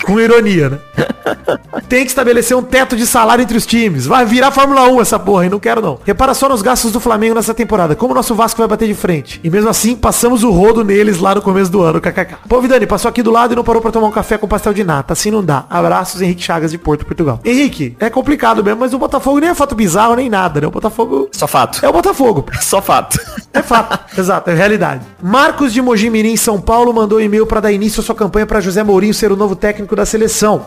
Com 0.04 0.18
ironia, 0.18 0.37
né? 0.42 0.78
Tem 1.88 2.04
que 2.04 2.10
estabelecer 2.10 2.56
um 2.56 2.62
teto 2.62 2.96
de 2.96 3.06
salário 3.06 3.42
entre 3.42 3.56
os 3.56 3.66
times. 3.66 4.06
Vai 4.06 4.24
virar 4.24 4.50
Fórmula 4.50 4.84
1 4.88 5.00
essa 5.00 5.18
porra, 5.18 5.46
e 5.46 5.48
não 5.48 5.58
quero 5.58 5.80
não. 5.80 5.98
Repara 6.04 6.34
só 6.34 6.48
nos 6.48 6.62
gastos 6.62 6.92
do 6.92 7.00
Flamengo 7.00 7.34
nessa 7.34 7.54
temporada. 7.54 7.94
Como 7.96 8.12
o 8.12 8.14
nosso 8.14 8.34
Vasco 8.34 8.58
vai 8.58 8.68
bater 8.68 8.86
de 8.86 8.94
frente. 8.94 9.40
E 9.42 9.50
mesmo 9.50 9.68
assim, 9.68 9.96
passamos 9.96 10.42
o 10.42 10.50
rodo 10.50 10.84
neles 10.84 11.18
lá 11.18 11.34
no 11.34 11.42
começo 11.42 11.70
do 11.70 11.82
ano, 11.82 12.00
kkk. 12.00 12.36
Pô, 12.48 12.60
Vidani, 12.60 12.86
passou 12.86 13.08
aqui 13.08 13.22
do 13.22 13.30
lado 13.30 13.52
e 13.52 13.56
não 13.56 13.64
parou 13.64 13.80
pra 13.80 13.90
tomar 13.90 14.08
um 14.08 14.12
café 14.12 14.36
com 14.38 14.46
pastel 14.46 14.72
de 14.74 14.84
nata. 14.84 15.12
Assim 15.12 15.30
não 15.30 15.42
dá. 15.44 15.64
Abraços, 15.70 16.20
Henrique 16.20 16.42
Chagas 16.42 16.70
de 16.70 16.78
Porto, 16.78 17.04
Portugal. 17.04 17.40
Henrique, 17.44 17.96
é 17.98 18.10
complicado 18.10 18.62
mesmo, 18.62 18.80
mas 18.80 18.92
o 18.92 18.98
Botafogo 18.98 19.38
nem 19.38 19.50
é 19.50 19.54
fato 19.54 19.74
bizarro 19.74 20.14
nem 20.14 20.28
nada, 20.28 20.60
né? 20.60 20.66
O 20.66 20.70
Botafogo 20.70 21.28
Só 21.32 21.46
fato. 21.46 21.84
é 21.84 21.88
o 21.88 21.92
Botafogo. 21.92 22.46
Só 22.60 22.80
fato. 22.82 23.18
É 23.52 23.62
fato. 23.62 23.98
Exato, 24.18 24.50
é 24.50 24.54
realidade. 24.54 25.04
Marcos 25.22 25.72
de 25.72 25.80
Mojimirim, 25.80 26.36
São 26.36 26.60
Paulo, 26.60 26.92
mandou 26.92 27.18
um 27.18 27.20
e-mail 27.20 27.46
para 27.46 27.60
dar 27.60 27.72
início 27.72 28.00
à 28.00 28.04
sua 28.04 28.14
campanha 28.14 28.46
para 28.46 28.60
José 28.60 28.82
Mourinho 28.82 29.14
ser 29.14 29.32
o 29.32 29.36
novo 29.36 29.56
técnico 29.56 29.94
da 29.96 30.04
seleção, 30.04 30.17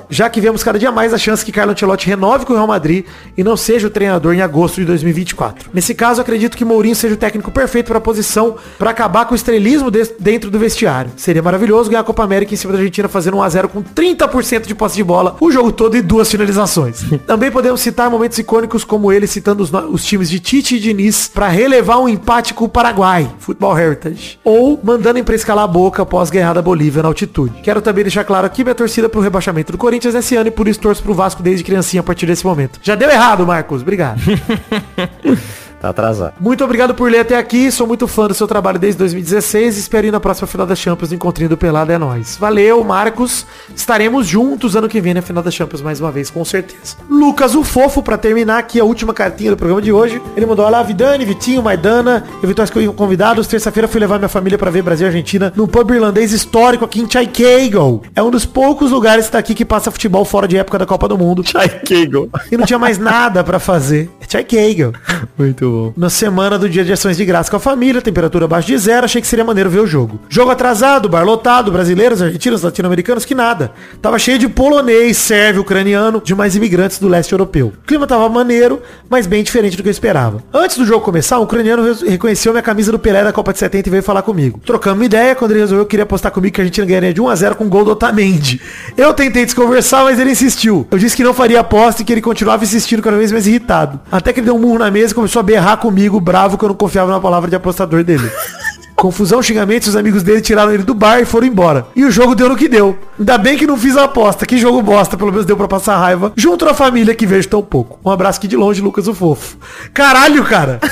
já 0.09 0.29
que 0.29 0.39
vemos 0.39 0.63
cada 0.63 0.77
dia 0.79 0.91
mais 0.91 1.13
a 1.13 1.17
chance 1.17 1.43
que 1.43 1.51
Carlo 1.51 1.71
Ancelotti 1.73 2.07
renove 2.07 2.45
com 2.45 2.53
o 2.53 2.55
Real 2.55 2.67
Madrid 2.67 3.05
e 3.37 3.43
não 3.43 3.57
seja 3.57 3.87
o 3.87 3.89
treinador 3.89 4.33
em 4.33 4.41
agosto 4.41 4.75
de 4.79 4.85
2024. 4.85 5.69
Nesse 5.73 5.93
caso, 5.93 6.21
acredito 6.21 6.55
que 6.57 6.63
Mourinho 6.65 6.95
seja 6.95 7.13
o 7.15 7.17
técnico 7.17 7.51
perfeito 7.51 7.87
para 7.87 7.97
a 7.97 8.01
posição 8.01 8.55
para 8.77 8.89
acabar 8.91 9.25
com 9.25 9.33
o 9.33 9.35
estrelismo 9.35 9.89
de- 9.91 10.11
dentro 10.19 10.49
do 10.49 10.59
vestiário. 10.59 11.11
Seria 11.17 11.41
maravilhoso 11.41 11.89
ganhar 11.89 12.01
a 12.01 12.03
Copa 12.03 12.23
América 12.23 12.53
em 12.53 12.57
cima 12.57 12.73
da 12.73 12.79
Argentina 12.79 13.07
fazendo 13.07 13.37
1x0 13.37 13.67
com 13.67 13.81
30% 13.83 14.67
de 14.67 14.75
posse 14.75 14.95
de 14.95 15.03
bola 15.03 15.35
o 15.39 15.51
jogo 15.51 15.71
todo 15.71 15.95
e 15.97 16.01
duas 16.01 16.29
finalizações. 16.29 17.03
Também 17.27 17.51
podemos 17.51 17.81
citar 17.81 18.09
momentos 18.09 18.37
icônicos 18.37 18.83
como 18.83 19.11
ele 19.11 19.27
citando 19.27 19.63
os, 19.63 19.71
os 19.73 20.03
times 20.05 20.29
de 20.29 20.39
Tite 20.39 20.75
e 20.75 20.79
Diniz 20.79 21.27
para 21.27 21.47
relevar 21.47 21.99
um 21.99 22.07
empate 22.09 22.53
com 22.53 22.65
o 22.65 22.69
Paraguai, 22.69 23.29
Football 23.39 23.77
Heritage, 23.79 24.39
ou 24.43 24.79
mandando 24.83 25.19
em 25.19 25.23
pra 25.23 25.35
escalar 25.35 25.63
a 25.65 25.67
boca 25.67 26.01
após 26.03 26.29
ganhar 26.29 26.53
da 26.53 26.61
Bolívia 26.61 27.01
na 27.01 27.07
altitude. 27.09 27.53
Quero 27.63 27.81
também 27.81 28.03
deixar 28.03 28.23
claro 28.23 28.45
aqui 28.45 28.63
minha 28.63 28.75
torcida 28.75 29.09
pro 29.09 29.19
rebaixamento 29.21 29.40
do 29.71 29.77
Corinthians 29.77 30.15
esse 30.15 30.35
ano 30.35 30.47
e 30.47 30.51
por 30.51 30.67
isso 30.67 30.79
torço 30.79 31.01
pro 31.01 31.13
Vasco 31.13 31.41
desde 31.41 31.63
criancinha 31.63 32.01
a 32.01 32.03
partir 32.03 32.25
desse 32.25 32.45
momento. 32.45 32.79
Já 32.81 32.95
deu 32.95 33.09
errado, 33.09 33.45
Marcos. 33.45 33.81
Obrigado. 33.81 34.19
Tá 35.81 35.89
atrasado. 35.89 36.33
Muito 36.39 36.63
obrigado 36.63 36.93
por 36.93 37.09
ler 37.11 37.19
até 37.21 37.35
aqui. 37.37 37.71
Sou 37.71 37.87
muito 37.87 38.07
fã 38.07 38.27
do 38.27 38.33
seu 38.35 38.47
trabalho 38.47 38.77
desde 38.77 38.99
2016. 38.99 39.77
Espero 39.77 40.05
ir 40.05 40.11
na 40.11 40.19
próxima 40.19 40.45
final 40.47 40.67
da 40.67 40.75
Champions 40.75 41.09
no 41.09 41.15
encontrinho 41.15 41.49
do 41.49 41.57
Pelado. 41.57 41.91
É 41.91 41.97
nóis. 41.97 42.37
Valeu, 42.37 42.83
Marcos. 42.83 43.47
Estaremos 43.75 44.27
juntos 44.27 44.75
ano 44.75 44.87
que 44.87 45.01
vem 45.01 45.15
na 45.15 45.23
final 45.23 45.41
da 45.41 45.49
Champions 45.49 45.81
mais 45.81 45.99
uma 45.99 46.11
vez, 46.11 46.29
com 46.29 46.45
certeza. 46.45 46.97
Lucas, 47.09 47.55
o 47.55 47.63
fofo, 47.63 48.03
pra 48.03 48.15
terminar 48.15 48.59
aqui 48.59 48.79
a 48.79 48.83
última 48.83 49.11
cartinha 49.11 49.49
do 49.49 49.57
programa 49.57 49.81
de 49.81 49.91
hoje. 49.91 50.21
Ele 50.37 50.45
mandou, 50.45 50.65
olá, 50.67 50.83
Vidani, 50.83 51.25
Vitinho, 51.25 51.63
Maidana, 51.63 52.25
eventuais 52.43 52.69
co- 52.69 52.93
convidados. 52.93 53.47
Terça-feira 53.47 53.87
fui 53.87 53.99
levar 53.99 54.19
minha 54.19 54.29
família 54.29 54.59
pra 54.59 54.69
ver 54.69 54.83
Brasil 54.83 55.07
e 55.07 55.09
Argentina 55.09 55.51
num 55.55 55.65
pub 55.65 55.89
irlandês 55.89 56.31
histórico 56.31 56.85
aqui 56.85 57.01
em 57.01 57.09
Chicago. 57.09 58.03
É 58.15 58.21
um 58.21 58.29
dos 58.29 58.45
poucos 58.45 58.91
lugares 58.91 59.29
daqui 59.31 59.55
que 59.55 59.65
passa 59.65 59.89
futebol 59.89 60.23
fora 60.25 60.47
de 60.47 60.57
época 60.57 60.77
da 60.77 60.85
Copa 60.85 61.07
do 61.07 61.17
Mundo. 61.17 61.43
Chai 61.43 61.67
Kegel. 61.69 62.29
E 62.51 62.55
não 62.57 62.65
tinha 62.67 62.77
mais 62.77 62.99
nada 62.99 63.43
pra 63.43 63.57
fazer. 63.59 64.11
É 64.21 64.25
Chicago 64.29 64.93
Muito 65.39 65.70
na 65.97 66.09
semana 66.09 66.57
do 66.57 66.69
dia 66.69 66.83
de 66.83 66.91
ações 66.93 67.17
de 67.17 67.25
graça 67.25 67.49
com 67.49 67.57
a 67.57 67.59
família, 67.59 68.01
temperatura 68.01 68.45
abaixo 68.45 68.67
de 68.67 68.77
zero, 68.77 69.05
achei 69.05 69.21
que 69.21 69.27
seria 69.27 69.45
maneiro 69.45 69.69
ver 69.69 69.79
o 69.79 69.87
jogo. 69.87 70.19
Jogo 70.29 70.51
atrasado, 70.51 71.07
bar 71.09 71.23
lotado, 71.23 71.71
brasileiros, 71.71 72.21
argentinos, 72.21 72.61
latino-americanos, 72.61 73.25
que 73.25 73.35
nada. 73.35 73.71
Tava 74.01 74.17
cheio 74.19 74.37
de 74.39 74.47
polonês, 74.47 75.17
sérvio, 75.17 75.61
ucraniano, 75.61 76.21
de 76.23 76.33
mais 76.35 76.55
imigrantes 76.55 76.99
do 76.99 77.07
leste 77.07 77.31
europeu. 77.31 77.73
O 77.83 77.85
clima 77.87 78.07
tava 78.07 78.27
maneiro, 78.29 78.81
mas 79.09 79.27
bem 79.27 79.43
diferente 79.43 79.75
do 79.77 79.83
que 79.83 79.89
eu 79.89 79.91
esperava. 79.91 80.43
Antes 80.53 80.77
do 80.77 80.85
jogo 80.85 81.03
começar, 81.03 81.39
um 81.39 81.43
ucraniano 81.43 81.83
re- 81.83 82.09
reconheceu 82.09 82.51
minha 82.53 82.61
camisa 82.63 82.91
do 82.91 82.99
Pelé 82.99 83.23
da 83.23 83.33
Copa 83.33 83.53
de 83.53 83.59
70 83.59 83.87
e 83.87 83.91
veio 83.91 84.03
falar 84.03 84.21
comigo. 84.21 84.59
Trocamos 84.65 84.99
uma 84.99 85.05
ideia, 85.05 85.35
quando 85.35 85.51
ele 85.51 85.59
resolveu 85.61 85.85
que 85.85 85.91
queria 85.91 86.03
apostar 86.03 86.31
comigo 86.31 86.53
que 86.55 86.61
a 86.61 86.63
Argentina 86.63 86.85
ganharia 86.87 87.13
de 87.13 87.21
1 87.21 87.27
a 87.29 87.35
0 87.35 87.55
com 87.55 87.67
gol 87.69 87.83
do 87.85 87.91
Otamendi. 87.91 88.61
Eu 88.97 89.13
tentei 89.13 89.45
desconversar, 89.45 90.03
mas 90.03 90.19
ele 90.19 90.31
insistiu. 90.31 90.87
Eu 90.91 90.97
disse 90.97 91.15
que 91.15 91.23
não 91.23 91.33
faria 91.33 91.59
aposta 91.59 92.01
e 92.01 92.05
que 92.05 92.11
ele 92.11 92.21
continuava 92.21 92.63
insistindo 92.63 93.01
cada 93.01 93.17
vez 93.17 93.31
mais 93.31 93.47
irritado. 93.47 93.99
Até 94.11 94.31
que 94.33 94.39
ele 94.39 94.45
deu 94.45 94.55
um 94.55 94.59
murro 94.59 94.79
na 94.79 94.91
mesa 94.91 95.11
e 95.11 95.15
começou 95.15 95.39
a 95.39 95.43
berrar 95.43 95.60
comigo, 95.77 96.19
bravo, 96.19 96.57
que 96.57 96.65
eu 96.65 96.69
não 96.69 96.75
confiava 96.75 97.11
na 97.11 97.19
palavra 97.19 97.49
de 97.49 97.55
apostador 97.55 98.03
dele. 98.03 98.29
Confusão, 99.01 99.41
xingamentos, 99.41 99.87
os 99.87 99.95
amigos 99.95 100.21
dele 100.21 100.41
tiraram 100.41 100.71
ele 100.71 100.83
do 100.83 100.93
bar 100.93 101.19
e 101.19 101.25
foram 101.25 101.47
embora. 101.47 101.87
E 101.95 102.05
o 102.05 102.11
jogo 102.11 102.35
deu 102.35 102.47
no 102.47 102.55
que 102.55 102.67
deu. 102.67 102.95
Ainda 103.17 103.35
bem 103.35 103.57
que 103.57 103.65
não 103.65 103.75
fiz 103.75 103.97
a 103.97 104.03
aposta. 104.03 104.45
Que 104.45 104.59
jogo 104.59 104.79
bosta, 104.79 105.17
pelo 105.17 105.31
menos 105.31 105.43
deu 105.43 105.57
pra 105.57 105.67
passar 105.67 105.97
raiva. 105.97 106.31
Junto 106.35 106.69
à 106.69 106.73
família 106.75 107.15
que 107.15 107.25
vejo 107.25 107.47
tão 107.47 107.63
pouco. 107.63 107.99
Um 108.05 108.11
abraço 108.11 108.37
aqui 108.37 108.47
de 108.47 108.55
longe, 108.55 108.79
Lucas 108.79 109.07
o 109.07 109.15
Fofo. 109.15 109.57
Caralho, 109.91 110.43
cara. 110.43 110.79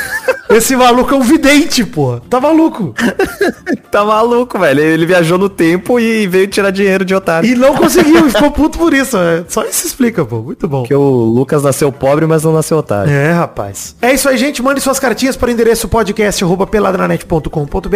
Esse 0.50 0.76
maluco 0.76 1.14
é 1.14 1.18
um 1.18 1.22
vidente, 1.22 1.86
pô. 1.86 2.20
Tá 2.28 2.42
maluco. 2.42 2.96
Tá 3.92 4.06
maluco, 4.06 4.60
velho. 4.60 4.82
Ele 4.82 5.04
viajou 5.04 5.38
no 5.38 5.50
tempo 5.50 6.00
e 6.00 6.28
veio 6.28 6.48
tirar 6.48 6.70
dinheiro 6.70 7.04
de 7.04 7.16
otário. 7.16 7.50
E 7.50 7.56
não 7.56 7.76
conseguiu, 7.76 8.26
ficou 8.30 8.52
puto 8.52 8.78
por 8.78 8.94
isso. 8.94 9.18
É, 9.18 9.44
só 9.48 9.64
isso 9.64 9.88
explica, 9.88 10.24
pô. 10.24 10.42
Muito 10.42 10.68
bom. 10.68 10.82
Porque 10.82 10.94
o 10.94 11.02
Lucas 11.02 11.64
nasceu 11.64 11.92
pobre, 11.92 12.28
mas 12.28 12.44
não 12.44 12.54
nasceu 12.54 12.78
otário. 12.78 13.12
É, 13.12 13.32
rapaz. 13.32 13.96
É 14.00 14.14
isso 14.14 14.30
aí, 14.30 14.38
gente. 14.38 14.62
Mande 14.62 14.80
suas 14.80 15.00
cartinhas 15.00 15.36
para 15.36 15.50
o 15.50 15.52
endereço 15.52 15.88
podcast 15.88 16.44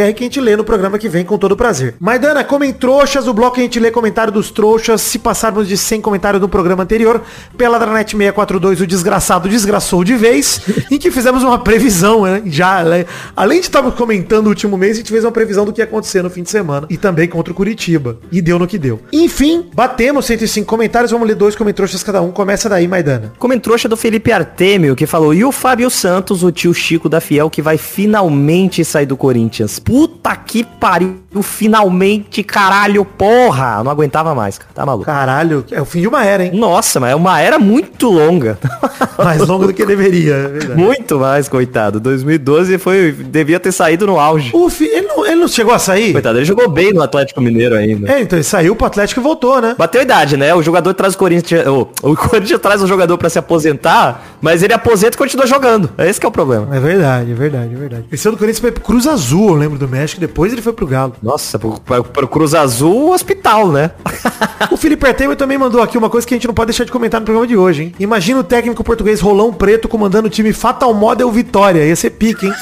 peladranet.com.br 0.03 0.13
que 0.13 0.23
a 0.23 0.25
gente 0.25 0.41
lê 0.41 0.55
no 0.55 0.63
programa 0.63 0.97
que 0.97 1.07
vem 1.07 1.23
com 1.23 1.37
todo 1.37 1.55
prazer. 1.55 1.95
Maidana, 1.99 2.43
comem 2.43 2.73
trouxas, 2.73 3.27
o 3.27 3.33
bloco 3.33 3.59
a 3.59 3.63
gente 3.63 3.79
lê 3.79 3.91
comentário 3.91 4.33
dos 4.33 4.51
trouxas. 4.51 5.01
Se 5.01 5.19
passarmos 5.19 5.67
de 5.67 5.77
100 5.77 6.01
comentários 6.01 6.41
do 6.41 6.49
programa 6.49 6.83
anterior, 6.83 7.21
Peladranet 7.57 8.11
642, 8.11 8.81
o 8.81 8.87
desgraçado 8.87 9.47
desgraçou 9.47 10.03
de 10.03 10.15
vez, 10.15 10.61
em 10.91 10.97
que 10.97 11.11
fizemos 11.11 11.43
uma 11.43 11.59
previsão, 11.59 12.23
né? 12.23 12.41
Já, 12.45 12.83
né? 12.83 13.05
além 13.35 13.59
de 13.59 13.67
estarmos 13.67 13.95
comentando 13.95 14.47
o 14.47 14.49
último 14.49 14.77
mês, 14.77 14.93
a 14.93 14.95
gente 14.97 15.11
fez 15.11 15.23
uma 15.23 15.31
previsão 15.31 15.65
do 15.65 15.71
que 15.71 15.81
ia 15.81 15.85
acontecer 15.85 16.21
no 16.21 16.29
fim 16.29 16.43
de 16.43 16.49
semana 16.49 16.87
e 16.89 16.97
também 16.97 17.27
contra 17.27 17.53
o 17.53 17.55
Curitiba. 17.55 18.17
E 18.31 18.41
deu 18.41 18.57
no 18.57 18.67
que 18.67 18.77
deu. 18.77 18.99
Enfim, 19.11 19.69
batemos 19.73 20.25
105 20.25 20.67
comentários, 20.67 21.11
vamos 21.11 21.27
ler 21.27 21.35
dois 21.35 21.55
comentários 21.55 22.03
cada 22.03 22.21
um. 22.21 22.31
Começa 22.31 22.67
daí, 22.67 22.87
Maidana. 22.87 23.33
Comentrouxa 23.37 23.87
do 23.87 23.97
Felipe 23.97 24.31
Artemio, 24.31 24.95
que 24.95 25.05
falou, 25.05 25.33
e 25.33 25.43
o 25.45 25.51
Fábio 25.51 25.89
Santos, 25.89 26.43
o 26.43 26.51
tio 26.51 26.73
Chico 26.73 27.07
da 27.07 27.21
Fiel, 27.21 27.49
que 27.49 27.61
vai 27.61 27.77
finalmente 27.77 28.83
sair 28.83 29.05
do 29.05 29.17
Corinthians. 29.17 29.79
Puta 29.93 30.35
que 30.35 30.63
pariu, 30.63 31.22
finalmente, 31.41 32.43
caralho, 32.43 33.03
porra. 33.05 33.83
Não 33.83 33.91
aguentava 33.91 34.35
mais, 34.35 34.57
cara. 34.57 34.71
Tá 34.73 34.85
maluco. 34.85 35.05
Caralho, 35.05 35.65
é 35.71 35.81
o 35.81 35.85
fim 35.85 36.01
de 36.01 36.07
uma 36.07 36.23
era, 36.23 36.45
hein? 36.45 36.51
Nossa, 36.53 36.99
mas 36.99 37.11
é 37.11 37.15
uma 37.15 37.39
era 37.39 37.57
muito 37.57 38.09
longa. 38.09 38.57
Mais 39.17 39.47
longo 39.47 39.67
do 39.67 39.73
que 39.73 39.85
deveria, 39.85 40.33
é 40.33 40.47
verdade. 40.47 40.81
muito 40.81 41.19
mais, 41.19 41.47
coitado. 41.47 41.99
2012 41.99 42.77
foi. 42.77 43.11
Devia 43.11 43.59
ter 43.59 43.71
saído 43.71 44.07
no 44.07 44.19
auge. 44.19 44.49
O 44.53 44.69
fi... 44.69 44.85
ele, 44.85 45.07
não, 45.07 45.25
ele 45.25 45.35
não 45.35 45.47
chegou 45.47 45.73
a 45.73 45.79
sair? 45.79 46.13
Coitado, 46.13 46.39
ele 46.39 46.45
jogou 46.45 46.69
bem 46.69 46.91
no 46.91 47.01
Atlético 47.01 47.39
Mineiro 47.39 47.75
ainda. 47.75 48.11
É, 48.11 48.21
então 48.21 48.37
ele 48.37 48.43
saiu 48.43 48.75
pro 48.75 48.87
Atlético 48.87 49.21
e 49.21 49.23
voltou, 49.23 49.61
né? 49.61 49.75
Bateu 49.77 50.01
a 50.01 50.03
idade, 50.03 50.35
né? 50.35 50.53
O 50.53 50.63
jogador 50.63 50.93
traz 50.93 51.13
o 51.13 51.17
Corinthians. 51.17 51.65
O, 51.67 51.87
o 52.01 52.15
Corinthians 52.17 52.59
traz 52.59 52.81
o 52.81 52.87
jogador 52.87 53.17
pra 53.17 53.29
se 53.29 53.37
aposentar, 53.39 54.23
mas 54.41 54.63
ele 54.63 54.73
aposenta 54.73 55.15
e 55.15 55.17
continua 55.17 55.45
jogando. 55.45 55.89
É 55.97 56.09
esse 56.09 56.19
que 56.19 56.25
é 56.25 56.29
o 56.29 56.31
problema. 56.31 56.75
É 56.75 56.79
verdade, 56.79 57.31
é 57.31 57.35
verdade, 57.35 57.73
é 57.73 57.77
verdade. 57.77 58.05
Esse 58.11 58.27
ano 58.27 58.35
do 58.35 58.39
Corinthians 58.39 58.61
foi 58.61 58.71
pro 58.71 58.83
Cruz 58.83 59.07
Azul, 59.07 59.49
eu 59.49 59.55
lembro 59.55 59.77
do 59.77 59.87
México, 59.87 60.19
depois 60.19 60.51
ele 60.51 60.61
foi 60.61 60.73
pro 60.73 60.87
Galo. 60.87 61.15
Nossa, 61.23 61.57
pro, 61.57 61.79
pro 61.79 62.27
Cruz 62.27 62.53
Azul, 62.53 63.13
hospital, 63.13 63.69
né? 63.69 63.91
O 64.71 64.77
Felipe 64.77 65.05
Artemis 65.05 65.37
também 65.37 65.57
mandou 65.57 65.81
aqui 65.81 65.97
uma 65.97 66.09
coisa 66.09 66.25
que 66.25 66.33
a 66.33 66.37
gente 66.37 66.47
não 66.47 66.53
pode 66.53 66.67
deixar 66.67 66.83
de 66.83 66.91
comentar 66.91 67.19
no 67.19 67.25
programa 67.25 67.45
de 67.45 67.55
hoje, 67.55 67.83
hein? 67.83 67.95
Imagina 67.99 68.39
o 68.39 68.43
técnico 68.43 68.83
português 68.83 69.21
Rolão 69.21 69.53
Preto 69.53 69.87
comandando 69.87 70.27
o 70.27 70.31
time 70.31 70.51
Fatal 70.51 70.91
Model 70.93 71.29
Vitória. 71.31 71.85
Ia 71.85 71.95
ser 71.95 72.11
pique, 72.11 72.47
hein? 72.47 72.53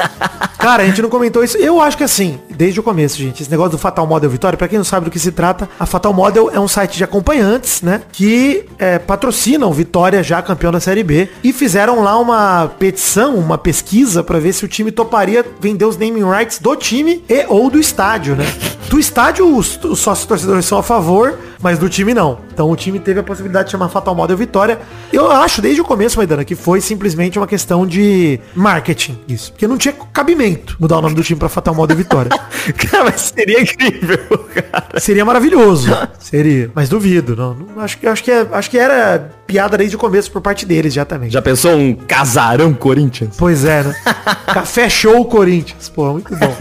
Cara, 0.58 0.82
a 0.82 0.86
gente 0.86 1.02
não 1.02 1.10
comentou 1.10 1.44
isso. 1.44 1.58
Eu 1.58 1.80
acho 1.80 1.96
que 1.96 2.04
assim, 2.04 2.40
desde 2.58 2.80
o 2.80 2.82
começo, 2.82 3.16
gente, 3.16 3.40
esse 3.40 3.50
negócio 3.50 3.70
do 3.70 3.78
Fatal 3.78 4.04
Model 4.04 4.28
Vitória, 4.28 4.56
pra 4.56 4.66
quem 4.66 4.78
não 4.78 4.84
sabe 4.84 5.04
do 5.04 5.12
que 5.12 5.18
se 5.20 5.30
trata, 5.30 5.70
a 5.78 5.86
Fatal 5.86 6.12
Model 6.12 6.50
é 6.52 6.58
um 6.58 6.66
site 6.66 6.96
de 6.96 7.04
acompanhantes, 7.04 7.82
né? 7.82 8.02
Que 8.10 8.66
é, 8.76 8.98
patrocinam 8.98 9.72
Vitória, 9.72 10.24
já 10.24 10.42
campeão 10.42 10.72
da 10.72 10.80
Série 10.80 11.04
B. 11.04 11.28
E 11.44 11.52
fizeram 11.52 12.02
lá 12.02 12.18
uma 12.18 12.66
petição, 12.76 13.36
uma 13.36 13.56
pesquisa 13.56 14.24
pra 14.24 14.40
ver 14.40 14.52
se 14.52 14.64
o 14.64 14.68
time 14.68 14.90
toparia 14.90 15.46
vender 15.60 15.84
os 15.84 15.96
naming 15.96 16.28
rights 16.28 16.58
do 16.58 16.74
time 16.74 17.22
e 17.28 17.46
ou 17.48 17.70
do 17.70 17.78
estádio, 17.78 18.34
né? 18.34 18.44
Do 18.90 18.98
estádio, 18.98 19.54
os, 19.54 19.78
os 19.84 20.00
sócios 20.00 20.26
torcedores 20.26 20.64
são 20.64 20.78
a 20.78 20.82
favor, 20.82 21.38
mas 21.62 21.78
do 21.78 21.88
time 21.88 22.14
não. 22.14 22.38
Então 22.52 22.70
o 22.70 22.74
time 22.74 22.98
teve 22.98 23.20
a 23.20 23.22
possibilidade 23.22 23.66
de 23.66 23.72
chamar 23.72 23.88
Fatal 23.88 24.14
Model 24.14 24.36
Vitória. 24.36 24.80
Eu 25.12 25.30
acho 25.30 25.60
desde 25.60 25.80
o 25.80 25.84
começo, 25.84 26.16
Maidana, 26.16 26.44
que 26.44 26.54
foi 26.54 26.80
simplesmente 26.80 27.38
uma 27.38 27.46
questão 27.46 27.86
de 27.86 28.40
marketing. 28.54 29.18
Isso. 29.28 29.52
Porque 29.52 29.68
não 29.68 29.76
tinha 29.76 29.94
cabimento 30.12 30.76
mudar 30.80 30.98
o 30.98 31.02
nome 31.02 31.14
do 31.14 31.22
time 31.22 31.38
pra 31.38 31.48
Fatal 31.48 31.74
Model 31.74 31.96
Vitória. 31.96 32.30
cara, 32.90 33.04
mas 33.04 33.32
seria 33.34 33.60
incrível, 33.60 34.18
cara. 34.54 34.98
Seria 35.00 35.24
maravilhoso. 35.24 35.88
Seria. 36.18 36.70
Mas 36.74 36.88
duvido. 36.88 37.34
Não, 37.36 37.54
não 37.54 37.80
acho, 37.82 37.98
que- 37.98 38.06
acho, 38.06 38.22
que, 38.24 38.30
é- 38.30 38.46
acho 38.52 38.70
que 38.70 38.78
era 38.78 39.30
piada 39.46 39.76
desde 39.78 39.96
o 39.96 39.98
começo 39.98 40.30
por 40.30 40.40
parte 40.42 40.66
deles 40.66 40.92
já 40.92 41.04
também. 41.04 41.30
Já 41.30 41.40
pensou 41.40 41.72
um 41.74 41.94
casarão 41.94 42.74
Corinthians? 42.74 43.34
Pois 43.38 43.64
é, 43.64 43.82
né? 43.82 43.94
Café 44.52 44.88
Show 44.88 45.24
Corinthians. 45.26 45.88
Pô, 45.88 46.12
muito 46.12 46.34
bom. 46.36 46.54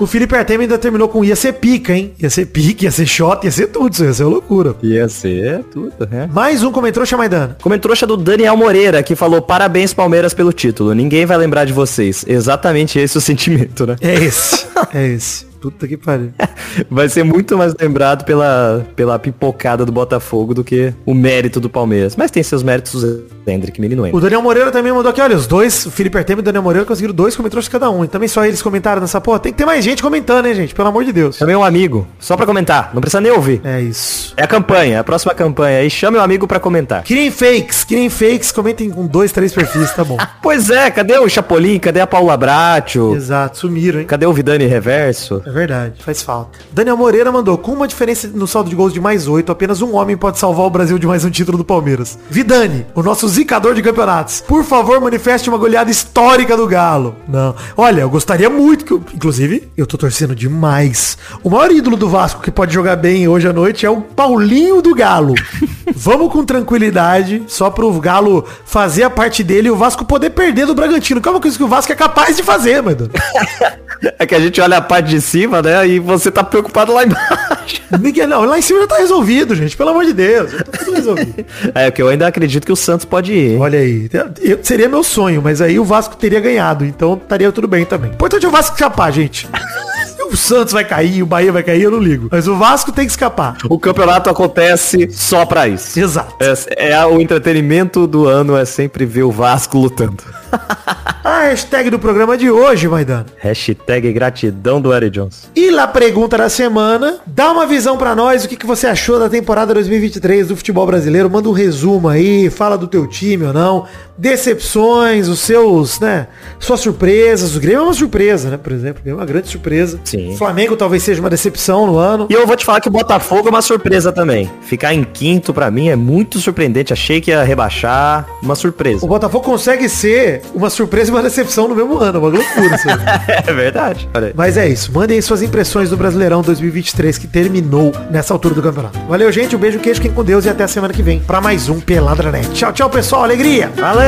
O 0.00 0.06
Felipe 0.06 0.34
Artemis 0.36 0.64
ainda 0.64 0.78
terminou 0.78 1.08
com 1.08 1.24
ia 1.24 1.34
ser 1.34 1.54
pica, 1.54 1.92
hein? 1.92 2.12
Ia 2.20 2.30
ser 2.30 2.46
pique, 2.46 2.84
ia 2.84 2.90
ser 2.90 3.06
shot, 3.06 3.44
ia 3.44 3.50
ser 3.50 3.66
tudo. 3.68 3.92
Isso 3.92 4.04
ia 4.04 4.12
ser 4.12 4.24
loucura. 4.24 4.76
Ia 4.82 5.08
ser 5.08 5.64
tudo, 5.72 6.08
né? 6.08 6.28
Mais 6.32 6.62
um 6.62 6.70
comentário 6.70 7.18
Maidana. 7.18 7.56
Comentrouxa 7.60 8.06
do 8.06 8.16
Daniel 8.16 8.56
Moreira, 8.56 9.02
que 9.02 9.16
falou 9.16 9.42
parabéns 9.42 9.92
Palmeiras 9.92 10.32
pelo 10.32 10.52
título. 10.52 10.94
Ninguém 10.94 11.26
vai 11.26 11.36
lembrar 11.36 11.64
de 11.64 11.72
vocês. 11.72 12.24
Exatamente 12.28 12.98
esse 12.98 13.18
o 13.18 13.20
sentimento, 13.20 13.86
né? 13.86 13.96
É 14.00 14.14
esse. 14.14 14.66
É 14.94 15.06
esse. 15.08 15.47
Puta 15.60 15.88
que 15.88 15.96
pariu. 15.96 16.30
Vai 16.90 17.08
ser 17.08 17.24
muito 17.24 17.56
mais 17.58 17.74
lembrado 17.78 18.24
pela, 18.24 18.86
pela 18.94 19.18
pipocada 19.18 19.84
do 19.84 19.90
Botafogo 19.92 20.54
do 20.54 20.62
que 20.62 20.92
o 21.04 21.14
mérito 21.14 21.60
do 21.60 21.68
Palmeiras. 21.68 22.14
Mas 22.16 22.30
tem 22.30 22.42
seus 22.42 22.62
méritos 22.62 23.02
o 23.02 23.24
Hendrick, 23.46 23.80
menino 23.80 24.02
O 24.02 24.06
Hendrick. 24.06 24.22
Daniel 24.22 24.42
Moreira 24.42 24.70
também 24.70 24.92
mandou 24.92 25.10
aqui, 25.10 25.20
olha, 25.20 25.36
os 25.36 25.46
dois, 25.46 25.86
o 25.86 25.90
Felipe 25.90 26.16
Artemis 26.16 26.40
e 26.40 26.42
o 26.42 26.44
Daniel 26.44 26.62
Moreira 26.62 26.86
conseguiram 26.86 27.14
dois 27.14 27.34
comentários 27.34 27.68
cada 27.68 27.90
um. 27.90 28.04
E 28.04 28.08
também 28.08 28.28
só 28.28 28.44
eles 28.44 28.62
comentaram 28.62 29.00
nessa 29.00 29.20
porra. 29.20 29.38
Tem 29.40 29.52
que 29.52 29.58
ter 29.58 29.64
mais 29.64 29.84
gente 29.84 30.02
comentando, 30.02 30.46
hein, 30.46 30.54
gente? 30.54 30.74
Pelo 30.74 30.88
amor 30.88 31.04
de 31.04 31.12
Deus. 31.12 31.38
Também 31.38 31.56
um 31.56 31.64
amigo, 31.64 32.06
só 32.18 32.36
pra 32.36 32.46
comentar. 32.46 32.90
Não 32.94 33.00
precisa 33.00 33.20
nem 33.20 33.32
ouvir. 33.32 33.60
É 33.64 33.80
isso. 33.80 34.34
É 34.36 34.44
a 34.44 34.46
campanha, 34.46 35.00
a 35.00 35.04
próxima 35.04 35.34
campanha. 35.34 35.82
E 35.82 35.90
chame 35.90 36.16
o 36.18 36.20
amigo 36.20 36.46
pra 36.46 36.60
comentar. 36.60 37.02
Criem 37.02 37.30
fakes, 37.30 37.84
criem 37.84 38.08
fakes, 38.08 38.52
comentem 38.52 38.90
com 38.90 39.06
dois, 39.06 39.32
três 39.32 39.52
perfis, 39.52 39.92
tá 39.92 40.04
bom. 40.04 40.16
Pois 40.40 40.70
é, 40.70 40.90
cadê 40.90 41.18
o 41.18 41.28
Chapolin? 41.28 41.78
Cadê 41.78 42.00
a 42.00 42.06
Paula 42.06 42.36
Bracho? 42.36 43.14
Exato, 43.14 43.58
sumiram, 43.58 44.00
hein? 44.00 44.06
Cadê 44.06 44.24
o 44.24 44.32
Vidani 44.32 44.66
Reverso? 44.66 45.42
É 45.48 45.50
verdade, 45.50 45.94
faz 46.04 46.20
falta. 46.20 46.58
Daniel 46.70 46.94
Moreira 46.94 47.32
mandou, 47.32 47.56
com 47.56 47.72
uma 47.72 47.88
diferença 47.88 48.28
no 48.28 48.46
saldo 48.46 48.68
de 48.68 48.76
gols 48.76 48.92
de 48.92 49.00
mais 49.00 49.26
oito, 49.26 49.50
apenas 49.50 49.80
um 49.80 49.96
homem 49.96 50.14
pode 50.14 50.38
salvar 50.38 50.66
o 50.66 50.70
Brasil 50.70 50.98
de 50.98 51.06
mais 51.06 51.24
um 51.24 51.30
título 51.30 51.56
do 51.56 51.64
Palmeiras. 51.64 52.18
Vidani, 52.28 52.84
o 52.94 53.02
nosso 53.02 53.26
zicador 53.26 53.74
de 53.74 53.80
campeonatos. 53.80 54.42
Por 54.42 54.62
favor, 54.62 55.00
manifeste 55.00 55.48
uma 55.48 55.56
goleada 55.56 55.90
histórica 55.90 56.54
do 56.54 56.66
Galo. 56.66 57.16
Não. 57.26 57.54
Olha, 57.78 58.02
eu 58.02 58.10
gostaria 58.10 58.50
muito 58.50 58.84
que, 58.84 58.92
eu, 58.92 59.02
inclusive, 59.14 59.70
eu 59.74 59.86
tô 59.86 59.96
torcendo 59.96 60.36
demais. 60.36 61.16
O 61.42 61.48
maior 61.48 61.70
ídolo 61.70 61.96
do 61.96 62.10
Vasco 62.10 62.42
que 62.42 62.50
pode 62.50 62.74
jogar 62.74 62.96
bem 62.96 63.26
hoje 63.26 63.48
à 63.48 63.52
noite 63.52 63.86
é 63.86 63.90
o 63.90 64.02
Paulinho 64.02 64.82
do 64.82 64.94
Galo. 64.94 65.34
Vamos 65.96 66.30
com 66.30 66.44
tranquilidade, 66.44 67.42
só 67.46 67.70
pro 67.70 67.90
Galo 67.98 68.44
fazer 68.66 69.04
a 69.04 69.08
parte 69.08 69.42
dele 69.42 69.68
e 69.68 69.70
o 69.70 69.76
Vasco 69.76 70.04
poder 70.04 70.28
perder 70.28 70.66
do 70.66 70.74
Bragantino. 70.74 71.22
Que 71.22 71.28
é 71.28 71.30
uma 71.30 71.40
coisa 71.40 71.56
que 71.56 71.64
o 71.64 71.68
Vasco 71.68 71.90
é 71.90 71.96
capaz 71.96 72.36
de 72.36 72.42
fazer, 72.42 72.82
mano. 72.82 73.08
É 74.18 74.24
que 74.24 74.34
a 74.34 74.40
gente 74.40 74.60
olha 74.60 74.76
a 74.76 74.80
parte 74.80 75.08
de 75.08 75.20
cima, 75.20 75.37
né? 75.46 75.86
E 75.86 75.98
você 75.98 76.30
tá 76.30 76.42
preocupado 76.42 76.92
lá 76.92 77.04
embaixo. 77.04 77.82
Ninguém, 78.00 78.26
não, 78.26 78.44
lá 78.44 78.58
em 78.58 78.62
cima 78.62 78.80
já 78.80 78.86
tá 78.86 78.96
resolvido, 78.96 79.54
gente. 79.54 79.76
Pelo 79.76 79.90
amor 79.90 80.04
de 80.04 80.12
Deus. 80.12 80.50
Já 80.50 80.58
tá 80.64 80.78
tudo 80.78 80.92
resolvido. 80.94 81.44
É 81.74 81.90
que 81.90 82.00
eu 82.02 82.08
ainda 82.08 82.26
acredito 82.26 82.64
que 82.64 82.72
o 82.72 82.76
Santos 82.76 83.04
pode 83.04 83.32
ir. 83.32 83.58
Olha 83.60 83.78
aí. 83.78 84.08
eu- 84.40 84.58
seria 84.62 84.88
meu 84.88 85.02
sonho, 85.04 85.40
mas 85.42 85.60
aí 85.60 85.78
o 85.78 85.84
Vasco 85.84 86.16
teria 86.16 86.40
ganhado. 86.40 86.84
Então 86.84 87.14
estaria 87.14 87.50
tudo 87.52 87.68
bem 87.68 87.84
também. 87.84 88.10
Importante 88.10 88.44
é 88.44 88.48
o 88.48 88.52
Vasco 88.52 88.74
escapar, 88.74 89.10
gente. 89.12 89.48
o 90.30 90.36
Santos 90.36 90.72
vai 90.72 90.84
cair, 90.84 91.22
o 91.22 91.26
Bahia 91.26 91.52
vai 91.52 91.62
cair, 91.62 91.82
eu 91.82 91.90
não 91.90 91.98
ligo. 91.98 92.28
Mas 92.30 92.46
o 92.46 92.56
Vasco 92.56 92.92
tem 92.92 93.04
que 93.04 93.12
escapar. 93.12 93.56
O 93.68 93.78
campeonato 93.78 94.30
acontece 94.30 95.08
só 95.10 95.44
pra 95.44 95.68
isso. 95.68 95.98
Exato. 95.98 96.34
É, 96.40 96.90
é 96.90 97.06
o 97.06 97.20
entretenimento 97.20 98.06
do 98.06 98.26
ano 98.26 98.56
é 98.56 98.64
sempre 98.64 99.04
ver 99.04 99.22
o 99.22 99.30
Vasco 99.30 99.78
lutando. 99.78 100.22
A 101.24 101.42
hashtag 101.42 101.90
do 101.90 101.98
programa 101.98 102.38
de 102.38 102.50
hoje, 102.50 102.88
Maidana. 102.88 103.26
Hashtag 103.36 104.12
gratidão 104.12 104.80
do 104.80 104.94
Eric 104.94 105.10
Jones. 105.10 105.50
E 105.54 105.70
lá 105.70 105.86
pergunta 105.86 106.38
da 106.38 106.48
semana, 106.48 107.18
dá 107.26 107.52
uma 107.52 107.66
visão 107.66 107.98
pra 107.98 108.14
nós, 108.14 108.44
o 108.44 108.48
que, 108.48 108.56
que 108.56 108.64
você 108.64 108.86
achou 108.86 109.18
da 109.18 109.28
temporada 109.28 109.74
2023 109.74 110.48
do 110.48 110.56
futebol 110.56 110.86
brasileiro, 110.86 111.28
manda 111.28 111.48
um 111.48 111.52
resumo 111.52 112.08
aí, 112.08 112.48
fala 112.48 112.78
do 112.78 112.86
teu 112.86 113.06
time 113.06 113.44
ou 113.44 113.52
não, 113.52 113.86
decepções, 114.18 115.28
os 115.28 115.38
seus, 115.40 116.00
né, 116.00 116.26
suas 116.58 116.80
surpresas, 116.80 117.54
o 117.54 117.60
Grêmio 117.60 117.80
é 117.80 117.82
uma 117.84 117.94
surpresa, 117.94 118.50
né, 118.50 118.56
por 118.56 118.72
exemplo, 118.72 119.00
o 119.00 119.02
Grêmio 119.04 119.18
é 119.18 119.22
uma 119.22 119.26
grande 119.26 119.48
surpresa. 119.48 120.00
Sim. 120.04 120.34
O 120.34 120.36
Flamengo 120.36 120.76
talvez 120.76 121.02
seja 121.02 121.20
uma 121.20 121.30
decepção 121.30 121.86
no 121.86 121.96
ano. 121.96 122.26
E 122.28 122.32
eu 122.32 122.46
vou 122.46 122.56
te 122.56 122.64
falar 122.64 122.80
que 122.80 122.88
o 122.88 122.90
Botafogo 122.90 123.48
é 123.48 123.50
uma 123.50 123.62
surpresa 123.62 124.12
também. 124.12 124.50
Ficar 124.62 124.92
em 124.92 125.04
quinto 125.04 125.54
pra 125.54 125.70
mim 125.70 125.88
é 125.88 125.96
muito 125.96 126.38
surpreendente. 126.40 126.92
Achei 126.92 127.20
que 127.20 127.30
ia 127.30 127.42
rebaixar. 127.42 128.26
Uma 128.42 128.54
surpresa. 128.54 129.04
O 129.04 129.08
Botafogo 129.08 129.44
consegue 129.44 129.88
ser 129.88 130.42
uma 130.54 130.70
surpresa 130.70 131.10
e 131.10 131.14
uma 131.14 131.22
decepção 131.22 131.68
no 131.68 131.74
mesmo 131.74 131.98
ano, 131.98 132.18
uma 132.18 132.28
loucura 132.28 132.76
aí. 132.76 133.38
É 133.48 133.52
verdade. 133.52 134.08
Mas 134.34 134.56
é 134.56 134.68
isso. 134.68 134.92
Mandem 134.92 135.16
aí 135.16 135.22
suas 135.22 135.42
impressões 135.42 135.90
do 135.90 135.96
Brasileirão 135.96 136.42
2023 136.42 137.18
que 137.18 137.26
terminou 137.26 137.92
nessa 138.10 138.34
altura 138.34 138.54
do 138.54 138.62
campeonato. 138.62 138.98
Valeu, 139.08 139.30
gente. 139.30 139.54
Um 139.54 139.58
beijo, 139.58 139.78
queijo, 139.78 140.00
fiquem 140.00 140.14
com 140.14 140.24
Deus 140.24 140.44
e 140.44 140.48
até 140.48 140.64
a 140.64 140.68
semana 140.68 140.92
que 140.92 141.02
vem 141.02 141.20
pra 141.20 141.40
mais 141.40 141.68
um 141.68 141.80
Peladranet. 141.80 142.48
Tchau, 142.50 142.72
tchau, 142.72 142.90
pessoal. 142.90 143.22
Alegria. 143.22 143.70
Valeu! 143.76 144.07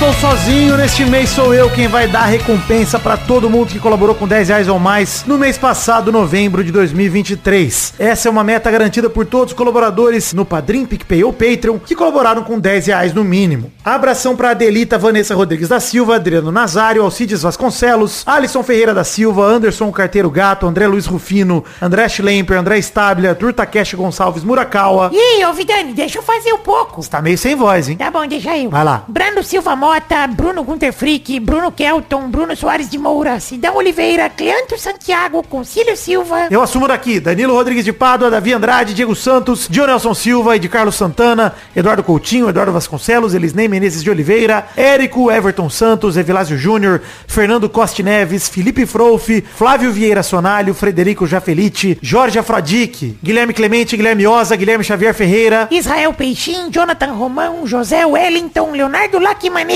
estou 0.00 0.14
sozinho. 0.14 0.78
Neste 0.78 1.04
mês 1.04 1.28
sou 1.28 1.52
eu 1.52 1.68
quem 1.68 1.86
vai 1.86 2.08
dar 2.08 2.24
recompensa 2.24 2.98
para 2.98 3.18
todo 3.18 3.50
mundo 3.50 3.68
que 3.68 3.78
colaborou 3.78 4.14
com 4.14 4.26
10 4.26 4.48
reais 4.48 4.66
ou 4.66 4.78
mais 4.78 5.24
no 5.26 5.36
mês 5.36 5.58
passado, 5.58 6.10
novembro 6.10 6.64
de 6.64 6.72
2023. 6.72 7.94
Essa 7.98 8.28
é 8.28 8.30
uma 8.30 8.42
meta 8.42 8.70
garantida 8.70 9.10
por 9.10 9.26
todos 9.26 9.52
os 9.52 9.58
colaboradores 9.58 10.32
no 10.32 10.46
Padrim, 10.46 10.86
PicPay 10.86 11.22
ou 11.22 11.34
Patreon 11.34 11.78
que 11.78 11.94
colaboraram 11.94 12.42
com 12.42 12.58
10 12.58 12.86
reais 12.86 13.12
no 13.12 13.22
mínimo. 13.22 13.70
Abração 13.84 14.34
para 14.34 14.52
Adelita 14.52 14.96
Vanessa 14.96 15.34
Rodrigues 15.34 15.68
da 15.68 15.78
Silva, 15.78 16.16
Adriano 16.16 16.50
Nazário, 16.50 17.02
Alcides 17.02 17.42
Vasconcelos, 17.42 18.22
Alisson 18.24 18.62
Ferreira 18.62 18.94
da 18.94 19.04
Silva, 19.04 19.44
Anderson 19.44 19.92
Carteiro 19.92 20.30
Gato, 20.30 20.66
André 20.66 20.86
Luiz 20.86 21.04
Rufino, 21.04 21.62
André 21.82 22.08
Schlemper, 22.08 22.58
André 22.58 22.78
Stabler, 22.78 23.32
Arthur 23.32 23.52
Takeshi 23.52 23.96
Gonçalves 23.96 24.44
Murakawa. 24.44 25.10
Aí, 25.12 25.44
ô 25.44 25.52
Vidani, 25.52 25.92
deixa 25.92 26.18
eu 26.18 26.22
fazer 26.22 26.54
um 26.54 26.58
pouco. 26.58 27.06
Tá 27.06 27.20
meio 27.20 27.36
sem 27.36 27.54
voz, 27.54 27.90
hein? 27.90 27.98
Tá 27.98 28.10
bom, 28.10 28.26
deixa 28.26 28.56
eu. 28.56 28.70
Vai 28.70 28.84
lá. 28.84 29.04
Brando 29.06 29.42
Silva 29.42 29.76
Mota, 29.90 30.24
Bruno 30.28 30.62
Gunter 30.62 30.92
Frick, 30.92 31.40
Bruno 31.40 31.72
Kelton, 31.72 32.30
Bruno 32.30 32.54
Soares 32.54 32.88
de 32.88 32.96
Moura, 32.96 33.40
Sidão 33.40 33.74
Oliveira, 33.74 34.30
Cleanto 34.30 34.78
Santiago, 34.78 35.42
Concílio 35.42 35.96
Silva. 35.96 36.46
Eu 36.48 36.62
assumo 36.62 36.86
daqui, 36.86 37.18
Danilo 37.18 37.54
Rodrigues 37.54 37.84
de 37.84 37.92
Pádua, 37.92 38.30
Davi 38.30 38.52
Andrade, 38.52 38.94
Diego 38.94 39.16
Santos, 39.16 39.66
Dionelson 39.68 40.14
Silva 40.14 40.54
e 40.54 40.60
de 40.60 40.68
Carlos 40.68 40.94
Santana, 40.94 41.54
Eduardo 41.74 42.04
Coutinho, 42.04 42.48
Eduardo 42.48 42.70
Vasconcelos, 42.70 43.34
Elisnei 43.34 43.66
Menezes 43.66 44.04
de 44.04 44.10
Oliveira, 44.10 44.68
Érico, 44.76 45.28
Everton 45.28 45.68
Santos, 45.68 46.16
Evilásio 46.16 46.56
Júnior, 46.56 47.02
Fernando 47.26 47.68
Costa 47.68 48.00
Neves, 48.00 48.48
Felipe 48.48 48.86
Frouf, 48.86 49.42
Flávio 49.56 49.90
Vieira 49.90 50.22
Sonalho, 50.22 50.72
Frederico 50.72 51.26
Jafelite, 51.26 51.98
Jorge 52.00 52.38
Afrodique, 52.38 53.18
Guilherme 53.20 53.52
Clemente, 53.52 53.96
Guilherme 53.96 54.24
Oza, 54.24 54.54
Guilherme 54.54 54.84
Xavier 54.84 55.12
Ferreira, 55.14 55.66
Israel 55.68 56.14
Peixinho, 56.14 56.70
Jonathan 56.70 57.12
Romão, 57.12 57.66
José 57.66 58.06
Wellington, 58.06 58.70
Leonardo 58.70 59.18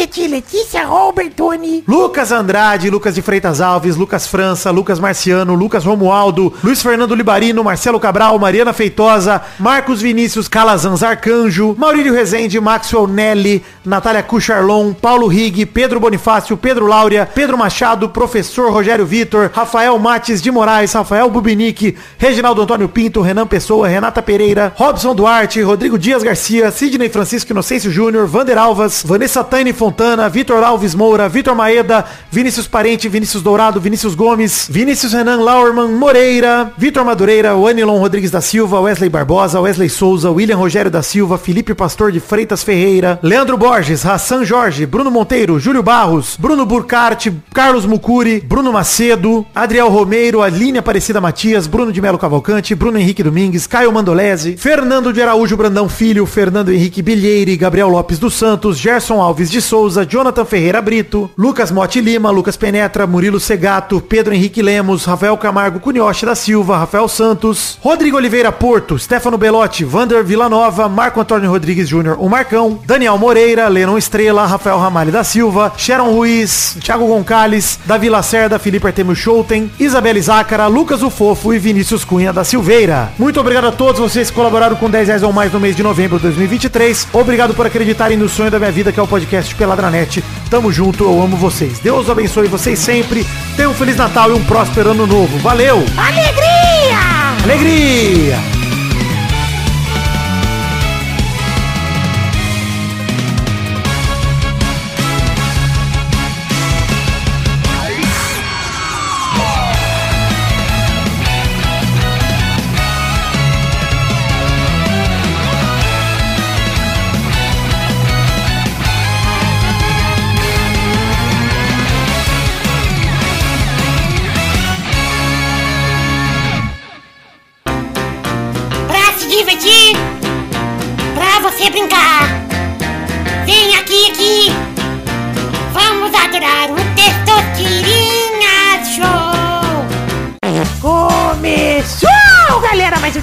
Lacimanetti, 0.05 0.28
Letícia 0.28 0.84
Robertoni. 0.84 1.82
Lucas 1.86 2.30
Andrade, 2.30 2.90
Lucas 2.90 3.14
de 3.14 3.22
Freitas 3.22 3.61
Alves, 3.61 3.96
Lucas 3.96 4.26
França, 4.26 4.70
Lucas 4.70 5.00
Marciano, 5.00 5.55
Lucas 5.55 5.84
Romualdo, 5.84 6.52
Luiz 6.62 6.82
Fernando 6.82 7.14
Libarino, 7.14 7.64
Marcelo 7.64 7.98
Cabral, 7.98 8.38
Mariana 8.38 8.72
Feitosa, 8.72 9.42
Marcos 9.59 10.02
Vinícius 10.02 10.48
Calazans 10.48 11.02
Arcanjo, 11.02 11.74
Maurílio 11.78 12.12
Rezende, 12.12 12.61
Maxwell 12.61 13.07
Nelly, 13.07 13.62
Natália 13.84 14.22
Cucharlon, 14.22 14.92
Paulo 14.92 15.26
Rig, 15.26 15.66
Pedro 15.66 15.98
Bonifácio, 15.98 16.57
Pedro 16.57 16.86
Láurea, 16.86 17.26
Pedro 17.26 17.57
Machado, 17.57 18.09
Professor 18.11 18.70
Rogério 18.70 19.07
Vitor, 19.07 19.50
Rafael 19.52 19.98
Mates 19.98 20.42
de 20.42 20.50
Moraes, 20.50 20.92
Rafael 20.92 21.30
Bubinique, 21.30 21.96
Reginaldo 22.18 22.62
Antônio 22.62 22.88
Pinto, 22.88 23.22
Renan 23.22 23.46
Pessoa, 23.46 23.88
Renata 23.88 24.22
Pereira, 24.22 24.74
Robson 24.78 25.14
Duarte, 25.14 25.62
Rodrigo 25.62 25.98
Dias 25.98 26.22
Garcia, 26.22 26.70
Sidney 26.70 27.09
Francisco 27.09 27.52
Inocêncio 27.52 27.90
Júnior, 27.90 28.26
Vander 28.26 28.59
Alvas, 28.59 29.02
Vanessa 29.05 29.42
Taine 29.42 29.72
Fontana, 29.95 30.28
Vitor 30.28 30.64
Alves 30.64 30.92
Moura, 30.92 31.28
Vitor 31.28 31.55
Maeda, 31.55 32.05
Vinícius 32.28 32.66
Parente, 32.66 33.09
Vinícius 33.09 33.45
Dourado, 33.45 33.80
Vinícius 33.80 34.16
Gomes, 34.16 34.66
Vinícius 34.68 35.12
Renan 35.12 35.40
Lauerman 35.40 35.92
Moreira, 35.92 36.72
Vitor 36.76 37.05
Madureira, 37.05 37.55
Wanilon 37.55 38.01
Rodrigues 38.01 38.32
da 38.32 38.40
Silva, 38.40 38.80
Wesley 38.80 39.09
Barbosa, 39.09 39.61
Wesley 39.61 39.88
Souza, 39.88 40.32
William 40.32 40.59
Rogério 40.59 40.90
da 40.90 41.01
Silva, 41.01 41.38
Felipe 41.38 41.74
Pastor 41.76 42.11
de 42.11 42.18
Freitas 42.18 42.64
Ferreira, 42.64 43.20
Leandro 43.22 43.57
Borges, 43.57 44.05
Hassan 44.05 44.45
Jorge, 44.45 44.84
Bruno 44.84 45.12
Monteiro, 45.12 45.61
Júlio 45.61 45.82
Barros, 45.82 46.36
Bruno 46.36 46.66
Burkart, 46.66 47.28
Carlos 47.53 47.86
Mucuri, 47.86 48.40
Bruno 48.40 48.72
Macedo, 48.72 49.47
Adriel 49.55 49.88
Romeiro, 49.88 50.42
Aline 50.42 50.78
Aparecida 50.78 51.20
Matias, 51.20 51.68
Bruno 51.68 51.92
de 51.92 52.01
Melo 52.03 52.18
Cavalcante, 52.18 52.74
Bruno 52.74 52.99
Henrique 52.99 53.22
Domingues, 53.22 53.68
Caio 53.68 53.92
Mandolese, 53.92 54.57
Fernando 54.57 55.12
de 55.12 55.22
Araújo 55.22 55.57
Brandão 55.57 55.88
Filho, 55.88 56.26
Fernando 56.26 56.72
Henrique 56.72 57.01
Bilheire, 57.01 57.57
Gabriel 57.57 57.88
Lopes 57.88 58.18
dos 58.18 58.34
Santos, 58.34 58.76
Gerson 58.76 59.22
Alves 59.22 59.49
de 59.49 59.61
Souza, 59.61 59.84
Jonathan 60.09 60.45
Ferreira 60.45 60.80
Brito, 60.80 61.30
Lucas 61.37 61.70
Mote 61.70 62.01
Lima, 62.01 62.30
Lucas 62.30 62.57
Penetra, 62.57 63.07
Murilo 63.07 63.39
Segato, 63.39 64.01
Pedro 64.01 64.35
Henrique 64.35 64.62
Lemos, 64.62 65.05
Rafael 65.05 65.37
Camargo 65.37 65.80
Cunhoche 65.80 66.26
da 66.26 66.35
Silva, 66.35 66.78
Rafael 66.78 67.09
Santos, 67.09 67.78
Rodrigo 67.80 68.16
Oliveira 68.16 68.51
Porto, 68.51 68.99
Stefano 68.99 69.39
Belotti, 69.39 69.85
Vander 69.85 70.24
Villanova, 70.24 70.89
Marco 70.89 71.20
Antônio 71.20 71.51
Rodrigues 71.51 71.89
Júnior, 71.89 72.16
o 72.18 72.28
Marcão, 72.28 72.78
Daniel 72.87 73.18
Moreira, 73.18 73.68
Lenon 73.68 73.99
Estrela, 73.99 74.47
Rafael 74.47 74.78
Ramalho 74.78 75.12
da 75.12 75.24
Silva, 75.24 75.72
Sharon 75.76 76.11
Ruiz, 76.12 76.76
Thiago 76.80 77.07
Gonçalves, 77.07 77.78
Davi 77.85 78.09
Lacerda, 78.09 78.59
Felipe 78.59 78.87
Artemio 78.87 79.14
Schouten, 79.14 79.70
Isabelle 79.78 80.20
Zácara, 80.20 80.66
Lucas 80.66 81.03
o 81.03 81.11
Fofo 81.11 81.53
e 81.53 81.59
Vinícius 81.59 82.05
Cunha 82.05 82.32
da 82.32 82.45
Silveira. 82.45 83.12
Muito 83.18 83.41
obrigado 83.41 83.66
a 83.66 83.72
todos 83.72 84.01
vocês 84.01 84.30
que 84.30 84.37
colaboraram 84.37 84.76
com 84.76 84.91
10 84.91 85.09
reais 85.09 85.22
ou 85.22 85.32
mais 85.32 85.53
no 85.53 85.61
mês 85.61 85.76
de 85.76 85.82
novembro 85.82 86.16
de 86.16 86.22
2023. 86.24 87.09
Obrigado 87.12 87.55
por 87.55 87.66
acreditarem 87.66 88.16
no 88.16 88.28
sonho 88.28 88.51
da 88.51 88.59
minha 88.59 88.72
vida, 88.72 88.93
que 88.93 89.01
é 89.01 89.03
o 89.03 89.07
podcast 89.07 89.55
Peladranet. 89.75 90.25
Tamo 90.49 90.70
junto, 90.70 91.05
eu 91.05 91.20
amo 91.20 91.37
vocês. 91.37 91.79
Deus 91.81 92.09
abençoe 92.09 92.47
vocês 92.47 92.79
sempre. 92.79 93.27
Tenham 93.57 93.72
um 93.72 93.75
Feliz 93.75 93.97
Natal 93.97 94.31
e 94.31 94.35
um 94.35 94.45
próspero 94.45 94.91
ano 94.91 95.07
novo. 95.07 95.39
Valeu! 95.39 95.85
Alegria! 95.97 97.43
Alegria! 97.43 98.53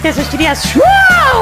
Mais 0.02 0.18
um 0.18 0.22
Testosterinha 0.22 0.56
Show, 0.56 0.82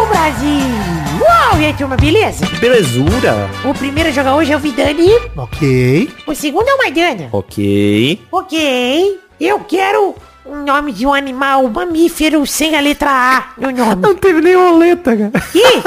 Brasil. 0.10 1.22
Uau, 1.22 1.62
e 1.62 1.66
aí, 1.66 1.74
turma, 1.74 1.96
beleza? 1.96 2.46
Belezura. 2.60 3.50
O 3.64 3.74
primeiro 3.74 4.10
a 4.10 4.12
jogar 4.12 4.36
hoje 4.36 4.52
é 4.52 4.56
o 4.56 4.60
Vidani. 4.60 5.10
Ok. 5.38 6.10
O 6.28 6.36
segundo 6.36 6.68
é 6.68 6.74
o 6.74 6.78
Maidana. 6.78 7.30
Ok. 7.32 8.22
Ok. 8.32 9.20
Eu 9.40 9.60
quero 9.62 10.16
o 10.46 10.56
nome 10.56 10.92
de 10.92 11.06
um 11.06 11.14
animal 11.14 11.68
mamífero 11.70 12.46
sem 12.46 12.76
a 12.76 12.82
letra 12.82 13.10
A 13.10 13.44
no 13.58 13.72
nome. 13.72 14.02
Não 14.02 14.16
teve 14.16 14.42
nenhuma 14.42 14.78
letra, 14.78 15.16
cara. 15.16 15.46
Ih, 15.56 15.82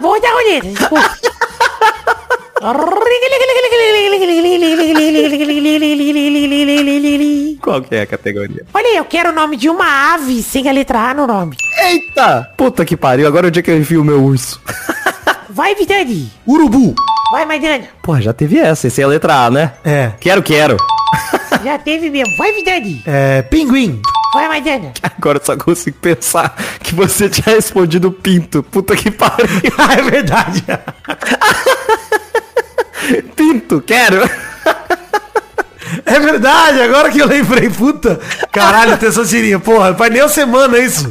vou 0.00 0.20
dar 0.20 0.32
roleta, 0.32 0.66
desculpa. 0.68 1.18
Qual 7.64 7.80
que 7.80 7.94
é 7.94 8.02
a 8.02 8.06
categoria? 8.06 8.66
Olha 8.74 8.86
aí, 8.86 8.96
eu 8.98 9.06
quero 9.06 9.30
o 9.30 9.32
nome 9.32 9.56
de 9.56 9.70
uma 9.70 10.12
ave 10.12 10.42
sem 10.42 10.68
a 10.68 10.72
letra 10.72 10.98
A 10.98 11.14
no 11.14 11.26
nome. 11.26 11.56
Eita! 11.82 12.52
Puta 12.58 12.84
que 12.84 12.94
pariu, 12.94 13.26
agora 13.26 13.46
é 13.46 13.48
o 13.48 13.50
dia 13.50 13.62
que 13.62 13.70
eu 13.70 13.78
enfio 13.78 14.02
o 14.02 14.04
meu 14.04 14.22
urso. 14.22 14.60
Vai, 15.48 15.74
Vidani. 15.74 16.30
Urubu. 16.46 16.94
Vai, 17.32 17.46
Maidana. 17.46 17.84
Porra, 18.02 18.20
já 18.20 18.34
teve 18.34 18.58
essa, 18.58 18.86
esse 18.86 19.00
é 19.00 19.04
a 19.04 19.08
letra 19.08 19.46
A, 19.46 19.50
né? 19.50 19.72
É. 19.82 20.12
Quero, 20.20 20.42
quero. 20.42 20.76
Já 21.64 21.78
teve 21.78 22.10
mesmo. 22.10 22.36
Vai, 22.36 22.52
Vidani. 22.52 23.02
É. 23.06 23.40
Pinguim. 23.40 24.02
Vai, 24.34 24.46
Maidana. 24.48 24.92
Agora 25.16 25.38
eu 25.38 25.44
só 25.44 25.56
consigo 25.56 25.96
pensar 25.98 26.54
que 26.80 26.94
você 26.94 27.30
tinha 27.30 27.54
respondido 27.54 28.12
pinto. 28.12 28.62
Puta 28.62 28.94
que 28.94 29.10
pariu. 29.10 29.46
Ah, 29.78 29.94
é 29.94 30.02
verdade. 30.02 30.62
Pinto, 33.34 33.80
quero. 33.80 34.28
É 36.06 36.20
verdade, 36.20 36.82
agora 36.82 37.10
que 37.10 37.18
eu 37.18 37.26
lembrei, 37.26 37.70
puta. 37.70 38.20
Caralho, 38.52 38.98
Tessocirinha, 38.98 39.58
porra, 39.58 39.94
faz 39.94 40.12
nem 40.12 40.22
uma 40.22 40.28
semana 40.28 40.78
isso. 40.78 41.10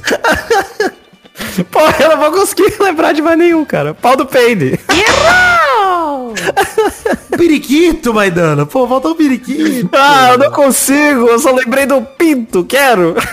Porra, 1.71 1.95
eu 1.99 2.09
não 2.09 2.17
vou 2.17 2.31
conseguir 2.31 2.73
lembrar 2.79 3.11
de 3.11 3.21
mais 3.21 3.37
nenhum, 3.37 3.65
cara. 3.65 3.93
Pau 3.93 4.15
do. 4.15 4.27
Errou! 4.33 6.33
Periquito, 7.37 8.13
Maidana. 8.13 8.65
Pô, 8.65 8.87
faltou 8.87 9.11
um 9.11 9.15
periquito. 9.15 9.89
Ah, 9.93 10.29
eu 10.31 10.37
não 10.37 10.51
consigo. 10.51 11.27
Eu 11.27 11.39
só 11.39 11.51
lembrei 11.51 11.85
do 11.85 12.01
pinto, 12.01 12.63
quero. 12.63 13.15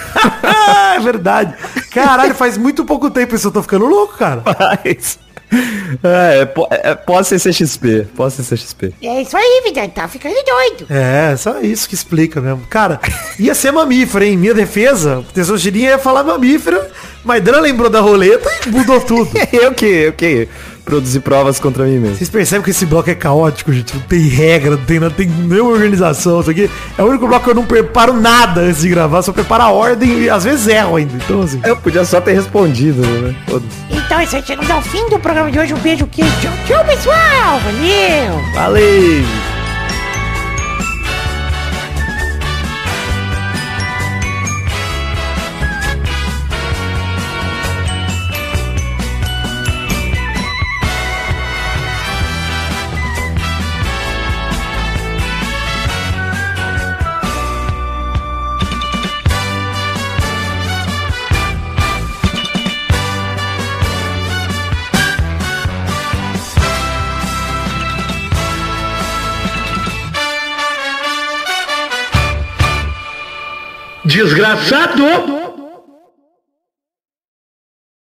É 0.92 0.98
verdade. 0.98 1.54
Caralho, 1.92 2.34
faz 2.34 2.58
muito 2.58 2.84
pouco 2.84 3.11
tempo 3.11 3.34
isso, 3.34 3.46
eu 3.46 3.52
tô 3.52 3.62
ficando 3.62 3.86
louco, 3.86 4.18
cara. 4.18 4.42
Mas... 4.84 5.18
É, 6.03 6.44
po- 6.46 6.68
é, 6.70 6.94
pode 6.94 7.26
ser 7.26 7.40
CXP. 7.40 8.07
Pode 8.16 8.32
ser 8.34 8.42
CXP. 8.44 8.94
É 9.03 9.22
isso 9.22 9.36
aí, 9.36 9.62
Vidani. 9.64 9.88
Tá 9.88 10.07
ficando 10.07 10.34
doido. 10.34 10.86
É, 10.88 11.36
só 11.36 11.61
isso 11.61 11.88
que 11.88 11.94
explica 11.96 12.40
mesmo. 12.40 12.62
Cara, 12.70 13.01
ia 13.38 13.55
ser 13.55 13.72
mamífero, 13.72 14.24
hein? 14.24 14.36
Minha 14.36 14.55
defesa, 14.55 15.24
Tessocirinha 15.34 15.90
ia 15.90 15.98
falar 15.98 16.22
mamífero, 16.22 16.80
Maidana 17.24 17.59
lembrou 17.61 17.90
da 17.90 18.01
roleta 18.01 18.48
e 18.66 18.70
mudou 18.70 19.01
tudo. 19.01 19.30
Eu 19.53 19.74
que, 19.74 19.84
eu 19.86 20.12
que. 20.12 20.48
Produzir 20.85 21.20
provas 21.20 21.59
contra 21.61 21.85
mim 21.85 21.99
mesmo. 21.99 22.16
Vocês 22.16 22.31
percebem 22.31 22.62
que 22.64 22.70
esse 22.70 22.87
bloco 22.87 23.11
é 23.11 23.14
caótico, 23.14 23.72
gente? 23.72 23.95
Não 23.95 24.03
tem 24.03 24.20
regra, 24.20 24.72
não 24.72 24.85
tem, 24.85 25.01
não 25.01 25.11
tem 25.11 25.28
nenhuma 25.28 25.70
organização. 25.70 26.41
Isso 26.41 26.51
aqui 26.51 26.70
é 26.97 27.03
o 27.03 27.07
único 27.07 27.26
bloco 27.26 27.45
que 27.45 27.51
eu 27.51 27.55
não 27.55 27.64
preparo 27.64 28.12
nada 28.12 28.62
antes 28.62 28.83
de 28.83 28.89
gravar, 28.89 29.22
só 29.22 29.33
preparo 29.33 29.62
a 29.62 29.70
ordem 29.70 30.22
e 30.22 30.31
às 30.31 30.45
vezes 30.45 30.66
erro 30.66 30.97
ainda. 30.97 31.14
Então, 31.14 31.43
assim. 31.43 31.61
Eu 31.64 31.76
podia 31.76 32.05
só 32.05 32.20
ter 32.20 32.33
respondido, 32.33 33.01
né? 33.03 33.35
Foda-se. 33.49 33.76
Então 33.91 34.18
é 34.18 34.24
isso 34.24 34.37
aí, 34.37 34.43
chegamos 34.43 34.70
ao 34.70 34.83
fim 34.83 35.09
do 35.09 35.18
programa 35.18 35.51
de 35.51 35.59
hoje. 35.59 35.74
Um 35.74 35.78
beijo, 35.78 36.07
queijo. 36.07 36.31
Tchau, 36.41 36.53
tchau, 36.66 36.85
pessoal. 36.85 37.61
Valeu. 37.61 38.55
Valeu! 38.55 39.59
Desgraçado! 74.57 75.39